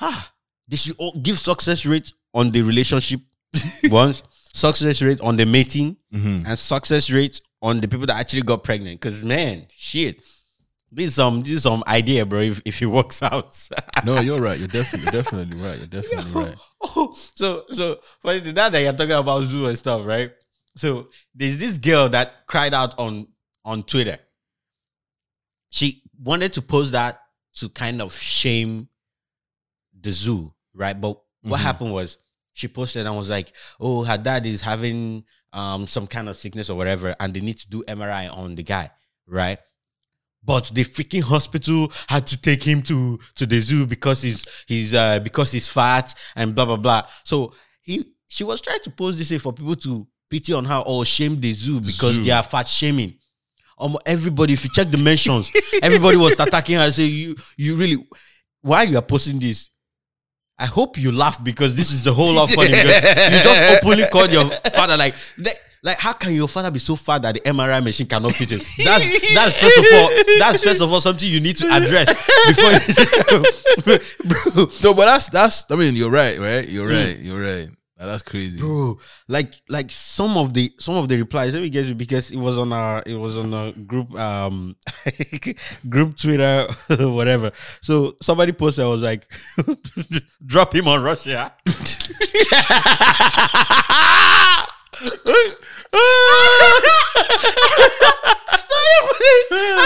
ah, 0.00 0.32
they 0.68 0.76
should 0.76 0.96
all 0.98 1.12
give 1.20 1.38
success 1.38 1.86
rate 1.86 2.12
on 2.34 2.50
the 2.50 2.62
relationship 2.62 3.20
once, 3.84 4.22
success 4.52 5.02
rate 5.02 5.20
on 5.20 5.36
the 5.36 5.46
mating, 5.46 5.96
Mhm. 6.12 6.46
and 6.46 6.58
success 6.58 7.10
rate 7.10 7.40
on 7.62 7.80
the 7.80 7.88
people 7.88 8.06
that 8.06 8.16
actually 8.18 8.42
got 8.42 8.64
pregnant. 8.64 9.00
Because 9.00 9.22
man, 9.24 9.66
shit, 9.76 10.20
this 10.94 11.06
is 11.08 11.14
some 11.14 11.42
this 11.42 11.52
is 11.52 11.62
some 11.62 11.82
idea, 11.86 12.24
bro. 12.26 12.40
If 12.40 12.60
if 12.64 12.82
it 12.82 12.86
works 12.86 13.22
out. 13.22 13.56
No, 14.04 14.18
you're 14.20 14.40
right. 14.40 14.58
You're 14.58 14.66
definitely, 14.68 15.02
you're 15.12 15.22
definitely 15.22 15.56
right. 15.56 15.78
You're 15.78 15.86
definitely 15.86 16.32
right. 16.42 16.56
Oh, 16.82 17.12
so 17.34 17.64
so 17.70 18.00
for 18.20 18.38
the 18.38 18.52
now 18.52 18.68
that 18.68 18.80
you're 18.80 18.92
talking 18.92 19.12
about 19.12 19.42
zoo 19.44 19.66
and 19.66 19.78
stuff, 19.78 20.04
right? 20.04 20.32
So 20.76 21.08
there's 21.34 21.56
this 21.58 21.78
girl 21.78 22.08
that 22.08 22.46
cried 22.46 22.74
out 22.74 22.98
on 22.98 23.28
on 23.64 23.84
Twitter. 23.84 24.18
She 25.70 26.02
wanted 26.20 26.52
to 26.54 26.62
post 26.62 26.92
that 26.92 27.20
to 27.56 27.68
kind 27.68 28.02
of 28.02 28.12
shame 28.14 28.88
the 29.98 30.10
zoo, 30.10 30.52
right? 30.74 30.98
But 31.00 31.20
what 31.42 31.60
Mhm. 31.60 31.62
happened 31.62 31.92
was 31.92 32.18
she 32.54 32.68
posted 32.68 33.06
and 33.06 33.16
was 33.16 33.30
like, 33.30 33.52
"Oh, 33.80 34.04
her 34.04 34.18
dad 34.18 34.44
is 34.46 34.60
having 34.62 35.24
um 35.52 35.86
some 35.86 36.06
kind 36.06 36.28
of 36.28 36.36
sickness 36.36 36.70
or 36.70 36.76
whatever, 36.76 37.14
and 37.20 37.32
they 37.34 37.40
need 37.40 37.58
to 37.58 37.68
do 37.68 37.82
MRI 37.86 38.26
on 38.28 38.54
the 38.54 38.62
guy, 38.62 38.90
right?" 39.26 39.58
But 40.44 40.70
the 40.74 40.84
freaking 40.84 41.22
hospital 41.22 41.92
had 42.08 42.26
to 42.28 42.40
take 42.40 42.62
him 42.62 42.82
to 42.82 43.18
to 43.36 43.46
the 43.46 43.60
zoo 43.60 43.86
because 43.86 44.22
he's 44.22 44.46
he's 44.66 44.92
uh 44.94 45.20
because 45.20 45.52
he's 45.52 45.68
fat 45.68 46.14
and 46.34 46.54
blah 46.54 46.64
blah 46.64 46.76
blah. 46.76 47.06
So 47.24 47.54
he 47.80 48.04
she 48.28 48.44
was 48.44 48.60
trying 48.60 48.80
to 48.80 48.90
post 48.90 49.18
this 49.18 49.28
here 49.28 49.38
for 49.38 49.52
people 49.52 49.76
to 49.76 50.06
pity 50.28 50.52
on 50.52 50.64
her 50.64 50.82
or 50.86 51.04
shame 51.04 51.38
the 51.38 51.52
zoo 51.52 51.78
because 51.80 52.14
Zoo. 52.14 52.24
they 52.24 52.30
are 52.30 52.42
fat 52.42 52.66
shaming. 52.66 53.14
Um, 53.78 53.98
everybody, 54.06 54.52
if 54.54 54.64
you 54.64 54.70
check 54.72 54.88
the 54.88 55.02
mentions, 55.02 55.50
everybody 55.82 56.16
was 56.16 56.38
attacking 56.38 56.76
her. 56.76 56.90
Say 56.90 57.04
you 57.04 57.36
you 57.56 57.76
really 57.76 57.96
why 58.62 58.84
you 58.84 58.96
are 58.96 59.02
posting 59.02 59.38
this. 59.38 59.70
I 60.58 60.66
hope 60.66 60.96
you 60.96 61.12
laughed 61.12 61.42
because 61.42 61.76
this 61.76 61.90
is 61.90 62.06
a 62.06 62.12
whole 62.12 62.32
lot 62.34 62.50
funny. 62.50 62.68
You 62.68 63.42
just 63.42 63.62
openly 63.76 64.04
called 64.12 64.32
your 64.32 64.44
father 64.72 64.96
like, 64.96 65.14
like, 65.82 65.98
how 65.98 66.12
can 66.12 66.32
your 66.32 66.48
father 66.48 66.70
be 66.70 66.78
so 66.78 66.94
fat 66.96 67.22
that 67.22 67.34
the 67.34 67.40
MRI 67.40 67.82
machine 67.82 68.06
cannot 68.06 68.32
fit 68.34 68.52
him? 68.52 68.60
That's 68.84 69.34
that's 69.34 69.60
first 69.60 69.78
of 69.78 69.84
all, 69.92 70.10
that's 70.38 70.64
first 70.64 70.80
of 70.80 70.92
all 70.92 71.00
something 71.00 71.28
you 71.28 71.40
need 71.40 71.56
to 71.56 71.66
address 71.66 72.06
before. 72.46 73.98
bro, 74.54 74.66
No, 74.82 74.94
but 74.94 75.06
that's 75.06 75.28
that's. 75.28 75.64
I 75.70 75.74
mean, 75.76 75.96
you're 75.96 76.10
right, 76.10 76.38
right? 76.38 76.68
You're 76.68 76.88
right. 76.88 77.18
You're 77.18 77.40
right. 77.40 77.68
That's 77.98 78.22
crazy. 78.22 78.58
bro, 78.58 78.98
like, 79.28 79.54
like 79.68 79.90
some 79.92 80.36
of 80.36 80.54
the 80.54 80.72
some 80.80 80.96
of 80.96 81.08
the 81.08 81.16
replies. 81.18 81.52
Let 81.52 81.62
me 81.62 81.70
get 81.70 81.86
you 81.86 81.94
because 81.94 82.30
it 82.32 82.36
was 82.36 82.58
on 82.58 82.72
our 82.72 83.02
it 83.06 83.14
was 83.14 83.36
on 83.36 83.54
a 83.54 83.72
group 83.72 84.12
um 84.18 84.74
group 85.88 86.16
Twitter 86.16 86.66
whatever. 86.98 87.52
So 87.80 88.16
somebody 88.20 88.52
posted, 88.52 88.84
I 88.84 88.88
was 88.88 89.02
like, 89.02 89.32
drop 90.44 90.74
him 90.74 90.88
on 90.88 91.02
Russia. 91.02 91.54
I 95.02 95.06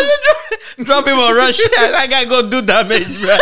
said, 0.07 0.21
drop, 0.25 0.39
drop 0.87 1.07
him 1.07 1.19
on 1.19 1.35
Russia. 1.35 1.63
That 1.77 2.09
guy 2.11 2.25
go 2.25 2.49
do 2.49 2.63
damage, 2.63 3.21
bro. 3.21 3.37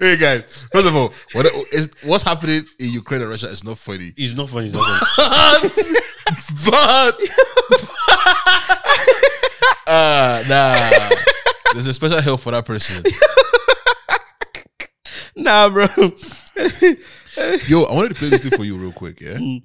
Hey 0.00 0.16
guys, 0.16 0.66
first 0.72 0.86
of 0.86 0.94
all, 0.94 1.12
what 1.32 1.44
is 1.72 1.90
what's 2.04 2.22
happening 2.24 2.62
in 2.78 2.92
Ukraine 2.92 3.20
and 3.20 3.30
Russia 3.30 3.48
is 3.48 3.64
not 3.64 3.78
funny. 3.78 4.12
It's 4.16 4.32
not 4.34 4.48
funny. 4.48 4.66
It's 4.66 4.74
not 4.74 4.84
funny. 5.66 5.88
but 6.64 7.18
uh 9.88 10.44
nah. 10.48 10.90
There's 11.72 11.86
a 11.88 11.94
special 11.94 12.20
help 12.20 12.40
for 12.40 12.52
that 12.52 12.64
person. 12.64 13.02
Nah, 15.36 15.68
bro. 15.68 15.86
Yo, 17.66 17.84
I 17.84 17.94
wanted 17.94 18.10
to 18.10 18.14
play 18.14 18.28
this 18.28 18.42
thing 18.42 18.56
for 18.56 18.64
you 18.64 18.76
real 18.76 18.92
quick, 18.92 19.20
yeah? 19.20 19.34
Mm. 19.34 19.62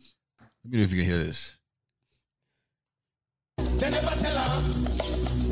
Let 0.63 0.71
me 0.71 0.77
know 0.77 0.83
if 0.83 0.91
you 0.91 1.03
can 1.03 1.09
hear 1.09 1.17
this. 1.17 1.55
They 3.57 3.89
never 3.89 4.07
tell 4.07 4.37
her, 4.37 4.61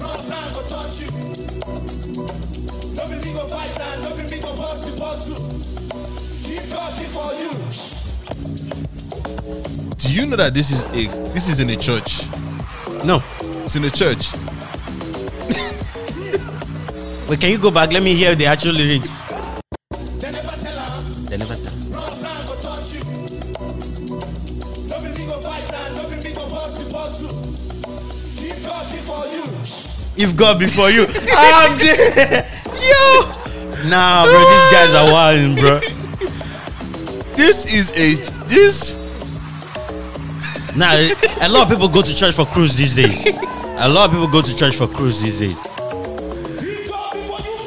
wrong 0.01 0.25
time 0.27 0.53
go 0.53 0.61
touch 0.67 1.01
you. 1.01 1.11
No 2.95 3.07
be 3.07 3.15
me 3.25 3.33
go 3.33 3.47
fight 3.47 3.77
now, 3.77 4.09
no 4.09 4.15
be 4.15 4.23
me 4.23 4.41
go 4.41 4.55
bust 4.55 4.83
the 4.85 4.91
bottle. 4.99 5.35
Keep 6.43 6.69
talking 6.69 7.09
for 7.15 7.33
you. 7.33 7.51
Do 9.97 10.13
you 10.13 10.25
know 10.25 10.35
that 10.37 10.53
this 10.53 10.71
is 10.71 10.83
a 10.91 11.07
this 11.33 11.49
is 11.49 11.59
in 11.59 11.69
a 11.69 11.75
church? 11.75 12.25
No. 13.03 13.21
It's 13.63 13.75
in 13.75 13.83
a 13.83 13.89
church. 13.89 14.31
Wait, 17.27 17.39
can 17.39 17.49
you 17.49 17.57
go 17.57 17.71
back? 17.71 17.91
Let 17.91 18.03
me 18.03 18.13
hear 18.13 18.35
the 18.35 18.45
actual 18.45 18.73
lyrics. 18.73 19.24
If 30.17 30.35
God 30.37 30.59
before 30.59 30.89
you, 30.89 31.05
I'm 31.35 31.77
dead. 31.77 32.47
Yo, 32.79 33.21
nah, 33.89 34.23
bro, 34.25 34.39
these 34.39 34.67
guys 34.71 34.93
are 34.95 35.11
wild, 35.11 35.57
bro. 35.57 35.79
This 37.35 37.65
is 37.73 37.91
a 37.93 38.15
this. 38.47 38.95
Nah, 40.77 40.93
a 41.41 41.47
lot 41.49 41.63
of 41.63 41.69
people 41.69 41.87
go 41.87 42.01
to 42.01 42.15
church 42.15 42.35
for 42.35 42.45
cruise 42.45 42.75
these 42.75 42.93
days. 42.95 43.25
A 43.79 43.89
lot 43.89 44.05
of 44.05 44.11
people 44.11 44.27
go 44.27 44.41
to 44.41 44.55
church 44.55 44.75
for 44.75 44.87
cruise 44.87 45.21
these 45.21 45.39
days. 45.39 45.57
If 45.57 46.87
God 46.89 47.11
before 47.15 47.39
you, 47.43 47.57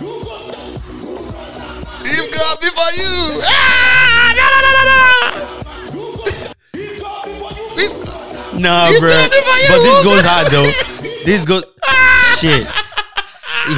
you 0.00 0.12
go 0.24 0.34
stand. 0.42 0.82
If 2.04 2.30
God 2.34 2.56
before 2.60 2.92
you. 2.98 3.40
Ah, 3.44 4.34
no, 4.38 4.44
no, 4.52 4.58
no, 4.64 4.70
no, 4.74 4.82
no. 4.98 5.02
If 6.74 6.98
God 7.02 7.26
If- 7.78 8.58
Nah, 8.58 8.90
bro. 8.98 9.08
did 9.08 9.32
it 9.32 9.44
for 9.44 9.58
you. 9.58 9.68
But 9.68 9.78
this 9.86 9.98
goes 10.04 10.24
hard 10.26 10.46
though. 10.50 10.70
This 11.28 11.44
goes 11.44 11.62
shit. 12.38 12.66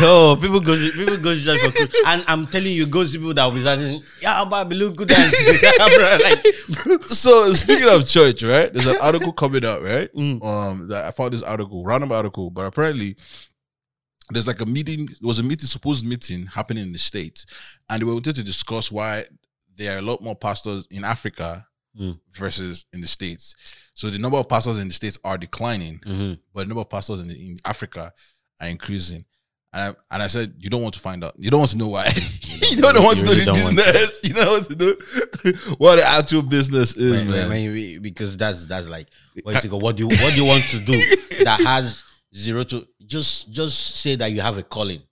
Yo, 0.00 0.36
people 0.40 0.60
go 0.60 0.76
to, 0.76 0.92
people 0.92 1.16
go 1.16 1.34
to 1.34 1.42
church 1.42 1.58
for 1.62 1.72
cruise, 1.72 1.92
and 2.06 2.22
I'm 2.28 2.46
telling 2.46 2.72
you, 2.72 2.86
go 2.86 3.04
people 3.04 3.34
that 3.34 3.44
will 3.44 3.54
be 3.54 3.62
saying, 3.64 4.04
"Yeah, 4.22 4.44
but 4.44 4.68
look 4.68 4.94
good 4.94 5.08
dance, 5.08 5.34
bro." 5.76 6.18
Like. 6.22 7.04
So 7.06 7.52
speaking 7.54 7.88
of 7.88 8.06
church, 8.06 8.44
right? 8.44 8.72
There's 8.72 8.86
an 8.86 8.98
article 9.00 9.32
coming 9.32 9.64
out, 9.64 9.82
right? 9.82 10.08
Um, 10.16 10.86
that 10.90 11.06
I 11.06 11.10
found 11.10 11.32
this 11.32 11.42
article, 11.42 11.82
random 11.82 12.12
article, 12.12 12.50
but 12.50 12.66
apparently 12.66 13.16
there's 14.30 14.46
like 14.46 14.60
a 14.60 14.66
meeting. 14.66 15.06
There 15.06 15.26
was 15.26 15.40
a 15.40 15.42
meeting, 15.42 15.66
supposed 15.66 16.06
meeting 16.06 16.46
happening 16.46 16.84
in 16.84 16.92
the 16.92 17.00
states, 17.00 17.46
and 17.90 18.00
they 18.00 18.04
wanted 18.04 18.36
to 18.36 18.44
discuss 18.44 18.92
why 18.92 19.24
there 19.76 19.96
are 19.96 19.98
a 19.98 20.02
lot 20.02 20.22
more 20.22 20.36
pastors 20.36 20.86
in 20.92 21.04
Africa 21.04 21.66
Mm. 21.98 22.20
versus 22.30 22.84
in 22.92 23.00
the 23.00 23.06
states. 23.08 23.56
So 24.00 24.08
the 24.08 24.18
number 24.18 24.38
of 24.38 24.48
pastors 24.48 24.78
in 24.78 24.88
the 24.88 24.94
states 24.94 25.18
are 25.24 25.36
declining, 25.36 25.98
Mhm. 26.06 26.38
but 26.54 26.60
the 26.62 26.66
number 26.68 26.80
of 26.80 26.88
pastors 26.88 27.20
in, 27.20 27.30
in 27.30 27.58
Africa 27.66 28.14
are 28.58 28.68
increasing. 28.68 29.26
And 29.74 29.94
I, 30.10 30.14
and 30.14 30.22
I 30.22 30.26
said, 30.26 30.54
you 30.58 30.70
don't 30.70 30.80
want 30.80 30.94
to 30.94 31.00
find 31.00 31.22
out. 31.22 31.34
You 31.38 31.50
don't 31.50 31.60
want 31.60 31.72
to 31.72 31.76
know 31.76 31.88
why. 31.88 32.06
you 32.06 32.76
don't, 32.80 32.96
you 32.96 33.02
want 33.02 33.18
to 33.18 33.24
know 33.26 33.34
the 33.34 33.52
business. 33.52 34.20
You 34.24 34.32
don't 34.32 34.46
want 34.48 34.70
to 34.70 34.76
know 34.76 34.94
what 35.76 35.96
the 35.96 36.04
actual 36.06 36.40
business 36.40 36.96
is, 36.96 37.12
When- 37.12 37.30
man. 37.30 37.48
when 37.50 38.00
because 38.00 38.38
that's 38.38 38.64
that's 38.64 38.88
like 38.88 39.06
what 39.42 39.54
you 39.56 39.60
think 39.60 39.74
of 39.74 39.82
what 39.82 39.96
do 39.98 40.04
you 40.04 40.08
what 40.08 40.32
do 40.32 40.40
you 40.40 40.46
want 40.46 40.64
to 40.64 40.78
do 40.80 40.98
that 41.44 41.60
has 41.60 42.02
zero 42.34 42.62
to 42.64 42.88
just 43.04 43.52
just 43.52 43.96
say 43.96 44.14
that 44.16 44.32
you 44.32 44.40
have 44.40 44.56
a 44.56 44.62
calling 44.62 45.02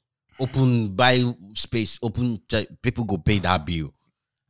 open 0.41 0.89
buy 0.97 1.23
space 1.53 1.99
open 2.03 2.41
people 2.81 3.05
go 3.05 3.19
pay 3.19 3.39
that 3.41 3.67
bill 3.67 3.93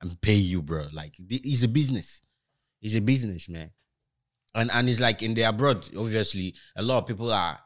and 0.01 0.21
pay 0.21 0.35
you 0.35 0.63
bro 0.63 0.87
like 0.93 1.15
it's 1.29 1.65
a 1.65 1.69
business 1.69 2.21
it's 2.81 2.95
a 2.95 3.01
business 3.01 3.49
man 3.49 3.71
and 4.55 4.71
and 4.73 4.89
it's 4.89 5.01
like 5.01 5.23
in 5.23 5.35
the 5.35 5.43
abroad 5.43 5.89
obviously 5.99 6.55
a 6.77 6.83
lot 6.83 6.99
of 6.99 7.07
people 7.07 7.31
are 7.33 7.59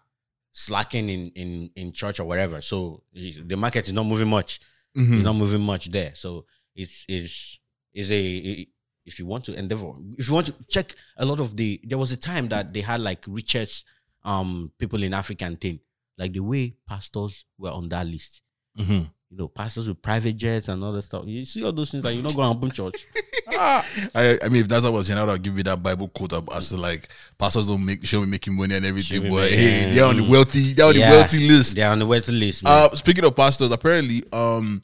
slacking 0.53 1.09
in 1.09 1.31
in 1.35 1.71
in 1.77 1.93
church 1.93 2.21
or 2.21 2.25
whatever 2.25 2.61
so 2.61 3.03
it's- 3.15 3.41
the 3.47 3.57
market 3.57 3.87
is 3.87 3.93
not 3.93 4.05
moving 4.07 4.29
much 4.29 4.61
Mhm. 4.97 5.15
it's 5.15 5.25
not 5.25 5.37
moving 5.37 5.63
much 5.63 5.87
there. 5.91 6.13
So 6.15 6.45
it's 6.77 7.07
is 7.09 7.59
is 7.95 8.13
a 8.13 8.67
if 9.07 9.19
you 9.19 9.25
want 9.27 9.45
to 9.47 9.55
endeavor, 9.55 9.95
if 10.19 10.29
you 10.29 10.35
want 10.35 10.47
to 10.49 10.55
check 10.69 10.95
a 11.17 11.25
lot 11.25 11.41
of 11.41 11.57
the 11.57 11.81
there 11.83 11.97
was 11.97 12.13
a 12.13 12.17
time 12.19 12.49
that 12.51 12.75
they 12.75 12.83
had 12.83 13.01
like 13.01 13.25
richest 13.27 13.87
um 14.23 14.71
people 14.79 15.03
in 15.03 15.15
Africa 15.15 15.47
and 15.47 15.59
thing. 15.59 15.81
Like 16.19 16.35
the 16.35 16.41
way 16.41 16.75
pastors 16.87 17.47
were 17.57 17.71
on 17.71 17.89
that 17.89 18.07
list. 18.07 18.43
Mhm. 18.79 19.11
You 19.31 19.37
know, 19.39 19.49
pastors 19.49 19.89
with 19.89 20.03
private 20.03 20.37
jets 20.37 20.69
and 20.69 20.85
all 20.85 20.93
that 20.93 21.03
stuff. 21.03 21.25
You 21.27 21.47
see 21.47 21.65
all 21.65 21.73
those 21.73 21.91
things 21.91 22.03
that 22.05 22.13
you're 22.13 22.23
not 22.23 22.35
going 22.35 22.53
to 22.53 22.59
open 22.59 22.71
church. 22.71 23.07
I, 24.15 24.39
I 24.45 24.49
mean, 24.49 24.63
if 24.63 24.69
that's 24.69 24.85
what 24.85 24.93
was 24.93 25.07
saying, 25.07 25.19
I 25.19 25.25
would 25.25 25.43
give 25.43 25.57
you 25.57 25.63
that 25.65 25.83
Bible 25.83 26.09
quote 26.09 26.33
as 26.53 26.71
to 26.71 26.77
like 26.77 27.09
pastors 27.39 27.69
don't 27.69 27.85
make 27.85 28.05
show 28.05 28.21
me 28.21 28.27
making 28.27 28.57
money 28.57 28.75
and 28.75 28.85
everything, 28.85 29.23
but 29.23 29.31
make- 29.31 29.53
hey, 29.53 29.93
they're 29.93 30.05
on 30.05 30.17
the 30.17 30.29
wealthy, 30.29 30.75
they're 30.75 30.87
on 30.87 30.95
Yeah, 30.97 31.11
the 31.11 31.17
wealthy 31.17 31.49
list. 31.49 31.77
They're 31.77 31.91
on 31.91 31.99
the 31.99 32.07
wealthy 32.07 32.33
list. 32.33 32.65
Man. 32.65 32.73
Uh, 32.91 32.95
speaking 32.95 33.25
of 33.25 33.37
pastors, 33.37 33.71
apparently, 33.71 34.25
um, 34.33 34.83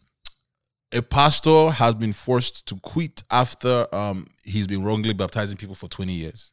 a 0.92 1.02
pastor 1.02 1.70
has 1.70 1.94
been 1.94 2.12
forced 2.12 2.66
to 2.68 2.76
quit 2.76 3.22
after 3.30 3.92
um 3.94 4.26
he's 4.44 4.66
been 4.66 4.82
wrongly 4.84 5.12
baptizing 5.12 5.56
people 5.56 5.74
for 5.74 5.88
twenty 5.88 6.14
years. 6.14 6.52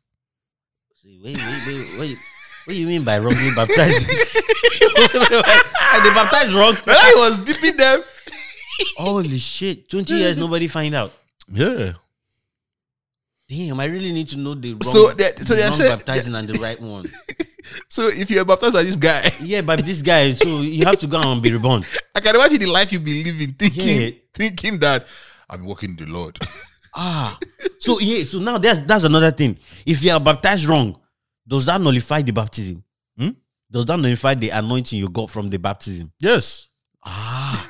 See, 0.96 1.20
wait, 1.24 1.38
wait, 1.38 1.62
wait, 1.68 2.00
wait. 2.00 2.18
What 2.66 2.74
do 2.74 2.80
you 2.80 2.88
mean 2.88 3.04
by 3.04 3.20
wrongly 3.20 3.52
baptized? 3.56 4.08
they 4.08 6.10
baptized 6.14 6.54
wrong. 6.54 6.76
But 6.86 6.98
I 6.98 7.14
was 7.18 7.38
dipping 7.38 7.78
them. 7.78 8.02
Holy 8.98 9.38
shit! 9.38 9.88
Twenty 9.90 10.16
years, 10.16 10.36
nobody 10.36 10.68
find 10.68 10.96
out. 10.96 11.14
Yeah. 11.48 11.94
Damn, 13.48 13.80
I 13.80 13.86
really 13.86 14.12
need 14.12 14.28
to 14.30 14.38
know 14.38 14.56
the 14.56 14.72
wrong, 14.74 14.82
So 14.82 15.08
that- 15.14 15.40
so 15.40 15.54
they 15.54 15.62
wrong 15.68 15.78
baptizing 15.98 16.34
and 16.36 16.48
the 16.48 16.60
right 16.60 16.80
one. 16.96 17.06
So 17.90 18.08
if 18.08 18.30
you're 18.32 18.46
baptized 18.46 18.74
by 18.74 18.84
this 18.84 18.96
guy, 18.96 19.30
Yeah, 19.42 19.62
by 19.62 19.76
this 19.76 20.02
guy, 20.02 20.34
so 20.34 20.62
you 20.62 20.86
have 20.86 21.00
to 21.00 21.08
go 21.08 21.20
and 21.22 21.42
be 21.42 21.52
reborn. 21.52 21.84
I 22.16 22.20
can 22.22 22.36
imagine 22.36 22.60
the 22.60 22.66
life 22.68 22.92
you've 22.92 23.04
been 23.04 23.24
living, 23.24 23.54
thinking, 23.54 24.02
Yeah. 24.02 24.10
thinking 24.34 24.80
that 24.80 25.06
I'm 25.50 25.64
walking 25.66 25.96
the 25.96 26.06
Lord. 26.08 26.38
Ah, 26.96 27.38
so 27.80 28.00
yeah, 28.00 28.24
so 28.24 28.40
now 28.40 28.58
that's 28.58 28.80
that's 28.88 29.04
another 29.04 29.30
thing. 29.32 29.58
If 29.86 30.04
you 30.04 30.12
are 30.12 30.20
baptized 30.20 30.66
wrong, 30.66 30.98
does 31.48 31.66
that 31.66 31.80
nullify 31.82 32.22
the 32.22 32.32
baptism? 32.32 32.84
Hmm? 33.18 33.30
Does 33.70 33.86
that 33.86 33.98
nullify 34.00 34.34
the 34.36 34.50
anointing 34.52 34.98
you 35.00 35.10
got 35.10 35.30
from 35.30 35.50
the 35.50 35.58
baptism? 35.60 36.12
yes. 36.22 36.68
Ah. 37.04 37.65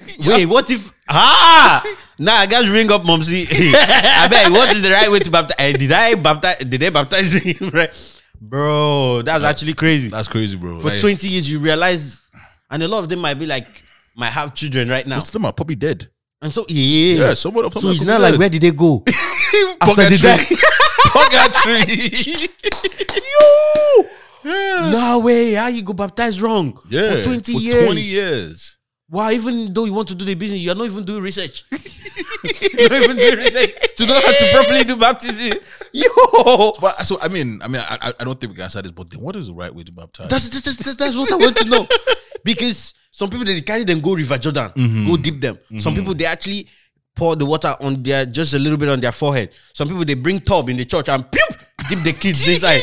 Wait, 0.28 0.46
what 0.46 0.70
if 0.70 0.92
ah 1.08 1.82
now 2.18 2.36
I 2.38 2.46
gotta 2.46 2.70
ring 2.70 2.90
up 2.90 3.02
Momsy. 3.02 3.46
I 3.74 4.28
bet 4.28 4.50
what 4.50 4.70
is 4.70 4.82
the 4.82 4.90
right 4.90 5.10
way 5.10 5.18
to 5.18 5.30
baptize? 5.30 5.56
Eh, 5.58 5.72
did 5.72 5.92
I 5.92 6.14
baptize 6.14 6.58
did 6.58 6.80
they 6.80 6.90
baptize 6.90 7.44
me? 7.44 7.56
right? 7.72 8.20
Bro, 8.40 9.22
that's 9.22 9.44
actually 9.44 9.74
crazy. 9.74 10.08
That's 10.08 10.28
crazy, 10.28 10.56
bro. 10.56 10.78
For 10.78 10.88
Like, 10.88 11.00
20 11.00 11.28
years, 11.28 11.48
you 11.48 11.60
realize, 11.60 12.20
and 12.70 12.82
a 12.82 12.88
lot 12.88 12.98
of 12.98 13.08
them 13.08 13.20
might 13.20 13.38
be 13.38 13.46
like, 13.46 13.68
might 14.16 14.30
have 14.30 14.52
children 14.52 14.88
right 14.88 15.06
now. 15.06 15.16
most 15.16 15.28
of 15.28 15.32
them 15.34 15.44
are 15.44 15.52
probably 15.52 15.76
dead. 15.76 16.08
And 16.40 16.52
so, 16.52 16.66
yeah. 16.68 17.26
Yeah, 17.26 17.34
some 17.34 17.56
of 17.56 17.72
them 17.72 17.80
so 17.80 17.90
it's 17.90 18.02
not 18.02 18.20
like, 18.20 18.36
where 18.36 18.48
did 18.48 18.62
they 18.62 18.72
go? 18.72 19.04
After 19.80 20.08
they 20.08 20.16
Purgatory. 20.18 20.56
Purgatory. 21.12 22.48
Yo! 24.44 24.90
No 24.90 25.20
way. 25.24 25.52
How 25.52 25.68
you 25.68 25.84
go 25.84 25.92
baptized 25.92 26.40
wrong? 26.40 26.76
Yeah. 26.88 27.16
For 27.16 27.22
20 27.22 27.52
for 27.52 27.60
years. 27.60 27.84
20 27.84 28.00
years. 28.00 28.78
Wow, 29.12 29.30
even 29.30 29.74
though 29.74 29.84
you 29.84 29.92
want 29.92 30.08
to 30.08 30.14
do 30.14 30.24
the 30.24 30.34
business, 30.34 30.60
you're 30.60 30.74
not 30.74 30.86
even 30.86 31.04
doing 31.04 31.22
research. 31.22 31.64
you're 31.70 32.88
not 32.88 33.02
even 33.02 33.16
doing 33.16 33.36
research 33.36 33.74
to 33.96 34.06
know 34.06 34.14
how 34.14 34.32
to 34.32 34.50
properly 34.54 34.84
do 34.84 34.96
baptism. 34.96 35.58
Yo! 35.92 36.72
But 36.80 36.96
so 37.06 37.18
I 37.20 37.28
mean, 37.28 37.60
I 37.62 37.68
mean, 37.68 37.82
I, 37.84 38.14
I- 38.18 38.24
don't 38.24 38.40
think 38.40 38.52
we 38.52 38.56
can 38.56 38.64
answer 38.64 38.80
this. 38.80 38.90
But 38.90 39.10
then, 39.10 39.20
what 39.20 39.36
is 39.36 39.48
the 39.48 39.52
right 39.54 39.72
way 39.74 39.82
to 39.82 39.92
baptize? 39.92 40.28
That's, 40.28 40.48
that's, 40.48 40.76
that's, 40.76 40.94
that's 40.96 41.16
what 41.16 41.30
I 41.30 41.36
want 41.36 41.56
to 41.58 41.64
know. 41.68 41.86
Because 42.42 42.94
some 43.10 43.28
people 43.28 43.44
they 43.44 43.60
carry 43.60 43.84
them 43.84 44.00
go 44.00 44.14
River 44.14 44.38
Jordan, 44.38 44.70
Mm-hmm. 44.70 45.06
go 45.06 45.16
dip 45.18 45.40
them. 45.42 45.58
Some 45.78 45.94
people 45.94 46.14
they 46.14 46.24
actually 46.24 46.66
pour 47.14 47.36
the 47.36 47.44
water 47.44 47.74
on 47.80 48.02
their 48.02 48.24
just 48.24 48.54
a 48.54 48.58
little 48.58 48.78
bit 48.78 48.88
on 48.88 48.98
their 48.98 49.12
forehead. 49.12 49.50
Some 49.74 49.88
people 49.88 50.06
they 50.06 50.14
bring 50.14 50.40
tub 50.40 50.70
in 50.70 50.78
the 50.78 50.86
church 50.86 51.10
and 51.10 51.30
pew, 51.30 51.44
dip 51.90 51.98
the 52.02 52.12
kids 52.14 52.48
inside. 52.54 52.80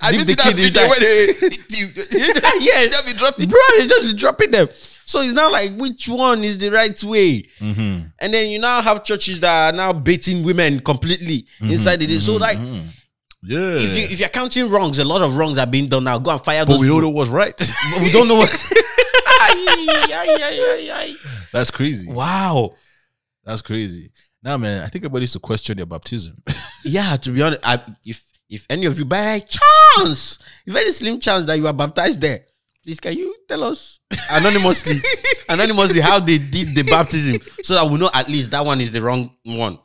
I 0.00 0.12
dip 0.12 0.26
did 0.28 0.38
that 0.38 0.54
video 0.54 0.86
where 0.88 1.00
they, 1.00 1.26
yes, 2.64 2.92
just 2.92 3.06
be 3.08 3.12
dropping. 3.18 3.48
bro, 3.48 3.58
it's 3.72 3.88
just 3.88 4.16
dropping 4.16 4.52
them. 4.52 4.68
So 5.04 5.20
it's 5.20 5.32
not 5.32 5.52
like 5.52 5.72
which 5.76 6.08
one 6.08 6.44
is 6.44 6.58
the 6.58 6.70
right 6.70 7.02
way? 7.04 7.48
Mm-hmm. 7.58 8.06
And 8.18 8.34
then 8.34 8.50
you 8.50 8.58
now 8.58 8.80
have 8.82 9.04
churches 9.04 9.40
that 9.40 9.74
are 9.74 9.76
now 9.76 9.92
baiting 9.92 10.44
women 10.44 10.80
completely 10.80 11.42
Mm-hmm. 11.60 11.70
inside 11.72 11.96
the 11.96 12.06
day. 12.06 12.18
So 12.20 12.36
like 12.36 12.58
Yeah, 13.44 13.74
if 13.76 13.96
you 13.96 14.04
if 14.04 14.20
you're 14.20 14.28
counting 14.28 14.70
wrongs, 14.70 14.98
a 14.98 15.04
lot 15.04 15.22
of 15.22 15.36
wrongs 15.36 15.58
are 15.58 15.66
being 15.66 15.88
done 15.88 16.04
now. 16.04 16.18
Go 16.18 16.30
and 16.30 16.40
fire 16.40 16.64
but 16.64 16.72
those 16.72 16.80
we 16.80 16.86
don't 16.86 17.02
know 17.02 17.10
what's 17.10 17.30
right. 17.30 17.54
But 17.58 18.00
we 18.02 18.10
don't 18.12 18.28
know 18.28 18.36
what. 18.36 18.50
That's 21.52 21.70
crazy. 21.70 22.12
wow. 22.12 22.74
That's 23.44 23.62
crazy. 23.62 24.12
Now, 24.42 24.56
man, 24.56 24.82
I 24.82 24.86
think 24.86 25.04
everybody 25.04 25.22
needs 25.22 25.32
to 25.32 25.38
question 25.40 25.76
their 25.76 25.86
baptism. 25.86 26.42
Yeah, 26.84 27.14
to 27.16 27.30
be 27.30 27.40
honest, 27.42 27.60
I, 27.64 27.78
if 28.04 28.24
if 28.50 28.66
any 28.68 28.86
of 28.86 28.98
you 28.98 29.04
by 29.04 29.38
chance, 29.40 30.38
very 30.66 30.90
slim 30.92 31.20
chance 31.20 31.46
that 31.46 31.56
you 31.56 31.66
are 31.68 31.72
baptized 31.72 32.20
there, 32.20 32.40
please 32.82 33.00
can 33.00 33.16
you 33.16 33.34
tell 33.48 33.64
us 33.64 34.00
anonymously, 34.30 34.96
anonymously 35.48 36.00
how 36.00 36.18
they 36.18 36.38
did 36.38 36.74
the 36.74 36.82
baptism, 36.84 37.40
so 37.62 37.74
that 37.74 37.90
we 37.90 37.98
know 37.98 38.10
at 38.12 38.28
least 38.28 38.50
that 38.50 38.64
one 38.64 38.80
is 38.80 38.92
the 38.92 39.00
wrong 39.02 39.30
one, 39.44 39.78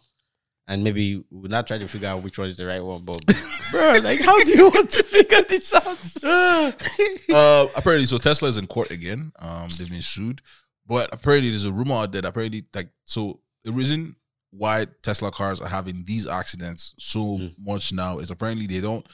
and 0.67 0.83
maybe 0.83 1.23
we'll 1.31 1.49
not 1.49 1.67
try 1.67 1.77
to 1.77 1.87
figure 1.87 2.07
out 2.09 2.23
which 2.23 2.37
one 2.37 2.47
is 2.47 2.57
the 2.57 2.65
right 2.65 2.83
one. 2.83 3.03
But 3.03 3.23
bro, 3.71 3.93
like, 4.03 4.19
how 4.21 4.43
do 4.43 4.51
you 4.51 4.69
want 4.69 4.89
to 4.91 5.03
figure 5.03 5.41
this 5.43 5.73
out? 5.73 6.23
uh, 7.33 7.67
apparently, 7.75 8.05
so 8.05 8.17
Tesla 8.17 8.49
is 8.49 8.57
in 8.57 8.67
court 8.67 8.91
again. 8.91 9.31
Um, 9.39 9.69
they've 9.77 9.89
been 9.89 10.01
sued, 10.01 10.41
but 10.85 11.09
apparently, 11.13 11.49
there's 11.49 11.65
a 11.65 11.71
rumor 11.71 11.95
out 11.95 12.11
there 12.11 12.21
that 12.21 12.29
apparently, 12.29 12.65
like, 12.73 12.89
so 13.05 13.39
the 13.63 13.71
reason 13.71 14.15
why 14.51 14.87
Tesla 15.03 15.29
cars 15.29 15.59
are 15.61 15.67
having 15.67 16.03
these 16.07 16.25
accidents 16.25 16.93
so 16.97 17.19
Mm. 17.37 17.53
much 17.59 17.91
now 17.91 18.17
is 18.19 18.31
apparently 18.31 18.65
they 18.65 18.79
don't 18.79 19.05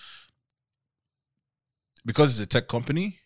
because 2.05 2.31
it's 2.39 2.45
a 2.45 2.45
tech 2.45 2.67
company. 2.67 3.17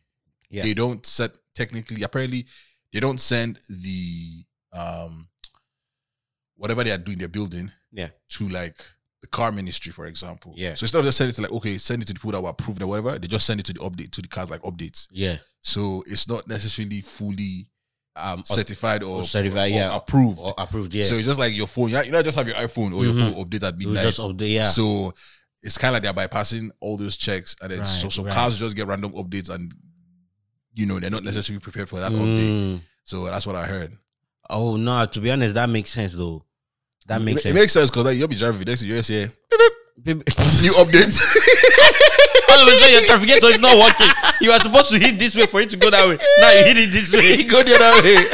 Yeah. 0.50 0.64
They 0.64 0.74
don't 0.74 1.06
set 1.06 1.32
technically. 1.56 2.04
Apparently, 2.04 2.46
they 2.94 3.00
don't 3.00 3.20
send 3.20 3.60
the 3.70 4.44
um 4.74 5.28
whatever 6.56 6.84
they 6.84 6.92
are 6.92 6.98
doing, 6.98 7.18
they're 7.18 7.28
building 7.28 7.72
Yeah. 7.92 8.10
to 8.30 8.48
like 8.50 8.84
the 9.22 9.28
car 9.28 9.52
ministry, 9.52 9.92
for 9.92 10.06
example. 10.06 10.54
Yeah. 10.56 10.74
So 10.76 10.84
instead 10.84 11.00
of 11.00 11.06
just 11.06 11.18
sending 11.18 11.32
it 11.32 11.36
to 11.36 11.42
like, 11.42 11.52
okay, 11.52 11.78
send 11.78 12.02
it 12.02 12.06
to 12.06 12.14
the 12.14 12.20
people 12.20 12.32
that 12.34 12.42
were 12.42 12.50
approved 12.50 12.82
or 12.82 12.88
whatever, 12.88 13.18
they 13.18 13.28
just 13.28 13.46
send 13.46 13.60
it 13.60 13.66
to 13.68 13.74
the 13.74 13.80
update 13.80 14.12
to 14.12 14.22
the 14.22 14.28
cars 14.28 14.50
like 14.50 14.62
updates. 14.62 15.08
Yeah. 15.12 15.38
So 15.62 16.04
it's 16.08 16.28
not 16.28 16.48
necessarily 16.48 17.02
fully 17.02 17.68
Um, 18.16 18.44
certified 18.44 19.04
or, 19.04 19.24
certified, 19.24 19.72
or 19.72 19.76
yeah. 19.76 19.96
approved. 19.96 20.40
or 20.40 20.54
approved. 20.58 20.94
Yeah. 20.94 21.06
So 21.06 21.16
it's 21.16 21.26
just 21.28 21.38
like 21.40 21.56
your 21.56 21.68
phone. 21.68 21.90
Yeah, 21.90 22.02
you 22.02 22.12
not 22.12 22.26
just 22.26 22.36
have 22.38 22.48
your 22.48 22.58
iPhone 22.58 22.96
or 22.96 23.04
your 23.06 23.14
Mhm. 23.14 23.34
phone 23.34 23.46
update 23.46 23.64
at 23.64 23.78
midnight. 23.78 24.04
just 24.04 24.20
update. 24.20 24.54
Yeah. 24.54 24.64
So 24.70 25.14
it's 25.62 25.78
kind 25.78 25.96
of 25.96 26.04
like 26.04 26.16
they're 26.16 26.28
bypassing 26.28 26.72
all 26.80 26.98
those 26.98 27.16
checks, 27.16 27.56
and 27.62 27.72
then 27.72 27.86
so 27.86 28.04
Right, 28.06 28.14
so 28.14 28.24
right. 28.24 28.34
cars 28.34 28.58
just 28.58 28.76
get 28.76 28.88
random 28.88 29.12
updates, 29.14 29.50
and 29.50 29.72
you 30.78 30.86
know 30.86 31.00
they're 31.00 31.10
not 31.10 31.24
necessarily 31.24 31.60
prepared 31.60 31.90
for 31.90 32.00
that 32.00 32.12
update. 32.12 32.78
Mm. 32.78 32.82
So 33.04 33.26
that's 33.26 33.48
what 33.48 33.56
I 33.56 33.66
heard. 33.66 33.98
Oh 34.50 34.78
no! 34.78 35.06
To 35.06 35.20
be 35.20 35.32
honest, 35.32 35.56
that 35.56 35.70
makes 35.70 35.90
sense 35.90 36.14
though. 36.14 36.44
That 37.08 37.22
makes 37.22 37.40
it, 37.40 37.44
sense. 37.44 37.56
It 37.56 37.60
makes 37.60 37.74
sense 37.74 37.90
because 37.90 38.06
like, 38.06 38.18
you'll 38.18 38.28
be 38.28 38.36
driving 38.36 38.62
next 38.66 38.84
yes, 38.84 39.10
yeah, 39.10 39.26
new 40.06 40.74
updates. 40.78 41.18
All 42.50 42.62
of 42.62 42.68
a 42.68 42.72
sudden, 42.78 42.94
your 42.94 43.08
navigator 43.08 43.48
is 43.48 43.60
not 43.60 43.78
working. 43.78 44.08
You 44.42 44.52
are 44.52 44.60
supposed 44.60 44.90
to 44.92 45.00
hit 45.00 45.20
this 45.20 45.36
way 45.36 45.46
for 45.48 45.62
it 45.62 45.70
to 45.72 45.78
go 45.78 45.90
that 45.90 46.08
way. 46.08 46.18
Now 46.40 46.52
you 46.52 46.64
hit 46.66 46.78
it 46.78 46.92
this 46.92 47.12
way. 47.12 47.44
go 47.50 47.62
the 47.64 47.76
other 47.76 48.04
way. 48.04 48.28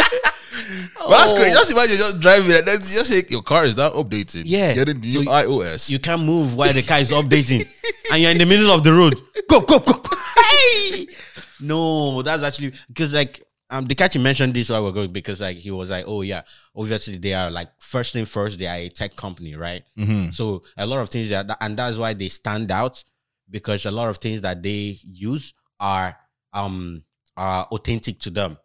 But 0.96 1.10
that's 1.18 1.34
Oh. 1.34 1.36
crazy. 1.36 1.52
Just 1.54 1.72
imagine 1.72 1.98
just 1.98 2.20
driving 2.22 2.52
and 2.56 2.66
then 2.68 2.78
just 2.80 3.08
say 3.08 3.24
your 3.30 3.42
car 3.42 3.66
is 3.66 3.76
not 3.76 3.94
updating. 3.94 4.44
Yeah. 4.46 4.74
Getting 4.74 5.02
the 5.02 5.10
So 5.12 5.20
new 5.20 5.26
you- 5.26 5.30
iOS. 5.32 5.90
You 5.90 6.00
can't 6.00 6.22
move 6.24 6.56
while 6.56 6.72
the 6.72 6.82
car 6.84 7.00
is 7.00 7.12
updating, 7.12 7.66
and 8.12 8.22
you're 8.22 8.32
in 8.32 8.38
the 8.38 8.46
middle 8.46 8.72
of 8.72 8.84
the 8.84 8.94
road. 8.94 9.16
Go, 9.50 9.60
go, 9.62 9.80
go! 9.80 9.94
go. 9.94 10.16
Hey! 10.38 11.08
No, 11.64 12.22
that's 12.22 12.44
actually 12.44 12.74
because 12.88 13.14
like 13.14 13.44
um 13.70 13.86
the 13.86 13.96
catchy 13.96 14.20
mentioned 14.20 14.54
this 14.54 14.70
while 14.70 14.84
we're 14.84 14.92
going 14.92 15.12
because 15.12 15.42
like 15.42 15.58
he 15.58 15.72
was 15.72 15.90
like, 15.90 16.06
oh 16.08 16.22
yeah, 16.22 16.42
obviously 16.76 17.18
they 17.18 17.34
are 17.34 17.50
like 17.50 17.70
first 17.80 18.14
thing 18.14 18.26
first, 18.26 18.60
they 18.60 18.68
are 18.68 18.76
a 18.78 18.90
tech 18.90 19.16
company, 19.16 19.56
right? 19.56 19.84
Mhm. 19.98 20.34
So 20.34 20.64
a 20.78 20.86
lot 20.86 21.00
of 21.00 21.10
things 21.10 21.30
that 21.30 21.50
and 21.62 21.78
that's 21.78 21.98
why 21.98 22.14
they 22.14 22.30
stand 22.30 22.70
out 22.72 23.04
because 23.50 23.86
a 23.86 23.92
lot 23.92 24.10
of 24.10 24.18
things 24.18 24.42
that 24.42 24.62
they 24.62 24.98
use 25.04 25.54
are 25.80 26.18
um 26.54 27.04
are 27.38 27.66
authentic 27.72 28.20
to 28.20 28.30
them. 28.30 28.58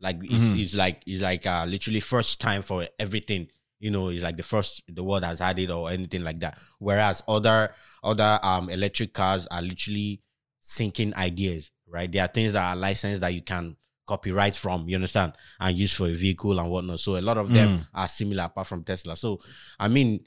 Like 0.00 0.16
it's, 0.22 0.32
Mhm. 0.32 0.60
it's 0.60 0.74
like 0.74 1.02
it's 1.06 1.20
like 1.20 1.46
uh 1.46 1.66
literally 1.68 2.00
first 2.00 2.40
time 2.40 2.62
for 2.62 2.86
everything. 2.98 3.48
You 3.80 3.90
know, 3.90 4.08
it's 4.08 4.22
like 4.22 4.36
the 4.36 4.42
first 4.42 4.82
the 4.88 5.04
world 5.04 5.24
has 5.24 5.38
had 5.40 5.58
it 5.58 5.70
or 5.70 5.90
anything 5.90 6.22
like 6.24 6.40
that. 6.40 6.58
Whereas 6.78 7.22
other 7.28 7.74
other 8.02 8.38
um 8.42 8.70
electric 8.70 9.12
cars 9.12 9.46
are 9.50 9.62
literally 9.62 10.22
sinking 10.60 11.14
ideas, 11.16 11.70
right? 11.90 12.10
There 12.10 12.24
are 12.24 12.28
things 12.28 12.52
that 12.52 12.62
are 12.62 12.76
licensed 12.76 13.20
that 13.20 13.34
you 13.34 13.42
can 13.42 13.76
copyright 14.06 14.56
from, 14.56 14.88
you 14.88 14.96
understand, 14.96 15.32
and 15.60 15.76
use 15.76 15.94
for 15.94 16.06
a 16.08 16.12
vehicle 16.12 16.58
and 16.58 16.70
whatnot. 16.70 17.00
So 17.00 17.16
a 17.16 17.20
lot 17.20 17.38
of 17.38 17.52
them 17.52 17.80
are 17.94 18.08
similar 18.08 18.44
apart 18.44 18.66
from 18.66 18.84
Tesla. 18.84 19.16
So 19.16 19.40
I 19.78 19.88
mean, 19.88 20.20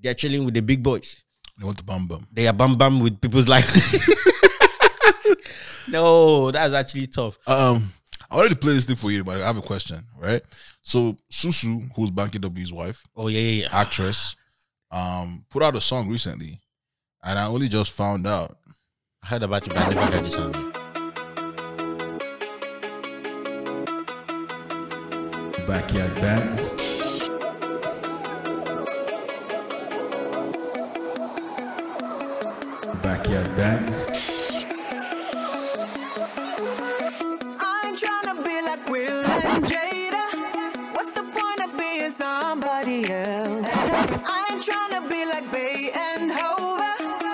they're 0.00 0.14
chilling 0.14 0.44
with 0.44 0.54
the 0.54 0.62
big 0.62 0.82
boys. 0.82 1.22
They 1.58 1.64
want 1.64 1.78
to 1.78 1.84
bum 1.84 2.06
bum. 2.06 2.26
They 2.32 2.46
are 2.48 2.52
bam 2.52 2.76
bam 2.76 3.00
with 3.00 3.20
people's 3.20 3.48
life. 3.48 3.68
no, 5.88 6.50
that's 6.50 6.74
actually 6.74 7.06
tough. 7.06 7.38
Um, 7.46 7.90
I 8.30 8.36
already 8.36 8.54
played 8.54 8.60
play 8.62 8.74
this 8.74 8.86
thing 8.86 8.96
for 8.96 9.10
you, 9.10 9.22
but 9.22 9.40
I 9.40 9.46
have 9.46 9.56
a 9.56 9.62
question, 9.62 10.00
right? 10.18 10.42
So 10.82 11.16
Susu, 11.30 11.88
who's 11.94 12.10
Banky 12.10 12.40
W's 12.40 12.72
wife, 12.72 13.04
Oh 13.16 13.28
yeah, 13.28 13.40
yeah, 13.40 13.62
yeah. 13.62 13.68
actress, 13.72 14.34
um, 14.90 15.44
put 15.50 15.62
out 15.62 15.76
a 15.76 15.80
song 15.80 16.08
recently, 16.08 16.60
and 17.22 17.38
I 17.38 17.46
only 17.46 17.68
just 17.68 17.92
found 17.92 18.26
out. 18.26 18.58
I 19.22 19.28
heard 19.28 19.42
about 19.42 19.66
it, 19.66 19.74
but 19.74 19.78
I 19.78 19.88
never 19.94 20.16
heard 20.16 20.26
the 20.26 20.30
song. 20.30 20.73
Backyard 25.66 26.14
Bants. 26.16 26.74
Backyard 33.02 33.46
Bants. 33.56 34.08
I 37.60 37.82
ain't 37.86 37.98
tryna 37.98 38.44
be 38.44 38.56
like 38.62 38.88
Will 38.88 39.24
and 39.24 39.64
Jada. 39.64 40.94
What's 40.94 41.12
the 41.12 41.22
point 41.22 41.60
of 41.64 41.78
being 41.78 42.10
somebody 42.12 43.10
else? 43.10 43.74
I 44.26 44.46
ain't 44.52 44.62
tryna 44.62 45.08
be 45.08 45.24
like 45.26 45.50
Bey 45.50 45.90
and 45.94 46.30
Hova. 46.30 46.92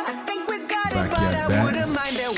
I 0.09 0.23
think 0.27 0.49
we 0.49 0.59
got 0.67 0.93
it, 0.93 1.11
but 1.11 1.35
I 1.35 1.65
wouldn't 1.65 1.95
mind 1.95 2.17
their 2.17 2.30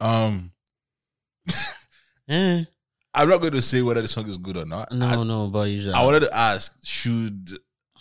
Um, 0.00 0.52
Eh, 2.28 2.62
I'm 3.12 3.28
not 3.28 3.40
going 3.40 3.54
to 3.54 3.62
say 3.62 3.82
whether 3.82 4.00
the 4.02 4.06
song 4.06 4.24
is 4.28 4.38
good 4.38 4.56
or 4.56 4.64
not. 4.64 4.92
no, 4.92 5.06
I, 5.06 5.24
no, 5.24 5.48
but 5.48 5.64
he's, 5.66 5.88
uh, 5.88 5.92
I 5.92 6.04
wanted 6.04 6.20
to 6.20 6.32
ask: 6.36 6.76
Should 6.84 7.50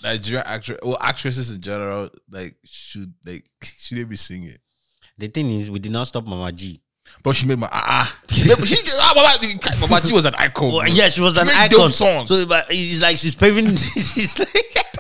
Nigerian 0.04 0.46
actress, 0.46 0.78
well, 0.84 1.00
actresses 1.02 1.50
in 1.50 1.62
general, 1.62 2.12
like, 2.30 2.56
should 2.64 3.12
like, 3.26 3.44
should 3.64 3.98
they 3.98 4.04
be 4.04 4.16
singing? 4.16 4.56
the 5.18 5.28
thing 5.28 5.50
is, 5.50 5.72
we 5.72 5.80
did 5.80 5.92
not 5.92 6.08
stop 6.08 6.28
Mama 6.28 6.52
G. 6.52 6.80
But 7.24 7.36
she 7.36 7.46
made 7.48 7.60
my 7.60 7.68
ah. 7.72 7.84
ah. 7.86 8.20
she, 8.32 8.50
ah, 8.52 9.14
Mama, 9.16 9.88
Mama 9.88 10.14
was 10.14 10.26
an 10.26 10.36
icon. 10.36 10.72
Well, 10.72 10.88
yeah, 10.88 11.10
she 11.10 11.22
was 11.22 11.38
an 11.38 11.48
icon. 11.50 11.92
songs. 11.92 12.30
So, 12.30 12.46
but 12.46 12.68
it's 12.70 13.02
like 13.02 13.18
she's 13.18 13.36
paving. 13.36 13.66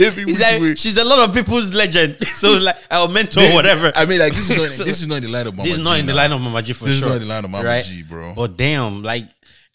It's 0.01 0.16
like, 0.16 0.28
it's 0.30 0.39
like 0.39 0.78
she's 0.78 0.97
a 0.97 1.03
lot 1.03 1.28
of 1.28 1.36
people's 1.36 1.74
legend. 1.74 2.18
So, 2.39 2.57
like 2.57 2.78
our 2.89 3.10
mentor, 3.10 3.41
whatever. 3.53 3.91
I 3.95 4.05
mean, 4.05 4.20
like 4.20 4.34
this 4.34 4.49
is 4.49 4.57
not 4.57 4.70
So- 4.78 4.84
this 4.86 5.01
is 5.01 5.07
not 5.07 5.18
in 5.18 5.24
the 5.24 5.30
line 5.30 5.47
of 5.47 5.55
Mama 5.57 5.68
this 5.68 5.78
is 5.78 5.78
G 5.80 5.84
not 5.84 5.99
in 5.99 6.05
the 6.05 6.14
line 6.14 6.32
of 6.32 6.39
Mama 6.41 6.62
G 6.62 6.72
for 6.74 6.86
This 6.86 6.93
is 6.95 6.99
sure. 6.99 7.10
not 7.10 7.16
in 7.16 7.22
the 7.24 7.28
line 7.28 7.43
of 7.43 7.51
Mama 7.51 7.66
right? 7.66 7.84
G, 7.84 8.03
bro. 8.03 8.34
But 8.34 8.55
damn, 8.55 9.03
like, 9.03 9.26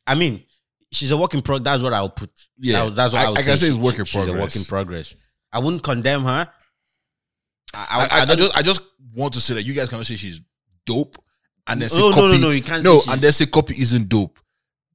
I 0.06 0.14
mean, 0.14 0.42
she's 0.92 1.10
a 1.10 1.16
work 1.16 1.34
in 1.34 1.42
progress. 1.42 1.64
That's 1.64 1.82
what 1.82 1.92
I'll 1.92 2.08
put. 2.08 2.30
Yeah, 2.56 2.84
That- 2.84 2.94
that's 2.94 3.12
what 3.12 3.22
I- 3.22 3.26
I, 3.26 3.30
would 3.30 3.38
I 3.38 3.42
can 3.42 3.56
say 3.58 3.66
it's 3.68 3.76
She- 3.76 3.82
work 3.82 3.98
in 3.98 4.04
She's 4.06 4.14
a 4.16 4.18
work 4.32 4.36
progress. 4.36 4.56
in 4.56 4.64
progress. 4.64 5.14
I 5.52 5.58
wouldn't 5.58 5.82
condemn 5.82 6.24
her. 6.24 6.48
I, 7.74 8.08
I, 8.10 8.18
I, 8.20 8.22
I, 8.22 8.34
just 8.34 8.56
I 8.58 8.62
just 8.62 8.80
want 9.14 9.34
to 9.34 9.40
say 9.40 9.54
that 9.54 9.62
you 9.64 9.74
guys 9.74 9.88
cannot 9.88 10.06
say 10.06 10.16
she's 10.16 10.40
dope 10.86 11.16
and 11.66 11.80
then 11.82 11.88
say 11.88 11.98
No, 12.00 12.10
no, 12.10 12.16
Cuppy. 12.16 12.30
no, 12.32 12.36
no, 12.38 12.50
you 12.50 12.62
can't 12.62 12.84
No, 12.84 12.98
say 12.98 13.12
and 13.12 13.20
then 13.20 13.32
say 13.32 13.46
Cuppy 13.46 13.78
isn't 13.78 14.08
dope. 14.08 14.38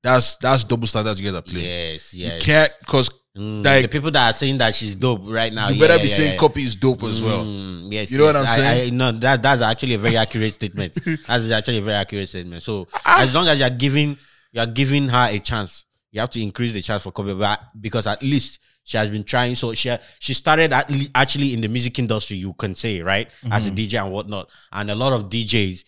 That's 0.01 0.38
that's 0.38 0.63
double 0.63 0.88
standards 0.88 1.20
you 1.20 1.26
guys 1.28 1.36
are 1.36 1.41
playing. 1.41 1.65
yes, 1.67 2.13
yes. 2.13 2.36
You 2.47 2.53
can't 2.53 2.72
because 2.80 3.09
Mm, 3.38 3.63
like- 3.63 3.84
the 3.84 3.88
people 3.88 4.09
that 4.11 4.32
are 4.32 4.34
saying 4.34 4.57
that 4.57 4.74
she's 4.74 4.95
dope 4.95 5.22
right 5.26 5.53
now. 5.53 5.70
you 5.70 5.80
better 5.80 5.95
yeah, 5.97 6.01
be 6.01 6.09
yeah, 6.09 6.15
saying 6.15 6.34
yeah. 6.34 6.39
Cuppy 6.39 6.57
is 6.63 6.76
dope 6.76 7.03
as 7.03 7.22
well. 7.22 7.45
Mm, 7.45 7.93
yes, 7.93 8.09
You 8.11 8.17
know 8.17 8.26
what. 8.26 8.36
I'm 8.36 8.47
saying? 8.47 8.91
I, 8.91 8.95
no, 8.95 9.11
that 9.11 9.43
that's 9.43 9.61
actually 9.61 9.93
a 9.93 9.97
very 9.99 10.17
accurate 10.17 10.53
statement. 10.55 10.97
That's 11.28 11.49
actually 11.51 11.78
a 11.78 11.82
very 11.82 11.95
accurate 11.95 12.28
statement. 12.28 12.63
So 12.63 12.88
Ah. 13.05 13.22
as 13.22 13.34
long 13.36 13.47
as 13.47 13.59
you're 13.59 13.70
giving 13.70 14.17
you're 14.51 14.65
giving 14.65 15.07
her 15.09 15.28
a 15.30 15.38
chance, 15.39 15.86
you 16.11 16.20
have 16.20 16.32
to 16.32 16.41
increase 16.41 16.74
the 16.74 16.82
chance 16.82 17.03
for 17.03 17.11
Cuppy, 17.11 17.38
but 17.38 17.61
because 17.80 18.07
at 18.07 18.22
least 18.24 18.59
she 18.84 18.97
has 18.97 19.11
been 19.11 19.24
trying. 19.24 19.53
So 19.55 19.74
she 19.76 19.95
she 20.20 20.34
started 20.34 20.74
at 20.74 20.91
actually 21.13 21.53
in 21.53 21.61
the 21.61 21.67
music 21.70 21.99
industry, 21.99 22.38
you 22.38 22.53
can 22.53 22.74
say 22.74 22.99
right 23.01 23.30
as 23.51 23.67
Mm-hmm. 23.67 23.74
a 23.74 23.76
DJ 23.78 24.03
and 24.03 24.11
whatnot, 24.11 24.49
and 24.72 24.89
a 24.89 24.95
lot 24.95 25.13
of 25.13 25.30
DJs 25.30 25.84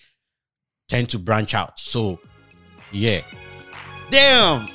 tend 0.92 1.08
to 1.10 1.18
branch 1.18 1.54
out. 1.56 1.80
So 1.80 2.20
yeah, 2.92 3.22
damn, 4.10 4.68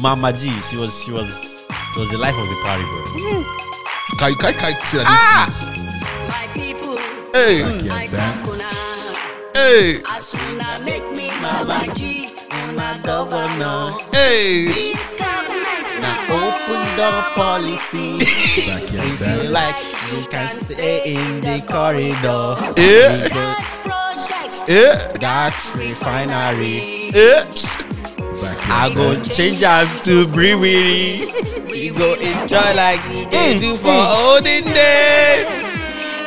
Mama 0.00 0.32
G, 0.32 0.48
she 0.62 0.76
was 0.76 0.94
she 1.02 1.10
was 1.10 1.66
she 1.92 1.98
was 2.00 2.08
the 2.10 2.18
life 2.18 2.38
of 2.38 2.46
the 2.46 2.58
party, 2.62 2.84
bro. 2.84 3.02
Can 4.18 4.30
you 4.30 4.36
can, 4.38 4.52
can 4.54 4.70
you 4.74 4.86
say 4.86 4.98
that 4.98 5.06
Ah! 5.08 5.50
My 6.28 6.46
people, 6.54 6.94
this 7.32 7.58
is 7.58 7.82
Backyard 7.82 7.92
I 7.92 8.16
bands. 8.16 8.62
hey 9.56 10.02
As 10.06 10.26
soon 10.26 10.60
as 10.60 10.84
make 10.84 11.06
me 11.12 11.30
Mama 11.42 11.84
G, 11.96 12.28
my 12.76 13.00
governor. 13.02 13.90
hey 14.14 14.66
hey 14.66 14.92
This 14.92 15.18
government 15.18 15.19
Now 16.00 16.18
open 16.32 16.82
door 16.96 17.22
policy. 17.34 18.18
Backyard 18.66 19.06
If 19.06 19.20
you 19.20 19.26
bands. 19.26 19.50
like, 19.50 19.78
you 20.12 20.26
can 20.28 20.48
stay 20.48 21.14
in 21.14 21.40
the 21.40 21.62
corridor. 21.68 22.56
yeah 22.76 23.54
project. 23.84 24.68
yeah 24.68 24.94
That 25.20 25.54
refinery. 25.76 27.10
yeah. 27.14 27.44
I 28.72 28.90
go 28.94 29.20
change 29.22 29.62
am 29.62 29.86
to 30.04 30.26
brewery. 30.28 31.26
We 31.70 31.90
go 31.90 32.14
enjoy 32.14 32.72
like 32.74 33.02
we 33.08 33.26
dey 33.26 33.54
mm, 33.56 33.60
do 33.60 33.74
mm. 33.74 33.82
for 33.84 34.00
olden 34.16 34.64
days. 34.72 35.46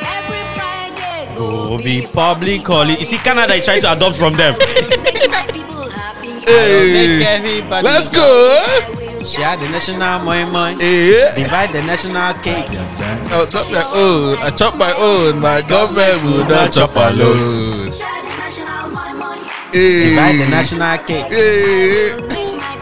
Every 0.04 0.44
Friday, 0.54 1.34
Go 1.36 1.78
be 1.82 2.06
public 2.14 2.62
holiday. 2.64 3.00
You 3.00 3.06
see, 3.06 3.18
Canada 3.18 3.54
is 3.56 3.66
trying 3.66 3.82
to 3.82 3.92
adopt 3.94 4.16
from 4.18 4.34
them. 4.36 4.54
make 4.60 5.54
people 5.54 5.90
happy. 5.90 6.30
Make 6.30 6.48
Hey, 6.48 7.24
everybody 7.26 7.88
let's 7.88 8.10
go. 8.10 9.03
Go. 9.24 9.30
Share 9.30 9.56
the 9.58 9.70
national 9.70 10.20
moi 10.28 10.46
moi. 10.52 10.76
Yeah. 10.80 11.32
Divide 11.36 11.72
the 11.72 11.82
national 11.84 12.34
cake. 12.44 12.68
Backyard 12.68 12.92
Bants. 13.00 13.32
I 13.32 13.46
chop 13.48 13.68
my 13.72 13.84
own. 13.96 14.36
I 14.44 14.50
chop 14.52 14.76
my 14.76 14.94
own. 15.00 15.40
My 15.40 15.62
government 15.68 16.24
will 16.24 16.46
not 16.46 16.74
chop 16.74 16.96
alone. 16.96 17.92
Share 17.92 18.12
the 18.20 18.36
national 18.36 18.92
my 18.92 19.14
money. 19.14 19.48
Divide 19.72 20.36
the 20.40 20.46
Hey. 20.46 20.52
national 20.52 20.98
cake. 21.08 21.32
Hey. 21.32 22.20
Make 22.20 22.58
my 22.60 22.74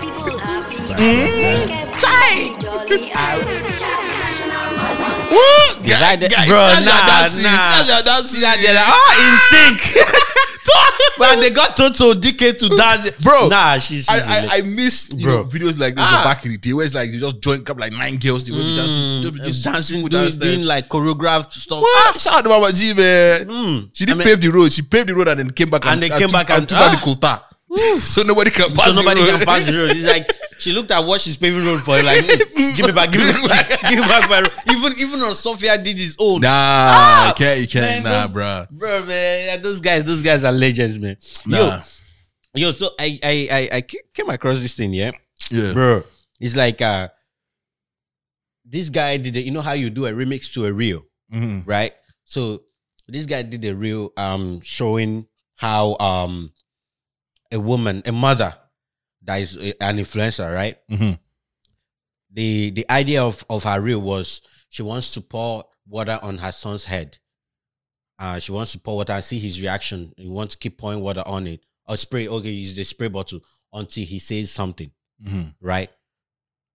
people 5.31 5.47
happy. 5.47 5.71
Backyard 5.71 5.79
Bants. 5.81 5.81
Chai! 5.81 5.81
What? 5.81 5.83
The 5.83 5.89
guy 5.89 6.15
that- 6.15 6.31
Guys, 6.31 6.47
bro, 6.47 6.57
nah, 6.57 6.79
nah. 6.83 7.71
that's 7.71 7.89
your 7.89 8.01
dancing. 8.03 8.27
See 8.27 8.41
that 8.41 8.57
they're 8.61 8.75
like, 8.75 8.91
oh, 8.91 9.11
in 9.23 9.33
sync. 9.49 9.81
Man, 11.19 11.39
they 11.39 11.49
got 11.51 11.75
Toto 11.77 12.13
DK 12.13 12.57
to 12.59 12.69
dance. 12.75 13.09
Bro, 13.21 13.49
nah, 13.49 13.77
she's. 13.77 14.07
I, 14.09 14.15
I, 14.15 14.47
I 14.57 14.61
miss 14.61 15.09
Bro. 15.09 15.31
know 15.31 15.43
videos 15.43 15.77
like 15.79 15.95
this 15.95 16.05
Ah. 16.07 16.23
back 16.23 16.45
in 16.45 16.51
the 16.51 16.57
day 16.57 16.73
where 16.73 16.85
it's 16.85 16.95
like 16.95 17.09
you 17.11 17.19
just 17.19 17.41
join 17.41 17.61
up 17.67 17.79
like 17.79 17.91
nine 17.93 18.17
girls 18.17 18.43
they 18.43 18.51
be 18.51 18.75
dancing 18.75 19.21
just, 19.21 19.35
just 19.43 19.61
Mm, 19.67 19.73
dancing, 19.73 20.05
doing, 20.07 20.31
doing 20.39 20.65
like 20.65 20.87
choreographed 20.87 21.51
stuff. 21.53 21.81
What? 21.81 22.19
Shout 22.19 22.35
out 22.35 22.43
to 22.43 22.49
Mama 22.49 22.71
G 22.73 22.93
man. 22.93 23.45
Mm. 23.45 23.89
She 23.93 24.05
didn't 24.05 24.21
I 24.21 24.25
mean- 24.25 24.33
pave 24.35 24.41
the 24.41 24.49
road. 24.49 24.71
She 24.73 24.81
paved 24.81 25.09
the 25.09 25.15
road 25.15 25.27
and 25.27 25.39
then 25.39 25.51
came 25.51 25.69
back 25.69 25.85
And 25.85 26.01
they 26.01 26.09
came 26.09 26.21
took- 26.21 26.31
back 26.31 26.49
and- 26.51 26.67
took 26.67 26.77
out 26.77 26.91
the 26.91 26.97
ah. 26.97 27.01
quota. 27.03 27.43
so 27.99 28.23
nobody 28.23 28.51
can 28.51 28.73
pass. 28.73 28.89
so 28.89 28.95
nobody 28.95 29.21
the 29.23 29.31
road. 29.31 29.37
can 29.37 29.45
pass 29.45 29.65
the 29.65 29.77
road. 29.77 29.91
It's 29.91 30.05
like 30.05 30.27
she 30.59 30.73
looked 30.73 30.91
at 30.91 30.99
what 31.03 31.21
she's 31.21 31.37
paving 31.37 31.65
road 31.65 31.81
for. 31.81 32.01
Like, 32.03 32.23
mm, 32.25 32.75
give 32.75 32.85
me 32.85 32.91
back, 32.91 33.11
give 33.11 33.21
me 33.21 33.47
back, 33.47 33.69
give 33.89 33.99
me 33.99 34.05
back 34.07 34.29
my 34.29 34.41
road. 34.41 34.51
Even 34.69 34.93
even 34.99 35.19
on 35.21 35.33
Sophia 35.33 35.77
did 35.77 35.97
his 35.97 36.15
own. 36.19 36.41
Nah, 36.41 37.27
you 37.27 37.33
can't. 37.33 37.59
You 37.61 37.67
can't. 37.67 38.03
Man, 38.03 38.11
nah, 38.11 38.21
those- 38.27 38.33
bruh. 38.35 38.69
bro, 38.69 39.05
man, 39.05 39.45
yeah, 39.47 39.57
those 39.57 39.79
guys, 39.79 40.03
those 40.03 40.21
guys 40.21 40.43
are 40.43 40.51
legends, 40.51 40.99
man. 40.99 41.17
Nah. 41.45 41.81
Yo, 42.53 42.67
yo, 42.67 42.71
so 42.73 42.91
I 42.99 43.19
I 43.23 43.47
I, 43.51 43.69
I 43.77 43.81
came 43.81 44.29
across 44.29 44.59
this 44.59 44.75
thing, 44.75 44.93
yeah, 44.93 45.11
Yeah. 45.49 45.73
bro. 45.73 46.03
It's 46.39 46.55
like 46.55 46.81
uh, 46.81 47.07
this 48.65 48.89
guy 48.89 49.17
did 49.17 49.35
it. 49.37 49.41
You 49.45 49.51
know 49.51 49.61
how 49.61 49.73
you 49.73 49.89
do 49.89 50.05
a 50.05 50.11
remix 50.11 50.53
to 50.53 50.65
a 50.65 50.73
reel, 50.73 51.03
Mhm. 51.33 51.63
right? 51.65 51.93
So 52.25 52.63
this 53.07 53.25
guy 53.25 53.41
did 53.43 53.63
a 53.65 53.75
reel 53.75 54.11
um 54.17 54.61
showing 54.61 55.27
how 55.55 55.97
um 55.99 56.51
a 57.51 57.59
woman, 57.59 58.01
a 58.05 58.11
mother 58.11 58.55
that 59.23 59.37
is 59.41 59.55
an 59.57 59.97
influencer, 59.97 60.53
right? 60.53 60.77
Mhm. 60.89 61.19
The 62.31 62.69
the 62.71 62.89
idea 62.89 63.23
of 63.23 63.43
of 63.49 63.63
her 63.63 63.81
reel 63.81 63.99
was 64.01 64.41
she 64.69 64.83
wants 64.83 65.13
to 65.13 65.21
pour 65.21 65.65
water 65.87 66.19
on 66.21 66.37
her 66.37 66.51
son's 66.51 66.85
head. 66.85 67.17
Uh, 68.17 68.39
she 68.39 68.51
wants 68.51 68.71
to 68.73 68.79
pour 68.79 68.97
water 68.97 69.13
and 69.13 69.23
see 69.23 69.39
his 69.39 69.61
reaction. 69.61 70.13
You 70.17 70.31
want 70.31 70.51
to 70.51 70.57
keep 70.57 70.77
pouring 70.77 71.01
water 71.01 71.23
on 71.25 71.47
it 71.47 71.65
or 71.87 71.97
spray. 71.97 72.27
Okay, 72.27 72.49
use 72.49 72.75
the 72.75 72.83
spray 72.83 73.07
bottle 73.09 73.41
until 73.73 74.05
he 74.05 74.19
says 74.19 74.51
something 74.51 74.91
Mhm. 75.23 75.55
right? 75.59 75.89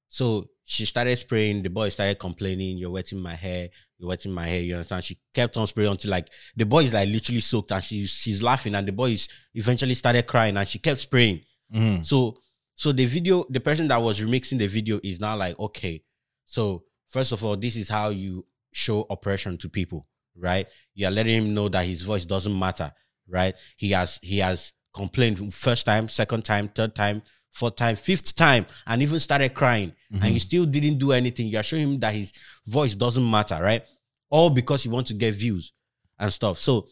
So 0.08 0.50
she 0.64 0.84
started 0.84 1.16
spraying. 1.16 1.62
The 1.62 1.70
boy 1.70 1.88
started 1.90 2.18
complaining, 2.18 2.78
"You're 2.78 2.90
wetting 2.90 3.20
my 3.20 3.34
hair. 3.34 3.70
You're 3.98 4.08
wetting 4.08 4.32
my 4.32 4.46
hair." 4.46 4.60
You 4.60 4.74
understand? 4.74 5.04
She 5.04 5.18
kept 5.34 5.56
on 5.56 5.66
spraying 5.66 5.90
until 5.90 6.10
like 6.10 6.28
the 6.56 6.64
boy 6.66 6.84
is 6.84 6.92
like 6.94 7.08
literally 7.08 7.40
soaked, 7.40 7.72
and 7.72 7.82
she's 7.82 8.10
she's 8.10 8.42
laughing, 8.42 8.74
and 8.74 8.86
the 8.86 8.92
boy 8.92 9.10
is 9.10 9.28
eventually 9.54 9.94
started 9.94 10.26
crying, 10.26 10.56
and 10.56 10.68
she 10.68 10.78
kept 10.78 11.00
spraying. 11.00 11.40
Mhm. 11.74 12.06
So 12.06 12.38
so 12.76 12.92
the 12.92 13.06
video, 13.06 13.44
the 13.48 13.60
person 13.60 13.88
that 13.88 13.96
was 14.02 14.20
remixing 14.20 14.58
the 14.58 14.66
video 14.66 15.00
is 15.02 15.18
now 15.18 15.36
like, 15.36 15.58
okay, 15.58 16.02
so 16.44 16.84
first 17.08 17.32
of 17.32 17.42
all, 17.44 17.56
this 17.56 17.74
is 17.76 17.88
how 17.88 18.10
you 18.10 18.46
show 18.72 19.06
oppression 19.08 19.56
to 19.58 19.68
people, 19.68 20.06
right? 20.36 20.66
You 20.94 21.06
are 21.06 21.10
letting 21.10 21.34
him 21.34 21.54
know 21.54 21.68
that 21.70 21.86
his 21.86 22.02
voice 22.02 22.26
doesn't 22.26 22.58
matter, 22.58 22.92
right? 23.28 23.54
He 23.76 23.92
has 23.92 24.18
he 24.22 24.38
has 24.38 24.72
complained 24.92 25.54
first 25.54 25.86
time, 25.86 26.08
second 26.08 26.44
time, 26.44 26.68
third 26.68 26.94
time, 26.94 27.22
fourth 27.56 27.76
time, 27.76 27.96
fifth 27.96 28.36
time, 28.36 28.66
and 28.86 29.02
even 29.02 29.18
started 29.18 29.54
crying, 29.54 29.92
and 30.12 30.24
he 30.24 30.30
mm-hmm. 30.30 30.38
still 30.38 30.66
didn't 30.66 30.98
do 30.98 31.12
anything. 31.12 31.46
You 31.46 31.58
are 31.58 31.62
showing 31.62 31.82
him 31.82 32.00
that 32.00 32.14
his 32.14 32.32
voice 32.66 32.94
doesn't 32.94 33.28
matter, 33.28 33.58
right? 33.60 33.82
All 34.30 34.50
because 34.50 34.84
you 34.84 34.90
want 34.90 35.06
to 35.08 35.14
get 35.14 35.34
views 35.34 35.72
and 36.18 36.32
stuff. 36.32 36.58
So 36.58 36.88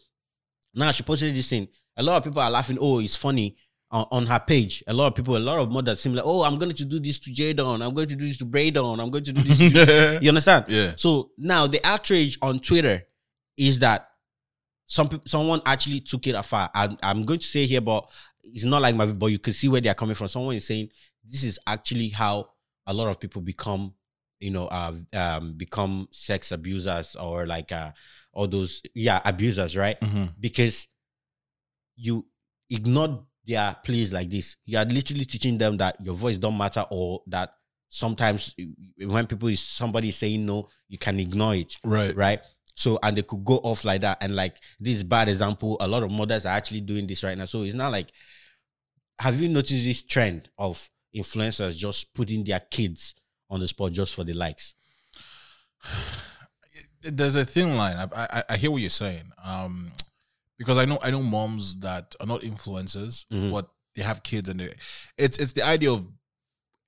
now 0.73 0.91
she 0.91 1.03
posted 1.03 1.35
this 1.35 1.49
thing. 1.49 1.67
A 1.97 2.03
lot 2.03 2.17
of 2.17 2.23
people 2.23 2.41
are 2.41 2.49
laughing. 2.49 2.77
Oh, 2.81 2.99
it's 2.99 3.15
funny 3.15 3.55
on, 3.91 4.05
on 4.11 4.25
her 4.25 4.39
page. 4.39 4.83
A 4.87 4.93
lot 4.93 5.07
of 5.07 5.15
people, 5.15 5.37
a 5.37 5.39
lot 5.39 5.59
of 5.59 5.71
mothers 5.71 6.01
seem 6.01 6.15
like, 6.15 6.25
oh, 6.25 6.43
I'm 6.43 6.57
going 6.57 6.73
to 6.73 6.85
do 6.85 6.99
this 6.99 7.19
to 7.19 7.31
Jadon. 7.31 7.85
I'm 7.85 7.93
going 7.93 8.09
to 8.09 8.15
do 8.15 8.25
this 8.25 8.37
to 8.37 8.45
Braydon. 8.45 8.99
I'm 8.99 9.11
going 9.11 9.23
to 9.23 9.33
do 9.33 9.41
this. 9.41 9.57
To 9.57 10.19
you 10.21 10.29
understand? 10.29 10.65
Yeah. 10.67 10.93
So 10.97 11.31
now 11.37 11.67
the 11.67 11.79
outrage 11.85 12.37
on 12.41 12.59
Twitter 12.59 13.03
is 13.57 13.79
that 13.79 14.09
some 14.87 15.09
someone 15.25 15.61
actually 15.65 16.01
took 16.01 16.27
it 16.27 16.35
afar. 16.35 16.69
I'm, 16.73 16.97
I'm 17.01 17.23
going 17.23 17.39
to 17.39 17.45
say 17.45 17.65
here, 17.65 17.81
but 17.81 18.09
it's 18.53 18.63
not 18.63 18.81
like 18.81 18.95
my, 18.95 19.05
but 19.05 19.27
you 19.27 19.39
can 19.39 19.53
see 19.53 19.67
where 19.67 19.81
they 19.81 19.89
are 19.89 19.95
coming 19.95 20.15
from. 20.15 20.27
Someone 20.27 20.55
is 20.55 20.67
saying 20.67 20.89
this 21.23 21.43
is 21.43 21.59
actually 21.67 22.09
how 22.09 22.49
a 22.87 22.93
lot 22.93 23.07
of 23.07 23.19
people 23.19 23.41
become, 23.41 23.93
you 24.39 24.51
know, 24.51 24.67
uh, 24.67 24.93
um, 25.13 25.53
become 25.57 26.07
sex 26.11 26.51
abusers 26.51 27.15
or 27.15 27.45
like 27.45 27.71
uh, 27.71 27.91
all 28.33 28.47
those, 28.47 28.81
yeah, 28.93 29.21
abusers, 29.25 29.75
right? 29.75 29.99
Mhm. 30.01 30.33
because 30.39 30.87
you 31.95 32.25
ignore 32.69 33.25
their 33.45 33.75
pleas 33.83 34.11
like 34.13 34.29
this. 34.29 34.57
You 34.65 34.77
are 34.77 34.85
literally 34.85 35.25
teaching 35.25 35.57
them 35.57 35.77
that 35.77 35.97
your 36.03 36.15
voice 36.15 36.37
don't 36.37 36.57
matter 36.57 36.85
or 36.89 37.21
that 37.27 37.51
sometimes 37.89 38.53
when 38.97 39.27
people 39.27 39.47
is 39.49 39.61
somebody 39.61 40.09
is 40.09 40.17
saying 40.17 40.45
no, 40.45 40.67
you 40.89 40.97
can 40.97 41.19
ignore 41.19 41.55
it. 41.55 41.75
Right. 41.83 42.15
Right. 42.15 42.39
So 42.75 42.99
and 43.01 43.15
they 43.17 43.21
could 43.23 43.43
go 43.45 43.55
off 43.57 43.85
like 43.85 44.01
that. 44.01 44.17
And 44.21 44.35
like 44.35 44.57
this 44.79 45.01
bad 45.03 45.29
example, 45.29 45.77
a 45.79 45.87
lot 45.87 46.03
of 46.03 46.11
mothers 46.11 46.45
are 46.45 46.55
actually 46.55 46.81
doing 46.81 47.07
this 47.07 47.23
right 47.23 47.37
now. 47.37 47.45
So 47.45 47.61
it's 47.63 47.73
not 47.73 47.91
like 47.91 48.11
have 49.19 49.39
you 49.41 49.47
noticed 49.47 49.85
this 49.85 50.03
trend 50.03 50.49
of 50.57 50.89
influencers 51.15 51.77
just 51.77 52.13
putting 52.13 52.43
their 52.43 52.59
kids 52.59 53.15
on 53.49 53.59
the 53.61 53.67
spot 53.67 53.93
just 53.93 54.13
for 54.13 54.23
the 54.25 54.33
likes? 54.33 54.75
There's 57.01 57.35
a 57.35 57.45
thin 57.45 57.77
line. 57.77 57.97
I, 57.97 58.07
I 58.15 58.43
I 58.49 58.57
hear 58.57 58.71
what 58.71 58.81
you're 58.81 58.89
saying. 58.89 59.31
Um, 59.43 59.91
because 60.57 60.77
I 60.77 60.85
know 60.85 60.97
I 61.03 61.11
know 61.11 61.21
moms 61.21 61.79
that 61.81 62.15
are 62.19 62.25
not 62.25 62.41
influencers, 62.41 63.25
Mhm. 63.31 63.51
but 63.51 63.69
they 63.95 64.01
have 64.01 64.23
kids, 64.23 64.49
and 64.49 64.59
they, 64.59 64.73
it's 65.17 65.37
it's 65.37 65.53
the 65.53 65.63
idea 65.65 65.91
of 65.91 66.07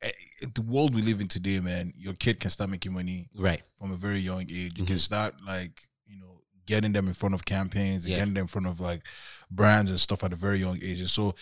Eh, 0.01 0.11
eh, 0.43 0.47
the 0.53 0.61
world 0.61 0.93
we 0.93 1.01
live 1.01 1.21
in 1.21 1.27
today, 1.27 1.59
man. 1.59 1.93
Your 1.97 2.13
kid 2.13 2.39
can 2.39 2.49
start 2.51 2.69
making 2.69 2.93
money 2.93 3.29
Right. 3.35 3.63
from 3.79 3.91
a 3.91 3.95
very 3.95 4.19
young 4.19 4.41
age. 4.41 4.51
You 4.51 4.69
Mhm. 4.69 4.75
can 4.75 4.85
mm-hmm. 4.85 4.97
start 4.97 5.35
like 5.45 5.81
you 6.05 6.17
know 6.19 6.41
getting 6.65 6.91
them 6.93 7.07
in 7.07 7.13
front 7.13 7.33
of 7.33 7.45
campaigns 7.45 8.05
and 8.05 8.11
Yeah. 8.11 8.17
getting 8.19 8.33
them 8.33 8.43
in 8.43 8.47
front 8.47 8.67
of 8.67 8.79
like 8.79 9.01
brands 9.49 9.89
and 9.89 9.99
stuff 9.99 10.23
at 10.23 10.33
a 10.33 10.35
very 10.35 10.59
young 10.59 10.77
age. 10.83 10.99
And 10.99 11.09
so 11.09 11.35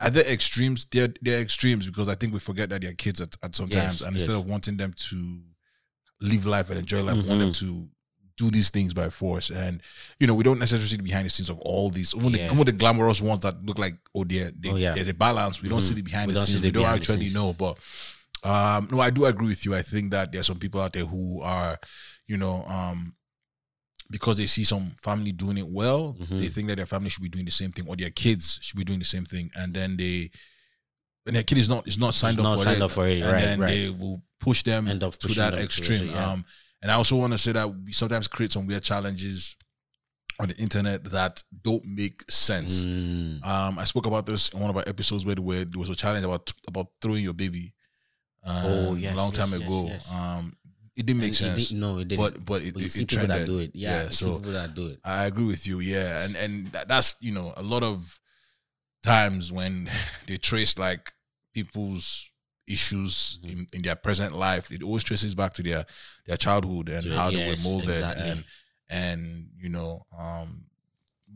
at 0.00 0.14
the 0.14 0.30
extremes, 0.32 0.86
they're 0.90 1.12
they're 1.20 1.40
extremes 1.40 1.86
because 1.86 2.08
I 2.08 2.14
think 2.14 2.32
we 2.32 2.40
forget 2.40 2.70
that 2.70 2.82
they're 2.82 2.94
kids 2.94 3.20
at, 3.20 3.36
at 3.42 3.54
some 3.54 3.68
Yes, 3.70 4.00
and 4.00 4.12
yes. 4.14 4.22
instead 4.22 4.36
of 4.36 4.46
wanting 4.46 4.76
them 4.76 4.94
to 5.10 5.42
live 6.20 6.46
life 6.46 6.70
and 6.70 6.78
enjoy 6.78 7.02
life, 7.02 7.16
we 7.16 7.22
want 7.22 7.40
mm-hmm. 7.40 7.40
them 7.40 7.52
to 7.52 7.90
do 8.38 8.50
these 8.50 8.70
things 8.70 8.94
by 8.94 9.10
force. 9.10 9.50
And 9.50 9.82
you 10.18 10.26
know, 10.26 10.34
we 10.34 10.44
don't 10.44 10.58
necessarily 10.58 10.86
see 10.88 10.96
the 10.96 11.02
behind 11.02 11.26
the 11.26 11.30
scenes 11.30 11.50
of 11.50 11.58
all 11.60 11.90
these, 11.90 12.14
even, 12.14 12.32
the, 12.32 12.38
Yeah. 12.38 12.52
even 12.52 12.64
the 12.64 12.72
glamorous 12.72 13.20
ones 13.20 13.40
that 13.40 13.62
look 13.66 13.78
like 13.78 13.96
oh, 14.14 14.24
they 14.24 14.50
they 14.58 14.70
Oh, 14.70 14.76
yeah. 14.76 14.94
there's 14.94 15.08
a 15.08 15.14
balance. 15.14 15.60
We 15.60 15.68
don't 15.68 15.80
Mhm. 15.80 15.88
see 15.88 15.94
the 15.94 16.02
behind 16.02 16.28
We 16.28 16.34
the 16.34 16.40
scenes. 16.44 16.60
the 16.62 16.68
we 16.68 16.72
don't 16.72 16.86
actually 16.86 17.28
know, 17.30 17.52
but. 17.52 17.76
Um, 18.44 18.86
no, 18.92 19.00
I 19.00 19.10
do 19.10 19.24
agree 19.24 19.48
with 19.48 19.64
you. 19.66 19.74
I 19.74 19.82
think 19.82 20.12
that 20.12 20.30
there's 20.30 20.46
some 20.46 20.60
people 20.60 20.80
out 20.80 20.92
there 20.92 21.04
who 21.04 21.40
are, 21.42 21.76
you 22.28 22.36
know, 22.36 22.64
um, 22.66 23.12
because 24.10 24.36
they 24.38 24.46
see 24.46 24.62
some 24.62 24.92
family 25.02 25.32
doing 25.32 25.58
it 25.58 25.66
well, 25.66 26.16
Mhm. 26.20 26.38
they 26.38 26.46
think 26.46 26.68
that 26.68 26.76
their 26.76 26.86
family 26.86 27.10
should 27.10 27.22
be 27.24 27.28
doing 27.28 27.44
the 27.44 27.50
same 27.50 27.72
thing, 27.72 27.86
or 27.88 27.96
their 27.96 28.10
kids 28.10 28.60
should 28.62 28.76
be 28.78 28.84
doing 28.84 29.00
the 29.00 29.04
same 29.04 29.24
thing, 29.26 29.50
and 29.56 29.74
then 29.74 29.96
they, 29.96 30.30
and 31.26 31.34
their 31.34 31.42
kid 31.42 31.58
is 31.58 31.68
not 31.68 31.86
is 31.88 31.98
not 31.98 32.14
signed 32.14 32.38
It's 32.38 32.46
up 32.46 32.56
not 32.56 32.58
for 32.58 32.64
signed 32.64 32.76
it, 32.76 32.82
up 32.82 32.90
for 32.92 33.06
it, 33.08 33.22
and 33.22 33.32
right, 33.32 33.42
then 33.42 33.60
right. 33.60 33.70
they 33.70 33.90
will 33.90 34.22
push 34.40 34.62
them 34.62 34.86
to 34.86 35.28
that 35.34 35.54
extreme. 35.54 36.08
it, 36.08 36.12
yeah. 36.12 36.30
Um, 36.30 36.44
and 36.82 36.90
I 36.90 36.94
also 36.94 37.16
want 37.16 37.32
to 37.32 37.38
say 37.38 37.52
that 37.52 37.68
we 37.68 37.92
sometimes 37.92 38.28
create 38.28 38.52
some 38.52 38.66
weird 38.66 38.82
challenges 38.82 39.56
on 40.40 40.48
the 40.48 40.56
internet 40.56 41.02
that 41.04 41.42
don't 41.62 41.84
make 41.84 42.22
sense. 42.30 42.84
Mm. 42.84 43.44
Um, 43.44 43.78
I 43.78 43.84
spoke 43.84 44.06
about 44.06 44.24
this 44.26 44.50
in 44.50 44.60
one 44.60 44.70
of 44.70 44.76
our 44.76 44.84
episodes 44.86 45.26
where, 45.26 45.34
where 45.36 45.64
there 45.64 45.80
was 45.80 45.90
a 45.90 45.96
challenge 45.96 46.24
about 46.24 46.52
about 46.68 46.86
throwing 47.02 47.24
your 47.24 47.34
baby. 47.34 47.74
Um, 48.44 48.54
Oh, 48.64 48.94
yes, 48.94 49.14
a 49.14 49.16
long 49.16 49.30
yes, 49.34 49.36
time 49.36 49.50
yes, 49.60 49.60
ago. 49.62 49.90
Um, 50.16 50.52
it 50.96 51.06
didn't 51.06 51.20
make 51.20 51.26
And 51.28 51.34
it 51.34 51.38
sense. 51.38 51.68
didn't- 51.68 51.80
no, 51.80 51.98
it 51.98 52.08
didn't. 52.08 52.22
but 52.24 52.44
but 52.44 52.62
it, 52.62 52.74
But 52.74 52.80
you 52.80 52.86
it, 52.86 52.90
see 52.92 53.02
it 53.02 53.08
people 53.08 53.26
that 53.26 53.34
trended. 53.34 53.46
do 53.48 53.58
it. 53.58 53.70
Yeah, 53.74 54.08
see 54.08 54.14
so 54.24 54.36
people 54.36 54.52
that 54.52 54.74
do 54.74 54.86
it. 54.88 55.00
I 55.04 55.24
agree 55.26 55.44
with 55.46 55.66
you. 55.66 55.80
Yeah, 55.80 56.24
and 56.24 56.36
and 56.36 56.72
that, 56.72 56.86
that's 56.88 57.16
you 57.20 57.32
know 57.32 57.52
a 57.56 57.62
lot 57.62 57.82
of 57.82 58.20
times 59.02 59.50
when 59.52 59.90
they 60.28 60.36
trace 60.36 60.78
like 60.78 61.12
people's 61.54 62.27
issues 62.68 63.38
Mm-hmm. 63.42 63.58
in, 63.60 63.66
in 63.74 63.82
their 63.82 63.96
present 63.96 64.34
life, 64.36 64.70
it 64.70 64.82
always 64.82 65.02
traces 65.04 65.34
back 65.34 65.52
to 65.54 65.62
their 65.62 65.84
their 66.26 66.36
childhood 66.36 66.88
and 66.88 67.04
how 67.12 67.28
yes, 67.30 67.32
they 67.32 67.50
were 67.50 67.62
molded 67.70 67.88
exactly. 67.90 68.30
and 68.30 68.44
and 68.90 69.48
you 69.58 69.68
know 69.68 70.02
um 70.18 70.64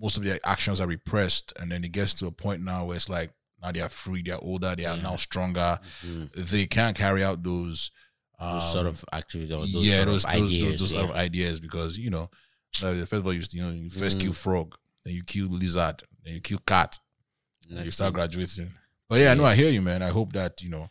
most 0.01 0.16
of 0.16 0.22
their 0.24 0.39
actions 0.45 0.80
are 0.80 0.87
repressed 0.87 1.53
and 1.61 1.70
then 1.70 1.85
it 1.85 1.93
gets 1.93 2.14
to 2.14 2.26
a 2.26 2.30
point 2.33 2.62
now 2.62 2.87
where 2.87 2.97
it's 2.97 3.09
like 3.09 3.30
now 3.62 3.70
they 3.70 3.80
are 3.80 3.89
free, 3.89 4.22
they 4.22 4.33
are 4.33 4.41
older, 4.43 4.74
they 4.76 4.85
are 4.87 4.97
Yeah. 4.97 5.03
now 5.03 5.16
stronger. 5.16 5.78
Mhm. 6.05 6.33
They 6.51 6.66
can't 6.66 6.97
carry 6.97 7.22
out 7.22 7.43
those 7.43 7.91
um, 8.41 8.59
Those 8.59 8.72
sort 8.72 8.87
of 8.87 9.05
activities 9.12 9.53
or 9.53 9.61
those 9.61 9.87
yeah, 9.87 9.97
sort 9.99 10.07
those, 10.09 10.24
of 10.24 10.33
those, 10.33 10.43
ideas. 10.43 10.62
those, 10.64 10.80
those 10.80 10.93
yeah. 10.93 10.99
sort 10.99 11.11
of 11.11 11.16
ideas 11.16 11.61
because 11.61 11.97
you 11.99 12.11
know, 12.11 12.28
uh, 12.83 12.95
first 13.05 13.12
of 13.12 13.26
all, 13.26 13.33
you, 13.33 13.43
you 13.53 13.62
know, 13.62 13.70
you 13.70 13.89
first 13.91 14.18
kill 14.18 14.33
Mm. 14.33 14.37
frog, 14.37 14.74
then 15.05 15.14
you 15.14 15.22
kill 15.22 15.47
lizard, 15.47 16.03
then 16.24 16.35
you 16.35 16.41
kill 16.41 16.59
cat, 16.66 16.99
and 17.70 17.85
you 17.87 17.93
start 17.93 18.09
thing. 18.09 18.14
graduating. 18.14 18.72
But 19.09 19.20
yeah, 19.20 19.35
no, 19.35 19.43
Yeah. 19.45 19.51
I 19.51 19.55
hear 19.55 19.70
you, 19.70 19.83
man. 19.83 20.03
I 20.03 20.09
hope 20.09 20.33
that 20.33 20.61
you 20.62 20.70
know, 20.70 20.91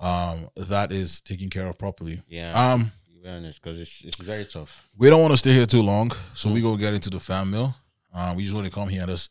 um, 0.00 0.48
that 0.56 0.92
is 0.92 1.20
taken 1.20 1.48
care 1.50 1.66
of 1.66 1.78
properly. 1.78 2.20
Yeah. 2.28 2.52
Um, 2.72 2.90
be 3.22 3.28
honest, 3.28 3.60
because 3.62 3.80
it's, 3.80 4.04
it's 4.04 4.16
very 4.16 4.44
tough. 4.44 4.86
we 4.96 5.08
don't 5.10 5.20
want 5.20 5.32
to 5.32 5.36
stay 5.36 5.52
here 5.52 5.66
too 5.66 5.82
long, 5.82 6.12
so 6.34 6.48
Mm. 6.48 6.52
we 6.54 6.60
gonna 6.62 6.76
get 6.78 6.94
into 6.94 7.10
the 7.10 7.18
fan 7.20 7.50
mail. 7.50 7.74
Um, 8.14 8.36
we 8.36 8.42
just 8.44 8.54
want 8.54 8.66
to 8.66 8.72
come 8.72 8.88
here 8.88 9.02
and 9.02 9.10
just 9.10 9.30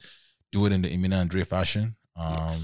do 0.51 0.65
it 0.65 0.71
in 0.73 0.81
the 0.81 0.89
Imina 0.89 1.21
and 1.21 1.29
Dre 1.29 1.43
fashion. 1.43 1.95
Um, 2.15 2.55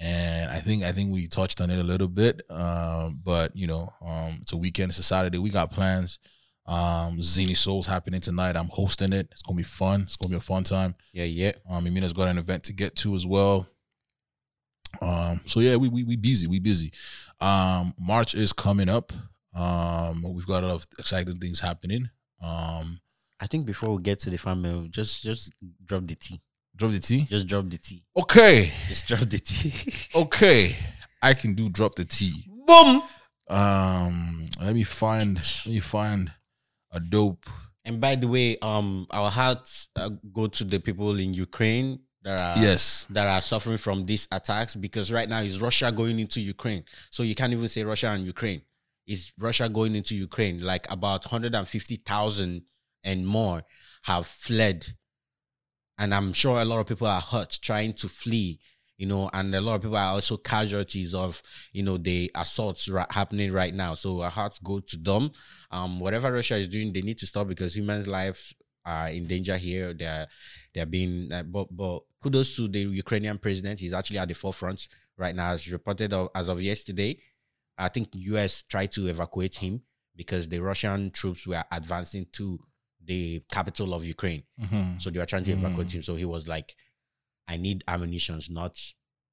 and 0.00 0.50
I 0.50 0.58
think 0.60 0.82
I 0.84 0.92
think 0.92 1.12
we 1.12 1.26
touched 1.28 1.60
on 1.60 1.70
it 1.70 1.78
a 1.78 1.82
little 1.82 2.08
bit. 2.08 2.42
Um, 2.50 3.20
but 3.24 3.54
you 3.56 3.66
know, 3.66 3.92
um, 4.04 4.38
it's 4.42 4.52
a 4.52 4.56
weekend, 4.56 4.90
it's 4.90 4.98
a 4.98 5.02
Saturday. 5.02 5.38
We 5.38 5.50
got 5.50 5.70
plans. 5.70 6.18
Um, 6.66 7.22
Zini 7.22 7.54
Souls 7.54 7.86
happening 7.86 8.20
tonight. 8.20 8.56
I'm 8.56 8.68
hosting 8.68 9.12
it. 9.12 9.28
It's 9.30 9.42
gonna 9.42 9.56
be 9.56 9.62
fun. 9.62 10.02
It's 10.02 10.16
gonna 10.16 10.30
be 10.32 10.36
a 10.36 10.40
fun 10.40 10.64
time. 10.64 10.96
Yeah, 11.12 11.24
yeah. 11.24 11.52
Um, 11.70 11.84
Imina's 11.86 12.12
got 12.12 12.26
an 12.28 12.38
event 12.38 12.64
to 12.64 12.72
get 12.72 12.96
to 12.96 13.14
as 13.14 13.24
well. 13.26 13.68
Um, 15.00 15.40
so 15.44 15.60
yeah, 15.60 15.76
we 15.76 15.88
we 15.88 16.04
we 16.04 16.16
busy, 16.16 16.46
we 16.46 16.58
busy. 16.58 16.92
Um, 17.40 17.94
March 17.98 18.34
is 18.34 18.52
coming 18.52 18.88
up. 18.88 19.12
Um, 19.54 20.22
we've 20.22 20.46
got 20.46 20.62
a 20.62 20.66
lot 20.66 20.76
of 20.76 20.86
exciting 20.98 21.38
things 21.38 21.60
happening. 21.60 22.10
Um, 22.42 23.00
I 23.40 23.46
think 23.46 23.66
before 23.66 23.94
we 23.94 24.02
get 24.02 24.18
to 24.20 24.30
the 24.30 24.38
fan 24.38 24.60
mail, 24.62 24.86
just 24.88 25.22
just 25.22 25.52
drop 25.84 26.06
the 26.06 26.14
T. 26.14 26.40
drop 26.76 26.92
the 26.92 27.00
T. 27.00 27.24
Just 27.28 27.46
drop 27.46 27.68
the 27.68 27.78
T. 27.78 28.04
Okay, 28.16 28.70
Just 28.88 29.06
drop 29.06 29.20
the 29.20 29.38
T. 29.38 29.72
okay, 30.14 30.74
I 31.22 31.34
can 31.34 31.54
do 31.54 31.68
drop 31.68 31.94
the 31.94 32.04
T. 32.04 32.44
Boom. 32.66 33.02
Um, 33.48 34.46
let 34.60 34.74
me 34.74 34.82
find 34.82 35.36
let 35.36 35.66
me 35.66 35.80
find 35.80 36.32
a 36.92 37.00
dope. 37.00 37.46
And 37.84 38.00
by 38.00 38.16
the 38.16 38.26
way, 38.26 38.56
um, 38.62 39.06
our 39.10 39.30
hearts 39.30 39.88
uh, 39.94 40.10
go 40.32 40.48
to 40.48 40.64
the 40.64 40.80
people 40.80 41.16
in 41.20 41.34
Ukraine 41.34 42.00
that 42.26 42.40
are 42.42 42.62
Yes. 42.62 43.06
that 43.10 43.26
are 43.26 43.40
suffering 43.40 43.78
from 43.78 44.04
these 44.04 44.26
attacks 44.32 44.74
because 44.74 45.12
right 45.12 45.28
now 45.28 45.40
is 45.40 45.60
Russia 45.62 45.92
going 45.92 46.18
into 46.18 46.40
Ukraine. 46.40 46.84
So 47.10 47.22
you 47.22 47.34
can't 47.34 47.52
even 47.52 47.68
say 47.68 47.84
Russia 47.84 48.08
and 48.08 48.26
Ukraine. 48.26 48.62
Is 49.06 49.32
Russia 49.38 49.68
going 49.68 49.94
into 49.94 50.16
Ukraine. 50.16 50.58
Like 50.60 50.90
about 50.90 51.24
150,000 51.24 52.62
and 53.04 53.26
more 53.26 53.62
have 54.02 54.26
fled. 54.26 54.86
And 55.98 56.12
I'm 56.12 56.32
sure 56.32 56.60
a 56.60 56.64
lot 56.64 56.80
of 56.80 56.86
people 56.86 57.06
are 57.06 57.20
hurt 57.20 57.58
trying 57.62 57.92
to 57.94 58.08
flee, 58.08 58.58
you 58.98 59.06
know, 59.06 59.30
and 59.32 59.54
a 59.54 59.60
lot 59.60 59.76
of 59.76 59.82
people 59.82 59.96
are 59.96 60.12
also 60.14 60.36
casualties 60.36 61.14
of, 61.14 61.40
you 61.72 61.84
know, 61.84 61.96
the 61.96 62.30
assaults 62.34 62.88
ra- 62.88 63.06
happening 63.10 63.52
right 63.52 63.72
now. 63.72 63.94
So 63.94 64.20
our 64.22 64.30
hearts 64.30 64.58
go 64.58 64.80
to 64.80 64.96
them. 64.96 65.30
Um, 65.70 66.00
whatever 66.00 66.32
Russia 66.32 66.56
is 66.56 66.68
doing, 66.68 66.92
they 66.92 67.02
need 67.02 67.18
to 67.18 67.26
stop 67.26 67.46
because 67.46 67.76
humans' 67.76 68.08
lives 68.08 68.52
are 68.84 69.08
in 69.08 69.26
danger 69.26 69.56
here. 69.56 69.94
They're 69.94 70.26
they're 70.76 70.84
being, 70.84 71.32
uh, 71.32 71.42
but 71.42 71.74
but 71.74 72.02
kudos 72.22 72.54
to 72.56 72.68
the 72.68 72.80
Ukrainian 72.80 73.38
president. 73.38 73.80
He's 73.80 73.94
actually 73.94 74.18
at 74.18 74.28
the 74.28 74.34
forefront 74.34 74.88
right 75.16 75.34
now, 75.34 75.52
as 75.52 75.72
reported 75.72 76.12
of, 76.12 76.28
as 76.34 76.48
of 76.50 76.60
yesterday. 76.60 77.16
I 77.78 77.88
think 77.88 78.10
U.S. 78.12 78.62
tried 78.62 78.92
to 78.92 79.08
evacuate 79.08 79.56
him 79.56 79.80
because 80.14 80.48
the 80.50 80.58
Russian 80.60 81.10
troops 81.12 81.46
were 81.46 81.64
advancing 81.72 82.26
to 82.32 82.60
the 83.02 83.42
capital 83.50 83.94
of 83.94 84.04
Ukraine. 84.04 84.42
So 84.98 85.08
they 85.08 85.18
were 85.18 85.24
trying 85.26 85.44
to 85.44 85.52
evacuate 85.52 85.94
him. 85.94 86.02
So 86.02 86.14
he 86.14 86.26
was 86.26 86.46
like, 86.46 86.76
"I 87.48 87.56
need 87.56 87.82
ammunitions, 87.88 88.50
not 88.50 88.78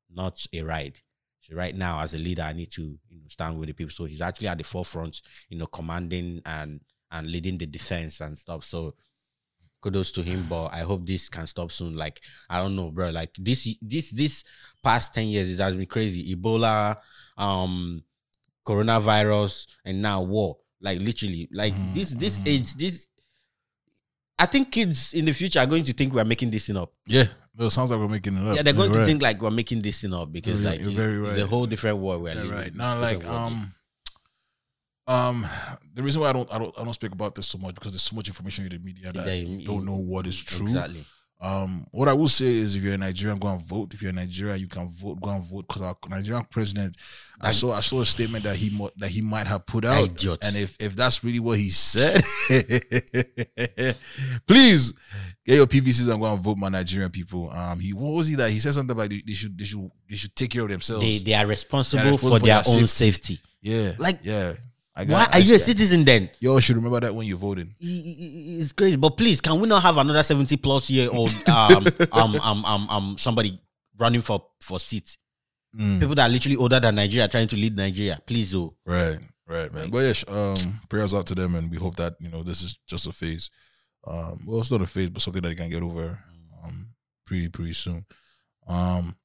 not 0.10 0.46
a 0.54 0.62
ride." 0.62 1.00
So 1.42 1.58
right 1.58 1.76
now, 1.76 2.00
as 2.00 2.14
a 2.14 2.20
leader, 2.20 2.44
I 2.44 2.54
need 2.54 2.72
to 2.72 2.84
you 3.10 3.20
know 3.20 3.28
stand 3.28 3.60
with 3.60 3.68
the 3.68 3.74
people. 3.74 3.92
So 3.92 4.06
he's 4.06 4.22
actually 4.22 4.48
at 4.48 4.60
the 4.60 4.64
forefront, 4.64 5.22
you 5.50 5.58
know, 5.58 5.68
commanding 5.68 6.42
and 6.46 6.80
and 7.12 7.28
leading 7.28 7.58
the 7.58 7.66
defense 7.66 8.22
and 8.22 8.40
stuff. 8.40 8.64
So 8.64 8.96
kudos 9.84 10.12
to 10.14 10.24
him. 10.24 10.46
But 10.50 10.68
I 10.68 10.80
hope 10.80 11.06
this 11.06 11.30
can 11.30 11.46
stop 11.46 11.72
soon. 11.72 11.96
Like 11.96 12.22
I 12.50 12.60
don't 12.62 12.76
know, 12.76 12.90
bro. 12.90 13.10
Like 13.10 13.32
this 13.38 13.68
this 13.82 14.12
this 14.12 14.44
past 14.82 15.14
ten 15.14 15.28
years, 15.28 15.52
it 15.52 15.62
has 15.62 15.76
been 15.76 15.86
crazy. 15.86 16.36
Ebola, 16.36 16.98
um, 17.38 18.02
coronavirus, 18.66 19.68
and 19.86 20.02
now 20.02 20.22
war. 20.24 20.58
Like 20.82 21.00
literally, 21.00 21.50
like 21.52 21.74
mm-hmm, 21.74 21.94
this 21.94 22.12
this 22.12 22.40
mm-hmm. 22.40 22.50
age, 22.50 22.74
this. 22.76 23.08
I 24.40 24.48
think 24.48 24.72
kids 24.72 25.14
in 25.14 25.26
the 25.26 25.32
future 25.32 25.60
are 25.60 25.68
going 25.68 25.84
to 25.84 25.94
think 25.94 26.14
we're 26.14 26.26
making 26.26 26.50
this 26.50 26.68
thing 26.68 26.76
up. 26.76 26.92
Yeah, 27.06 27.26
well, 27.56 27.68
it 27.68 27.72
sounds 27.72 27.92
like 27.92 28.00
we're 28.00 28.08
making 28.08 28.36
it 28.36 28.48
up. 28.48 28.56
Yeah, 28.56 28.64
they're 28.64 28.74
going 28.74 28.88
You're 28.88 28.94
to 28.94 29.00
right. 29.00 29.08
think 29.08 29.22
like 29.22 29.42
we're 29.42 29.52
making 29.52 29.82
this 29.82 30.02
thing 30.02 30.14
up 30.14 30.32
because 30.32 30.62
You're 30.62 30.72
like 30.72 30.80
right. 30.82 30.90
You're 30.90 31.22
very 31.22 31.30
it's 31.30 31.42
a 31.44 31.48
whole 31.48 31.68
different 31.68 31.98
world 32.00 32.24
we're 32.24 32.30
Yeah, 32.30 32.42
living. 32.42 32.52
right. 32.52 32.76
Now, 32.76 33.00
like 33.00 33.20
world. 33.20 33.30
Um, 33.30 33.74
um, 35.08 35.46
the 35.94 36.02
reason 36.04 36.22
why 36.22 36.30
I 36.30 36.34
don't 36.34 36.52
I 36.54 36.58
don't 36.58 36.74
I 36.80 36.84
don't 36.84 36.94
speak 36.94 37.12
about 37.12 37.36
this 37.36 37.48
so 37.48 37.58
much 37.58 37.76
because 37.76 37.92
there's 37.94 38.04
so 38.04 38.16
much 38.16 38.28
information 38.28 38.66
in 38.66 38.72
the 38.72 38.80
media 38.80 39.12
that 39.12 39.26
Yeah, 39.28 39.34
you 39.34 39.66
don't 39.66 39.86
know 39.86 39.96
what 39.98 40.28
is 40.28 40.42
true. 40.42 40.64
Exactly. 40.66 41.06
Um, 41.42 41.86
what 41.92 42.08
I 42.08 42.14
will 42.14 42.30
say 42.30 42.46
is, 42.46 42.78
if 42.78 42.84
you're 42.84 42.94
a 42.94 42.98
Nigerian, 42.98 43.38
go 43.38 43.50
and 43.50 43.62
vote. 43.62 43.94
If 43.94 44.02
you're 44.02 44.12
a 44.12 44.16
Nigerian, 44.16 44.58
you 44.62 44.68
can 44.68 44.88
vote. 44.88 45.20
Go 45.20 45.30
and 45.30 45.44
vote 45.44 45.68
because 45.68 45.82
our 45.82 45.98
Nigerian 46.10 46.46
president, 46.46 46.96
I 47.42 47.52
saw 47.52 47.74
I 47.74 47.82
saw 47.82 48.00
a 48.00 48.06
statement 48.06 48.46
that 48.46 48.56
he 48.56 48.70
mo- 48.70 48.92
that 48.96 49.10
he 49.10 49.20
might 49.22 49.46
have 49.48 49.66
put 49.66 49.84
out, 49.84 50.06
idiot. 50.10 50.40
and 50.42 50.56
if 50.56 50.78
if 50.80 50.96
that's 50.96 51.22
really 51.22 51.42
what 51.42 51.58
he 51.60 51.68
said, 51.70 52.24
please 54.48 54.94
get 55.46 55.56
your 55.58 55.68
PVCs 55.68 56.10
and 56.10 56.22
go 56.22 56.34
and 56.34 56.42
vote, 56.42 56.58
my 56.58 56.70
Nigerian 56.70 57.12
people. 57.12 57.50
Um, 57.52 57.80
he 57.80 57.92
what 57.92 58.14
was 58.14 58.28
he 58.28 58.36
that 58.36 58.50
he 58.52 58.60
said 58.60 58.74
something 58.74 58.96
about 58.96 59.10
they, 59.10 59.22
they 59.26 59.34
should 59.34 59.58
they 59.58 59.66
should 59.66 59.90
they 60.10 60.16
should 60.16 60.36
take 60.38 60.52
care 60.52 60.64
of 60.64 60.70
themselves. 60.70 61.04
They 61.06 61.18
they 61.18 61.34
are 61.34 61.46
responsible, 61.46 62.04
responsible 62.04 62.30
for 62.36 62.40
for 62.40 62.46
their 62.46 62.62
their 62.64 62.74
own 62.82 62.88
safety. 62.88 63.36
safety. 63.36 63.40
yeah, 63.62 63.92
Like, 63.98 64.20
yeah. 64.24 64.54
I 64.96 65.06
Why 65.06 65.28
I- 65.32 65.38
are 65.38 65.40
you 65.40 65.56
a 65.56 65.60
citizen 65.60 66.04
then? 66.06 66.30
Y'all 66.40 66.60
should 66.60 66.76
remember 66.76 67.00
that 67.00 67.14
when 67.16 67.26
you're 67.26 67.38
voting. 67.38 67.74
I- 67.82 67.86
I- 67.86 68.62
It's 68.62 68.74
crazy, 68.74 68.96
but 68.98 69.18
please, 69.18 69.42
can 69.42 69.60
we 69.60 69.68
not 69.68 69.82
have 69.82 69.98
another 69.98 70.22
seventy 70.24 70.56
plus 70.58 70.90
year 70.90 71.10
old 71.12 71.34
um 71.50 71.88
um 72.12 72.36
um 72.36 72.66
um 72.66 72.90
um 72.90 73.18
somebody 73.18 73.60
running 73.98 74.22
for 74.22 74.46
for 74.62 74.80
seat? 74.80 75.18
Mm. 75.76 76.00
People 76.00 76.14
that 76.16 76.30
are 76.30 76.32
literally 76.32 76.58
older 76.58 76.80
than 76.80 76.94
Nigeria 76.96 77.28
trying 77.28 77.48
to 77.48 77.56
lead 77.56 77.76
Nigeria. 77.76 78.20
Please, 78.28 78.54
oh, 78.54 78.76
Right, 78.86 79.18
right, 79.48 79.74
man. 79.74 79.90
But 79.90 80.00
yeah, 80.00 80.14
um, 80.34 80.80
prayers 80.88 81.16
out 81.16 81.26
to 81.28 81.36
them, 81.36 81.56
and 81.56 81.72
we 81.72 81.78
hope 81.78 81.96
that 81.96 82.14
you 82.20 82.30
know 82.30 82.44
this 82.44 82.62
is 82.62 82.78
just 82.88 83.08
a 83.08 83.12
phase. 83.12 83.50
Um, 84.06 84.44
well, 84.46 84.60
it's 84.60 84.70
not 84.72 84.82
a 84.82 84.86
phase, 84.86 85.10
but 85.10 85.24
something 85.24 85.42
that 85.42 85.50
they 85.50 85.56
can 85.56 85.72
get 85.72 85.82
over, 85.82 86.20
um, 86.64 86.90
pretty 87.26 87.50
pretty 87.50 87.74
soon. 87.74 88.06
Um, 88.68 89.16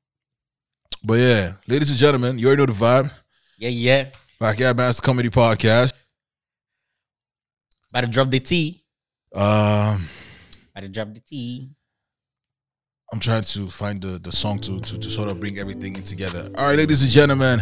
but 1.05 1.19
yeah, 1.19 1.53
ladies 1.67 1.91
and 1.91 1.99
gentlemen, 1.99 2.39
you 2.39 2.47
already 2.47 2.63
know 2.63 2.67
the 2.67 2.73
vibe. 2.73 3.11
yeah, 3.59 3.69
yeah. 3.69 4.07
Backyard 4.41 4.77
Master 4.77 5.03
Comedy 5.03 5.31
Podcast. 5.31 5.95
Better 7.93 8.07
drop 8.07 8.31
the 8.31 8.39
T. 8.39 8.85
Um, 9.35 10.07
Better 10.75 10.87
drop 10.89 11.13
the 11.13 11.21
T. 11.21 11.71
I'm 13.13 13.19
trying 13.19 13.43
to 13.43 13.67
find 13.69 14.01
the 14.01 14.19
the 14.19 14.31
song 14.31 14.59
to 14.61 14.79
to 14.79 14.99
to 14.99 15.11
sort 15.11 15.29
of 15.29 15.41
bring 15.41 15.59
everything 15.59 15.97
in 15.97 16.03
together. 16.03 16.51
All 16.57 16.67
right, 16.69 16.79
ladies 16.79 17.03
and 17.03 17.11
gentlemen, 17.11 17.61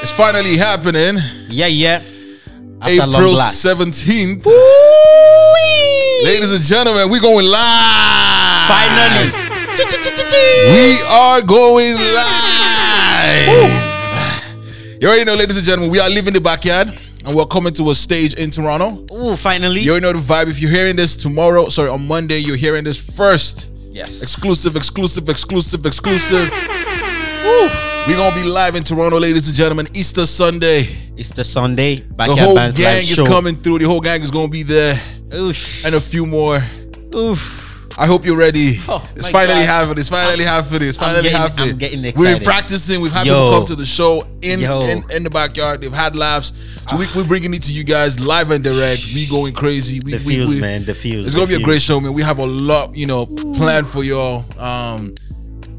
it's 0.00 0.12
finally 0.12 0.56
happening. 0.56 1.16
Yeah, 1.48 1.66
yeah. 1.66 2.02
After 2.80 3.02
April 3.02 3.34
blast. 3.34 3.64
17th. 3.66 4.46
Ladies 6.24 6.52
and 6.52 6.62
gentlemen, 6.62 7.10
we're 7.10 7.20
going 7.20 7.46
live. 7.46 8.68
Finally. 8.68 9.32
We 10.72 10.98
are 11.08 11.42
going 11.42 11.94
live. 11.96 13.87
You 15.00 15.06
already 15.06 15.24
know, 15.24 15.34
ladies 15.36 15.56
and 15.56 15.64
gentlemen, 15.64 15.90
we 15.92 16.00
are 16.00 16.10
leaving 16.10 16.34
the 16.34 16.40
backyard 16.40 16.88
and 17.24 17.36
we're 17.36 17.46
coming 17.46 17.72
to 17.74 17.90
a 17.90 17.94
stage 17.94 18.34
in 18.34 18.50
Toronto. 18.50 19.06
Ooh, 19.14 19.36
finally. 19.36 19.80
You 19.80 19.92
already 19.92 20.06
know 20.06 20.12
the 20.12 20.18
vibe. 20.18 20.48
If 20.48 20.60
you're 20.60 20.72
hearing 20.72 20.96
this 20.96 21.16
tomorrow, 21.16 21.68
sorry, 21.68 21.88
on 21.88 22.06
Monday, 22.06 22.38
you're 22.38 22.56
hearing 22.56 22.82
this 22.82 23.00
first. 23.00 23.70
yes. 23.92 24.22
Exclusive, 24.22 24.74
exclusive, 24.74 25.28
exclusive, 25.28 25.86
exclusive. 25.86 26.50
Woo. 26.50 27.68
We're 28.08 28.16
going 28.16 28.34
to 28.34 28.42
be 28.42 28.48
live 28.48 28.74
in 28.74 28.82
Toronto, 28.82 29.18
ladies 29.20 29.46
and 29.46 29.56
gentlemen, 29.56 29.86
Easter 29.94 30.26
Sunday. 30.26 30.82
The 31.16 31.44
Sunday. 31.44 31.96
The 31.96 32.24
whole 32.34 32.56
Bants 32.56 32.76
gang 32.76 33.02
is 33.02 33.14
show. 33.16 33.24
coming 33.26 33.56
through. 33.56 33.80
The 33.80 33.84
whole 33.86 34.00
gang 34.00 34.22
is 34.22 34.30
going 34.30 34.46
to 34.46 34.52
be 34.52 34.62
there 34.64 34.94
Oof. 35.34 35.84
and 35.84 35.94
a 35.94 36.00
few 36.00 36.26
more. 36.26 36.60
Oof. 37.14 37.67
I 38.00 38.06
hope 38.06 38.24
you're 38.24 38.36
ready. 38.38 38.76
Oh, 38.88 39.04
it's 39.16 39.24
my 39.32 39.40
finally 39.46 39.64
God. 39.66 39.66
happening. 39.66 39.98
It's 39.98 40.08
finally 40.08 40.44
happening. 40.44 40.88
It's 40.88 40.98
I'm 40.98 41.04
finally 41.04 41.22
getting- 41.24 41.36
happening. 41.38 41.70
I'm 41.70 41.78
getting 41.78 42.04
excited. 42.04 42.18
We've 42.20 42.34
been 42.38 42.44
practicing. 42.44 43.00
We've 43.00 43.10
had 43.12 43.26
Yo. 43.26 43.34
people 43.34 43.58
come 43.58 43.66
to 43.66 43.74
the 43.74 43.84
show 43.86 44.22
in, 44.40 44.62
in 44.62 45.02
in 45.10 45.22
the 45.24 45.30
backyard. 45.30 45.80
They've 45.80 45.92
had 45.92 46.14
laughs. 46.14 46.52
So 46.88 46.96
we, 46.96 47.06
we're 47.16 47.24
bringing 47.26 47.52
it 47.54 47.62
to 47.64 47.72
you 47.72 47.82
guys 47.84 48.20
live 48.20 48.52
and 48.52 48.62
direct. 48.62 49.02
We 49.14 49.26
going 49.26 49.52
crazy. 49.52 49.98
We, 50.00 50.12
The 50.12 50.24
we, 50.24 50.36
feels, 50.36 50.50
we- 50.54 50.60
man. 50.60 50.84
The 50.84 50.94
feels. 50.94 51.26
It's 51.26 51.34
the 51.34 51.40
gonna 51.40 51.48
be 51.48 51.60
a 51.60 51.64
great 51.64 51.82
show, 51.82 51.98
man. 52.00 52.12
We 52.14 52.22
have 52.22 52.38
a 52.38 52.46
lot, 52.46 52.94
you 52.96 53.06
know, 53.06 53.26
planned 53.56 53.88
for 53.88 54.04
y'all. 54.04 54.44
Um, 54.60 55.14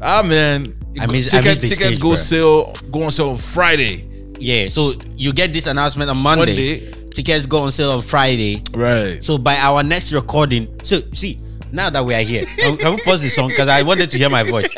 ah, 0.02 0.22
man. 0.26 0.74
I 1.00 1.06
miss- 1.06 1.32
I 1.32 1.40
tickets, 1.40 1.62
miss 1.62 1.70
tickets 1.70 1.86
stage, 1.96 2.00
go 2.00 2.10
bruh. 2.10 2.16
sale 2.18 2.74
go 2.90 3.04
on 3.04 3.10
sale 3.12 3.30
on 3.30 3.38
Friday. 3.38 4.06
Yeah. 4.38 4.68
So 4.68 4.90
you 5.16 5.32
get 5.32 5.52
this 5.54 5.66
announcement 5.66 6.10
on 6.10 6.18
Monday. 6.18 6.44
Monday. 6.80 6.90
Tickets 7.10 7.46
go 7.46 7.62
on 7.62 7.72
sale 7.72 7.92
on 7.92 8.02
Friday. 8.02 8.62
Right. 8.72 9.24
So 9.24 9.38
by 9.38 9.56
our 9.56 9.82
next 9.82 10.12
recording, 10.12 10.68
so 10.84 11.00
see, 11.12 11.40
now 11.72 11.90
that 11.90 12.04
we 12.04 12.14
are 12.14 12.22
here, 12.22 12.44
can, 12.58 12.76
can 12.76 12.94
we 12.94 13.02
pause 13.02 13.22
the 13.22 13.28
song 13.28 13.48
because 13.48 13.68
I 13.68 13.82
wanted 13.82 14.10
to 14.10 14.18
hear 14.18 14.30
my 14.30 14.42
voice. 14.42 14.74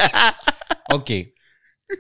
Okay. 0.90 1.32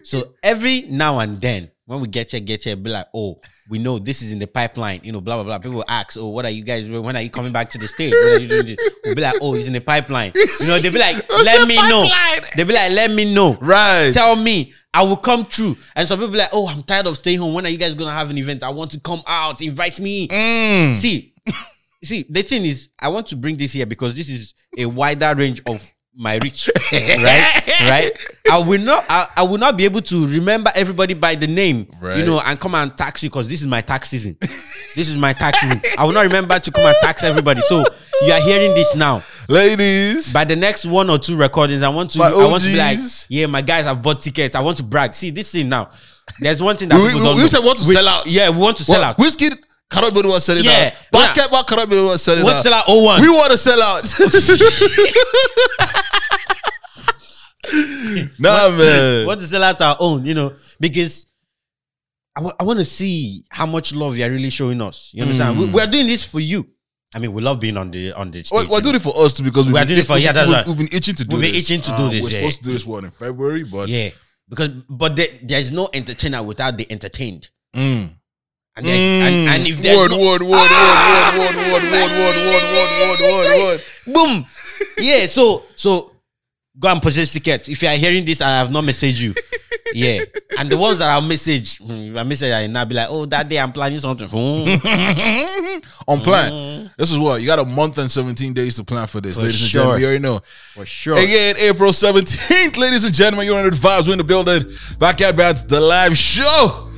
So 0.04 0.34
every 0.42 0.82
now 0.82 1.18
and 1.18 1.40
then, 1.40 1.70
when 1.84 2.00
we 2.00 2.08
get 2.08 2.30
here, 2.30 2.40
get 2.40 2.62
here, 2.62 2.76
be 2.76 2.90
like, 2.90 3.06
oh, 3.14 3.40
we 3.68 3.78
know 3.78 3.98
this 3.98 4.22
is 4.22 4.32
in 4.32 4.38
the 4.38 4.46
pipeline, 4.46 5.00
you 5.02 5.12
know, 5.12 5.20
blah 5.20 5.36
blah 5.36 5.44
blah. 5.44 5.58
People 5.58 5.84
ask, 5.88 6.16
oh, 6.18 6.28
what 6.28 6.44
are 6.44 6.50
you 6.50 6.64
guys? 6.64 6.88
doing? 6.88 7.02
When 7.02 7.16
are 7.16 7.22
you 7.22 7.30
coming 7.30 7.52
back 7.52 7.70
to 7.70 7.78
the 7.78 7.88
stage? 7.88 8.12
When 8.12 8.32
are 8.34 8.38
you 8.38 8.48
doing 8.48 8.66
this? 8.66 8.78
We'll 9.04 9.14
be 9.14 9.20
like, 9.20 9.34
oh, 9.42 9.54
it's 9.54 9.66
in 9.66 9.72
the 9.72 9.80
pipeline. 9.80 10.32
You 10.34 10.68
know, 10.68 10.78
they'll 10.78 10.92
be 10.92 10.98
like, 10.98 11.28
let 11.30 11.66
me 11.66 11.74
know. 11.74 12.08
They'll 12.56 12.66
be 12.66 12.72
like, 12.72 12.92
let 12.92 13.10
me 13.10 13.34
know. 13.34 13.58
Right. 13.60 14.10
Tell 14.12 14.36
me, 14.36 14.72
I 14.94 15.02
will 15.02 15.16
come 15.16 15.44
through. 15.44 15.76
And 15.96 16.06
some 16.08 16.18
people 16.18 16.32
be 16.32 16.38
like, 16.38 16.50
oh, 16.52 16.68
I'm 16.68 16.82
tired 16.82 17.06
of 17.06 17.16
staying 17.18 17.38
home. 17.38 17.54
When 17.54 17.66
are 17.66 17.70
you 17.70 17.78
guys 17.78 17.94
gonna 17.94 18.12
have 18.12 18.30
an 18.30 18.38
event? 18.38 18.62
I 18.62 18.70
want 18.70 18.92
to 18.92 19.00
come 19.00 19.22
out. 19.26 19.60
Invite 19.60 20.00
me. 20.00 20.28
Mm. 20.28 20.94
See, 20.94 21.34
see, 22.02 22.26
the 22.28 22.42
thing 22.42 22.64
is, 22.64 22.88
I 22.98 23.08
want 23.08 23.26
to 23.28 23.36
bring 23.36 23.56
this 23.56 23.72
here 23.72 23.86
because 23.86 24.14
this 24.14 24.28
is 24.28 24.54
a 24.76 24.86
wider 24.86 25.34
range 25.34 25.62
of 25.66 25.92
my 26.14 26.38
reach, 26.42 26.68
right? 26.92 27.62
Right. 27.88 28.10
I 28.50 28.58
will 28.62 28.80
not. 28.80 29.04
I, 29.08 29.26
I 29.38 29.42
will 29.44 29.56
not 29.56 29.78
be 29.78 29.84
able 29.86 30.02
to 30.02 30.26
remember 30.28 30.70
everybody 30.74 31.14
by 31.14 31.34
the 31.36 31.46
name, 31.46 31.86
Right. 32.00 32.18
you 32.18 32.26
know, 32.26 32.38
and 32.44 32.60
come 32.60 32.74
and 32.74 32.94
tax 32.96 33.22
you 33.22 33.30
because 33.30 33.48
this 33.48 33.62
is 33.62 33.66
my 33.66 33.80
tax 33.80 34.10
season. 34.10 34.36
this 34.94 35.08
is 35.08 35.16
my 35.16 35.32
tax 35.32 35.60
season. 35.60 35.80
I 35.96 36.04
will 36.04 36.12
not 36.12 36.26
remember 36.26 36.58
to 36.58 36.70
come 36.70 36.84
and 36.84 36.96
tax 37.00 37.22
everybody. 37.22 37.62
So 37.62 37.82
you 38.26 38.32
are 38.32 38.42
hearing 38.42 38.74
this 38.74 38.94
now. 38.94 39.22
Ladies, 39.48 40.32
By 40.32 40.44
the 40.44 40.56
next 40.56 40.84
one 40.84 41.08
or 41.08 41.18
two 41.18 41.36
recordings, 41.36 41.82
I 41.82 41.88
want 41.88 42.10
to. 42.10 42.18
My 42.18 42.26
I 42.28 42.48
want 42.48 42.62
to 42.64 42.68
be 42.68 42.76
like, 42.76 42.98
OGs. 42.98 43.26
yeah, 43.30 43.46
my 43.46 43.62
guys 43.62 43.84
have 43.84 44.02
bought 44.02 44.20
tickets. 44.20 44.54
I 44.54 44.60
want 44.60 44.76
to 44.78 44.82
brag. 44.82 45.14
See 45.14 45.30
this 45.30 45.50
thing 45.52 45.68
now. 45.70 45.88
There's 46.40 46.62
one 46.62 46.76
thing 46.76 46.88
that 46.90 46.96
we, 46.96 47.06
people 47.06 47.20
we, 47.20 47.26
don't 47.26 47.36
we 47.36 47.42
know. 47.42 47.48
said 47.48 47.60
we 47.60 47.66
want 47.66 47.78
to 47.78 47.84
sell 47.84 48.08
out. 48.08 48.26
Yeah, 48.26 48.50
we 48.50 48.58
want 48.58 48.76
to 48.78 48.84
sell 48.84 49.00
Well, 49.00 49.10
out. 49.10 49.16
Wizkid 49.16 49.58
cannot 49.92 50.14
be 50.14 50.22
the 50.22 50.28
one 50.28 50.40
selling 50.40 50.64
Yeah. 50.64 50.90
out. 50.94 51.10
Basketball 51.12 51.64
cannot 51.64 51.88
be 51.88 51.96
the 51.96 52.04
one 52.06 52.18
selling 52.18 52.42
Want 52.44 52.56
out. 52.56 52.62
to 52.62 52.68
sell 52.70 52.74
out 52.74 52.88
01. 52.88 53.20
We 53.22 53.28
want 53.28 53.52
to 53.52 53.58
sell 53.58 53.82
out. 53.82 54.02
nah, 58.38 58.70
man. 58.76 59.26
want 59.30 59.40
to 59.40 59.46
sell 59.46 59.62
out 59.62 59.80
our 59.80 59.96
own, 60.00 60.24
you 60.24 60.34
know, 60.34 60.54
because 60.80 61.26
I 62.34 62.64
want 62.64 62.78
to 62.78 62.84
see 62.84 63.44
how 63.50 63.66
much 63.66 63.94
love 63.94 64.16
you're 64.16 64.30
really 64.30 64.50
showing 64.50 64.80
us. 64.80 65.10
You 65.12 65.22
understand? 65.22 65.58
We, 65.58 65.70
we're 65.70 65.86
doing 65.86 66.06
this 66.06 66.24
for 66.24 66.40
you. 66.40 66.66
I 67.14 67.18
mean, 67.18 67.32
we 67.34 67.42
love 67.42 67.60
being 67.60 67.76
on 67.76 67.90
the 67.90 68.12
on 68.14 68.30
the 68.30 68.42
stage. 68.42 68.66
We're, 68.68 68.72
we're 68.76 68.80
doing 68.80 68.94
it 68.94 69.02
for 69.02 69.12
us 69.18 69.34
too 69.34 69.42
because 69.42 69.66
we've 69.66 69.74
We're 69.74 69.84
doing 69.84 70.00
it 70.00 70.06
for- 70.06 70.16
yeah, 70.16 70.32
that's 70.32 70.46
we've, 70.48 70.56
right. 70.56 70.66
we've 70.66 70.78
been 70.78 70.88
itching 70.92 71.14
to 71.16 71.24
do 71.26 71.36
We've 71.36 71.44
been 71.44 71.52
this. 71.52 71.70
itching 71.70 71.82
to 71.82 71.90
do 71.90 72.04
Uh, 72.04 72.10
this, 72.10 72.22
We're 72.22 72.30
yeah. 72.30 72.36
supposed 72.36 72.58
to 72.60 72.64
do 72.64 72.72
this 72.72 72.86
one 72.86 73.04
in 73.04 73.10
February, 73.10 73.64
but 73.64 73.88
yeah, 73.90 74.10
because 74.48 74.70
but 74.88 75.14
there, 75.14 75.26
there's 75.42 75.70
no 75.70 75.90
entertainer 75.92 76.42
without 76.42 76.78
the 76.78 76.90
entertained. 76.90 77.50
Mm. 77.76 78.14
And, 78.74 78.86
there's, 78.86 78.98
and, 78.98 79.48
and 79.50 79.68
if 79.68 79.82
there's 79.82 79.98
word, 79.98 80.10
no, 80.12 80.18
word, 80.18 80.40
word, 80.40 80.48
word, 80.48 80.70
word, 81.36 81.54
word, 81.54 81.56
word, 81.68 81.84
word, 81.84 82.08
word, 82.08 82.36
word, 82.40 82.64
word, 82.72 82.92
word, 83.00 83.20
word, 83.20 83.58
word. 83.58 83.80
boom, 84.14 84.46
yeah. 84.98 85.26
So 85.26 85.64
so 85.76 86.12
go 86.78 86.90
and 86.90 87.02
purchase 87.02 87.34
tickets. 87.34 87.68
If 87.68 87.82
you 87.82 87.88
are 87.88 87.96
hearing 87.96 88.24
this, 88.24 88.40
I 88.40 88.48
have 88.48 88.70
not 88.70 88.84
messaged 88.84 89.20
you. 89.20 89.34
Yeah, 89.94 90.20
and 90.58 90.70
the 90.70 90.78
ones 90.78 91.00
that 91.00 91.10
I'll 91.10 91.20
message, 91.20 91.76
hmm, 91.76 92.16
I 92.16 92.22
message 92.22 92.50
I 92.50 92.66
now 92.66 92.86
be 92.86 92.94
like, 92.94 93.08
oh, 93.10 93.26
that 93.26 93.46
day 93.46 93.58
I'm 93.58 93.72
planning 93.72 93.98
something. 93.98 94.26
Hmm. 94.26 95.78
On 96.08 96.20
plan. 96.20 96.90
This 96.96 97.10
is 97.10 97.18
what 97.18 97.42
you 97.42 97.46
got 97.46 97.58
a 97.58 97.64
month 97.66 97.98
and 97.98 98.10
17 98.10 98.54
days 98.54 98.76
to 98.76 98.84
plan 98.84 99.06
for 99.06 99.20
this, 99.20 99.34
For 99.34 99.42
ladies 99.42 99.60
and 99.60 99.70
gentlemen. 99.70 100.00
You 100.00 100.06
already 100.06 100.22
know. 100.22 100.38
For 100.38 100.86
sure. 100.86 101.18
Again, 101.18 101.56
April 101.58 101.90
17th, 101.90 102.78
ladies 102.78 103.04
and 103.04 103.12
gentlemen, 103.12 103.46
you're 103.46 103.58
on 103.58 103.64
the 103.64 103.76
vibes. 103.76 104.06
We're 104.06 104.12
in 104.12 104.18
the 104.18 104.24
building. 104.24 104.64
Backyard 104.98 105.36
Bants, 105.36 105.68
the 105.68 105.80
live 105.80 106.16
show. 106.16 106.91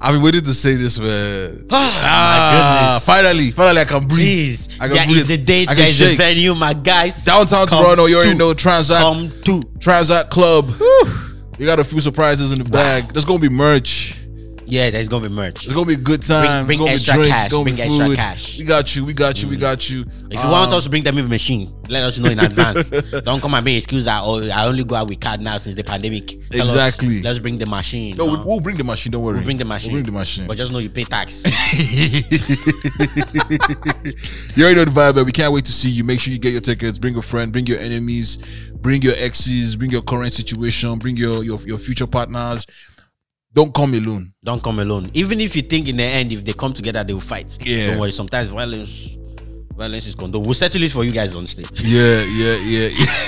I've 0.00 0.14
been 0.14 0.22
waiting 0.22 0.42
to 0.42 0.54
say 0.54 0.74
this, 0.74 0.98
man. 0.98 1.66
Ah, 1.70 2.00
my 2.02 2.08
ah, 2.08 2.90
goodness. 2.92 3.04
Finally, 3.06 3.50
finally, 3.50 3.80
I 3.80 3.84
can 3.84 4.06
breathe. 4.06 4.56
Jeez, 4.56 4.76
I 4.80 4.86
can 4.86 4.96
there 4.96 5.06
breathe. 5.06 5.16
is 5.18 5.30
a 5.30 5.36
date, 5.38 5.68
I 5.68 5.72
can 5.74 5.76
there 5.78 5.88
is 5.88 6.00
a 6.00 6.08
shake. 6.10 6.18
venue, 6.18 6.54
my 6.54 6.72
guys. 6.74 7.24
Downtown 7.24 7.66
Come 7.66 7.82
Toronto, 7.82 8.06
you 8.06 8.16
already 8.16 8.32
to- 8.32 8.38
know 8.38 8.54
Transact. 8.54 9.00
Come 9.00 9.32
to. 9.44 9.62
Transact 9.80 10.30
Club. 10.30 10.70
You 11.58 11.66
got 11.66 11.80
a 11.80 11.84
few 11.84 12.00
surprises 12.00 12.52
in 12.52 12.58
the 12.60 12.64
bag. 12.70 13.12
There's 13.12 13.24
gonna 13.24 13.40
be 13.40 13.48
merch. 13.48 14.17
Yeah, 14.70 14.90
there's 14.90 15.08
gonna 15.08 15.28
be 15.28 15.34
merch. 15.34 15.64
It's 15.64 15.72
gonna 15.72 15.86
be 15.86 15.94
a 15.94 15.96
good 15.96 16.20
time. 16.22 16.66
bring 16.66 16.82
It's 16.82 17.08
extra 17.08 17.14
drinks. 17.14 17.30
cash, 17.30 17.50
bring 17.50 17.80
extra 17.80 18.14
cash. 18.14 18.56
Mm. 18.56 18.58
We 18.58 18.64
got 18.66 18.96
you. 18.96 19.04
We 19.06 19.14
got 19.14 19.42
you. 19.42 19.48
We 19.48 19.56
got 19.56 19.88
you. 19.88 20.02
If 20.30 20.44
you 20.44 20.50
want 20.50 20.70
Um, 20.72 20.76
us 20.76 20.84
to 20.84 20.90
bring 20.90 21.02
them 21.02 21.16
in 21.16 21.26
machine, 21.28 21.72
let 21.88 22.04
us 22.04 22.18
know 22.18 22.28
in 22.28 22.38
advance. 22.38 22.90
Don't 23.24 23.40
come 23.40 23.54
and 23.54 23.64
be 23.64 23.76
excuse 23.78 24.04
that 24.04 24.20
oh 24.24 24.46
I 24.50 24.66
only 24.66 24.84
go 24.84 24.94
out 24.96 25.08
with 25.08 25.20
card 25.20 25.40
now 25.40 25.56
since 25.56 25.74
the 25.74 25.84
pandemic. 25.84 26.26
Tell 26.50 26.62
us, 26.62 26.74
Exactly. 26.74 27.22
let's 27.22 27.38
bring 27.38 27.56
the 27.56 27.64
machine. 27.66 28.14
No, 28.18 28.26
we, 28.26 28.32
Uh, 28.36 28.42
we'll 28.44 28.60
bring 28.60 28.76
the 28.76 28.84
machine. 28.84 29.10
Don't 29.12 29.22
worry. 29.22 29.36
we'll 29.36 29.44
bring 29.44 29.56
the 29.56 29.64
machine. 29.64 29.92
We'll 29.94 30.02
bring 30.02 30.12
the 30.14 30.18
machine. 30.18 30.46
But 30.46 30.58
just 30.58 30.70
know 30.70 30.80
you 30.80 30.90
pay 30.90 31.04
tax. 31.04 31.42
you 34.54 34.64
already 34.64 34.76
know 34.76 34.84
the 34.84 34.90
vibe, 34.94 35.14
but 35.14 35.24
we 35.24 35.32
can't 35.32 35.52
wait 35.52 35.64
to 35.64 35.72
see 35.72 35.88
you. 35.90 36.04
Make 36.04 36.20
sure 36.20 36.32
you 36.32 36.38
get 36.38 36.52
your 36.52 36.60
tickets. 36.60 36.98
Bring 36.98 37.16
a 37.16 37.22
friend. 37.22 37.52
Bring 37.52 37.66
your 37.66 37.78
enemies. 37.78 38.36
Bring 38.82 39.02
your 39.02 39.14
exes. 39.16 39.76
Bring 39.76 39.90
your 39.90 40.02
current 40.02 40.32
situation. 40.32 40.98
Bring 40.98 41.16
your 41.16 41.42
your, 41.44 41.58
your 41.62 41.78
future 41.78 42.06
partners. 42.06 42.66
Don't 43.58 43.74
come 43.74 43.92
alone. 43.94 44.30
Don't 44.44 44.62
come 44.62 44.78
alone. 44.78 45.10
Even 45.14 45.40
if 45.40 45.56
you 45.56 45.62
think 45.62 45.88
in 45.88 45.96
the 45.96 46.04
end, 46.04 46.30
if 46.30 46.44
they 46.44 46.52
come 46.52 46.72
together, 46.72 47.02
they 47.02 47.12
will 47.12 47.18
fight. 47.18 47.58
Yeah. 47.66 47.88
Don't 47.88 47.98
worry. 47.98 48.12
Sometimes 48.12 48.46
violence, 48.54 49.18
violence 49.74 50.06
is 50.06 50.14
condoned. 50.14 50.46
We'll 50.46 50.54
settle 50.54 50.80
it 50.80 50.92
for 50.92 51.02
you 51.02 51.10
guys 51.10 51.34
on 51.34 51.44
stage. 51.48 51.66
Yeah, 51.82 52.22
yeah, 52.38 52.54
yeah, 52.62 52.86
yeah. 52.94 53.18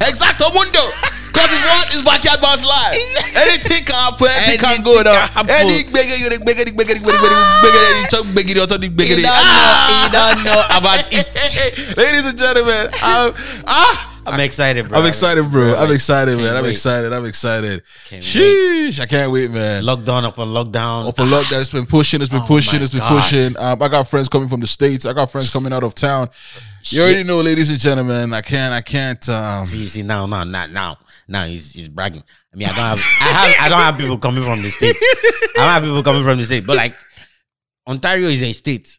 Exacto 0.08 0.48
mundo. 0.56 0.80
Cause 1.28 1.52
it's 1.52 1.60
what 1.68 1.92
is 1.92 2.00
backyard 2.00 2.40
boss 2.40 2.64
live. 2.64 2.96
Anything 3.36 3.84
can 3.84 3.94
happen, 3.94 4.32
anything 4.40 4.58
can 4.64 4.82
go 4.82 4.96
Anything 4.96 5.12
down. 5.12 5.50
Any 5.52 5.84
bigger 5.84 6.16
you 6.16 6.30
bigger 6.40 6.64
bigger 6.72 6.72
bigger 6.72 7.04
bigger 7.04 7.04
bigger 7.04 7.28
bigger 7.60 7.84
you 8.00 8.08
talk 8.08 8.24
bigger. 8.32 9.12
You 9.12 9.28
don't 9.28 9.28
Ah! 9.28 10.08
know- 10.08 10.08
you 10.08 10.08
don't 10.08 10.40
know 10.48 10.62
about 10.72 11.04
it. 11.12 11.20
Ladies 12.00 12.24
and 12.24 12.38
gentlemen, 12.38 12.86
um, 13.04 13.36
ah. 13.68 14.07
I'm 14.32 14.40
excited, 14.40 14.88
bro. 14.88 14.98
I'm 14.98 15.06
excited, 15.06 15.50
bro. 15.50 15.74
I'm 15.74 15.92
excited, 15.92 16.36
man. 16.36 16.56
I'm 16.56 16.64
excited. 16.66 17.12
I'm 17.12 17.24
excited. 17.24 17.84
Sheesh, 17.84 19.00
I 19.00 19.06
can't 19.06 19.32
wait, 19.32 19.50
man. 19.50 19.82
Lockdown 19.84 20.26
upon 20.28 20.48
lockdown. 20.48 21.08
Up 21.08 21.18
a 21.18 21.22
lockdown, 21.22 21.60
it's 21.60 21.70
been 21.70 21.86
pushing, 21.86 22.20
it's 22.20 22.30
been 22.30 22.40
Oh 22.42 22.46
pushing, 22.46 22.80
it's 22.82 22.90
been 22.90 23.00
pushing. 23.02 23.56
Um, 23.58 23.82
I 23.82 23.88
got 23.88 24.08
friends 24.08 24.28
coming 24.28 24.48
from 24.48 24.60
the 24.60 24.66
states. 24.66 25.06
I 25.06 25.12
got 25.12 25.30
friends 25.30 25.50
coming 25.50 25.72
out 25.72 25.84
of 25.84 25.94
town. 25.94 26.28
You 26.90 27.02
already 27.02 27.24
know, 27.24 27.40
ladies 27.40 27.70
and 27.70 27.78
gentlemen. 27.78 28.32
I 28.32 28.40
can't, 28.40 28.72
I 28.72 28.80
can't. 28.80 29.28
Um, 29.28 29.64
See, 29.66 29.86
see, 29.86 30.02
now, 30.02 30.26
now, 30.26 30.44
now, 30.44 30.66
now, 30.66 30.98
now 31.26 31.44
he's, 31.44 31.72
he's 31.72 31.88
bragging. 31.88 32.22
I 32.52 32.56
mean, 32.56 32.68
I 32.68 32.72
don't 32.72 32.84
have, 32.84 32.98
I 32.98 33.24
have, 33.24 33.54
I 33.66 33.68
don't 33.68 33.80
have 33.80 33.98
people 33.98 34.18
coming 34.18 34.42
from 34.42 34.62
the 34.62 34.70
states. 34.70 34.98
I 35.02 35.48
don't 35.56 35.68
have 35.68 35.82
people 35.82 36.02
coming 36.02 36.24
from 36.24 36.38
the 36.38 36.44
state, 36.44 36.66
but 36.66 36.76
like 36.76 36.94
Ontario 37.86 38.28
is 38.28 38.42
a 38.42 38.52
state. 38.52 38.98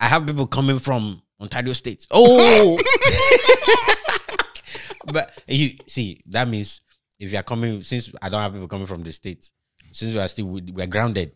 I 0.00 0.06
have 0.06 0.26
people 0.26 0.46
coming 0.46 0.78
from 0.78 1.22
Ontario 1.40 1.72
states. 1.72 2.06
Oh, 2.10 2.76
but 5.12 5.42
you 5.46 5.70
see, 5.86 6.22
that 6.26 6.48
means 6.48 6.80
if 7.18 7.32
you 7.32 7.38
are 7.38 7.42
coming, 7.42 7.82
since 7.82 8.12
I 8.22 8.28
don't 8.28 8.40
have 8.40 8.52
people 8.52 8.68
coming 8.68 8.86
from 8.86 9.02
the 9.02 9.12
states, 9.12 9.52
since 9.92 10.12
we 10.14 10.20
are 10.20 10.28
still 10.28 10.46
we- 10.46 10.72
we're 10.72 10.86
grounded, 10.86 11.32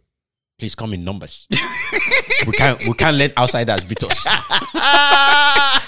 please 0.59 0.75
come 0.75 0.93
in 0.95 1.05
numbers. 1.05 1.49
we 2.47 2.53
can't, 2.53 2.79
we 2.87 2.95
can't 2.95 3.17
let 3.17 3.37
outsiders 3.39 3.85
beat 3.85 4.03
us. 4.05 4.27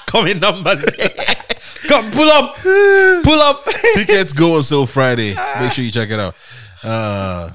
come 0.06 0.26
in 0.26 0.40
numbers. 0.40 0.84
come 1.88 2.10
pull 2.10 2.28
up, 2.28 2.56
pull 2.56 3.40
up. 3.40 3.64
tickets 3.94 4.32
go 4.32 4.56
on 4.56 4.62
sale 4.62 4.86
Friday. 4.86 5.34
Make 5.60 5.72
sure 5.72 5.84
you 5.84 5.90
check 5.90 6.10
it 6.10 6.18
out. 6.20 6.34
Uh, 6.82 7.50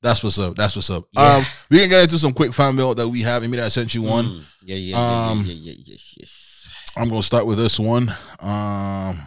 that's 0.00 0.22
what's 0.24 0.38
up. 0.38 0.54
That's 0.56 0.74
what's 0.76 0.90
up. 0.90 1.04
Yeah. 1.12 1.36
Um, 1.36 1.44
we 1.70 1.78
can 1.78 1.88
get 1.88 2.02
into 2.02 2.18
some 2.18 2.32
quick 2.32 2.52
fan 2.52 2.74
mail 2.74 2.94
that 2.94 3.08
we 3.08 3.20
have. 3.22 3.42
Immediately, 3.42 3.66
I 3.66 3.68
sent 3.68 3.94
you 3.94 4.02
one. 4.02 4.24
Mm, 4.26 4.44
yeah, 4.64 4.76
yeah, 4.76 4.96
yeah, 4.96 5.28
Um, 5.30 5.44
yeah, 5.46 5.52
yeah, 5.52 5.72
yeah, 5.72 5.82
yes, 5.86 6.14
yes. 6.18 6.68
I'm 6.96 7.08
gonna 7.08 7.22
start 7.22 7.46
with 7.46 7.58
this 7.58 7.78
one. 7.78 8.08
Um, 8.40 9.18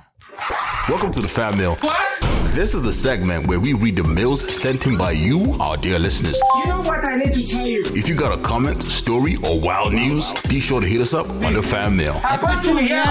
Welcome 0.89 1.11
to 1.11 1.21
the 1.21 1.27
Fan 1.27 1.57
Mail. 1.57 1.75
What? 1.75 2.19
This 2.53 2.75
is 2.75 2.83
the 2.83 2.91
segment 2.91 3.47
where 3.47 3.59
we 3.59 3.73
read 3.73 3.95
the 3.95 4.03
mails 4.03 4.41
sent 4.53 4.85
in 4.85 4.97
by 4.97 5.11
you, 5.11 5.55
our 5.59 5.77
dear 5.77 5.97
listeners. 5.97 6.39
You 6.57 6.67
know 6.67 6.81
what 6.81 7.03
I 7.05 7.15
need 7.15 7.33
to 7.33 7.43
tell 7.43 7.65
you? 7.65 7.83
If 7.87 8.09
you 8.09 8.15
got 8.15 8.37
a 8.37 8.41
comment, 8.41 8.83
story, 8.83 9.37
or 9.43 9.59
wild 9.59 9.93
news, 9.93 10.31
be 10.49 10.59
sure 10.59 10.81
to 10.81 10.87
hit 10.87 11.01
us 11.01 11.13
up 11.13 11.29
on 11.29 11.53
the 11.53 11.61
Fan 11.61 11.95
Mail. 11.95 12.19
I 12.23 12.37
want 12.41 12.61
to 12.63 12.77
hear 12.79 13.03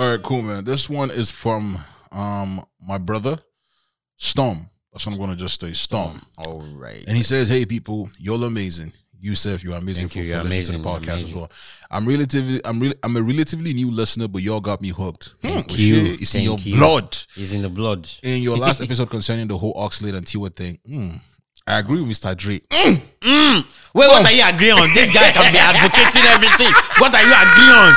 all 0.00 0.10
right, 0.12 0.22
cool, 0.22 0.40
man. 0.40 0.64
This 0.64 0.88
one 0.88 1.10
is 1.10 1.30
from 1.30 1.78
um 2.12 2.62
my 2.86 2.96
brother 2.96 3.38
Storm. 4.16 4.70
That's 4.92 5.06
what 5.06 5.14
I'm 5.14 5.20
gonna 5.20 5.36
just 5.36 5.60
say, 5.60 5.72
Storm. 5.72 6.22
All 6.38 6.62
right. 6.74 7.04
And 7.06 7.16
he 7.16 7.22
says, 7.22 7.48
"Hey 7.50 7.66
people, 7.66 8.10
you're 8.18 8.42
amazing. 8.42 8.92
Yusuf, 9.20 9.62
you're 9.62 9.76
amazing 9.76 10.08
Thank 10.08 10.12
for, 10.12 10.18
you, 10.18 10.24
for 10.24 10.30
you're 10.30 10.44
listening 10.44 10.82
to 10.82 10.88
the 10.88 10.88
podcast 10.98 11.06
you're 11.06 11.14
as 11.28 11.34
well. 11.34 11.50
I'm 11.90 12.06
relatively, 12.06 12.60
I'm 12.64 12.80
really, 12.80 12.94
I'm 13.02 13.16
a 13.16 13.22
relatively 13.22 13.72
new 13.74 13.90
listener, 13.90 14.28
but 14.28 14.42
y'all 14.42 14.60
got 14.60 14.80
me 14.80 14.88
hooked. 14.88 15.34
Thank 15.40 15.78
you. 15.78 15.94
shit, 16.10 16.20
It's 16.22 16.34
in 16.34 16.42
your 16.42 16.58
you. 16.58 16.76
blood. 16.76 17.16
It's 17.36 17.52
in 17.52 17.62
the 17.62 17.68
blood. 17.68 18.08
In 18.22 18.42
your 18.42 18.56
last 18.56 18.80
episode 18.82 19.10
concerning 19.10 19.48
the 19.48 19.58
whole 19.58 19.74
Oxlade 19.74 20.14
and 20.16 20.24
Tiwa 20.26 20.54
thing, 20.54 20.78
hmm, 20.86 21.10
I 21.66 21.78
agree 21.78 22.00
with 22.00 22.10
Mr. 22.10 22.34
Dre. 22.36 22.60
Wait, 22.72 23.64
what 23.92 24.24
are 24.24 24.32
you 24.32 24.42
agreeing 24.46 24.78
on? 24.78 24.88
This 24.94 25.12
guy 25.12 25.30
can 25.30 25.52
be 25.52 25.58
advocating 25.58 26.26
everything. 26.30 26.72
What 26.98 27.14
are 27.14 27.22
you 27.22 27.34
agreeing 27.34 27.70
on? 27.70 27.94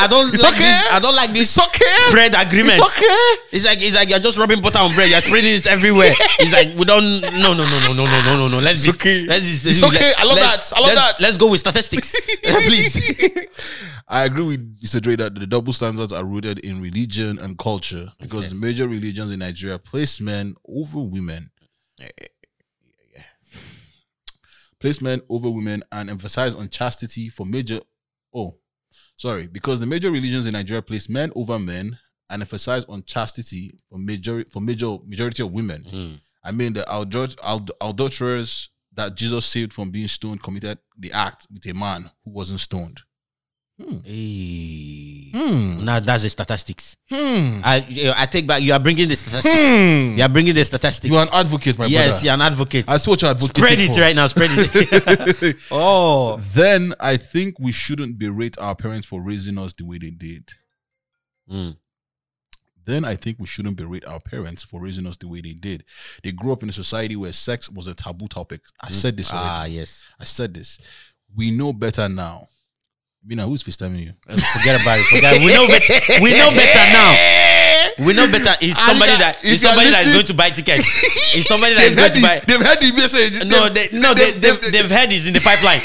I 0.00 0.06
don't 0.08 0.32
It's 0.32 0.42
like 0.42 0.54
okay. 0.54 0.62
this. 0.64 0.86
I 0.92 0.98
don't 1.00 1.14
like 1.16 1.32
this 1.32 1.56
It's 1.56 1.66
okay. 1.66 2.10
bread 2.10 2.34
agreement. 2.36 2.78
It's 2.78 2.96
okay. 2.96 3.56
It's 3.56 3.66
like 3.66 3.78
it's 3.82 3.96
like 3.96 4.08
you're 4.10 4.18
just 4.18 4.38
rubbing 4.38 4.60
butter 4.60 4.78
on 4.78 4.94
bread. 4.94 5.10
You're 5.10 5.20
spreading 5.20 5.54
it 5.54 5.66
everywhere. 5.66 6.12
It's 6.40 6.52
like 6.52 6.76
we 6.78 6.84
don't. 6.84 7.20
No, 7.20 7.52
no, 7.54 7.64
no, 7.64 7.78
no, 7.86 7.92
no, 7.92 8.04
no, 8.06 8.22
no, 8.22 8.36
no, 8.38 8.48
no. 8.48 8.58
Let's 8.60 8.84
It's 8.84 8.96
be. 8.96 9.00
okay. 9.00 9.26
Let's 9.26 9.62
be, 9.62 9.70
It's 9.70 9.80
let's- 9.82 9.96
okay. 9.96 10.12
I 10.18 10.24
love 10.24 10.36
let's- 10.36 10.70
that. 10.70 10.76
I 10.76 10.80
love 10.80 10.94
let's- 10.94 11.12
that. 11.12 11.20
Let's 11.20 11.36
go 11.36 11.50
with 11.50 11.60
statistics, 11.60 12.14
please. 12.66 13.46
I 14.08 14.24
agree 14.24 14.44
with 14.44 14.80
Mr. 14.82 15.00
Dre 15.00 15.16
that 15.16 15.34
the 15.34 15.46
double 15.46 15.72
standards 15.72 16.12
are 16.12 16.24
rooted 16.24 16.58
in 16.60 16.80
religion 16.80 17.38
and 17.38 17.56
culture 17.58 18.10
because 18.18 18.50
the 18.50 18.56
major 18.56 18.88
religions 18.88 19.30
in 19.30 19.38
Nigeria 19.40 19.78
place 19.78 20.20
men 20.20 20.54
over 20.68 21.00
women. 21.00 21.50
Place 24.80 25.02
men 25.02 25.20
over 25.28 25.50
women 25.50 25.82
and 25.92 26.08
emphasize 26.08 26.54
on 26.54 26.70
chastity 26.70 27.28
for 27.28 27.44
major. 27.44 27.80
Oh, 28.34 28.56
sorry, 29.16 29.46
because 29.46 29.80
the 29.80 29.86
major 29.86 30.10
religions 30.10 30.46
in 30.46 30.52
Nigeria 30.52 30.82
place 30.82 31.08
men 31.08 31.32
over 31.34 31.58
men 31.58 31.98
and 32.30 32.42
emphasize 32.42 32.84
on 32.86 33.02
chastity 33.04 33.72
for 33.88 33.98
major 33.98 34.44
for 34.50 34.60
major 34.60 34.96
majority 35.04 35.42
of 35.42 35.52
women. 35.52 35.82
Hmm. 35.84 36.14
I 36.42 36.52
mean, 36.52 36.72
the 36.72 36.84
adult- 36.90 37.38
ad- 37.44 37.70
adulterers 37.80 38.70
that 38.94 39.14
Jesus 39.14 39.44
saved 39.46 39.72
from 39.72 39.90
being 39.90 40.08
stoned 40.08 40.42
committed 40.42 40.78
the 40.98 41.12
act 41.12 41.46
with 41.52 41.66
a 41.66 41.74
man 41.74 42.10
who 42.24 42.32
wasn't 42.32 42.60
stoned. 42.60 43.02
Hey. 44.04 45.30
Hmm. 45.32 45.84
Now 45.84 46.00
that's 46.00 46.22
the 46.24 46.30
statistics. 46.30 46.96
Hmm. 47.08 47.60
I 47.64 47.84
you- 47.88 48.12
I 48.16 48.26
take 48.26 48.46
back. 48.46 48.62
You 48.62 48.72
are 48.72 48.80
bringing 48.80 49.08
the 49.08 49.16
statistics. 49.16 49.54
Hmm. 49.54 50.16
You 50.18 50.22
are 50.24 50.28
bringing 50.28 50.54
the 50.54 50.64
statistics. 50.64 51.12
You're 51.12 51.22
an 51.22 51.28
advocate, 51.32 51.78
my 51.78 51.86
yes, 51.86 52.10
brother. 52.10 52.24
you're 52.24 52.34
an 52.34 52.40
advocate. 52.42 52.90
I 52.90 52.96
see 52.98 53.10
what 53.10 53.22
you're 53.22 53.30
advocating 53.30 53.62
Spread 53.64 53.78
it 53.80 53.94
for. 53.94 54.00
right 54.00 54.16
now. 54.16 54.26
Spread 54.26 54.50
it. 54.52 55.56
oh, 55.70 56.36
Then 56.54 56.94
I 57.00 57.16
think 57.16 57.58
we 57.60 57.72
shouldn't 57.72 58.18
berate 58.18 58.58
our 58.58 58.74
parents 58.74 59.06
for 59.06 59.22
raising 59.22 59.56
us 59.58 59.72
the 59.72 59.84
way 59.84 59.98
they 59.98 60.10
did. 60.10 60.50
Mm. 61.50 61.76
Then 62.84 63.04
I 63.04 63.14
think 63.14 63.38
we 63.38 63.46
shouldn't 63.46 63.76
berate 63.76 64.04
our 64.06 64.20
parents 64.20 64.64
for 64.64 64.80
raising 64.82 65.06
us 65.06 65.16
the 65.16 65.28
way 65.28 65.40
they 65.40 65.52
did. 65.52 65.84
They 66.24 66.32
grew 66.32 66.52
up 66.52 66.62
in 66.62 66.68
a 66.68 66.72
society 66.72 67.14
where 67.14 67.32
sex 67.32 67.70
was 67.70 67.86
a 67.86 67.94
taboo 67.94 68.26
topic. 68.26 68.62
I 68.80 68.90
said 68.90 69.16
this 69.16 69.30
already. 69.32 69.48
ah 69.48 69.64
yes. 69.66 70.02
I 70.18 70.24
said 70.24 70.54
this. 70.54 70.78
We 71.36 71.50
know 71.52 71.72
better 71.72 72.08
now. 72.08 72.48
Mina, 73.22 73.44
who's 73.44 73.62
FaceTiming 73.62 74.00
you? 74.00 74.12
Uh, 74.26 74.32
forget 74.32 74.80
about 74.80 74.96
it. 74.98 75.04
Forget. 75.12 75.36
It. 75.36 75.44
We 75.44 75.52
know 75.52 75.68
better. 75.68 75.92
We 76.24 76.32
know 76.32 76.48
better 76.56 76.84
now. 76.88 77.12
We 78.00 78.16
know 78.16 78.24
better. 78.32 78.56
It's 78.64 78.80
somebody 78.80 79.12
if 79.12 79.18
that 79.20 79.44
you 79.44 79.50
are- 79.50 79.54
is 79.54 79.60
somebody 79.60 79.90
that 79.92 80.06
is 80.08 80.12
going 80.16 80.24
to 80.24 80.32
buy 80.34 80.48
tickets. 80.48 80.88
It's 81.36 81.44
somebody 81.46 81.74
that 81.76 81.84
is 81.84 81.94
going 82.00 82.16
to 82.16 82.16
the, 82.16 82.24
buy. 82.24 82.40
they've 82.48 82.64
heard 82.64 82.80
the 82.80 82.90
message. 82.96 83.44
No, 83.44 83.68
they, 83.68 83.92
no, 83.92 84.14
they, 84.16 84.32
they've- 84.32 84.40
they've, 84.40 84.72
they've- 84.72 84.88
they've 84.88 84.88
heard 84.90 85.12
is 85.12 85.28
in 85.28 85.36
the 85.36 85.44
pipeline. 85.44 85.84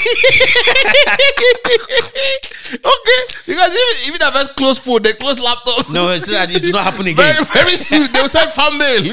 okay, 2.72 3.20
because 3.44 3.72
even, 3.76 3.94
even 4.08 4.16
if 4.16 4.32
that's 4.32 4.52
close 4.56 4.78
phone, 4.80 5.02
they 5.04 5.12
close 5.12 5.36
laptop. 5.38 5.92
No, 5.92 6.08
it's 6.16 6.32
that 6.32 6.48
it 6.48 6.64
will 6.64 6.72
not 6.72 6.88
happen 6.88 7.04
again. 7.12 7.20
Very, 7.20 7.44
very 7.52 7.76
soon 7.76 8.08
they'll 8.16 8.32
send 8.32 8.48
fan 8.48 8.72
mail. 8.80 9.12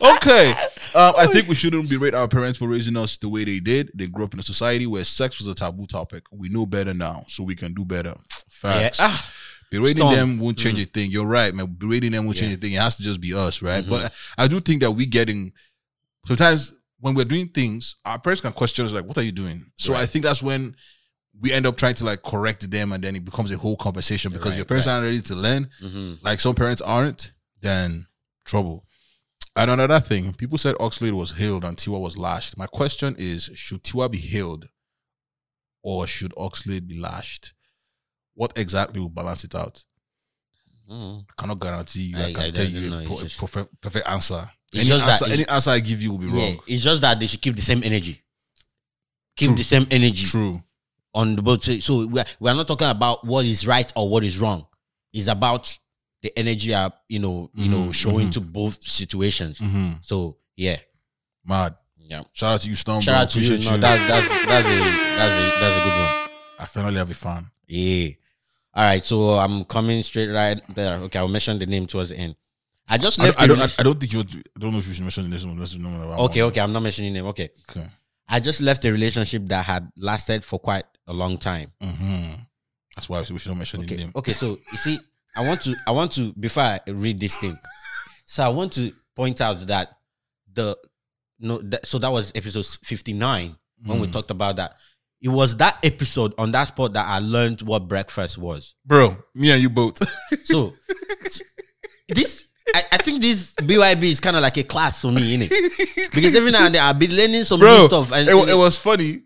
okay. 0.00 0.52
Um, 0.94 1.14
I 1.18 1.26
think 1.26 1.48
we 1.48 1.54
shouldn't 1.54 1.88
berate 1.88 2.14
our 2.14 2.28
parents 2.28 2.58
for 2.58 2.68
raising 2.68 2.96
us 2.96 3.16
the 3.16 3.28
way 3.28 3.44
they 3.44 3.58
did. 3.60 3.90
They 3.94 4.06
grew 4.06 4.24
up 4.24 4.32
in 4.34 4.38
a 4.40 4.42
society 4.44 4.86
where 4.86 5.02
sex 5.04 5.38
was 5.38 5.48
a 5.48 5.54
taboo 5.54 5.86
topic. 5.86 6.24
We 6.30 6.48
know 6.48 6.66
better 6.66 6.94
now, 6.94 7.24
so 7.28 7.42
we 7.42 7.54
can 7.54 7.74
do 7.74 7.84
better. 7.84 8.14
Facts. 8.48 9.00
Yeah. 9.00 9.06
Ah. 9.10 9.30
Berating 9.70 9.96
Storm. 9.96 10.14
them 10.14 10.38
won't 10.38 10.56
change 10.58 10.80
a 10.80 10.84
thing. 10.84 11.10
You're 11.10 11.26
right, 11.26 11.52
man. 11.52 11.66
Berating 11.66 12.12
them 12.12 12.26
won't 12.26 12.36
change 12.36 12.54
a 12.54 12.56
thing. 12.56 12.72
It 12.74 12.80
has 12.80 12.96
to 12.98 13.02
just 13.02 13.20
be 13.20 13.34
us, 13.34 13.60
right? 13.60 13.84
But 13.88 14.12
I 14.38 14.46
do 14.46 14.60
think 14.60 14.82
that 14.82 14.92
we 14.92 15.04
getting 15.06 15.52
sometimes 16.26 16.72
when 17.00 17.14
we're 17.14 17.24
doing 17.24 17.48
things, 17.48 17.96
our 18.04 18.18
parents 18.20 18.40
can 18.40 18.52
question 18.52 18.84
us 18.86 18.92
like, 18.92 19.04
"What 19.04 19.18
are 19.18 19.22
you 19.22 19.32
doing?" 19.32 19.66
So 19.78 19.94
I 19.94 20.06
think 20.06 20.24
that's 20.24 20.42
when 20.44 20.76
we 21.40 21.52
end 21.52 21.66
up 21.66 21.76
trying 21.76 21.94
to 21.94 22.04
like 22.04 22.22
correct 22.22 22.70
them, 22.70 22.92
and 22.92 23.02
then 23.02 23.16
it 23.16 23.24
becomes 23.24 23.50
a 23.50 23.56
whole 23.58 23.76
conversation 23.76 24.30
because 24.32 24.50
Right, 24.50 24.56
your 24.58 24.64
parents 24.64 24.86
right. 24.86 24.92
aren't 24.92 25.04
ready 25.06 25.20
to 25.22 25.34
learn. 25.34 25.68
Mhm. 25.82 26.18
Like 26.22 26.38
some 26.38 26.54
parents 26.54 26.80
aren't, 26.80 27.32
then 27.60 28.06
trouble. 28.44 28.86
And 29.56 29.70
another 29.70 30.00
thing, 30.00 30.32
people 30.32 30.58
said 30.58 30.74
Oxlade 30.76 31.12
was 31.12 31.32
healed 31.32 31.64
and 31.64 31.76
Tiwa 31.76 32.00
was 32.00 32.18
lashed. 32.18 32.58
My 32.58 32.66
question 32.66 33.14
is, 33.18 33.50
should 33.54 33.84
Tiwa 33.84 34.10
be 34.10 34.18
healed 34.18 34.68
or 35.82 36.06
should 36.06 36.32
Oxlade 36.32 36.88
be 36.88 36.98
lashed? 36.98 37.52
What 38.34 38.56
exactly 38.58 39.00
will 39.00 39.10
balance 39.10 39.44
it 39.44 39.54
out? 39.54 39.84
Mhm. 40.90 41.24
I 41.30 41.40
cannot 41.40 41.60
guarantee 41.60 42.02
you. 42.02 42.18
I, 42.18 42.24
I- 42.24 42.32
can 42.32 42.42
I 42.42 42.50
tell 42.50 42.64
you 42.66 42.90
know, 42.90 42.98
a 42.98 43.04
just- 43.22 43.38
perfect, 43.38 43.80
perfect 43.80 44.08
answer. 44.08 44.50
It's 44.72 44.80
Any, 44.80 44.88
just 44.88 45.06
that 45.06 45.12
answer 45.12 45.24
it's- 45.26 45.38
any 45.38 45.48
answer 45.48 45.70
I 45.70 45.78
give 45.80 46.02
you 46.02 46.10
will 46.10 46.18
be 46.18 46.26
Yeah, 46.26 46.44
wrong. 46.46 46.58
it's 46.66 46.82
just 46.82 47.00
that 47.02 47.20
they 47.20 47.26
should 47.28 47.40
keep 47.40 47.54
the 47.54 47.62
same 47.62 47.82
energy. 47.84 48.20
Keep 49.36 49.48
True. 49.50 49.56
the 49.56 49.62
same 49.62 49.86
energy 49.90 50.26
True. 50.26 50.62
on 51.14 51.36
the 51.36 51.42
both. 51.42 51.62
sides. 51.62 51.84
So 51.84 52.06
we 52.08 52.18
are, 52.18 52.24
we 52.40 52.50
are 52.50 52.54
not 52.54 52.66
talking 52.66 52.88
about 52.88 53.24
what 53.24 53.44
is 53.46 53.66
right 53.68 53.90
or 53.94 54.08
what 54.08 54.24
is 54.24 54.38
wrong. 54.38 54.66
It's 55.12 55.28
about 55.28 55.78
the 56.24 56.32
energy 56.38 56.72
are 56.74 56.90
you 57.08 57.20
know 57.20 57.50
you 57.54 57.68
know 57.68 57.84
Mhm, 57.88 57.94
showing 57.94 58.28
mhm. 58.28 58.32
to 58.36 58.40
both 58.40 58.82
situations. 58.82 59.58
hmm 59.60 59.92
So 60.00 60.38
yeah, 60.56 60.78
Mad. 61.46 61.74
yeah. 61.98 62.22
Shout 62.32 62.54
out 62.54 62.60
to 62.62 62.68
you, 62.70 62.74
Storm. 62.76 63.00
Shout 63.02 63.12
bro. 63.14 63.20
out 63.22 63.30
to 63.30 63.40
you. 63.40 63.52
Appreciate 63.54 63.70
No, 63.72 63.76
that's 63.86 64.02
that's 64.10 64.28
that's 64.50 64.68
a 64.68 64.78
that's 65.18 65.34
a 65.40 65.44
that's 65.60 65.76
a 65.78 65.82
good 65.84 65.96
one. 66.04 66.14
I 66.58 66.64
finally 66.66 66.94
have 66.96 67.10
a 67.10 67.14
fan. 67.14 67.50
Yeah. 67.68 68.08
All 68.76 68.82
right, 68.90 69.04
so 69.04 69.16
I'm 69.44 69.64
coming 69.64 70.02
straight 70.02 70.30
right 70.30 70.60
there. 70.74 70.96
Okay, 71.06 71.18
I'll 71.20 71.28
mention 71.28 71.58
the 71.58 71.66
name 71.66 71.86
towards 71.86 72.10
the 72.10 72.16
end. 72.16 72.34
I 72.88 72.98
just 72.98 73.18
left. 73.20 73.40
I 73.40 73.46
don't. 73.46 73.56
I, 73.58 73.60
relation- 73.60 73.80
I 73.80 73.82
don't 73.84 74.00
think 74.00 74.12
you. 74.12 74.18
would- 74.18 74.34
I 74.56 74.58
don't 74.60 74.72
know 74.72 74.78
if 74.78 74.88
you 74.88 74.94
should 74.94 75.04
mention. 75.04 75.30
Let's 75.30 75.76
know 75.76 76.24
okay, 76.26 76.42
okay, 76.42 76.60
I'm 76.60 76.72
not 76.72 76.82
mentioning 76.82 77.12
name. 77.12 77.26
Okay, 77.26 77.50
Okay. 77.70 77.86
I 78.28 78.40
just 78.40 78.60
left 78.60 78.84
a 78.84 78.90
relationship 78.90 79.42
that 79.48 79.64
had 79.66 79.92
lasted 79.96 80.44
for 80.44 80.58
quite 80.58 80.84
a 81.06 81.12
long 81.12 81.36
time. 81.38 81.70
hmm 81.80 82.32
That's 82.96 83.08
why 83.08 83.20
we 83.20 83.38
should 83.38 83.52
not 83.52 83.58
mention 83.58 83.84
the 83.86 83.96
name. 83.96 84.12
Okay. 84.16 84.32
So 84.32 84.58
you 84.72 84.78
see, 84.78 84.98
I 85.36 85.46
want 85.46 85.62
to 85.62 85.74
I 85.86 85.90
want 85.90 86.12
to 86.12 86.32
before 86.34 86.62
I 86.62 86.80
read 86.88 87.20
this 87.20 87.36
thing. 87.36 87.56
So 88.26 88.42
I 88.44 88.48
want 88.48 88.72
to 88.74 88.92
point 89.16 89.40
out 89.40 89.58
that 89.66 89.90
the 90.52 90.76
no 91.40 91.58
that, 91.58 91.86
so 91.86 91.98
that 91.98 92.10
was 92.12 92.32
episode 92.34 92.66
59 92.84 93.56
when 93.86 93.98
Mm. 93.98 94.00
we 94.00 94.06
talked 94.08 94.30
about 94.30 94.56
that. 94.56 94.76
It 95.20 95.28
was 95.28 95.56
that 95.56 95.78
episode 95.82 96.34
on 96.38 96.52
that 96.52 96.68
spot 96.68 96.92
that 96.94 97.06
I 97.06 97.18
learned 97.18 97.62
what 97.62 97.88
breakfast 97.88 98.36
was. 98.38 98.74
Bro, 98.84 99.16
me 99.34 99.50
and 99.50 99.60
you 99.62 99.70
both. 99.70 99.98
So 100.44 100.72
this 102.08 102.48
I, 102.74 102.82
I 102.92 102.96
think 102.98 103.22
this 103.22 103.54
BYB 103.56 104.02
is 104.04 104.20
kind 104.20 104.36
of 104.36 104.42
like 104.42 104.56
a 104.56 104.62
class 104.64 105.00
for 105.02 105.10
me, 105.12 105.36
innit? 105.36 105.50
Because 106.14 106.34
every 106.34 106.50
now 106.50 106.66
and 106.66 106.74
then 106.74 106.82
I'll 106.84 106.94
be 106.94 107.08
learning 107.08 107.44
some 107.44 107.60
Bro, 107.60 107.78
new 107.78 107.84
stuff 107.86 108.12
and 108.12 108.28
it, 108.28 108.34
wa- 108.34 108.46
it 108.46 108.56
was 108.56 108.76
funny 108.76 109.20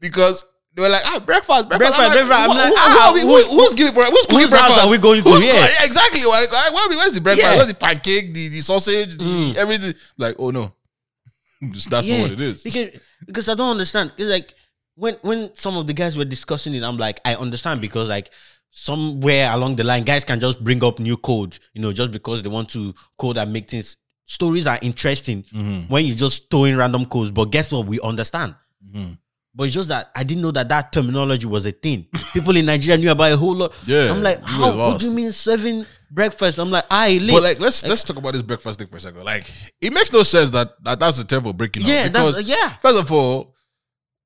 because 0.00 0.44
they 0.78 0.82
were 0.86 0.88
like, 0.94 1.02
ah, 1.06 1.18
breakfast, 1.18 1.68
breakfast. 1.68 1.98
Breakfast, 1.98 1.98
I'm 1.98 2.14
like, 2.14 2.26
breakfast. 2.28 2.38
I'm 2.38 2.50
who- 2.50 2.62
like, 2.62 2.70
who- 2.70 2.78
ah, 2.78 3.10
who 3.10 3.18
who- 3.18 3.34
who- 3.50 3.56
who's 3.58 3.74
giving 3.74 3.94
who's 3.94 4.26
cooking 4.26 4.48
breakfast? 4.48 4.78
are 4.86 4.90
we 4.90 4.98
going 4.98 5.22
to? 5.24 5.28
Who's 5.28 5.44
Yeah. 5.44 5.52
co- 5.52 5.58
yeah, 5.58 5.84
exactly. 5.84 6.22
Like, 6.24 6.52
where- 6.52 6.72
where- 6.72 6.88
where's 6.98 7.12
the 7.12 7.20
breakfast? 7.20 7.50
Yeah. 7.50 7.56
Where's 7.56 7.66
the 7.68 7.74
pancake, 7.74 8.32
the, 8.32 8.46
the 8.48 8.60
sausage, 8.60 9.16
the 9.18 9.24
Mm. 9.24 9.56
everything? 9.56 9.94
Like, 10.16 10.36
oh 10.38 10.50
no, 10.50 10.72
Just- 11.72 11.90
that's 11.90 12.06
not 12.06 12.20
what 12.20 12.30
it 12.30 12.40
is. 12.40 12.62
Because 12.62 12.90
because 13.26 13.48
I 13.48 13.54
don't 13.54 13.70
understand. 13.70 14.12
It's 14.16 14.30
like 14.30 14.54
when 14.94 15.14
when 15.22 15.50
some 15.56 15.76
of 15.76 15.88
the 15.88 15.94
guys 15.94 16.16
were 16.16 16.24
discussing 16.24 16.74
it, 16.74 16.84
I'm 16.84 16.96
like, 16.96 17.18
I 17.24 17.34
understand 17.34 17.80
because 17.80 18.08
like 18.08 18.30
somewhere 18.70 19.50
along 19.52 19.74
the 19.76 19.84
line, 19.84 20.04
guys 20.04 20.24
can 20.24 20.38
just 20.38 20.62
bring 20.62 20.84
up 20.84 20.98
new 21.00 21.16
code, 21.16 21.58
you 21.74 21.82
know, 21.82 21.92
just 21.92 22.12
because 22.12 22.42
they 22.42 22.48
want 22.48 22.68
to 22.70 22.94
code 23.18 23.36
and 23.36 23.52
make 23.52 23.68
things. 23.68 23.96
Stories 24.26 24.66
are 24.66 24.78
interesting 24.82 25.42
Mm-hmm. 25.44 25.80
when 25.92 26.04
you 26.04 26.14
just 26.14 26.50
throw 26.50 26.64
in 26.64 26.76
random 26.76 27.06
codes, 27.06 27.30
but 27.30 27.46
guess 27.46 27.72
what? 27.72 27.86
We 27.86 27.98
understand. 28.00 28.54
Mhm. 28.94 29.16
But 29.54 29.64
it's 29.64 29.74
just 29.74 29.88
that 29.88 30.10
I 30.14 30.22
didn't 30.24 30.42
know 30.42 30.50
that 30.52 30.68
that 30.68 30.92
terminology 30.92 31.46
was 31.46 31.66
a 31.66 31.72
thing. 31.72 32.06
People 32.32 32.56
in 32.56 32.66
Nigeria 32.66 32.96
knew 32.98 33.10
about 33.10 33.32
a 33.32 33.36
whole 33.36 33.54
lot. 33.54 33.74
Yeah, 33.86 34.12
I'm 34.12 34.22
like, 34.22 34.38
you 34.38 34.44
how? 34.46 34.76
What 34.76 35.00
do 35.00 35.06
you 35.06 35.12
mean 35.14 35.32
serving 35.32 35.84
breakfast? 36.10 36.58
I'm 36.58 36.70
like, 36.70 36.84
I 36.90 37.18
But 37.30 37.42
like, 37.42 37.58
let's 37.60 37.84
let's 37.84 38.04
talk 38.04 38.18
about 38.18 38.34
this 38.34 38.42
breakfast 38.42 38.78
thing 38.78 38.88
for 38.88 38.98
a 38.98 39.00
second. 39.00 39.24
Like, 39.24 39.50
it 39.80 39.92
makes 39.92 40.12
no 40.12 40.22
sense 40.22 40.50
that, 40.50 40.72
that 40.84 41.00
that's 41.00 41.18
the 41.18 41.24
term 41.24 41.42
for 41.44 41.52
breaking 41.54 41.82
up. 41.82 41.88
yeah, 41.88 42.08
because 42.08 42.36
that's 42.36 42.48
yeah. 42.48 42.70
First 42.76 43.00
of 43.00 43.10
all, 43.10 43.54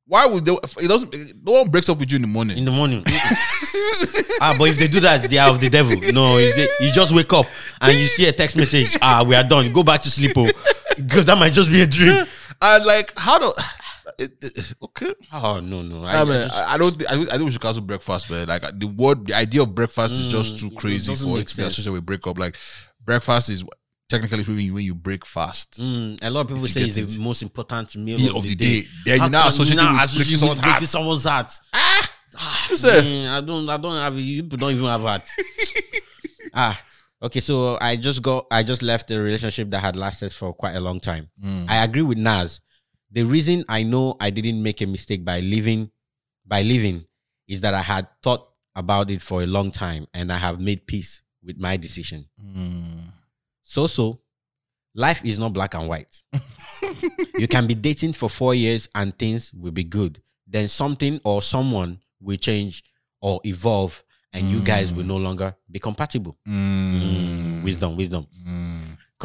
why 0.07 0.27
would 0.27 0.45
they? 0.45 0.53
It 0.53 0.89
doesn't. 0.89 1.15
No 1.43 1.53
one 1.53 1.71
breaks 1.71 1.89
up 1.89 1.99
with 1.99 2.11
you 2.11 2.17
in 2.17 2.23
the 2.23 2.29
morning. 2.29 2.59
in 2.59 2.65
the 2.67 2.71
morning. 2.71 3.03
ah, 4.41 4.55
but 4.59 4.69
if 4.69 4.77
they 4.79 4.89
do 4.89 5.01
that, 5.01 5.23
they 5.31 5.39
are 5.39 5.49
of 5.49 5.61
the 5.61 5.71
devil. 5.71 5.93
No, 6.13 6.37
if 6.39 6.55
they, 6.57 6.85
you 6.87 6.93
just 6.93 7.15
wake 7.15 7.33
up 7.33 7.47
and 7.81 7.99
you 7.99 8.07
see 8.07 8.27
a 8.29 8.33
text 8.33 8.57
message. 8.57 8.99
Ah, 9.01 9.25
we 9.27 9.35
are 9.35 9.45
done. 9.45 9.73
Go 9.73 9.83
back 9.83 10.03
to 10.03 10.11
sleep. 10.11 10.33
Oh, 10.37 10.51
because 10.97 11.25
that 11.25 11.39
might 11.39 11.53
just 11.53 11.71
be 11.71 11.81
a 11.81 11.87
dream. 11.87 12.27
and 12.61 12.85
like, 12.85 13.13
how 13.17 13.39
do? 13.39 13.53
It, 14.19 14.33
it- 14.43 14.75
okay. 14.83 15.15
Oh 15.33 15.61
no, 15.61 15.83
no. 15.83 16.05
I, 16.05 16.13
I, 16.13 16.21
I 16.23 16.25
just- 16.25 16.55
I, 16.57 16.79
don't. 16.79 16.97
Think, 16.97 17.11
I, 17.11 17.15
think- 17.15 17.29
I 17.31 17.33
think 17.33 17.45
we 17.45 17.51
should 17.51 17.61
cancel 17.61 17.83
breakfast, 17.83 18.31
man. 18.31 18.47
Like 18.49 18.63
the 18.79 18.87
word, 18.87 19.27
the 19.27 19.35
idea 19.35 19.63
of 19.63 19.75
breakfast 19.75 20.15
is 20.15 20.29
just 20.29 20.57
Mm, 20.57 20.61
too 20.61 20.71
crazy 20.73 21.15
for 21.15 21.39
it 21.39 21.49
to 21.49 21.57
be 21.57 21.63
associated 21.63 21.93
with 21.93 22.07
breakup. 22.07 22.39
Like 22.39 22.57
breakfast 23.05 23.49
is 23.51 23.65
technically 24.09 24.43
when 24.45 24.59
you 24.65 24.75
when 24.75 24.85
you 24.85 24.95
break 24.95 25.25
fast. 25.25 25.81
Mm, 25.81 26.19
a 26.23 26.31
lot 26.31 26.43
of 26.43 26.49
people 26.49 26.67
say 26.69 26.83
it's 26.83 26.97
it. 26.97 27.09
the 27.09 27.21
most 27.21 27.43
important 27.43 27.97
meal 27.97 28.19
Meal 28.19 28.37
of, 28.37 28.43
the, 28.43 28.55
day. 28.55 28.83
Then 29.07 29.19
How 29.21 29.25
you 29.27 29.31
now 29.31 29.49
it 29.49 29.77
now 29.77 29.93
with 29.93 30.15
breaking 30.17 30.37
someone's 30.37 30.61
breaking 30.61 30.73
heart. 30.79 30.83
someone's 30.85 31.25
heart. 31.25 31.53
Yourself. 32.71 33.05
Mm, 33.05 33.29
I 33.31 33.41
don't. 33.41 33.69
I 33.69 33.77
don't 33.77 33.97
have. 33.97 34.17
You 34.19 34.43
don't 34.43 34.71
even 34.73 34.85
have 34.87 35.01
heart. 35.03 35.23
ah. 36.55 36.81
Okay, 37.23 37.39
so 37.41 37.79
I 37.81 37.97
just 37.97 38.21
got. 38.23 38.47
I 38.51 38.63
just 38.63 38.83
left 38.83 39.11
a 39.11 39.21
relationship 39.21 39.71
that 39.71 39.81
had 39.81 39.97
lasted 39.97 40.33
for 40.33 40.53
quite 40.53 40.75
a 40.75 40.81
long 40.81 40.99
time. 40.99 41.29
Mm. 41.43 41.67
I 41.69 41.85
agree 41.85 42.03
with 42.03 42.19
Nas. 42.19 42.61
The 43.13 43.25
reason 43.25 43.65
I 43.69 43.83
know 43.83 44.17
I 44.19 44.31
didn't 44.31 44.63
make 44.63 44.81
a 44.81 44.87
mistake 44.87 45.23
by 45.25 45.41
leaving, 45.41 45.91
by 46.47 46.63
leaving, 46.63 47.05
is 47.47 47.61
that 47.61 47.75
I 47.75 47.83
had 47.83 48.09
thought 48.23 48.49
about 48.75 49.11
it 49.11 49.21
for 49.21 49.43
a 49.43 49.47
long 49.47 49.71
time 49.71 50.07
and 50.15 50.33
I 50.33 50.39
have 50.39 50.59
made 50.59 50.87
peace 50.87 51.21
with 51.45 51.59
my 51.59 51.77
decision. 51.77 52.25
Mm. 52.43 53.11
So 53.63 53.87
so, 53.87 54.21
life 54.95 55.25
is 55.27 55.39
not 55.39 55.53
black 55.53 55.75
and 55.75 55.89
white. 55.89 56.23
you 57.35 57.47
can 57.47 57.67
be 57.67 57.75
dating 57.75 58.15
for 58.15 58.31
four 58.31 58.55
years 58.55 58.89
and 58.95 59.17
things 59.19 59.53
will 59.53 59.73
be 59.73 59.85
good. 59.85 60.23
Then 60.47 60.69
something 60.69 61.21
or 61.23 61.43
someone 61.43 62.01
will 62.21 62.37
change 62.37 62.83
or 63.21 63.41
evolve, 63.45 64.03
and 64.33 64.49
you 64.49 64.61
guys 64.61 64.93
will 64.93 65.05
no 65.05 65.17
longer 65.17 65.55
be 65.71 65.79
compatible. 65.79 66.37
Mm. 66.49 67.63
Wisdom, 67.63 67.97
wisdom. 67.97 68.27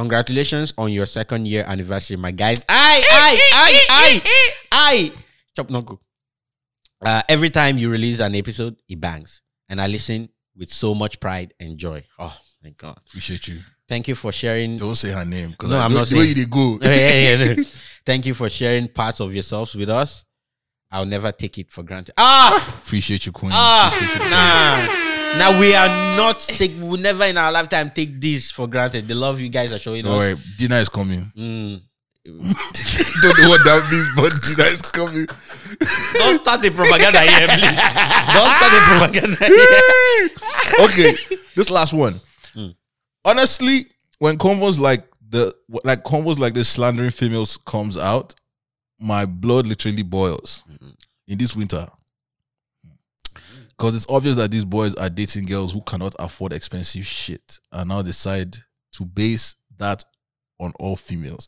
Congratulations 0.01 0.75
on 0.77 0.91
your 0.91 1.07
second 1.07 1.47
year 1.47 1.63
anniversary, 1.67 2.17
my 2.17 2.29
guys. 2.29 2.63
Aye, 2.69 3.01
aye, 3.11 3.39
aye, 3.51 3.81
aye, 3.89 4.21
aye. 4.71 5.11
Chop 5.55 5.71
knuckle. 5.71 5.99
Uh, 7.03 7.23
every 7.27 7.49
time 7.49 7.79
you 7.79 7.89
release 7.89 8.19
an 8.19 8.35
episode, 8.35 8.75
it 8.87 9.01
bangs. 9.01 9.41
And 9.69 9.81
I 9.81 9.87
listen 9.87 10.29
with 10.55 10.69
so 10.69 10.93
much 10.93 11.19
pride 11.19 11.55
and 11.59 11.79
joy. 11.79 12.03
Oh 12.19 12.37
my 12.63 12.69
God. 12.77 12.99
Appreciate 13.07 13.47
you. 13.47 13.61
Thank 13.89 14.07
you 14.07 14.13
for 14.13 14.31
sharing. 14.31 14.77
Don't 14.77 14.93
say 14.93 15.09
her 15.09 15.25
name 15.25 15.49
because 15.49 15.71
No, 15.71 15.79
I'm 15.79 15.91
not 15.91 16.07
the 16.09 16.15
way 16.17 16.25
saying- 16.25 16.37
you 16.37 16.45
go. 16.47 16.77
Yeah, 16.83 16.95
yeah, 17.35 17.43
yeah. 17.55 17.63
Thank 18.05 18.27
you 18.27 18.35
for 18.35 18.51
sharing 18.51 18.87
parts 18.89 19.19
of 19.19 19.33
yourselves 19.33 19.73
with 19.73 19.89
us. 19.89 20.25
I'll 20.91 21.05
never 21.07 21.31
take 21.31 21.57
it 21.57 21.71
for 21.71 21.81
granted. 21.81 22.13
Ah, 22.19 22.79
Appreciate 22.83 23.25
you, 23.25 23.31
Queen. 23.31 23.51
ah, 23.51 23.91
Appreciate 23.91 24.23
you, 24.23 24.29
nah. 24.29 25.06
Now 25.37 25.59
we 25.59 25.75
are 25.75 25.87
not 26.17 26.39
take. 26.39 26.71
We 26.75 26.87
will 26.89 26.97
never 26.97 27.25
in 27.25 27.37
our 27.37 27.51
lifetime 27.51 27.91
take 27.91 28.19
this 28.19 28.51
for 28.51 28.67
granted. 28.67 29.07
The 29.07 29.15
love 29.15 29.39
you 29.39 29.49
guys 29.49 29.71
are 29.71 29.79
showing 29.79 30.05
All 30.07 30.19
us. 30.19 30.33
right, 30.33 30.37
dinner 30.57 30.77
is 30.77 30.89
coming. 30.89 31.31
Mm. 31.37 31.81
Don't 32.27 33.39
know 33.39 33.49
what 33.49 33.63
that 33.63 33.87
means, 33.89 34.07
but 34.15 34.33
dinner 34.43 34.67
is 34.69 34.81
coming. 34.81 35.25
Don't 36.15 36.37
start 36.39 36.65
a 36.65 36.71
propaganda 36.71 37.21
here, 37.21 37.47
please. 37.47 37.77
Don't 38.33 38.51
start 38.51 38.73
a 38.73 38.81
propaganda 38.91 39.45
here. 39.45 40.29
okay, 40.85 41.37
this 41.55 41.69
last 41.69 41.93
one. 41.93 42.19
Honestly, 43.23 43.85
when 44.19 44.37
convos 44.37 44.79
like 44.79 45.03
the 45.29 45.53
like 45.83 46.03
convos 46.03 46.39
like 46.39 46.53
this 46.53 46.69
slandering 46.69 47.11
females 47.11 47.57
comes 47.57 47.97
out, 47.97 48.33
my 48.99 49.25
blood 49.25 49.67
literally 49.67 50.03
boils 50.03 50.63
in 51.27 51.37
this 51.37 51.55
winter. 51.55 51.87
Because 53.77 53.95
it's 53.95 54.09
obvious 54.09 54.35
that 54.37 54.49
these 54.51 54.65
boys 54.65 54.95
are 54.95 55.09
dating 55.09 55.45
girls 55.45 55.71
who 55.73 55.81
cannot 55.81 56.15
afford 56.19 56.51
expensive 56.53 57.05
shit 57.05 57.59
and 57.71 57.89
now 57.89 58.01
decide 58.01 58.57
to 58.93 59.05
base 59.05 59.55
that 59.77 60.03
on 60.59 60.73
all 60.79 60.95
females. 60.95 61.47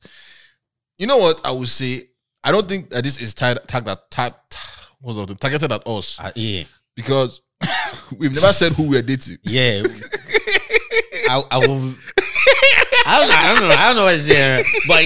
You 0.99 1.07
know 1.07 1.17
what 1.17 1.41
I 1.43 1.51
would 1.51 1.69
say? 1.69 2.03
I 2.43 2.51
don't 2.51 2.67
think 2.69 2.91
that 2.91 3.03
this 3.03 3.19
is 3.19 3.33
tied 3.33 3.57
tag 3.67 3.85
that 3.85 4.11
tag 4.11 4.33
what's 5.01 5.17
that 5.17 5.39
targeted 5.39 5.71
at 5.71 5.87
us 5.87 6.19
Uh, 6.19 6.31
yeah, 6.35 6.63
because 6.95 7.41
we've 8.17 8.33
never 8.33 8.53
said 8.53 8.71
who 8.73 8.89
we're 8.89 9.01
dating. 9.01 9.37
yeah. 9.43 9.81
I, 11.29 11.43
I 11.51 11.57
will. 11.59 11.93
I 13.05 13.19
don't, 13.19 13.31
I 13.37 13.53
don't 13.59 13.61
know. 13.69 13.75
I 13.75 13.87
don't 13.87 13.95
know 13.95 14.03
what 14.03 14.13
to 14.15 14.19
say, 14.21 14.63
but 14.87 14.99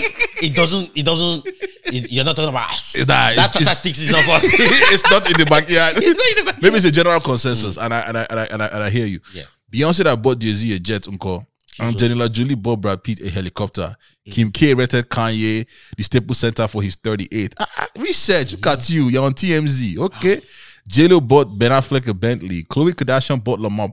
it 0.43 0.55
doesn't. 0.55 0.91
It 0.95 1.05
doesn't. 1.05 1.45
It, 1.85 2.11
you're 2.11 2.25
not 2.25 2.35
talking 2.35 2.49
about 2.49 2.71
us. 2.71 2.95
It's 2.95 3.07
not- 3.07 3.35
That 3.35 3.49
statistics 3.49 3.99
is 3.99 4.11
not 4.11 4.23
it's 4.43 5.09
not 5.11 5.25
in 5.27 5.37
the 5.37 5.45
backyard. 5.45 5.93
It's 5.97 6.17
not 6.17 6.37
in 6.39 6.45
the 6.45 6.51
back. 6.51 6.61
Maybe 6.61 6.75
it's 6.77 6.85
a 6.85 6.91
general 6.91 7.19
consensus, 7.19 7.77
and 7.77 7.93
I 7.93 7.99
and 8.01 8.17
I 8.17 8.27
and 8.29 8.39
I 8.39 8.45
and 8.45 8.63
I, 8.63 8.65
and 8.67 8.83
I 8.83 8.89
hear 8.89 9.05
you. 9.05 9.19
Yeah. 9.33 9.43
Beyonce 9.71 10.03
that 10.03 10.21
bought 10.21 10.39
Jay 10.39 10.51
Z 10.51 10.75
a 10.75 10.79
jet, 10.79 11.07
uncle. 11.07 11.45
Angelina 11.79 12.29
Jolie 12.29 12.53
bought 12.55 12.81
Brad 12.81 13.03
Pitt 13.03 13.21
a 13.21 13.29
helicopter. 13.29 13.95
Kim 14.29 14.51
K 14.51 14.75
rented 14.75 15.09
Kanye 15.09 15.65
the 15.97 16.03
Staples 16.03 16.37
Center 16.37 16.67
for 16.67 16.83
his 16.83 16.95
38th. 16.97 17.53
Ah, 17.59 17.67
ah, 17.77 17.87
research, 17.97 18.51
look 18.51 18.67
at 18.67 18.87
you. 18.91 19.05
You're 19.09 19.23
on 19.25 19.33
TMZ. 19.33 19.97
Okay. 19.97 20.41
J-Lo 20.87 21.19
bought 21.19 21.45
Ben 21.57 21.71
Affleck 21.71 22.07
a 22.07 22.13
Bentley. 22.13 22.63
Khloe 22.63 22.91
Kardashian 22.91 23.43
bought 23.43 23.59
Lamar, 23.59 23.89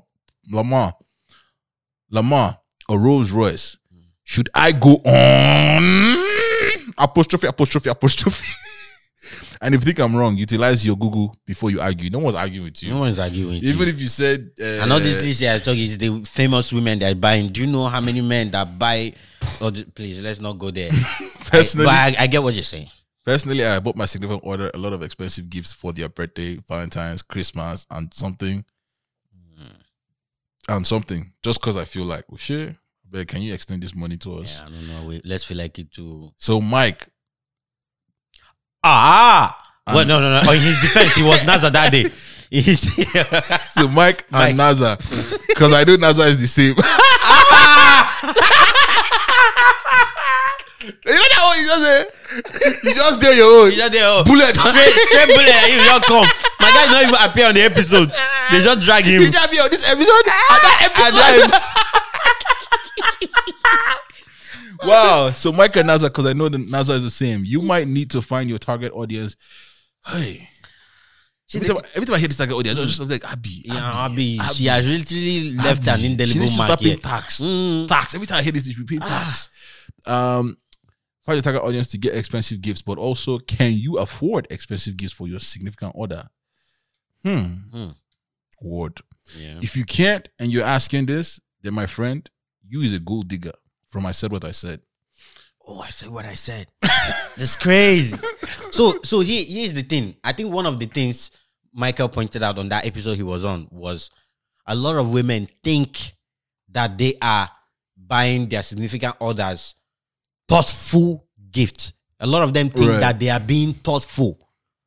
Lamar, 0.51 0.93
Lamar 2.11 2.59
a 2.91 2.99
Rolls 2.99 3.31
Royce. 3.33 3.77
Should 4.25 4.49
I 4.55 4.73
go 4.73 4.95
on? 5.05 6.25
Apostrophe, 6.99 7.47
apostrophe, 7.47 7.89
apostrophe. 7.91 8.47
and 9.63 9.75
if 9.75 9.81
you 9.81 9.87
think 9.87 9.99
I'm 10.01 10.15
wrong, 10.15 10.37
utilize 10.37 10.87
your 10.87 10.97
Google 10.97 11.37
before 11.47 11.71
you 11.71 11.81
argue. 11.81 12.11
No 12.11 12.19
one's 12.19 12.37
arguing 12.37 12.65
with 12.65 12.83
you. 12.83 12.91
No 12.91 13.01
one's 13.01 13.19
arguing 13.19 13.55
with 13.55 13.65
Even 13.65 13.83
you. 13.83 13.89
if 13.89 14.01
you 14.01 14.09
said, 14.09 14.51
uh, 14.61 14.81
I 14.83 14.87
know 14.87 14.99
this 14.99 15.23
list 15.23 15.43
I 15.43 15.59
talk 15.59 15.77
is 15.77 15.99
the 15.99 16.23
famous 16.25 16.73
women 16.73 16.99
that 17.01 17.13
are 17.13 17.19
buying. 17.19 17.49
Do 17.49 17.61
you 17.63 17.67
know 17.67 17.87
how 17.87 18.01
many 18.01 18.21
men 18.21 18.51
that 18.51 18.79
buy? 18.79 19.13
Oh, 19.61 19.73
please, 19.95 20.21
let's 20.21 20.41
not 20.41 20.59
go 20.59 20.71
there. 20.71 20.91
Personally- 21.47 21.87
but 21.87 21.95
I, 21.95 22.15
I 22.21 22.27
get 22.27 22.43
what 22.43 22.55
you're 22.55 22.65
saying. 22.65 22.89
Personally, 23.25 23.65
I 23.65 23.79
bought 23.81 23.97
my 23.97 24.07
significant 24.07 24.47
other 24.47 24.71
a 24.73 24.79
lot 24.79 24.93
of 24.93 25.03
expensive 25.03 25.51
gifts 25.51 25.73
for 25.73 25.93
their 25.93 26.09
birthday, 26.09 26.57
Valentine's, 26.69 27.23
Christmas, 27.23 27.87
and 27.91 28.13
something. 28.15 28.65
And 30.69 30.87
something. 30.87 31.33
Just 31.43 31.61
because 31.61 31.77
I 31.77 31.85
feel 31.85 32.05
like, 32.05 32.25
well, 32.31 32.39
shit, 32.39 32.77
but 33.11 33.27
can 33.29 33.43
you 33.43 33.53
extend 33.55 33.83
this 33.83 33.95
money 33.95 34.17
to 34.19 34.35
us? 34.37 34.61
Yeah, 34.61 34.67
I 34.67 34.71
don't 34.71 34.89
know. 34.89 35.05
Wait, 35.11 35.25
let's 35.27 35.45
feel 35.45 35.59
like 35.59 35.79
it 35.79 35.91
too. 35.93 36.31
So, 36.39 36.61
Mike, 36.61 37.07
Ah, 38.83 39.61
ah. 39.87 39.95
well, 39.95 40.07
no, 40.07 40.21
no, 40.21 40.31
no. 40.31 40.41
Oh, 40.49 40.53
in 40.53 40.61
his 40.61 40.79
defense, 40.81 41.15
he 41.15 41.23
was 41.23 41.43
Naza 41.43 41.71
that 41.73 41.93
day. 41.93 42.11
So 42.51 43.87
Mike, 43.87 44.27
Mike. 44.33 44.51
and 44.51 44.59
Naza, 44.59 44.99
because 45.47 45.73
I 45.73 45.85
know 45.85 45.97
Naza 45.97 46.27
is 46.27 46.41
the 46.41 46.49
same. 46.49 46.75
you 46.75 46.83
know 51.15 51.27
that 51.31 51.43
one 51.47 51.59
you 51.61 51.67
just 51.71 51.83
say, 51.87 51.99
you 52.89 52.95
just 52.95 53.21
do 53.21 53.29
your 53.37 53.47
own. 53.63 53.71
You 53.71 53.77
just 53.77 53.93
there, 53.93 54.03
oh, 54.09 54.25
Bullet. 54.27 54.51
straight, 54.57 54.95
straight 55.13 55.29
bullet. 55.31 55.71
You 55.71 55.79
just 55.79 56.03
come. 56.11 56.27
My 56.59 56.73
guy 56.75 56.87
not 56.91 57.03
even 57.05 57.15
appear 57.23 57.47
on 57.47 57.55
the 57.55 57.63
episode. 57.63 58.11
They 58.51 58.59
just 58.65 58.81
drag 58.83 59.05
him. 59.05 59.23
You 59.23 59.31
just 59.31 59.47
be 59.51 59.59
on 59.61 59.71
this 59.71 59.85
episode, 59.87 60.25
ah! 60.27 60.51
and 60.51 60.61
that 60.67 60.91
And 60.91 60.99
episode. 60.99 61.55
Wow. 64.85 65.31
So 65.33 65.51
and 65.51 65.59
Naza, 65.61 66.05
because 66.05 66.27
I 66.27 66.33
know 66.33 66.49
that 66.49 66.61
Naza 66.61 66.95
is 66.95 67.05
the 67.05 67.11
same. 67.11 67.43
You 67.45 67.63
might 67.63 67.87
need 67.87 68.11
to 68.13 68.23
find 68.23 68.49
your 68.49 68.59
target 68.59 68.93
audience. 68.93 69.37
Hey. 70.07 70.49
Every 71.53 71.67
time, 71.67 71.77
every 71.95 72.07
time 72.07 72.15
I 72.15 72.19
hear 72.21 72.29
this 72.29 72.37
target 72.37 72.57
audience, 72.57 72.79
I'm 72.79 72.87
just 72.87 73.11
like, 73.11 73.25
Abby. 73.25 73.63
Yeah, 73.65 74.05
Abby, 74.07 74.39
she 74.55 74.67
has 74.67 74.89
literally 74.89 75.51
left 75.57 75.87
an 75.89 76.05
indelible 76.05 76.47
to 76.47 76.57
mark 76.57 76.79
here. 76.79 76.91
paying 76.91 77.01
tax. 77.01 77.41
Mm. 77.41 77.89
Tax. 77.89 78.15
Every 78.15 78.27
time 78.27 78.39
I 78.39 78.43
hear 78.43 78.53
this, 78.53 78.69
it's 78.69 78.79
repeat 78.79 79.03
tax. 79.03 79.49
Um, 80.07 80.57
find 81.27 81.37
your 81.37 81.43
target 81.43 81.63
audience 81.63 81.89
to 81.89 81.99
get 81.99 82.15
expensive 82.15 82.61
gifts, 82.61 82.83
but 82.83 82.99
also, 82.99 83.39
can 83.41 83.73
you 83.73 83.99
afford 83.99 84.47
expensive 84.51 84.97
gifts 84.97 85.13
for 85.13 85.27
your 85.27 85.41
significant 85.41 85.97
other? 86.01 86.29
Hmm. 87.25 87.43
Hmm. 87.73 87.89
Word. 88.63 89.01
Yeah. 89.37 89.59
If 89.61 89.77
you 89.77 89.85
can't 89.85 90.29
and 90.39 90.53
you're 90.53 90.65
asking 90.65 91.07
this, 91.07 91.41
then 91.63 91.75
my 91.75 91.87
friend, 91.87 92.29
you 92.69 92.83
is 92.83 92.93
a 92.93 93.01
gold 93.01 93.27
digger. 93.29 93.53
From 93.91 94.07
I 94.07 94.13
said 94.13 94.31
what 94.33 94.45
I 94.45 94.51
said. 94.53 94.81
Oh, 95.67 95.81
I 95.81 95.91
said 95.91 96.09
what 96.09 96.25
I 96.25 96.35
said. 96.35 96.67
That's 97.37 97.57
crazy. 97.57 98.17
So, 98.71 99.01
so 99.03 99.21
here, 99.21 99.45
here's 99.47 99.75
the 99.75 99.83
thing. 99.83 100.17
I 100.25 100.33
think 100.33 100.53
one 100.53 100.67
of 100.67 100.79
the 100.79 100.87
things 100.87 101.31
Michael 101.73 102.09
pointed 102.09 102.43
out 102.43 102.59
on 102.59 102.69
that 102.71 102.87
episode 102.87 103.17
he 103.17 103.23
was 103.23 103.45
on 103.45 103.69
was 103.71 104.11
a 104.67 104.75
lot 104.75 104.97
of 104.97 105.13
women 105.13 105.49
think 105.63 106.13
that 106.71 106.97
they 106.97 107.15
are 107.21 107.49
buying 107.97 108.49
their 108.49 108.63
significant 108.63 109.17
others 109.21 109.75
thoughtful 110.49 111.27
gifts. 111.51 111.93
A 112.21 112.27
lot 112.27 112.43
of 112.43 112.53
them 112.53 112.69
think 112.71 112.91
Right. 112.91 113.01
that 113.01 113.21
they 113.21 113.31
are 113.31 113.41
being 113.41 113.73
thoughtful, 113.75 114.39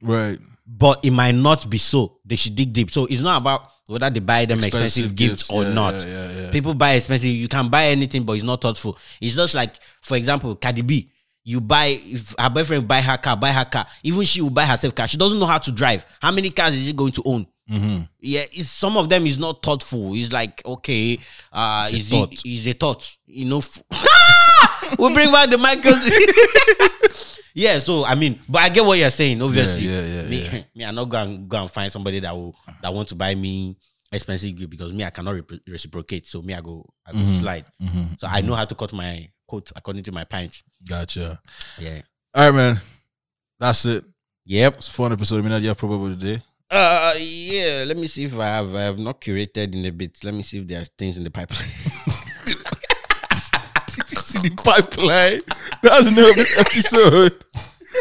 Right. 0.01 0.39
but 0.65 1.03
it 1.03 1.11
might 1.11 1.35
not 1.35 1.69
be 1.69 1.77
so. 1.77 2.19
They 2.25 2.35
should 2.35 2.55
dig 2.55 2.73
deep. 2.73 2.91
So 2.91 3.05
it's 3.05 3.21
not 3.21 3.41
about 3.41 3.69
whether 3.87 4.09
they 4.09 4.19
buy 4.19 4.45
them 4.45 4.57
expensive, 4.59 4.85
Expensive 4.85 5.15
gifts, 5.15 5.31
gifts. 5.43 5.49
or 5.49 5.63
Yeah, 5.63 5.73
not. 5.73 5.93
yeah, 6.07 6.31
yeah. 6.41 6.51
People 6.51 6.73
buy 6.73 6.93
expensive. 6.93 7.27
You 7.29 7.47
can 7.47 7.69
buy 7.69 7.85
anything, 7.87 8.23
but 8.23 8.33
it's 8.33 8.43
not 8.43 8.61
thoughtful. 8.61 8.97
It's 9.19 9.35
just 9.35 9.55
like, 9.55 9.75
for 10.01 10.15
example, 10.17 10.55
Cardi 10.55 10.81
B. 10.81 11.09
You 11.45 11.59
buy 11.59 11.97
if 12.01 12.33
her 12.39 12.49
boyfriend 12.49 12.87
buy 12.87 13.01
her 13.01 13.17
car, 13.17 13.35
buy 13.35 13.51
her 13.51 13.65
car. 13.65 13.85
Even 14.03 14.23
she 14.23 14.41
will 14.41 14.49
buy 14.49 14.63
herself 14.65 14.95
car. 14.95 15.07
She 15.09 15.17
doesn't 15.17 15.37
know 15.37 15.45
how 15.45 15.57
to 15.57 15.71
drive. 15.73 16.05
How 16.21 16.31
many 16.31 16.49
cars 16.49 16.73
is 16.75 16.85
she 16.85 16.93
going 16.93 17.11
to 17.11 17.23
own? 17.25 17.45
Mm-hmm. 17.69 18.01
Yeah, 18.21 18.45
it's, 18.53 18.69
some 18.69 18.95
of 18.95 19.09
them 19.09 19.25
is 19.25 19.37
not 19.37 19.61
thoughtful. 19.61 20.13
It's 20.15 20.31
like 20.31 20.61
okay, 20.65 21.19
uh, 21.51 21.87
It's 21.89 21.93
a 21.93 21.97
is 21.97 22.09
thought. 22.09 22.33
it 22.33 22.45
is 22.45 22.67
a 22.67 22.73
thought. 22.73 23.17
You 23.25 23.45
know, 23.45 23.57
f- 23.57 23.81
we 24.99 25.13
bring 25.13 25.31
back 25.31 25.49
the 25.49 25.57
Michaels. 25.57 25.99
yeah, 27.53 27.79
so 27.79 28.03
I 28.05 28.15
mean, 28.15 28.39
but 28.49 28.61
I 28.63 28.69
get 28.69 28.85
what 28.85 28.97
you're 28.97 29.09
saying. 29.09 29.41
Obviously, 29.41 29.83
yeah, 29.87 30.01
yeah, 30.01 30.21
me, 30.29 30.41
yeah. 30.43 30.63
me, 30.75 30.85
I'm 30.85 30.95
not 30.95 31.09
going 31.09 31.47
go 31.47 31.61
and 31.61 31.69
find 31.71 31.91
somebody 31.91 32.19
that 32.19 32.33
will 32.35 32.55
that 32.81 32.93
want 32.93 33.07
to 33.09 33.15
buy 33.15 33.35
me 33.35 33.77
expensive 34.11 34.55
gift 34.55 34.69
because 34.69 34.93
me, 34.93 35.03
I 35.03 35.09
cannot 35.09 35.35
repro- 35.35 35.59
reciprocate. 35.67 36.27
So 36.27 36.41
me, 36.41 36.53
I 36.53 36.61
go, 36.61 36.85
I 37.05 37.11
go 37.11 37.17
Mm-hmm. 37.17 37.39
slide. 37.41 37.65
So 38.19 38.27
I 38.29 38.41
know 38.41 38.53
how 38.53 38.65
to 38.65 38.75
cut 38.75 38.93
my 38.93 39.27
coat 39.47 39.71
according 39.75 40.03
to 40.03 40.11
my 40.11 40.23
pants. 40.23 40.63
Gotcha. 40.87 41.39
Yeah. 41.79 42.01
All 42.35 42.49
right, 42.49 42.55
man. 42.55 42.79
That's 43.59 43.85
it. 43.85 44.03
Yep. 44.45 44.77
It's 44.77 44.87
a 44.87 44.91
fun 44.91 45.13
episode. 45.13 45.43
I 45.43 45.47
mean, 45.49 45.61
yeah, 45.63 45.73
probably 45.73 46.15
today. 46.15 46.41
Uh, 46.69 47.13
yeah. 47.17 47.83
Let 47.87 47.97
me 47.97 48.07
see 48.07 48.25
if 48.25 48.37
I 48.37 48.45
have. 48.47 48.75
I 48.75 48.81
have 48.83 48.99
not 48.99 49.21
curated 49.21 49.73
in 49.73 49.85
a 49.85 49.91
bit. 49.91 50.17
Let 50.23 50.33
me 50.33 50.43
see 50.43 50.59
if 50.59 50.67
there's 50.67 50.89
things 50.89 51.17
in 51.17 51.23
the 51.23 51.31
pipeline. 51.31 51.69
It's 54.33 54.43
in 54.45 54.55
the 54.55 54.61
pipeline. 54.61 55.41
That's 55.81 56.05
the 56.05 56.11
name 56.11 56.29
of 56.29 56.35
this 56.35 56.59
episode. 56.59 57.43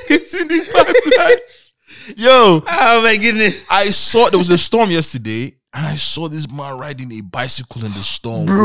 It's 0.09 0.41
in 0.41 0.49
the 0.49 0.61
pipeline. 0.73 2.17
Yo, 2.17 2.63
oh 2.67 3.03
my 3.03 3.17
goodness, 3.17 3.65
I 3.71 3.85
saw 3.87 4.29
there 4.31 4.39
was 4.39 4.51
a 4.51 4.59
storm 4.59 4.91
yesterday, 4.91 5.55
and 5.75 5.87
I 5.87 5.95
saw 5.97 6.29
this 6.29 6.51
man 6.51 6.79
riding 6.79 7.13
a 7.13 7.21
bicycle 7.21 7.85
in 7.85 7.93
the 7.93 8.03
storm, 8.03 8.47
bro, 8.47 8.57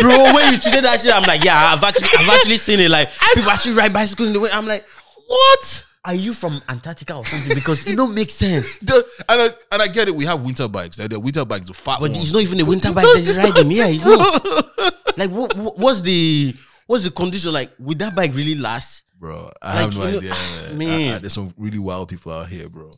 bro. 0.00 0.34
When 0.34 0.52
you 0.52 0.58
tweeted 0.58 0.82
that 0.82 1.00
shit, 1.00 1.14
I'm 1.14 1.22
like, 1.22 1.42
yeah, 1.44 1.72
I've 1.74 1.82
actually, 1.82 2.08
I've 2.18 2.28
actually 2.28 2.58
seen 2.58 2.80
it. 2.80 2.90
Like 2.90 3.10
people 3.34 3.50
actually 3.50 3.74
ride 3.74 3.92
bicycle 3.92 4.26
in 4.26 4.32
the 4.32 4.40
way. 4.40 4.50
I'm 4.52 4.66
like, 4.66 4.84
What? 5.26 5.84
are 6.06 6.14
you 6.14 6.32
from 6.32 6.62
Antarctica 6.68 7.16
or 7.16 7.26
something? 7.26 7.52
Because 7.54 7.84
it 7.86 7.96
don't 7.96 8.14
make 8.14 8.30
sense. 8.30 8.78
The, 8.82 9.04
and, 9.28 9.42
I, 9.42 9.46
and 9.72 9.82
I 9.82 9.88
get 9.88 10.06
it. 10.06 10.14
We 10.14 10.24
have 10.24 10.44
winter 10.44 10.68
bikes. 10.68 10.98
Like 11.00 11.10
the 11.10 11.18
winter 11.18 11.44
bikes, 11.44 11.66
the 11.66 11.74
fat 11.74 11.98
But 12.00 12.12
ones. 12.12 12.22
it's 12.22 12.32
not 12.32 12.42
even 12.42 12.60
a 12.60 12.64
winter 12.64 12.92
bike 12.92 13.04
that 13.04 13.16
he's 13.18 13.36
it's 13.36 13.38
riding. 13.38 13.72
Yeah, 13.72 13.86
it's 13.88 14.04
not. 14.04 14.94
Like, 15.16 15.30
what, 15.30 15.56
what- 15.56 15.78
what's 15.78 16.00
the 16.02 16.54
what's 16.86 17.04
the 17.04 17.10
condition? 17.10 17.52
Like, 17.52 17.70
would 17.78 17.98
that 17.98 18.14
bike 18.14 18.34
really 18.34 18.54
last? 18.54 19.02
bro. 19.18 19.50
I 19.62 19.74
Like, 19.74 19.80
have 19.84 19.96
no 19.96 20.04
you 20.04 20.10
know- 20.12 20.18
idea. 20.18 20.30
ah, 20.34 20.68
man. 20.74 20.78
man. 20.78 21.12
I- 21.12 21.14
I- 21.16 21.18
there's 21.18 21.32
some 21.32 21.52
really 21.56 21.78
wild 21.78 22.08
people 22.08 22.32
out 22.32 22.48
here, 22.48 22.68
bro. 22.68 22.90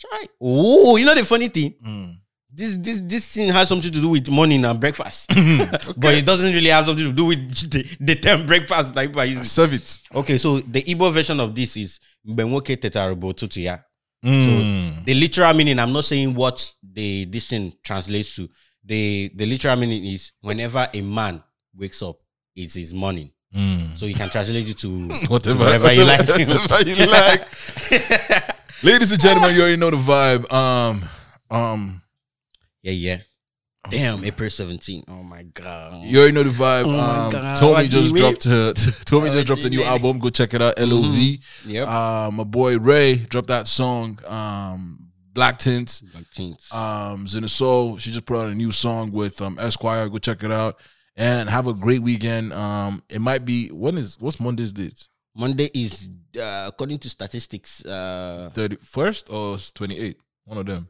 Try. 0.00 0.24
Oh, 0.40 0.96
you 0.96 1.04
know 1.04 1.14
the 1.14 1.24
funny 1.24 1.48
thing. 1.48 1.74
Mm. 1.86 2.16
This 2.52 2.76
this 2.78 3.00
this 3.02 3.32
thing 3.32 3.52
has 3.52 3.68
something 3.68 3.92
to 3.92 4.00
do 4.00 4.08
with 4.08 4.28
morning 4.28 4.64
and 4.64 4.80
breakfast, 4.80 5.28
but 5.96 6.14
it 6.14 6.26
doesn't 6.26 6.52
really 6.52 6.70
have 6.70 6.86
something 6.86 7.04
to 7.06 7.12
do 7.12 7.26
with 7.26 7.70
the, 7.70 7.96
the 8.00 8.16
term 8.16 8.44
breakfast 8.44 8.96
like 8.96 9.16
are 9.16 9.24
using. 9.26 9.44
Serve 9.44 9.74
it. 9.74 10.00
Okay, 10.12 10.36
so 10.36 10.58
the 10.58 10.82
Igbo 10.82 11.12
version 11.12 11.38
of 11.38 11.54
this 11.54 11.76
is 11.76 12.00
Mbenwoke 12.26 12.76
Tetarobo 12.76 13.32
Tutuya. 13.34 13.84
So 14.24 15.04
the 15.04 15.14
literal 15.14 15.54
meaning, 15.54 15.78
I'm 15.78 15.92
not 15.92 16.04
saying 16.06 16.34
what 16.34 16.72
the 16.82 17.26
this 17.26 17.46
thing 17.46 17.72
translates 17.84 18.34
to. 18.34 18.48
The 18.84 19.30
the 19.36 19.46
literal 19.46 19.76
meaning 19.76 20.04
is 20.06 20.32
whenever 20.40 20.88
a 20.92 21.00
man 21.02 21.40
wakes 21.76 22.02
up, 22.02 22.16
it's 22.56 22.74
his 22.74 22.94
morning. 22.94 23.30
Mm. 23.54 23.98
So 23.98 24.06
you 24.06 24.14
can 24.14 24.30
translate 24.30 24.68
it 24.68 24.78
to 24.78 24.88
Whatever, 25.28 25.58
to 25.58 25.64
whatever 25.64 25.92
you 25.92 26.04
like. 26.06 26.20
whatever 26.20 26.88
you 26.88 27.06
like. 27.06 27.48
Ladies 28.82 29.12
and 29.12 29.20
gentlemen, 29.20 29.54
you 29.54 29.60
already 29.62 29.76
know 29.76 29.90
the 29.90 29.96
vibe. 29.96 30.50
Um, 30.52 31.02
um, 31.50 32.02
yeah, 32.82 32.92
yeah. 32.92 33.18
Damn, 33.88 34.24
April 34.24 34.48
17. 34.48 35.04
Oh 35.08 35.22
my 35.22 35.42
god. 35.42 36.04
you 36.04 36.18
already 36.18 36.34
know 36.34 36.42
the 36.42 36.50
vibe. 36.50 36.84
Oh 36.84 36.92
my 36.92 37.24
um, 37.26 37.32
God, 37.32 37.56
Tommy 37.56 37.88
just 37.88 38.12
you 38.12 38.18
dropped 38.18 38.44
her. 38.44 38.72
Tommy 39.04 39.30
just 39.30 39.46
dropped 39.46 39.64
a 39.64 39.70
new 39.70 39.78
mean? 39.78 39.86
album. 39.86 40.18
Go 40.18 40.28
check 40.28 40.54
it 40.54 40.62
out. 40.62 40.78
Lov. 40.78 41.16
Yep. 41.66 41.88
Uh, 41.88 42.30
my 42.32 42.44
boy 42.44 42.78
Ray 42.78 43.16
dropped 43.16 43.48
that 43.48 43.66
song. 43.66 44.18
Um, 44.26 45.10
Black 45.32 45.58
Tint. 45.58 46.02
Black 46.12 46.30
Tints. 46.30 46.72
Um, 46.72 47.26
Zena 47.26 47.48
Soul. 47.48 47.96
She 47.98 48.12
just 48.12 48.26
put 48.26 48.36
out 48.36 48.48
a 48.48 48.54
new 48.54 48.70
song 48.70 49.12
with 49.12 49.40
um 49.40 49.58
Esquire. 49.58 50.08
Go 50.08 50.18
check 50.18 50.44
it 50.44 50.52
out 50.52 50.78
and 51.16 51.48
have 51.50 51.66
a 51.66 51.74
great 51.74 52.00
weekend. 52.02 52.52
Um, 52.52 53.02
it 53.08 53.20
might 53.20 53.44
be 53.44 53.68
when 53.68 53.98
is 53.98 54.16
what's 54.20 54.40
Monday's 54.40 54.72
date? 54.72 55.08
Monday 55.34 55.70
is 55.74 56.08
uh, 56.38 56.64
according 56.68 56.98
to 56.98 57.08
statistics, 57.08 57.84
uh 57.86 58.50
Thirty 58.52 58.76
first 58.76 59.30
or 59.30 59.58
twenty 59.74 59.98
eight? 59.98 60.20
One 60.44 60.58
of 60.58 60.66
them. 60.66 60.88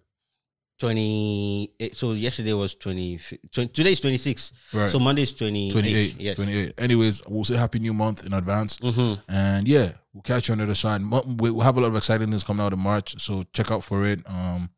28 0.78 1.94
so 1.94 2.12
yesterday 2.12 2.55
was 2.55 2.74
20, 2.74 3.20
20 3.52 3.68
today 3.68 3.92
is 3.92 4.01
26 4.01 4.52
Right. 4.72 4.88
so 4.90 4.98
monday 4.98 5.22
is 5.22 5.34
28, 5.34 5.72
28, 5.72 6.14
yes 6.18 6.36
28. 6.36 6.80
Anyways, 6.80 7.22
we'll 7.28 7.44
say 7.44 7.56
happy 7.56 7.78
new 7.80 7.92
month 7.92 8.24
in 8.24 8.32
advance. 8.32 8.78
Mhm. 8.78 9.20
And 9.28 9.68
yeah, 9.68 9.92
we'll 10.14 10.22
catch 10.22 10.48
you 10.48 10.52
on 10.52 10.59
the 10.59 10.64
other 10.64 10.74
side. 10.74 11.02
We- 11.02 11.51
We'll 11.51 11.60
have 11.60 11.76
a 11.76 11.80
lot 11.80 11.88
of 11.88 11.97
exciting 11.97 12.30
news 12.30 12.44
coming 12.44 12.64
out 12.64 12.72
in 12.72 12.78
March. 12.78 13.20
So 13.20 13.44
check 13.52 13.70
out 13.70 13.84
for 13.84 14.06
it. 14.06 14.20
Um, 14.26 14.70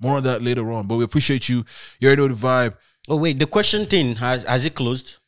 more 0.00 0.18
on 0.18 0.22
that 0.24 0.42
later 0.42 0.70
on. 0.72 0.86
But 0.86 0.96
we 0.96 1.04
appreciate 1.04 1.48
you. 1.48 1.64
You 2.00 2.08
already 2.08 2.20
know 2.22 2.28
the 2.28 2.34
vibe. 2.34 2.74
Oh 3.08 3.16
wait 3.16 3.38
the 3.38 3.46
question 3.46 3.86
thing 3.86 4.16
has 4.16 4.44
has 4.44 4.64
it 4.64 4.74
closed 4.74 5.18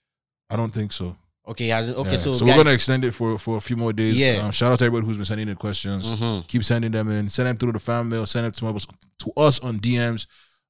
I 0.50 0.56
don't 0.56 0.72
think 0.72 0.92
so. 0.92 1.16
okay 1.46 1.68
has 1.68 1.88
it 1.90 1.96
okay 1.96 2.12
Yeah. 2.12 2.16
so, 2.16 2.32
so 2.34 2.44
guys, 2.46 2.56
we're 2.56 2.64
gonna 2.64 2.74
extend 2.74 3.05
it 3.05 3.12
for 3.12 3.38
for 3.38 3.56
a 3.56 3.60
few 3.60 3.76
more 3.76 3.92
days. 3.92 4.18
Yeah. 4.18 4.42
Um, 4.44 4.50
shout 4.50 4.72
out 4.72 4.78
to 4.80 4.84
everybody 4.86 5.06
who's 5.06 5.16
been 5.16 5.24
sending 5.26 5.48
in 5.48 5.56
questions. 5.56 6.09
Mhm. 6.10 6.46
Keep 6.48 6.64
sending 6.64 6.90
them 6.90 7.10
in. 7.10 7.28
Send 7.28 7.48
them 7.48 7.56
through 7.56 7.72
the 7.72 7.78
fan 7.78 8.09
mail. 8.09 8.26
Send 8.26 8.44
them 8.46 8.52
to 8.52 8.66
us 8.76 8.86
to 9.20 9.32
us 9.36 9.60
on 9.60 9.78
DMs. 9.80 10.26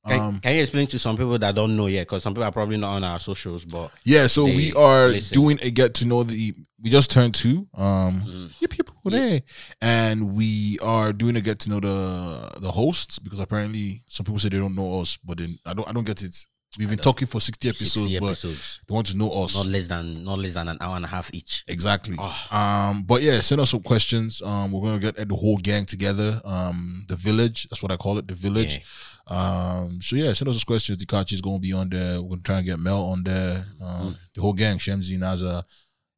can, 0.06 0.20
Um, 0.20 0.40
can 0.40 0.54
you 0.54 0.62
explain 0.62 0.86
to 0.88 0.98
some 0.98 1.16
people 1.16 1.36
that 1.38 1.54
don't 1.54 1.76
know 1.76 1.86
yet 1.86 2.02
because 2.06 2.22
some 2.22 2.32
people 2.32 2.44
are 2.44 2.52
probably 2.52 2.76
not 2.78 2.92
on 2.94 3.04
our 3.04 3.18
socials 3.20 3.64
but 3.64 3.90
Yeah, 4.04 4.26
so 4.28 4.44
we 4.44 4.72
are 4.74 5.08
listen. 5.08 5.34
doing 5.34 5.58
a 5.62 5.70
get 5.70 5.94
to 5.94 6.06
know 6.06 6.22
the. 6.22 6.54
We 6.80 6.90
just 6.90 7.10
turned 7.10 7.34
two. 7.34 7.66
Um, 7.74 8.22
Mm. 8.22 8.50
yep, 8.60 8.78
yep, 8.78 8.88
hooray. 9.02 9.42
and 9.82 10.34
we 10.34 10.78
are 10.80 11.12
doing 11.12 11.34
a 11.36 11.40
get 11.40 11.58
to 11.60 11.70
know 11.70 11.80
the 11.80 12.60
the 12.60 12.70
hosts 12.70 13.18
because 13.18 13.40
apparently 13.40 14.02
some 14.08 14.24
people 14.24 14.38
say 14.38 14.48
they 14.48 14.58
don't 14.58 14.76
know 14.76 15.00
us, 15.00 15.18
but 15.24 15.38
then 15.38 15.58
I 15.66 15.74
don't 15.74 15.88
I 15.88 15.92
don't 15.92 16.06
get 16.06 16.22
it. 16.22 16.46
We've 16.78 16.88
been 16.88 16.98
talking 16.98 17.26
for 17.26 17.40
sixty 17.40 17.68
episodes, 17.70 17.92
60 18.12 18.20
but 18.20 18.26
episodes 18.26 18.80
they 18.86 18.94
want 18.94 19.06
to 19.08 19.16
know 19.16 19.30
us 19.32 19.56
not 19.56 19.66
less 19.66 19.88
than 19.88 20.22
not 20.22 20.38
less 20.38 20.54
than 20.54 20.68
an 20.68 20.76
hour 20.80 20.94
and 20.96 21.04
a 21.04 21.08
half 21.08 21.32
each 21.34 21.64
exactly. 21.66 22.14
Oh. 22.18 22.46
Um, 22.52 23.02
but 23.02 23.22
yeah, 23.22 23.40
send 23.40 23.60
us 23.60 23.70
some 23.70 23.82
questions. 23.82 24.42
Um, 24.42 24.70
we're 24.72 24.82
gonna 24.82 24.98
get 25.00 25.16
the 25.28 25.34
whole 25.34 25.56
gang 25.56 25.86
together. 25.86 26.40
Um, 26.44 27.04
the 27.08 27.16
village. 27.16 27.66
That's 27.70 27.82
what 27.82 27.90
I 27.90 27.96
call 27.96 28.18
it. 28.18 28.28
The 28.28 28.34
village. 28.34 28.82
Um, 29.28 30.00
so 30.02 30.14
yeah, 30.16 30.32
send 30.34 30.48
us 30.50 30.54
those 30.56 30.64
questions. 30.64 31.04
Dikachi's 31.04 31.40
gonna 31.40 31.58
be 31.58 31.72
on 31.72 31.88
there. 31.88 32.20
We're 32.20 32.28
gonna 32.30 32.42
try 32.42 32.58
and 32.58 32.66
get 32.66 32.78
Mel 32.78 33.02
on 33.06 33.24
there. 33.24 33.66
Um, 33.82 34.16
the 34.34 34.40
whole 34.42 34.52
gang, 34.52 34.76
Shemzi, 34.78 35.16
Naza, 35.18 35.64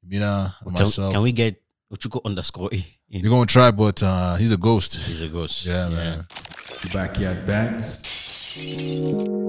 Mina, 0.04 0.56
and 0.60 0.70
Mm. 0.72 0.76
can, 0.76 0.84
myself. 0.84 1.12
can 1.14 1.22
we 1.22 1.32
get 1.32 1.62
Uchuko 1.94 2.20
underscore 2.24 2.68
A 2.72 2.84
in? 3.10 3.22
We're 3.22 3.30
gonna 3.30 3.46
try, 3.46 3.70
but 3.70 4.02
uh, 4.02 4.34
he's 4.34 4.52
a 4.52 4.56
ghost. 4.58 4.96
he's 4.96 5.22
a 5.22 5.28
ghost 5.28 5.64
Yeah, 5.64 5.88
man. 5.88 6.26
Backyard 6.92 7.46
Bants. 7.46 9.48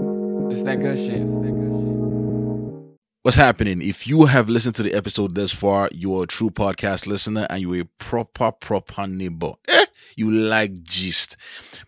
It's 0.52 0.64
that 0.64 0.82
good 0.82 1.00
shit. 1.00 1.22
It's 1.22 1.40
that 1.40 1.50
good 1.50 1.72
shit. 1.72 2.98
What's 3.22 3.38
happening? 3.38 3.82
If 3.82 4.06
you 4.06 4.26
have 4.26 4.50
listened 4.50 4.76
to 4.76 4.84
the 4.84 4.94
episode 4.94 5.34
thus 5.34 5.54
far, 5.54 5.88
you're 5.94 6.24
a 6.24 6.28
true 6.28 6.50
podcast 6.50 7.08
listener 7.08 7.48
and 7.50 7.62
you're 7.62 7.84
a 7.84 7.86
proper, 7.86 8.52
proper 8.52 9.08
neighbor. 9.08 9.54
Eh, 9.70 9.86
you 10.18 10.30
like 10.30 10.84
gist. 10.84 11.38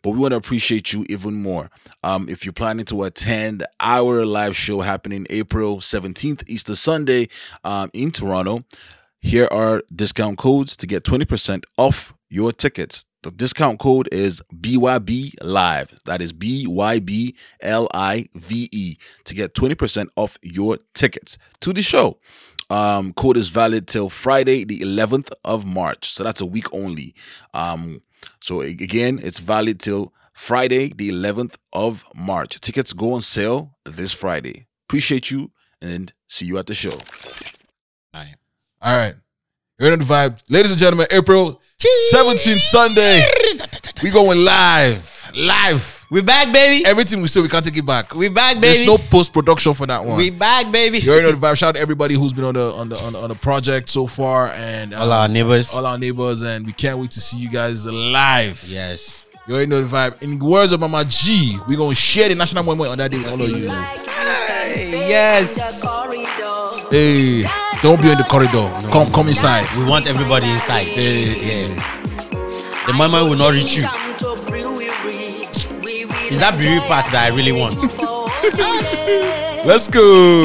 But 0.02 0.11
we 0.11 0.19
want 0.19 0.31
to 0.31 0.38
appreciate 0.38 0.94
you 0.94 1.06
even 1.10 1.34
more. 1.34 1.72
Um, 2.03 2.30
if 2.30 2.45
you're 2.45 2.53
planning 2.53 2.85
to 2.85 3.03
attend 3.03 3.65
our 3.81 4.26
live 4.26 4.56
show 4.56 4.80
happening 4.80 5.27
April 5.30 5.80
17th, 5.80 6.48
Easter 6.48 6.77
Sunday, 6.77 7.27
um, 7.65 7.90
in 7.91 8.11
Toronto, 8.11 8.64
here 9.19 9.49
are 9.52 9.84
discount 9.94 10.38
codes 10.38 10.77
to 10.77 10.88
get 10.88 11.03
20% 11.03 11.65
off 11.77 12.14
your 12.30 12.53
tickets. 12.53 13.06
The 13.23 13.31
discount 13.31 13.79
code 13.79 14.09
is 14.11 14.41
BYB 14.53 15.35
Live. 15.41 15.97
That 16.03 16.21
is 16.21 16.33
B 16.33 16.67
Y 16.67 16.99
B 16.99 17.35
L 17.61 17.87
I 17.93 18.27
V 18.35 18.67
E 18.71 18.97
to 19.23 19.33
get 19.33 19.53
20% 19.53 20.09
off 20.17 20.37
your 20.41 20.77
tickets 20.93 21.37
to 21.61 21.71
the 21.71 21.81
show. 21.81 22.19
Um, 22.69 23.13
code 23.13 23.37
is 23.37 23.47
valid 23.47 23.87
till 23.87 24.09
Friday, 24.09 24.65
the 24.65 24.79
11th 24.81 25.31
of 25.45 25.65
March. 25.65 26.11
So 26.11 26.25
that's 26.25 26.41
a 26.41 26.45
week 26.45 26.65
only. 26.73 27.15
Um, 27.53 28.01
so 28.41 28.59
again, 28.59 29.21
it's 29.23 29.39
valid 29.39 29.79
till 29.79 30.13
Friday, 30.33 30.91
the 30.93 31.09
11th 31.09 31.55
of 31.71 32.03
March. 32.13 32.59
Tickets 32.59 32.91
go 32.91 33.13
on 33.13 33.21
sale 33.21 33.77
this 33.85 34.11
Friday. 34.11 34.67
Appreciate 34.89 35.31
you 35.31 35.51
and 35.81 36.11
see 36.27 36.45
you 36.45 36.57
at 36.57 36.65
the 36.65 36.73
show. 36.73 36.97
Aye. 38.13 38.35
All 38.81 38.97
right. 38.97 39.15
You're 39.79 39.93
in 39.93 39.99
the 39.99 40.05
vibe. 40.05 40.41
Ladies 40.49 40.71
and 40.71 40.79
gentlemen, 40.79 41.07
April 41.11 41.59
17th, 42.13 42.59
Sunday. 42.59 43.25
We 44.03 44.11
going 44.11 44.43
live. 44.45 45.09
Live. 45.35 46.05
we 46.11 46.21
back 46.21 46.53
baby 46.53 46.85
Everything 46.85 47.19
we 47.21 47.27
say, 47.27 47.41
we 47.41 47.47
can't 47.49 47.65
take 47.65 47.75
it 47.75 47.85
back. 47.85 48.13
we 48.13 48.29
back 48.29 48.55
baby. 48.61 48.67
There's 48.67 48.85
no 48.85 48.97
post 49.09 49.33
production 49.33 49.73
for 49.73 49.87
that 49.87 50.05
one. 50.05 50.15
we 50.17 50.29
back 50.29 50.71
baby 50.71 50.99
you 50.99 51.11
already 51.11 51.25
know 51.25 51.31
the 51.31 51.43
vibe. 51.47 51.57
Shout 51.57 51.69
out 51.69 51.75
to 51.75 51.81
everybody 51.81 52.13
who's 52.13 52.33
been 52.33 52.43
on 52.43 52.53
the 52.53 52.71
on 52.71 52.89
the 52.89 52.97
on 52.97 53.13
the, 53.13 53.19
on 53.19 53.29
the 53.29 53.35
project 53.35 53.89
so 53.89 54.05
far, 54.05 54.49
and 54.49 54.93
uh, 54.93 54.99
all 54.99 55.11
our 55.11 55.27
neighbors 55.27 55.73
all 55.73 55.87
our 55.87 55.97
neighbors, 55.97 56.43
and 56.43 56.67
we 56.67 56.71
can't 56.73 56.99
wait 56.99 57.09
to 57.11 57.19
see 57.19 57.39
you 57.39 57.49
guys 57.49 57.87
live. 57.87 58.63
yes 58.67 59.27
You 59.47 59.55
already 59.55 59.69
know 59.71 59.81
the 59.83 59.87
vibe. 59.87 60.21
In 60.21 60.37
the 60.37 60.45
words 60.45 60.71
of 60.71 60.81
Mama 60.81 61.03
G, 61.05 61.57
we 61.67 61.75
gonna 61.75 61.95
share 61.95 62.29
the 62.29 62.35
national 62.35 62.63
moment 62.63 62.91
on 62.91 62.97
that 62.99 63.09
day 63.09 63.17
with 63.17 63.29
all 63.31 63.41
of 63.41 63.49
you. 63.49 63.65
yes 64.91 65.81
Hey, 66.91 67.43
don't 67.84 68.01
be 68.01 68.10
in 68.11 68.18
the 68.18 68.23
corridor. 68.23 68.69
Come 68.91 69.11
come 69.11 69.27
inside. 69.27 69.68
we 69.77 69.84
want 69.85 70.07
everybody 70.07 70.49
inside 70.49 70.88
Hey, 70.88 71.68
yeah 71.68 71.68
the 72.88 72.93
moment 72.93 73.30
will 73.30 73.38
not 73.38 73.51
reach 73.53 73.76
you 73.77 73.84
Is 76.31 76.39
that 76.39 76.55
beauty 76.60 76.80
part 76.88 77.05
that 77.11 77.30
I 77.31 77.35
really 77.35 77.51
want 77.53 77.76
Let's 79.65 79.88
go. 79.89 80.43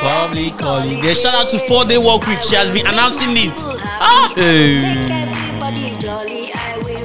public 0.00 0.52
holiday 0.60 1.14
shout 1.14 1.34
out 1.34 1.50
to 1.50 1.58
four 1.58 1.84
day 1.84 1.98
work 1.98 2.26
week 2.26 2.42
she 2.42 2.54
has 2.56 2.70
been 2.70 2.86
announcing 2.86 3.30
it 3.36 3.54
ah 4.00 4.32
Hey. 4.36 4.80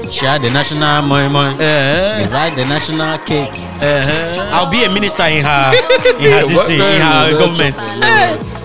Share 0.10 0.40
the 0.40 0.50
national 0.50 1.02
money 1.08 1.32
money 1.32 1.56
Uh-huh. 1.56 2.24
divide 2.24 2.56
the 2.56 2.66
national 2.66 3.18
cake 3.26 3.52
Uh-huh. 3.82 4.50
I'll 4.54 4.70
be 4.72 4.84
a 4.86 4.90
minister 4.90 5.24
in 5.26 5.44
her 5.44 5.72
in 6.20 6.32
her 6.32 6.48
this 6.48 6.68
thing, 6.68 6.80
in 6.80 7.02
her 7.02 7.32
government 7.40 7.76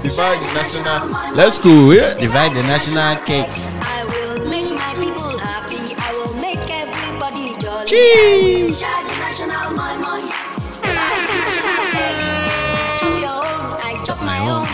Divide 0.02 0.40
the 0.40 0.52
national. 0.54 1.34
Let's 1.36 1.58
go. 1.58 1.90
Yeah. 1.92 2.14
divide 2.18 2.52
the 2.56 2.62
national 2.62 3.16
cake 3.28 3.46
I 3.84 4.04
will 4.08 4.48
make 4.48 4.70
my 4.72 4.94
people 4.96 5.36
happy. 5.38 5.92
I 5.92 6.08
will 6.16 6.32
make 6.40 6.64
everybody 6.70 7.52
jolly. 7.60 7.84
Cheese. 7.86 8.80
Share 8.80 8.88
the 9.04 9.14
national 9.20 9.76
my 9.76 9.96
money. 10.00 10.24
National 10.80 11.84
cake. 11.92 12.16
Chop 12.96 13.12
your 13.20 13.44
I 13.84 14.00
chop 14.06 14.20
my 14.24 14.40
own. 14.48 14.66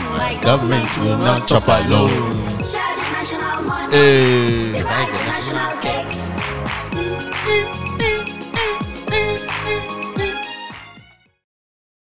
Government 0.42 0.86
will 1.02 1.18
not 1.18 1.48
chop 1.48 1.66
alone 1.66 2.10
Share 2.62 2.86
the 2.94 3.06
national 3.10 3.62
money. 3.66 3.90
Hey. 3.96 4.78
divide 4.78 5.08
the 5.10 5.20
national 5.26 5.74
National 5.82 6.35
cake. 7.46 7.85